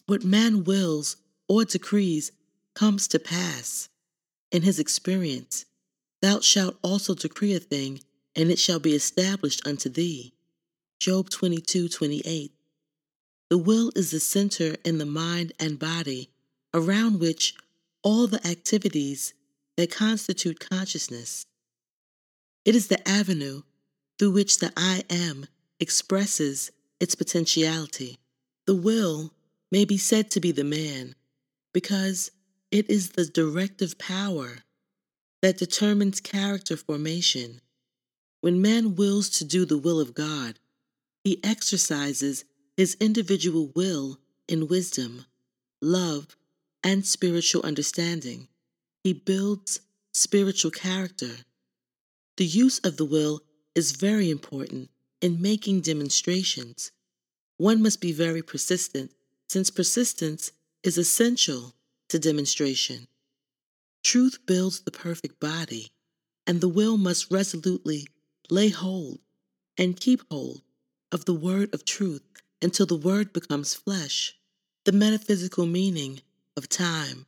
What 0.05 0.23
man 0.23 0.63
wills 0.63 1.17
or 1.47 1.65
decrees 1.65 2.31
comes 2.75 3.07
to 3.07 3.17
pass. 3.17 3.89
In 4.51 4.61
his 4.61 4.77
experience, 4.77 5.65
thou 6.21 6.41
shalt 6.41 6.77
also 6.83 7.15
decree 7.15 7.55
a 7.55 7.59
thing, 7.59 8.01
and 8.35 8.51
it 8.51 8.59
shall 8.59 8.79
be 8.79 8.93
established 8.93 9.65
unto 9.65 9.89
thee. 9.89 10.31
Job 10.99 11.31
22 11.31 11.89
28. 11.89 12.51
The 13.49 13.57
will 13.57 13.91
is 13.95 14.11
the 14.11 14.19
center 14.19 14.75
in 14.85 14.99
the 14.99 15.07
mind 15.07 15.53
and 15.59 15.79
body 15.79 16.29
around 16.73 17.19
which 17.19 17.55
all 18.03 18.27
the 18.27 18.45
activities 18.47 19.33
that 19.77 19.91
constitute 19.91 20.59
consciousness. 20.59 21.45
It 22.65 22.75
is 22.75 22.87
the 22.87 23.07
avenue 23.07 23.63
through 24.17 24.31
which 24.31 24.59
the 24.59 24.71
I 24.75 25.03
am 25.09 25.47
expresses 25.79 26.71
its 26.99 27.15
potentiality. 27.15 28.17
The 28.67 28.75
will 28.75 29.33
may 29.71 29.85
be 29.85 29.97
said 29.97 30.29
to 30.31 30.39
be 30.39 30.51
the 30.51 30.63
man 30.63 31.15
because 31.73 32.31
it 32.71 32.89
is 32.89 33.11
the 33.11 33.25
directive 33.25 33.97
power 33.97 34.57
that 35.41 35.57
determines 35.57 36.19
character 36.19 36.75
formation. 36.75 37.61
When 38.41 38.61
man 38.61 38.95
wills 38.95 39.29
to 39.31 39.45
do 39.45 39.65
the 39.65 39.77
will 39.77 39.99
of 39.99 40.13
God, 40.13 40.59
he 41.23 41.43
exercises 41.43 42.45
his 42.77 42.95
individual 42.99 43.71
will 43.75 44.19
in 44.47 44.67
wisdom, 44.67 45.25
love, 45.81 46.35
and 46.83 47.05
spiritual 47.05 47.61
understanding. 47.63 48.47
He 49.03 49.13
builds 49.13 49.81
spiritual 50.13 50.71
character. 50.71 51.45
The 52.37 52.45
use 52.45 52.79
of 52.79 52.97
the 52.97 53.05
will 53.05 53.41
is 53.75 53.93
very 53.93 54.29
important 54.29 54.89
in 55.21 55.41
making 55.41 55.81
demonstrations. 55.81 56.91
One 57.57 57.81
must 57.81 58.01
be 58.01 58.11
very 58.11 58.41
persistent, 58.41 59.11
since 59.47 59.69
persistence 59.69 60.51
is 60.83 60.97
essential 60.97 61.73
to 62.09 62.19
demonstration. 62.19 63.07
Truth 64.03 64.45
builds 64.45 64.81
the 64.81 64.91
perfect 64.91 65.39
body, 65.39 65.91
and 66.47 66.61
the 66.61 66.69
will 66.69 66.97
must 66.97 67.31
resolutely 67.31 68.07
lay 68.49 68.69
hold 68.69 69.19
and 69.77 69.99
keep 69.99 70.21
hold 70.31 70.61
of 71.11 71.25
the 71.25 71.33
word 71.33 71.73
of 71.73 71.85
truth 71.85 72.23
until 72.61 72.85
the 72.85 72.95
word 72.95 73.33
becomes 73.33 73.73
flesh. 73.73 74.35
The 74.85 74.91
metaphysical 74.91 75.65
meaning 75.65 76.21
of 76.59 76.67
time. 76.67 77.25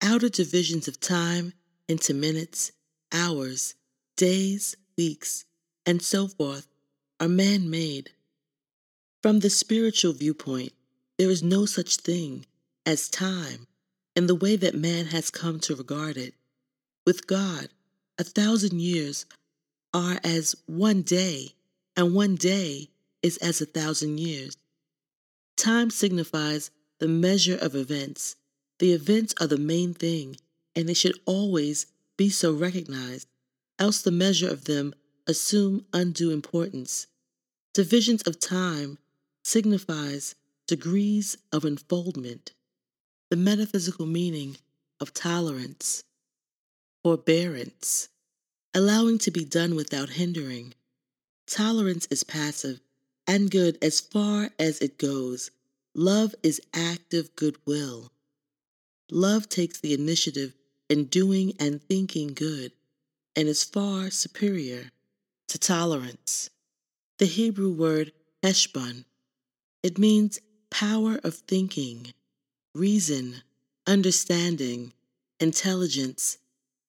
Outer 0.00 0.30
divisions 0.30 0.88
of 0.88 0.98
time 0.98 1.52
into 1.88 2.14
minutes, 2.14 2.72
hours, 3.12 3.74
days, 4.16 4.74
weeks, 4.96 5.44
and 5.84 6.00
so 6.00 6.26
forth 6.26 6.66
are 7.20 7.28
man 7.28 7.68
made. 7.68 8.10
From 9.22 9.40
the 9.40 9.50
spiritual 9.50 10.14
viewpoint, 10.14 10.72
there 11.18 11.28
is 11.28 11.42
no 11.42 11.66
such 11.66 11.98
thing 11.98 12.46
as 12.86 13.10
time 13.10 13.66
in 14.16 14.26
the 14.26 14.34
way 14.34 14.56
that 14.56 14.74
man 14.74 15.04
has 15.06 15.30
come 15.30 15.60
to 15.60 15.76
regard 15.76 16.16
it. 16.16 16.32
With 17.04 17.26
God, 17.26 17.68
a 18.18 18.24
thousand 18.24 18.80
years 18.80 19.26
are 19.92 20.18
as 20.24 20.56
one 20.64 21.02
day, 21.02 21.56
and 21.94 22.14
one 22.14 22.36
day 22.36 22.88
is 23.22 23.36
as 23.36 23.60
a 23.60 23.66
thousand 23.66 24.18
years. 24.18 24.56
Time 25.58 25.90
signifies 25.90 26.70
the 27.00 27.08
measure 27.08 27.56
of 27.56 27.74
events. 27.74 28.36
The 28.78 28.92
events 28.92 29.34
are 29.40 29.48
the 29.48 29.58
main 29.58 29.92
thing, 29.92 30.36
and 30.76 30.88
they 30.88 30.94
should 30.94 31.18
always 31.26 31.86
be 32.16 32.30
so 32.30 32.52
recognized, 32.52 33.26
else 33.78 34.00
the 34.00 34.12
measure 34.12 34.48
of 34.48 34.64
them 34.64 34.94
assume 35.26 35.84
undue 35.92 36.30
importance. 36.30 37.08
Divisions 37.74 38.22
of 38.22 38.38
time 38.38 38.98
signifies 39.42 40.36
degrees 40.68 41.36
of 41.52 41.64
unfoldment, 41.64 42.52
the 43.30 43.36
metaphysical 43.36 44.06
meaning 44.06 44.56
of 45.00 45.12
tolerance, 45.12 46.04
forbearance, 47.02 48.08
allowing 48.72 49.18
to 49.18 49.32
be 49.32 49.44
done 49.44 49.74
without 49.74 50.10
hindering, 50.10 50.74
Tolerance 51.50 52.06
is 52.12 52.22
passive 52.22 52.80
and 53.26 53.50
good 53.50 53.76
as 53.82 53.98
far 53.98 54.50
as 54.56 54.78
it 54.78 54.98
goes. 54.98 55.50
Love 55.94 56.34
is 56.42 56.60
active 56.72 57.34
goodwill. 57.34 58.12
Love 59.10 59.48
takes 59.48 59.80
the 59.80 59.92
initiative 59.92 60.54
in 60.88 61.04
doing 61.06 61.52
and 61.58 61.82
thinking 61.82 62.32
good 62.32 62.72
and 63.34 63.48
is 63.48 63.64
far 63.64 64.10
superior 64.10 64.90
to 65.48 65.58
tolerance. 65.58 66.50
The 67.18 67.26
Hebrew 67.26 67.72
word 67.72 68.12
heshbon, 68.42 69.04
it 69.82 69.98
means 69.98 70.38
power 70.70 71.18
of 71.24 71.34
thinking, 71.34 72.14
reason, 72.74 73.42
understanding, 73.86 74.92
intelligence, 75.40 76.38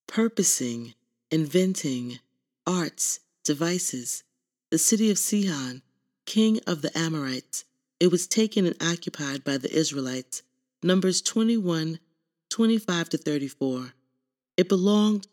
purposing, 0.07 0.93
inventing, 1.31 2.19
arts, 2.67 3.19
devices. 3.43 4.23
The 4.69 4.77
city 4.77 5.09
of 5.09 5.17
Sihon, 5.17 5.81
king 6.25 6.59
of 6.67 6.81
the 6.81 6.95
Amorites, 6.97 7.65
it 8.01 8.09
was 8.11 8.25
taken 8.25 8.65
and 8.65 8.75
occupied 8.81 9.43
by 9.43 9.59
the 9.59 9.71
Israelites. 9.71 10.41
Numbers 10.81 11.21
21, 11.21 11.99
25 12.49 13.09
to 13.09 13.17
34. 13.19 13.93
It 14.57 14.67
belonged 14.67 15.27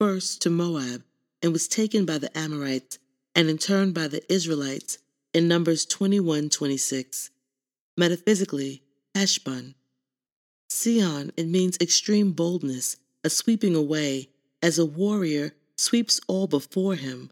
first 0.00 0.40
to 0.40 0.48
Moab 0.48 1.04
and 1.42 1.52
was 1.52 1.68
taken 1.68 2.06
by 2.06 2.16
the 2.16 2.36
Amorites 2.36 2.98
and 3.34 3.50
in 3.50 3.58
turn 3.58 3.92
by 3.92 4.08
the 4.08 4.22
Israelites 4.32 4.96
in 5.34 5.48
Numbers 5.48 5.84
21, 5.84 6.48
26. 6.48 7.28
Metaphysically, 7.98 8.82
Heshbon. 9.14 9.74
Sihon, 10.70 11.30
it 11.36 11.46
means 11.46 11.76
extreme 11.78 12.32
boldness, 12.32 12.96
a 13.22 13.28
sweeping 13.28 13.74
away, 13.74 14.30
as 14.62 14.78
a 14.78 14.86
warrior 14.86 15.52
sweeps 15.76 16.22
all 16.26 16.46
before 16.46 16.94
him, 16.94 17.30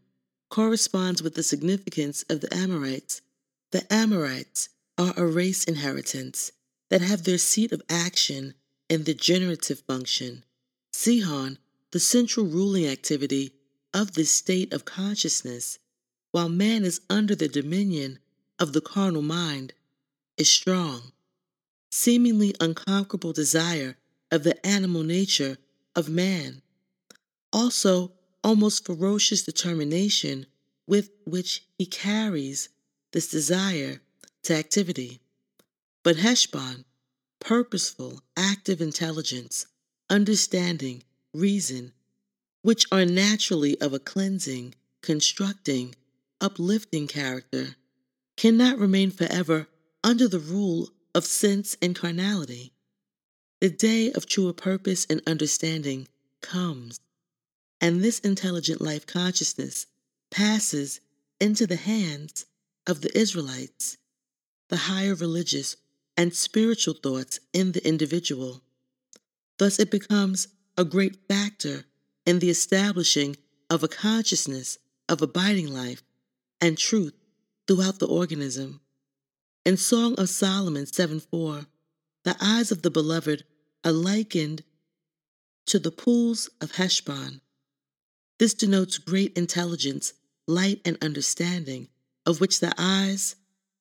corresponds 0.50 1.22
with 1.22 1.34
the 1.34 1.42
significance 1.42 2.26
of 2.28 2.42
the 2.42 2.54
Amorites. 2.54 3.22
The 3.70 3.90
Amorites 3.90 4.68
are 4.98 5.14
a 5.16 5.26
race 5.26 5.64
inheritance 5.64 6.52
that 6.90 7.00
have 7.00 7.24
their 7.24 7.38
seat 7.38 7.72
of 7.72 7.82
action 7.88 8.54
in 8.88 9.04
the 9.04 9.14
generative 9.14 9.80
function. 9.80 10.44
Sihon, 10.92 11.58
the 11.90 12.00
central 12.00 12.46
ruling 12.46 12.86
activity 12.86 13.52
of 13.94 14.12
this 14.12 14.30
state 14.30 14.72
of 14.72 14.84
consciousness, 14.84 15.78
while 16.30 16.48
man 16.48 16.84
is 16.84 17.00
under 17.08 17.34
the 17.34 17.48
dominion 17.48 18.18
of 18.58 18.72
the 18.72 18.80
carnal 18.80 19.22
mind, 19.22 19.72
is 20.36 20.50
strong. 20.50 21.12
Seemingly 21.90 22.54
unconquerable 22.60 23.32
desire 23.32 23.96
of 24.30 24.44
the 24.44 24.66
animal 24.66 25.02
nature 25.02 25.58
of 25.94 26.08
man. 26.08 26.62
Also, 27.52 28.12
almost 28.42 28.86
ferocious 28.86 29.42
determination 29.42 30.46
with 30.86 31.10
which 31.26 31.64
he 31.78 31.86
carries 31.86 32.70
this 33.12 33.30
desire 33.30 34.00
to 34.44 34.54
activity. 34.54 35.20
But 36.02 36.16
Heshbon, 36.16 36.84
purposeful, 37.40 38.22
active 38.36 38.80
intelligence, 38.80 39.66
understanding, 40.10 41.02
reason, 41.32 41.92
which 42.62 42.86
are 42.92 43.04
naturally 43.04 43.80
of 43.80 43.92
a 43.92 43.98
cleansing, 43.98 44.74
constructing, 45.02 45.94
uplifting 46.40 47.06
character, 47.06 47.76
cannot 48.36 48.78
remain 48.78 49.10
forever 49.10 49.68
under 50.04 50.28
the 50.28 50.38
rule 50.38 50.90
of 51.14 51.24
sense 51.24 51.76
and 51.82 51.94
carnality. 51.94 52.72
The 53.60 53.70
day 53.70 54.10
of 54.12 54.26
truer 54.26 54.52
purpose 54.52 55.06
and 55.08 55.22
understanding 55.26 56.08
comes, 56.40 56.98
and 57.80 58.02
this 58.02 58.18
intelligent 58.20 58.80
life 58.80 59.06
consciousness 59.06 59.86
passes 60.30 61.00
into 61.40 61.66
the 61.66 61.76
hands 61.76 62.46
of 62.86 63.00
the 63.00 63.16
Israelites, 63.16 63.98
the 64.72 64.78
higher 64.78 65.14
religious 65.14 65.76
and 66.16 66.34
spiritual 66.34 66.94
thoughts 66.94 67.38
in 67.52 67.72
the 67.72 67.86
individual. 67.86 68.62
Thus, 69.58 69.78
it 69.78 69.90
becomes 69.90 70.48
a 70.78 70.84
great 70.86 71.28
factor 71.28 71.84
in 72.24 72.38
the 72.38 72.48
establishing 72.48 73.36
of 73.68 73.82
a 73.82 73.88
consciousness 73.88 74.78
of 75.10 75.20
abiding 75.20 75.70
life 75.70 76.02
and 76.58 76.78
truth 76.78 77.12
throughout 77.68 77.98
the 77.98 78.06
organism. 78.06 78.80
In 79.66 79.76
Song 79.76 80.14
of 80.18 80.30
Solomon 80.30 80.86
7 80.86 81.20
4, 81.20 81.66
the 82.24 82.36
eyes 82.40 82.72
of 82.72 82.80
the 82.80 82.90
beloved 82.90 83.44
are 83.84 83.92
likened 83.92 84.64
to 85.66 85.78
the 85.78 85.90
pools 85.90 86.48
of 86.62 86.76
Heshbon. 86.76 87.42
This 88.38 88.54
denotes 88.54 88.96
great 88.96 89.36
intelligence, 89.36 90.14
light, 90.48 90.80
and 90.86 90.96
understanding, 91.02 91.88
of 92.24 92.40
which 92.40 92.60
the 92.60 92.72
eyes 92.78 93.36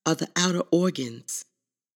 are 0.05 0.15
the 0.15 0.30
outer 0.35 0.63
organs. 0.71 1.45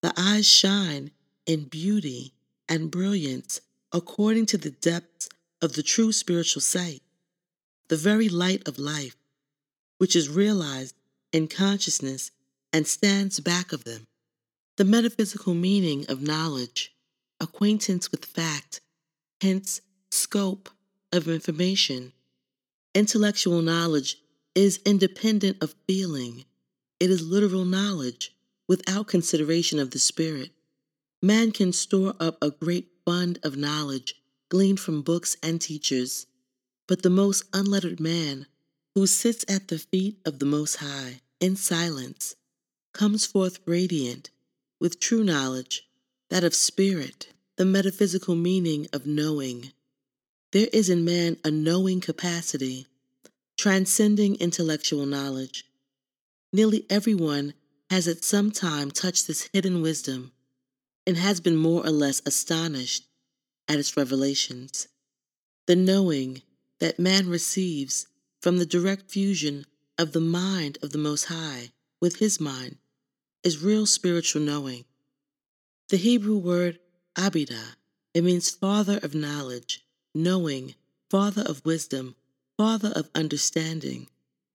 The 0.02 0.14
eyes 0.18 0.48
shine 0.48 1.12
in 1.46 1.66
beauty 1.66 2.34
and 2.70 2.92
brilliance 2.92 3.62
according 3.92 4.46
to 4.48 4.58
the 4.58 4.72
depths 4.72 5.30
of 5.62 5.74
the 5.74 5.84
true 5.84 6.12
spiritual 6.12 6.62
sight, 6.62 7.02
the 7.88 7.98
very 7.98 8.30
light 8.30 8.68
of 8.68 8.78
life, 8.78 9.16
which 9.98 10.16
is 10.16 10.30
realized 10.30 10.96
in 11.32 11.48
consciousness 11.48 12.32
and 12.74 12.88
stands 12.88 13.40
back 13.40 13.72
of 13.72 13.84
them. 13.84 14.06
The 14.78 14.86
metaphysical 14.86 15.54
meaning 15.54 16.06
of 16.10 16.22
knowledge, 16.22 16.94
acquaintance 17.40 18.12
with 18.12 18.26
fact, 18.26 18.82
hence 19.42 19.82
scope 20.12 20.70
of 21.12 21.28
information. 21.28 22.12
Intellectual 22.94 23.62
knowledge 23.62 24.18
is 24.54 24.80
independent 24.86 25.62
of 25.62 25.76
feeling. 25.88 26.46
It 27.00 27.10
is 27.10 27.22
literal 27.22 27.66
knowledge 27.66 28.36
without 28.68 29.08
consideration 29.08 29.80
of 29.80 29.92
the 29.92 30.00
spirit. 30.00 30.52
Man 31.22 31.52
can 31.52 31.74
store 31.74 32.16
up 32.20 32.38
a 32.42 32.52
great 32.52 32.90
fund 33.06 33.40
of 33.44 33.58
knowledge 33.58 34.16
gleaned 34.50 34.80
from 34.80 35.02
books 35.02 35.36
and 35.44 35.60
teachers, 35.60 36.28
but 36.88 37.02
the 37.02 37.10
most 37.10 37.44
unlettered 37.54 38.00
man, 38.00 38.46
who 38.94 39.08
sits 39.08 39.44
at 39.50 39.68
the 39.68 39.80
feet 39.80 40.18
of 40.26 40.40
the 40.40 40.46
Most 40.46 40.78
High 40.78 41.22
in 41.40 41.56
silence, 41.56 42.36
comes 42.94 43.26
forth 43.26 43.60
radiant 43.66 44.30
with 44.80 45.00
true 45.00 45.24
knowledge, 45.24 45.88
that 46.30 46.44
of 46.44 46.56
spirit, 46.56 47.34
the 47.58 47.66
metaphysical 47.66 48.36
meaning 48.36 48.88
of 48.94 49.06
knowing. 49.06 49.72
There 50.52 50.70
is 50.72 50.90
in 50.90 51.04
man 51.04 51.38
a 51.44 51.52
knowing 51.52 52.00
capacity, 52.00 52.88
transcending 53.58 54.36
intellectual 54.36 55.06
knowledge. 55.06 55.66
Nearly 56.56 56.86
everyone 56.90 57.54
has 57.90 58.08
at 58.08 58.24
some 58.24 58.50
time 58.50 58.90
touched 58.90 59.28
this 59.28 59.50
hidden 59.52 59.82
wisdom 59.82 60.32
and 61.06 61.18
has 61.18 61.42
been 61.42 61.58
more 61.58 61.86
or 61.86 61.90
less 61.90 62.22
astonished 62.26 63.04
at 63.68 63.78
its 63.78 63.98
revelations. 63.98 64.88
The 65.68 65.76
knowing 65.76 66.44
that 66.80 66.98
man 66.98 67.28
receives 67.28 68.08
from 68.42 68.58
the 68.58 68.66
direct 68.66 69.12
fusion 69.12 69.66
of 69.98 70.14
the 70.14 70.22
mind 70.22 70.78
of 70.82 70.92
the 70.92 70.98
Most 70.98 71.26
High 71.26 71.72
with 72.00 72.20
his 72.20 72.40
mind 72.40 72.78
is 73.44 73.62
real 73.62 73.86
spiritual 73.86 74.42
knowing. 74.42 74.86
The 75.90 75.98
Hebrew 75.98 76.38
word 76.38 76.80
Abida, 77.18 77.76
it 78.14 78.24
means 78.24 78.50
father 78.50 78.98
of 79.04 79.14
knowledge, 79.14 79.86
knowing, 80.14 80.76
father 81.10 81.42
of 81.42 81.66
wisdom, 81.66 82.16
father 82.56 82.94
of 82.96 83.10
understanding, 83.14 84.08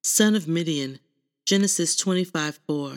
son 0.02 0.34
of 0.34 0.48
Midian, 0.48 0.98
Genesis 1.46 1.96
25 1.96 2.60
4. 2.66 2.92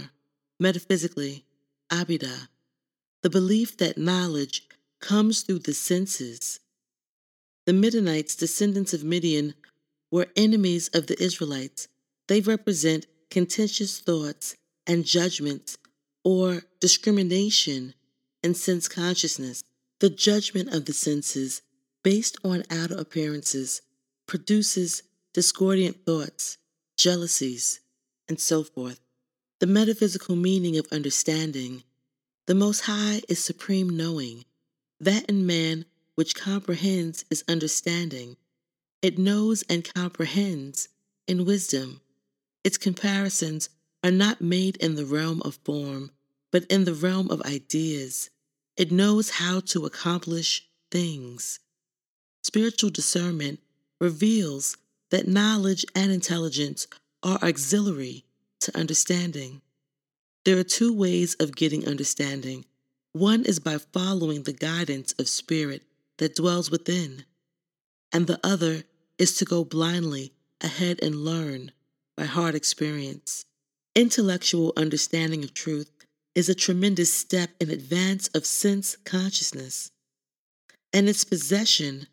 Metaphysically, 0.59 1.45
Abida, 1.89 2.47
the 3.21 3.29
belief 3.29 3.77
that 3.77 3.97
knowledge 3.97 4.67
comes 4.99 5.41
through 5.41 5.59
the 5.59 5.73
senses. 5.73 6.59
The 7.65 7.73
Midianites, 7.73 8.35
descendants 8.35 8.93
of 8.93 9.03
Midian, 9.03 9.53
were 10.11 10.27
enemies 10.35 10.89
of 10.93 11.07
the 11.07 11.21
Israelites. 11.21 11.87
They 12.27 12.41
represent 12.41 13.07
contentious 13.29 13.99
thoughts 13.99 14.55
and 14.85 15.05
judgments 15.05 15.77
or 16.23 16.63
discrimination 16.79 17.93
and 18.43 18.55
sense 18.55 18.87
consciousness. 18.87 19.63
The 19.99 20.09
judgment 20.09 20.73
of 20.73 20.85
the 20.85 20.93
senses, 20.93 21.61
based 22.03 22.37
on 22.43 22.63
outer 22.69 22.95
appearances, 22.95 23.81
produces 24.27 25.03
discordant 25.33 26.05
thoughts, 26.05 26.57
jealousies, 26.97 27.79
and 28.27 28.39
so 28.39 28.63
forth. 28.63 28.99
The 29.59 29.67
metaphysical 29.67 30.35
meaning 30.35 30.77
of 30.77 30.87
understanding. 30.91 31.83
The 32.47 32.55
Most 32.55 32.81
High 32.81 33.21
is 33.29 33.43
supreme 33.43 33.89
knowing. 33.89 34.45
That 34.99 35.25
in 35.25 35.45
man 35.45 35.85
which 36.15 36.35
comprehends 36.35 37.25
is 37.29 37.43
understanding. 37.47 38.37
It 39.01 39.17
knows 39.17 39.63
and 39.69 39.83
comprehends 39.93 40.89
in 41.27 41.45
wisdom. 41.45 42.01
Its 42.63 42.77
comparisons 42.77 43.69
are 44.03 44.11
not 44.11 44.41
made 44.41 44.77
in 44.77 44.95
the 44.95 45.05
realm 45.05 45.41
of 45.43 45.59
form, 45.63 46.11
but 46.51 46.65
in 46.65 46.85
the 46.85 46.93
realm 46.93 47.29
of 47.31 47.41
ideas. 47.41 48.29
It 48.77 48.91
knows 48.91 49.31
how 49.31 49.59
to 49.61 49.85
accomplish 49.85 50.67
things. 50.91 51.59
Spiritual 52.43 52.89
discernment 52.89 53.59
reveals 53.99 54.77
that 55.09 55.27
knowledge 55.27 55.85
and 55.95 56.11
intelligence 56.11 56.87
are 57.23 57.39
auxiliary 57.41 58.25
to 58.59 58.77
understanding. 58.77 59.61
There 60.45 60.57
are 60.57 60.63
two 60.63 60.93
ways 60.93 61.35
of 61.35 61.55
getting 61.55 61.87
understanding. 61.87 62.65
One 63.13 63.45
is 63.45 63.59
by 63.59 63.77
following 63.77 64.43
the 64.43 64.53
guidance 64.53 65.13
of 65.13 65.29
spirit 65.29 65.83
that 66.17 66.35
dwells 66.35 66.69
within, 66.69 67.23
and 68.11 68.27
the 68.27 68.39
other 68.43 68.83
is 69.17 69.37
to 69.37 69.45
go 69.45 69.63
blindly 69.63 70.33
ahead 70.61 70.99
and 71.01 71.23
learn 71.23 71.71
by 72.17 72.25
hard 72.25 72.55
experience. 72.55 73.45
Intellectual 73.95 74.73
understanding 74.75 75.43
of 75.43 75.53
truth 75.53 75.89
is 76.35 76.49
a 76.49 76.55
tremendous 76.55 77.13
step 77.13 77.51
in 77.59 77.69
advance 77.69 78.27
of 78.29 78.45
sense 78.45 78.97
consciousness, 79.05 79.91
and 80.91 81.07
its 81.07 81.23
possession 81.23 82.07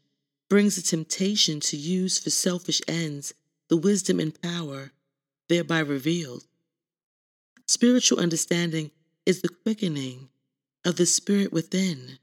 brings 0.48 0.76
a 0.76 0.82
temptation 0.82 1.58
to 1.60 1.76
use 1.76 2.18
for 2.18 2.30
selfish 2.30 2.80
ends 2.86 3.34
the 3.68 3.76
wisdom 3.76 4.20
and 4.20 4.40
power 4.42 4.90
thereby 5.50 5.80
revealed. 5.80 6.44
Spiritual 7.66 8.20
understanding 8.20 8.92
is 9.26 9.42
the 9.42 9.48
quickening 9.48 10.30
of 10.84 10.96
the 10.96 11.04
spirit 11.04 11.52
within. 11.52 12.18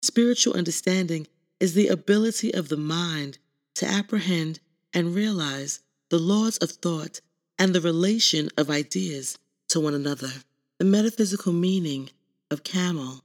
Spiritual 0.00 0.54
understanding 0.54 1.26
is 1.60 1.74
the 1.74 1.88
ability 1.88 2.54
of 2.54 2.68
the 2.68 2.76
mind 2.76 3.38
to 3.74 3.86
apprehend 3.86 4.60
and 4.94 5.14
realize 5.14 5.80
the 6.08 6.18
laws 6.18 6.56
of 6.58 6.70
thought 6.70 7.20
and 7.58 7.74
the 7.74 7.80
relation 7.80 8.48
of 8.56 8.70
ideas 8.70 9.38
to 9.68 9.80
one 9.80 9.94
another. 9.94 10.32
The 10.78 10.84
metaphysical 10.84 11.52
meaning 11.52 12.10
of 12.50 12.64
camel. 12.64 13.24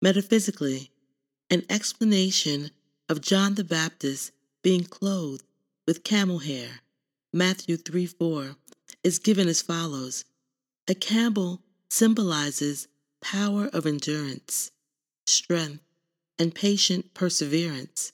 Metaphysically, 0.00 0.90
an 1.50 1.62
explanation 1.68 2.70
of 3.08 3.20
John 3.20 3.54
the 3.54 3.64
Baptist 3.64 4.32
being 4.62 4.84
clothed 4.84 5.44
with 5.86 6.04
camel 6.04 6.38
hair, 6.38 6.80
Matthew 7.34 7.78
3 7.78 8.04
4, 8.04 8.56
is 9.02 9.18
given 9.18 9.48
as 9.48 9.62
follows 9.62 10.26
A 10.86 10.94
camel 10.94 11.62
symbolizes 11.88 12.88
power 13.22 13.70
of 13.72 13.86
endurance, 13.86 14.70
strength, 15.26 15.82
and 16.38 16.54
patient 16.54 17.14
perseverance. 17.14 18.12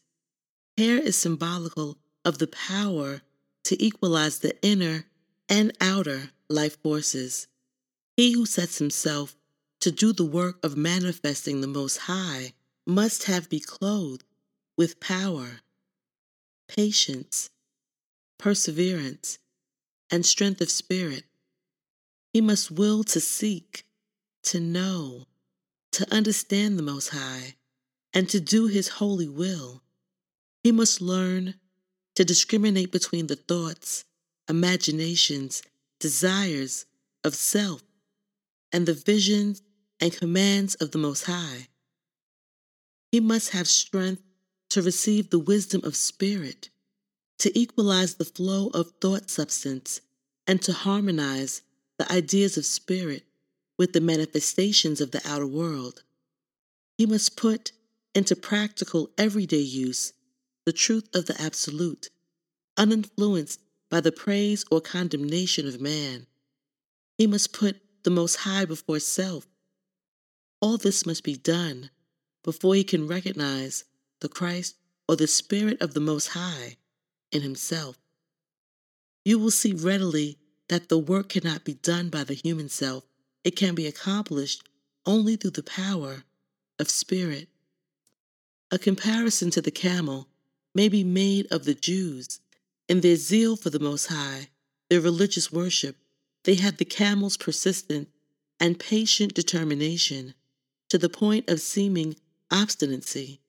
Hair 0.76 0.98
is 0.98 1.16
symbolical 1.16 1.98
of 2.24 2.38
the 2.38 2.46
power 2.46 3.22
to 3.64 3.82
equalize 3.82 4.38
the 4.38 4.56
inner 4.62 5.06
and 5.48 5.76
outer 5.80 6.30
life 6.48 6.80
forces. 6.80 7.48
He 8.16 8.32
who 8.32 8.46
sets 8.46 8.78
himself 8.78 9.34
to 9.80 9.90
do 9.90 10.12
the 10.12 10.24
work 10.24 10.64
of 10.64 10.76
manifesting 10.76 11.60
the 11.60 11.66
Most 11.66 11.96
High 11.96 12.52
must 12.86 13.24
have 13.24 13.48
be 13.48 13.58
clothed 13.58 14.22
with 14.76 15.00
power, 15.00 15.60
patience, 16.68 17.50
perseverance, 18.38 19.38
and 20.10 20.24
strength 20.24 20.60
of 20.60 20.70
spirit. 20.70 21.24
He 22.32 22.40
must 22.40 22.70
will 22.70 23.04
to 23.04 23.20
seek, 23.20 23.84
to 24.44 24.60
know, 24.60 25.26
to 25.92 26.14
understand 26.14 26.78
the 26.78 26.82
Most 26.82 27.08
High, 27.08 27.56
and 28.14 28.28
to 28.30 28.40
do 28.40 28.66
His 28.66 28.88
holy 28.88 29.28
will. 29.28 29.82
He 30.62 30.72
must 30.72 31.00
learn 31.00 31.54
to 32.14 32.24
discriminate 32.24 32.92
between 32.92 33.26
the 33.26 33.36
thoughts, 33.36 34.04
imaginations, 34.48 35.62
desires 36.00 36.86
of 37.24 37.34
self, 37.34 37.82
and 38.72 38.86
the 38.86 38.94
visions 38.94 39.62
and 40.00 40.12
commands 40.12 40.74
of 40.76 40.90
the 40.92 40.98
Most 40.98 41.24
High. 41.24 41.68
He 43.10 43.20
must 43.20 43.50
have 43.50 43.68
strength 43.68 44.22
to 44.70 44.82
receive 44.82 45.30
the 45.30 45.38
wisdom 45.38 45.80
of 45.84 45.96
spirit, 45.96 46.70
to 47.38 47.56
equalize 47.58 48.14
the 48.14 48.24
flow 48.24 48.68
of 48.74 48.92
thought 49.00 49.30
substance, 49.30 50.00
and 50.46 50.60
to 50.62 50.72
harmonize 50.72 51.62
the 51.98 52.10
ideas 52.10 52.56
of 52.56 52.64
spirit 52.64 53.24
with 53.76 53.92
the 53.92 54.00
manifestations 54.00 55.00
of 55.00 55.10
the 55.10 55.22
outer 55.26 55.46
world. 55.46 56.02
He 56.96 57.06
must 57.06 57.36
put 57.36 57.72
into 58.14 58.34
practical 58.34 59.10
everyday 59.16 59.58
use 59.58 60.12
the 60.66 60.72
truth 60.72 61.08
of 61.14 61.26
the 61.26 61.40
Absolute, 61.40 62.10
uninfluenced 62.76 63.60
by 63.90 64.00
the 64.00 64.12
praise 64.12 64.64
or 64.70 64.80
condemnation 64.80 65.68
of 65.68 65.80
man. 65.80 66.26
He 67.16 67.26
must 67.26 67.52
put 67.52 67.80
the 68.02 68.10
Most 68.10 68.36
High 68.36 68.64
before 68.64 69.00
self. 69.00 69.46
All 70.60 70.76
this 70.76 71.06
must 71.06 71.22
be 71.22 71.36
done 71.36 71.90
before 72.42 72.74
he 72.74 72.84
can 72.84 73.06
recognize 73.06 73.84
the 74.20 74.28
Christ 74.28 74.76
or 75.08 75.14
the 75.14 75.26
Spirit 75.26 75.80
of 75.80 75.94
the 75.94 76.00
Most 76.00 76.28
High 76.28 76.77
in 77.32 77.42
himself. 77.42 77.98
You 79.24 79.38
will 79.38 79.50
see 79.50 79.72
readily 79.72 80.38
that 80.68 80.88
the 80.88 80.98
work 80.98 81.30
cannot 81.30 81.64
be 81.64 81.74
done 81.74 82.08
by 82.08 82.24
the 82.24 82.34
human 82.34 82.68
self, 82.68 83.04
it 83.44 83.56
can 83.56 83.74
be 83.74 83.86
accomplished 83.86 84.62
only 85.06 85.36
through 85.36 85.52
the 85.52 85.62
power 85.62 86.24
of 86.78 86.90
spirit. 86.90 87.48
A 88.70 88.78
comparison 88.78 89.50
to 89.50 89.62
the 89.62 89.70
camel 89.70 90.28
may 90.74 90.88
be 90.88 91.04
made 91.04 91.46
of 91.50 91.64
the 91.64 91.74
Jews. 91.74 92.40
In 92.88 93.00
their 93.00 93.16
zeal 93.16 93.56
for 93.56 93.70
the 93.70 93.78
Most 93.78 94.06
High, 94.06 94.48
their 94.90 95.00
religious 95.00 95.50
worship, 95.50 95.96
they 96.44 96.54
had 96.54 96.78
the 96.78 96.84
camel's 96.84 97.36
persistent 97.36 98.08
and 98.60 98.78
patient 98.78 99.34
determination 99.34 100.34
to 100.88 100.98
the 100.98 101.08
point 101.08 101.48
of 101.48 101.60
seeming 101.60 102.16
obstinacy. 102.50 103.40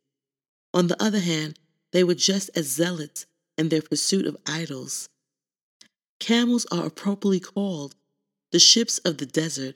On 0.73 0.87
the 0.87 1.01
other 1.01 1.19
hand, 1.19 1.57
they 1.91 2.03
were 2.03 2.15
just 2.15 2.49
as 2.55 2.67
zealots 2.67 3.25
in 3.59 3.69
their 3.69 3.81
pursuit 3.81 4.25
of 4.25 4.37
idols. 4.47 5.09
Camels 6.19 6.65
are 6.71 6.85
appropriately 6.85 7.41
called 7.41 7.93
the 8.51 8.59
ships 8.59 8.97
of 8.99 9.17
the 9.17 9.25
desert. 9.25 9.75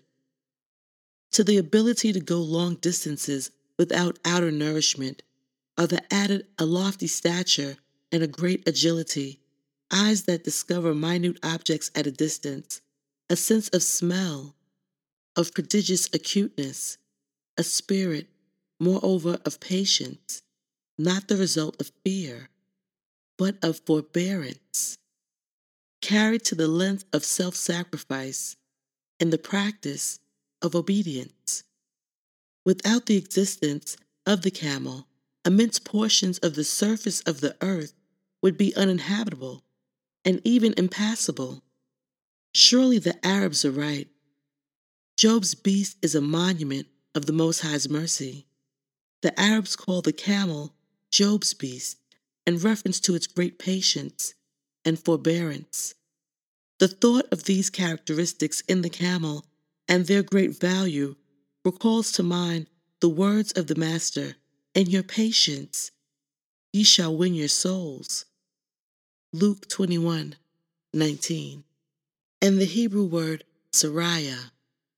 To 1.34 1.44
the 1.44 1.58
ability 1.58 2.14
to 2.14 2.20
go 2.20 2.40
long 2.40 2.76
distances 2.76 3.52
without 3.78 4.18
outer 4.24 4.52
nourishment 4.52 5.22
are 5.78 5.88
the 5.88 6.02
added 6.14 6.48
a 6.58 6.66
lofty 6.66 7.08
stature 7.08 7.76
and 8.12 8.24
a 8.24 8.28
great 8.28 8.68
agility, 8.68 9.40
eyes 9.92 10.24
that 10.24 10.44
discover 10.44 10.96
minute 10.96 11.38
objects 11.44 11.92
at 11.94 12.08
a 12.08 12.12
distance, 12.12 12.82
a 13.30 13.36
sense 13.36 13.68
of 13.70 13.84
smell, 13.84 14.56
of 15.36 15.54
prodigious 15.54 16.08
acuteness, 16.14 16.98
a 17.58 17.64
spirit, 17.64 18.28
moreover, 18.80 19.40
of 19.46 19.60
patience, 19.60 20.42
not 20.98 21.28
the 21.28 21.38
result 21.38 21.76
of 21.82 21.92
fear, 22.06 22.50
but 23.44 23.62
of 23.62 23.82
forbearance, 23.86 24.98
carried 26.02 26.46
to 26.46 26.56
the 26.56 26.70
length 26.70 27.04
of 27.12 27.26
self 27.26 27.56
sacrifice 27.56 28.56
in 29.20 29.32
the 29.32 29.38
practice 29.38 30.22
of 30.62 30.76
obedience. 30.76 31.66
Without 32.66 33.06
the 33.06 33.18
existence 33.18 33.98
of 34.26 34.44
the 34.44 34.50
camel, 34.50 35.08
immense 35.44 35.78
portions 35.78 36.38
of 36.38 36.56
the 36.56 36.64
surface 36.64 37.20
of 37.24 37.42
the 37.42 37.54
earth 37.60 37.92
would 38.42 38.58
be 38.58 38.74
uninhabitable 38.78 39.62
and 40.24 40.40
even 40.46 40.74
impassable. 40.78 41.62
Surely 42.54 42.98
the 42.98 43.26
Arabs 43.28 43.66
are 43.66 43.72
right. 43.72 44.08
Job's 45.18 45.54
beast 45.54 45.98
is 46.02 46.16
a 46.16 46.22
monument 46.22 46.88
of 47.14 47.26
the 47.26 47.34
Most 47.34 47.60
High's 47.60 47.90
mercy. 47.90 48.46
The 49.22 49.38
Arabs 49.38 49.76
call 49.76 50.02
the 50.02 50.14
camel 50.14 50.74
Job's 51.12 51.54
beast 51.54 51.98
in 52.46 52.58
reference 52.58 53.00
to 53.02 53.16
its 53.16 53.28
great 53.28 53.58
patience 53.58 54.34
and 54.86 55.00
forbearance. 55.00 55.96
The 56.80 56.88
thought 56.88 57.26
of 57.32 57.44
these 57.44 57.70
characteristics 57.70 58.62
in 58.68 58.82
the 58.82 58.90
camel 58.90 59.46
and 59.88 60.06
their 60.06 60.24
great 60.24 60.60
value 60.60 61.16
recalls 61.64 62.12
to 62.14 62.24
mind 62.24 62.68
the 63.00 63.10
words 63.10 63.52
of 63.54 63.68
the 63.68 63.76
Master 63.76 64.36
In 64.74 64.90
your 64.90 65.04
patience, 65.04 65.92
ye 66.72 66.84
shall 66.84 67.16
win 67.16 67.34
your 67.34 67.48
souls. 67.48 68.26
Luke 69.32 69.68
21 69.68 70.36
19. 70.94 71.64
And 72.42 72.60
the 72.60 72.66
Hebrew 72.66 73.06
word 73.06 73.46
Seraiah, 73.72 74.52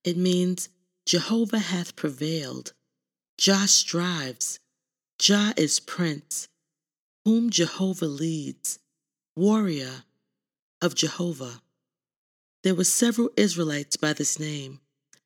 it 0.04 0.18
means 0.18 0.70
Jehovah 1.06 1.60
hath 1.60 1.96
prevailed. 1.96 2.74
Jah 3.38 3.68
strives. 3.68 4.60
Jah 5.20 5.54
is 5.56 5.80
prince, 5.80 6.48
whom 7.26 7.50
Jehovah 7.50 8.06
leads, 8.06 8.78
warrior 9.36 10.04
of 10.80 10.94
Jehovah. 10.94 11.62
There 12.64 12.76
were 12.76 12.84
several 12.84 13.32
Israelites 13.36 13.98
by 13.98 14.14
this 14.14 14.40
name. 14.40 14.80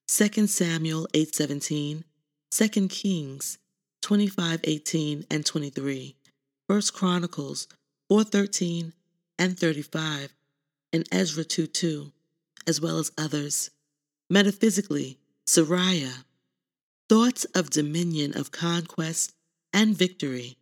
2 0.08 0.48
Samuel 0.48 1.08
8:17, 1.14 2.06
2 2.52 2.88
Kings 2.88 3.58
25:18 4.02 5.26
and 5.30 5.45
23, 5.45 6.16
1 6.68 6.82
Chronicles 6.94 7.68
4:13 8.10 8.94
and 9.38 9.60
35, 9.60 10.34
and 10.94 11.08
Ezra 11.11 11.44
2:2, 11.44 12.14
as 12.66 12.80
well 12.80 12.98
as 12.98 13.11
others. 13.18 13.72
Metaphysically, 14.30 15.19
Seraiah, 15.45 16.24
thoughts 17.10 17.44
of 17.53 17.69
dominion 17.69 18.38
of 18.38 18.52
conquest 18.52 19.34
and 19.74 19.98
victory, 19.98 20.58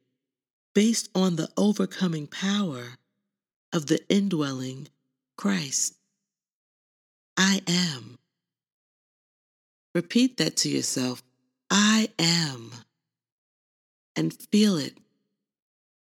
based 0.78 1.10
on 1.16 1.38
the 1.38 1.50
overcoming 1.58 2.28
power 2.28 2.84
of 3.74 3.88
the 3.88 4.00
indwelling 4.10 4.88
Christ. 5.36 5.96
I 7.36 7.64
am. 7.66 8.20
Repeat 9.96 10.38
that 10.38 10.56
to 10.58 10.70
yourself. 10.70 11.24
I 11.72 12.10
am. 12.20 12.70
And 14.16 14.32
feel 14.52 14.78
it. 14.78 14.96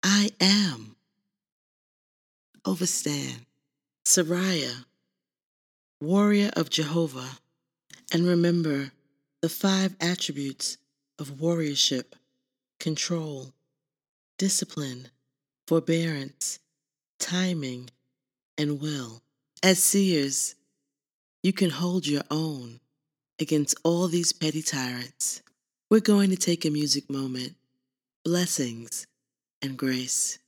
I 0.05 0.31
am. 0.41 0.94
Overstand. 2.65 3.47
Seraiah, 4.05 4.84
warrior 6.00 6.52
of 6.55 6.70
Jehovah. 6.70 7.31
And 8.12 8.24
remember 8.24 8.92
the 9.41 9.49
five 9.49 9.97
attributes 10.00 10.78
of 11.18 11.31
warriorship 11.31 12.12
control, 12.78 13.52
discipline, 14.42 15.06
forbearance, 15.68 16.58
timing, 17.20 17.88
and 18.58 18.80
will. 18.80 19.22
As 19.62 19.80
seers, 19.80 20.56
you 21.44 21.52
can 21.52 21.70
hold 21.70 22.08
your 22.08 22.24
own 22.28 22.80
against 23.38 23.76
all 23.84 24.08
these 24.08 24.32
petty 24.32 24.60
tyrants. 24.60 25.42
We're 25.88 26.00
going 26.00 26.30
to 26.30 26.36
take 26.36 26.64
a 26.64 26.70
music 26.70 27.08
moment. 27.08 27.54
Blessings 28.24 29.06
and 29.62 29.76
grace. 29.76 30.40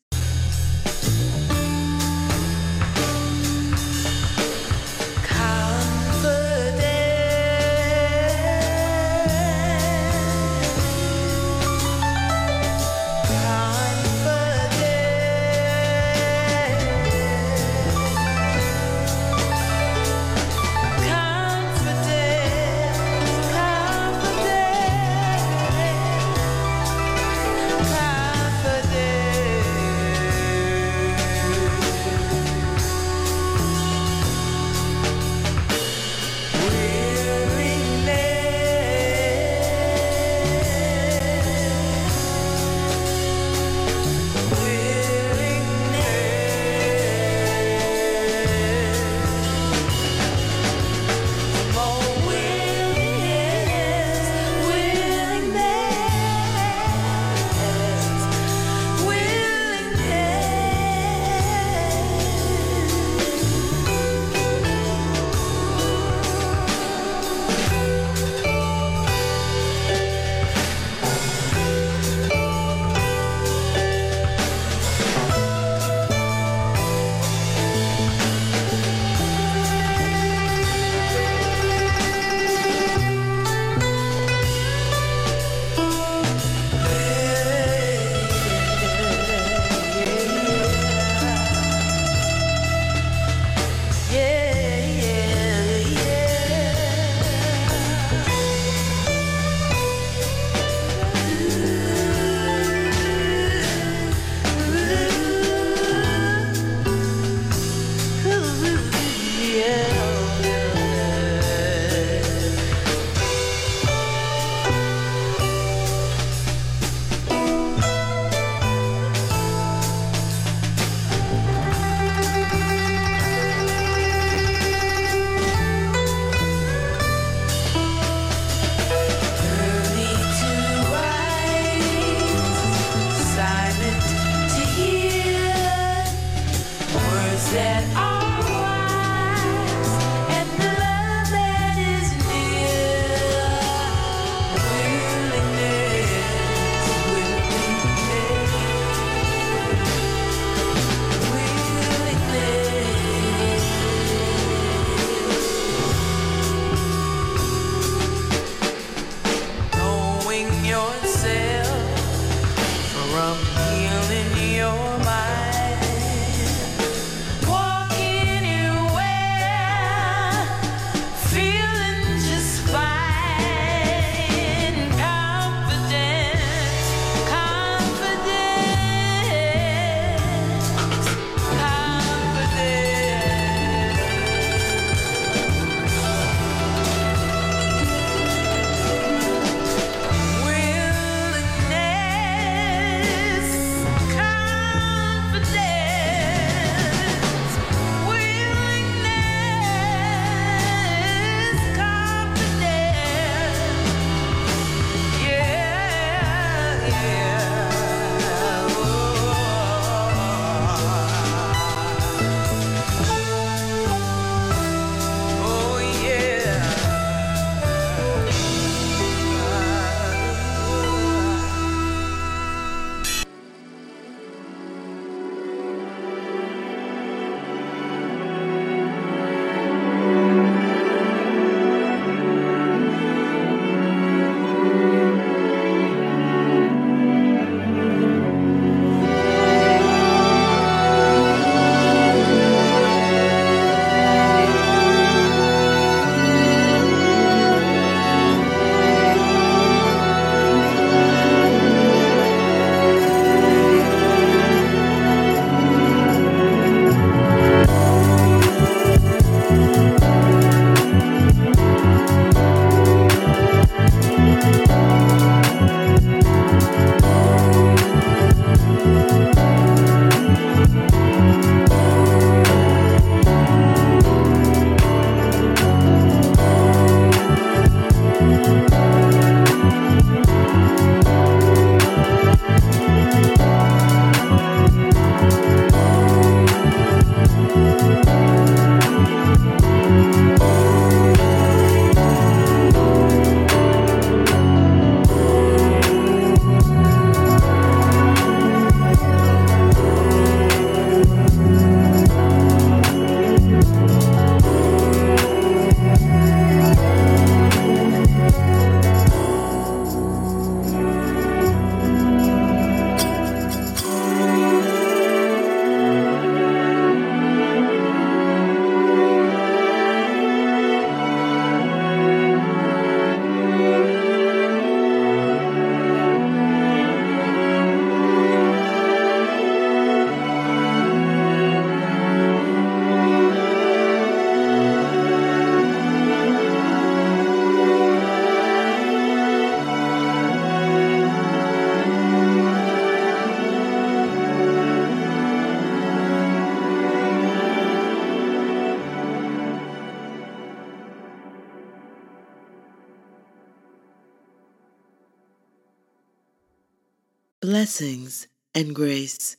And 358.64 358.74
grace. 358.74 359.36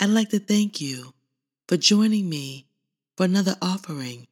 I'd 0.00 0.10
like 0.10 0.30
to 0.30 0.40
thank 0.40 0.80
you 0.80 1.14
for 1.68 1.76
joining 1.76 2.28
me 2.28 2.66
for 3.16 3.24
another 3.24 3.54
offering 3.62 4.26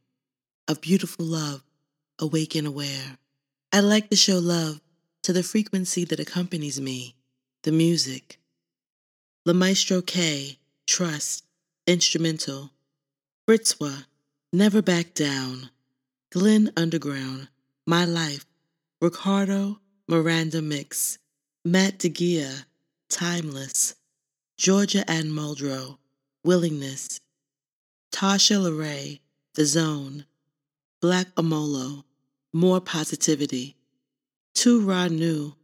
of 0.67 0.81
beautiful 0.81 1.25
love, 1.25 1.63
awake 2.19 2.57
and 2.57 2.67
aware. 2.67 3.19
I'd 3.73 3.81
like 3.81 4.11
to 4.11 4.17
show 4.17 4.39
love 4.39 4.81
to 5.23 5.33
the 5.33 5.45
frequency 5.45 6.05
that 6.07 6.19
accompanies 6.19 6.81
me, 6.81 7.15
the 7.63 7.71
music. 7.71 8.39
La 9.47 9.53
Maestro 9.53 10.03
K, 10.03 10.59
Trust, 10.87 11.45
Instrumental. 11.87 12.71
Fritzwa, 13.49 14.05
Never 14.53 14.83
Back 14.83 15.15
Down. 15.15 15.71
Glenn 16.33 16.73
Underground, 16.77 17.49
My 17.87 18.05
Life. 18.05 18.47
Ricardo, 19.01 19.79
Miranda 20.09 20.61
Mix. 20.61 21.19
Matt 21.65 21.99
DeGea, 21.99 22.65
Timeless. 23.09 23.95
Georgia 24.57 25.09
Ann 25.11 25.31
Muldrow, 25.31 25.99
Willingness. 26.45 27.21
Tasha 28.13 28.57
LeRae, 28.63 29.19
The 29.55 29.65
Zone. 29.67 30.27
Black 31.01 31.35
Amolo, 31.35 32.05
More 32.53 32.81
Positivity. 32.81 33.77
Tu 34.55 34.81
Ra 34.81 35.09
Nu, 35.09 35.55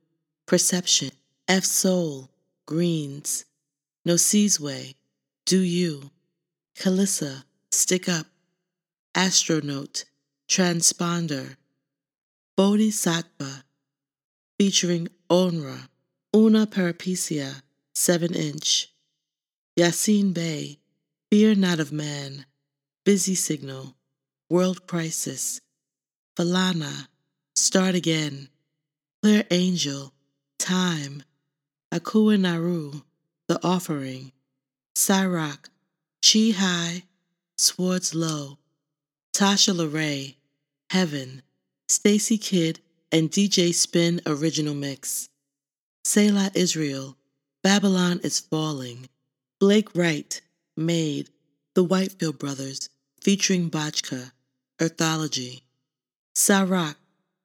Perception. 0.47 1.11
F 1.47 1.65
Soul, 1.65 2.29
Greens. 2.67 3.45
No 4.05 4.17
Way, 4.59 4.97
Do 5.47 5.61
You. 5.61 6.11
Kalissa, 6.77 7.45
Stick 7.71 8.09
Up. 8.09 8.27
Astronaut, 9.15 10.05
Transponder. 10.49 11.57
Bodhisattva, 12.57 13.65
featuring 14.59 15.09
Onra. 15.31 15.89
Una 16.35 16.67
Parapecia, 16.67 17.63
7 18.01 18.35
inch. 18.35 18.89
Yasiin 19.79 20.33
Bey, 20.33 20.79
Fear 21.31 21.55
Not 21.57 21.81
of 21.81 21.93
Man. 21.93 22.47
Busy 23.05 23.35
Signal, 23.35 23.95
World 24.49 24.87
Crisis. 24.87 25.61
Falana, 26.35 27.09
Start 27.55 27.95
Again. 27.95 28.49
Clear 29.23 29.45
Angel, 29.51 30.15
Time. 30.59 31.23
Akua 31.93 32.41
Naru, 32.41 33.03
The 33.49 33.61
Offering. 33.63 34.33
Cyrock, 34.97 35.69
Chi 36.25 36.55
High, 36.57 37.03
Swords 37.59 38.15
Low. 38.15 38.57
Tasha 39.37 39.75
LeRae, 39.75 40.37
Heaven. 40.89 41.43
Stacy 41.91 42.39
Kidd 42.39 42.81
and 43.13 43.31
DJ 43.31 43.75
Spin 43.75 44.23
Original 44.25 44.73
Mix. 44.75 45.29
Selah 46.03 46.51
Israel, 46.55 47.19
Babylon 47.63 48.21
is 48.23 48.41
Falling. 48.41 49.09
Blake 49.59 49.95
Wright, 49.95 50.41
Made, 50.79 51.29
The 51.75 51.85
Whitefield 51.85 52.39
Brothers, 52.39 52.89
featuring 53.21 53.71
Bajka, 53.71 54.33
Earthology. 54.81 55.63
Sarak, 56.35 56.95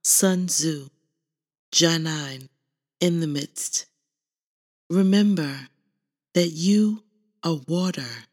Sun 0.06 0.48
Tzu, 0.48 0.88
Janine, 1.74 2.48
In 3.02 3.20
the 3.20 3.28
Midst. 3.28 3.88
Remember 4.90 5.68
that 6.34 6.50
you 6.50 7.04
are 7.44 7.60
water. 7.68 8.26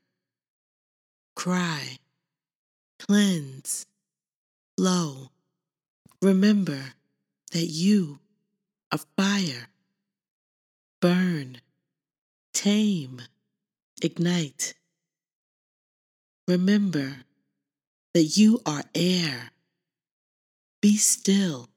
Cry, 1.34 1.98
cleanse, 3.00 3.86
flow. 4.76 5.30
Remember 6.20 6.80
that 7.50 7.66
you 7.66 8.20
are 8.92 9.00
fire. 9.16 9.66
Burn, 11.00 11.60
tame, 12.52 13.22
ignite. 14.02 14.74
Remember 16.48 17.24
that 18.14 18.36
you 18.36 18.60
are 18.66 18.82
air. 18.94 19.50
Be 20.80 20.96
still. 20.96 21.68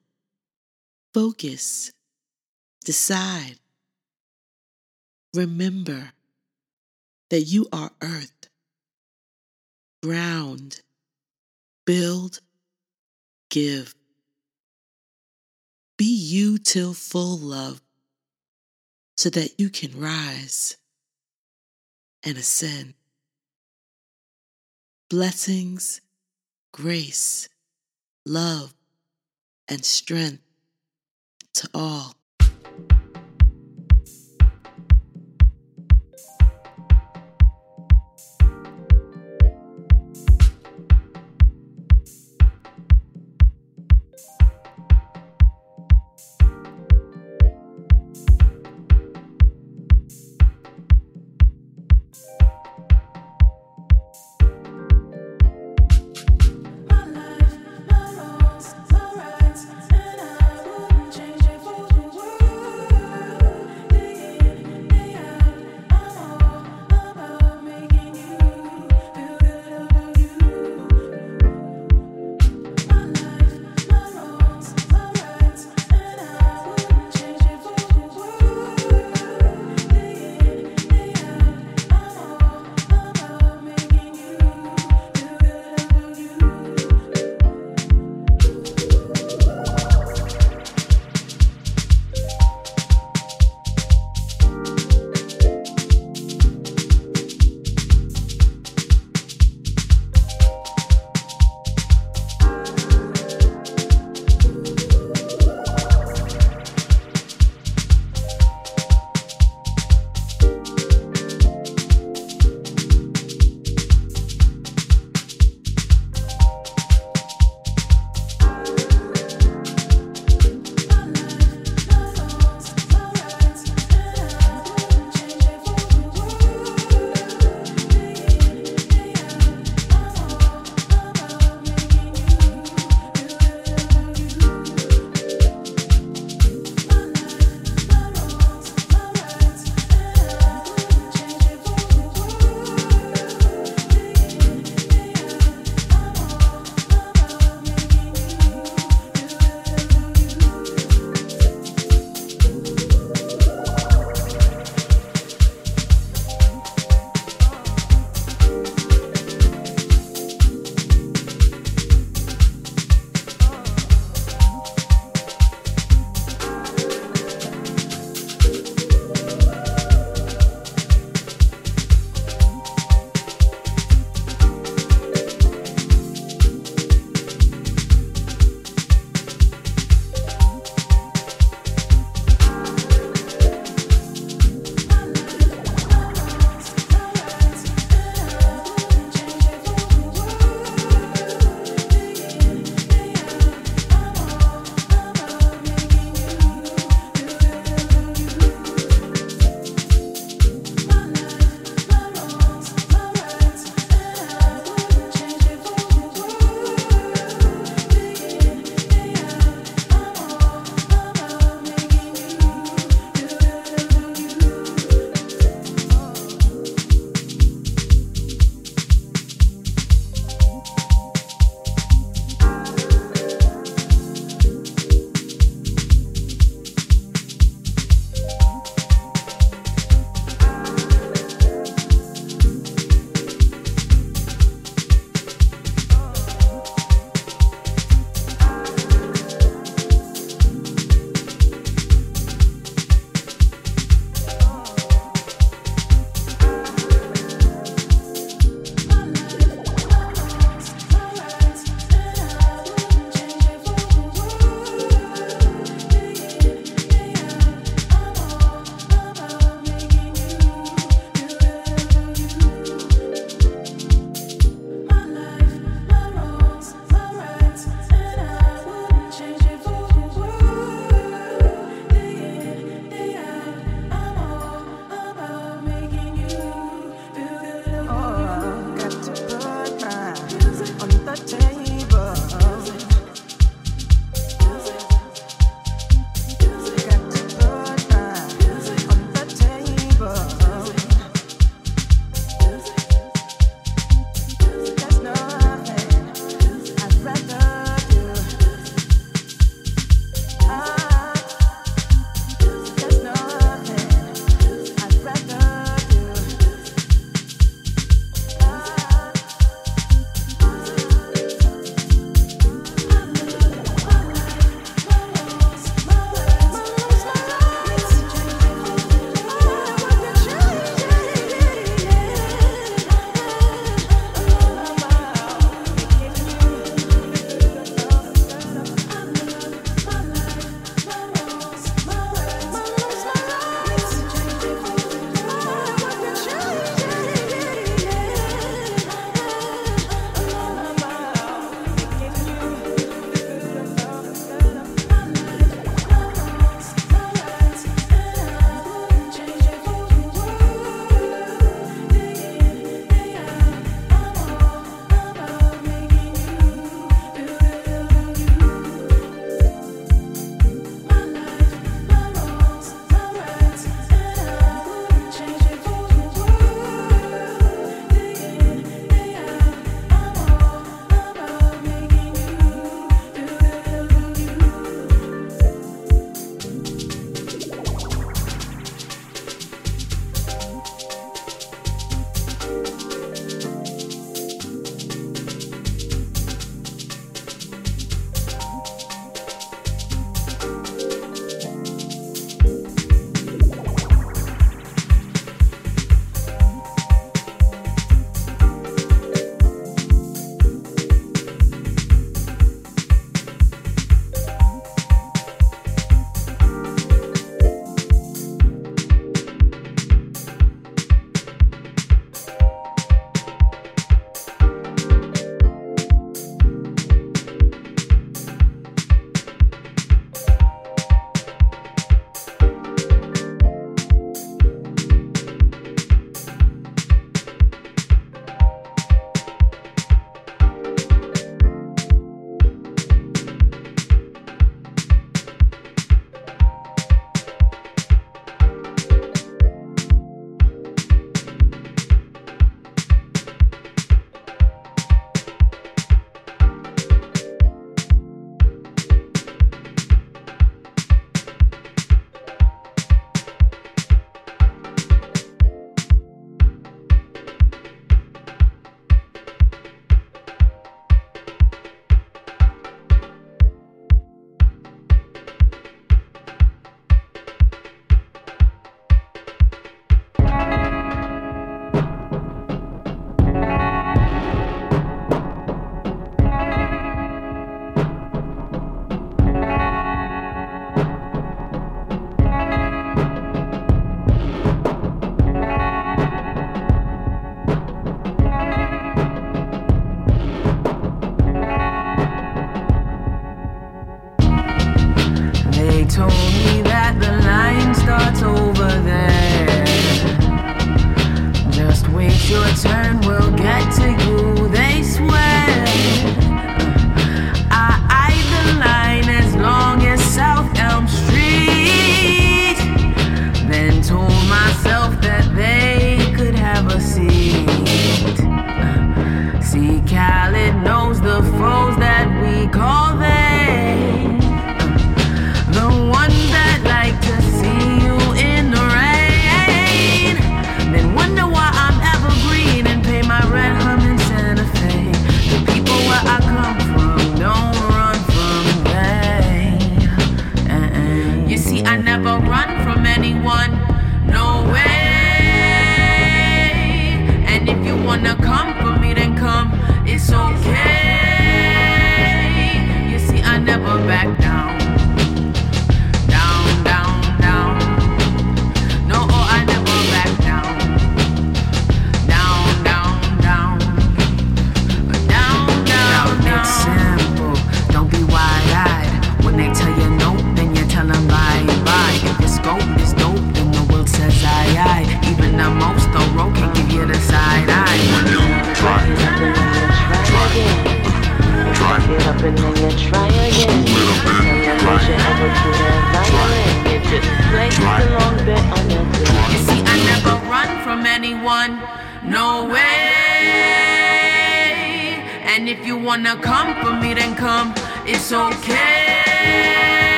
Focus. 1.13 1.91
Decide. 2.83 3.57
Remember 5.33 6.11
that 7.29 7.41
you 7.41 7.67
are 7.71 7.91
earth. 8.01 8.49
Ground. 10.03 10.81
Build. 11.85 12.39
Give. 13.49 13.93
Be 15.97 16.05
you 16.05 16.57
till 16.57 16.93
full 16.93 17.37
love 17.37 17.81
so 19.25 19.31
that 19.31 19.59
you 19.59 19.71
can 19.71 19.99
rise 19.99 20.77
and 22.23 22.37
ascend. 22.37 22.93
Blessings, 25.09 25.99
grace, 26.71 27.49
love, 28.23 28.75
and 29.67 29.83
strength 29.83 30.43
to 31.55 31.67
all. 31.73 32.13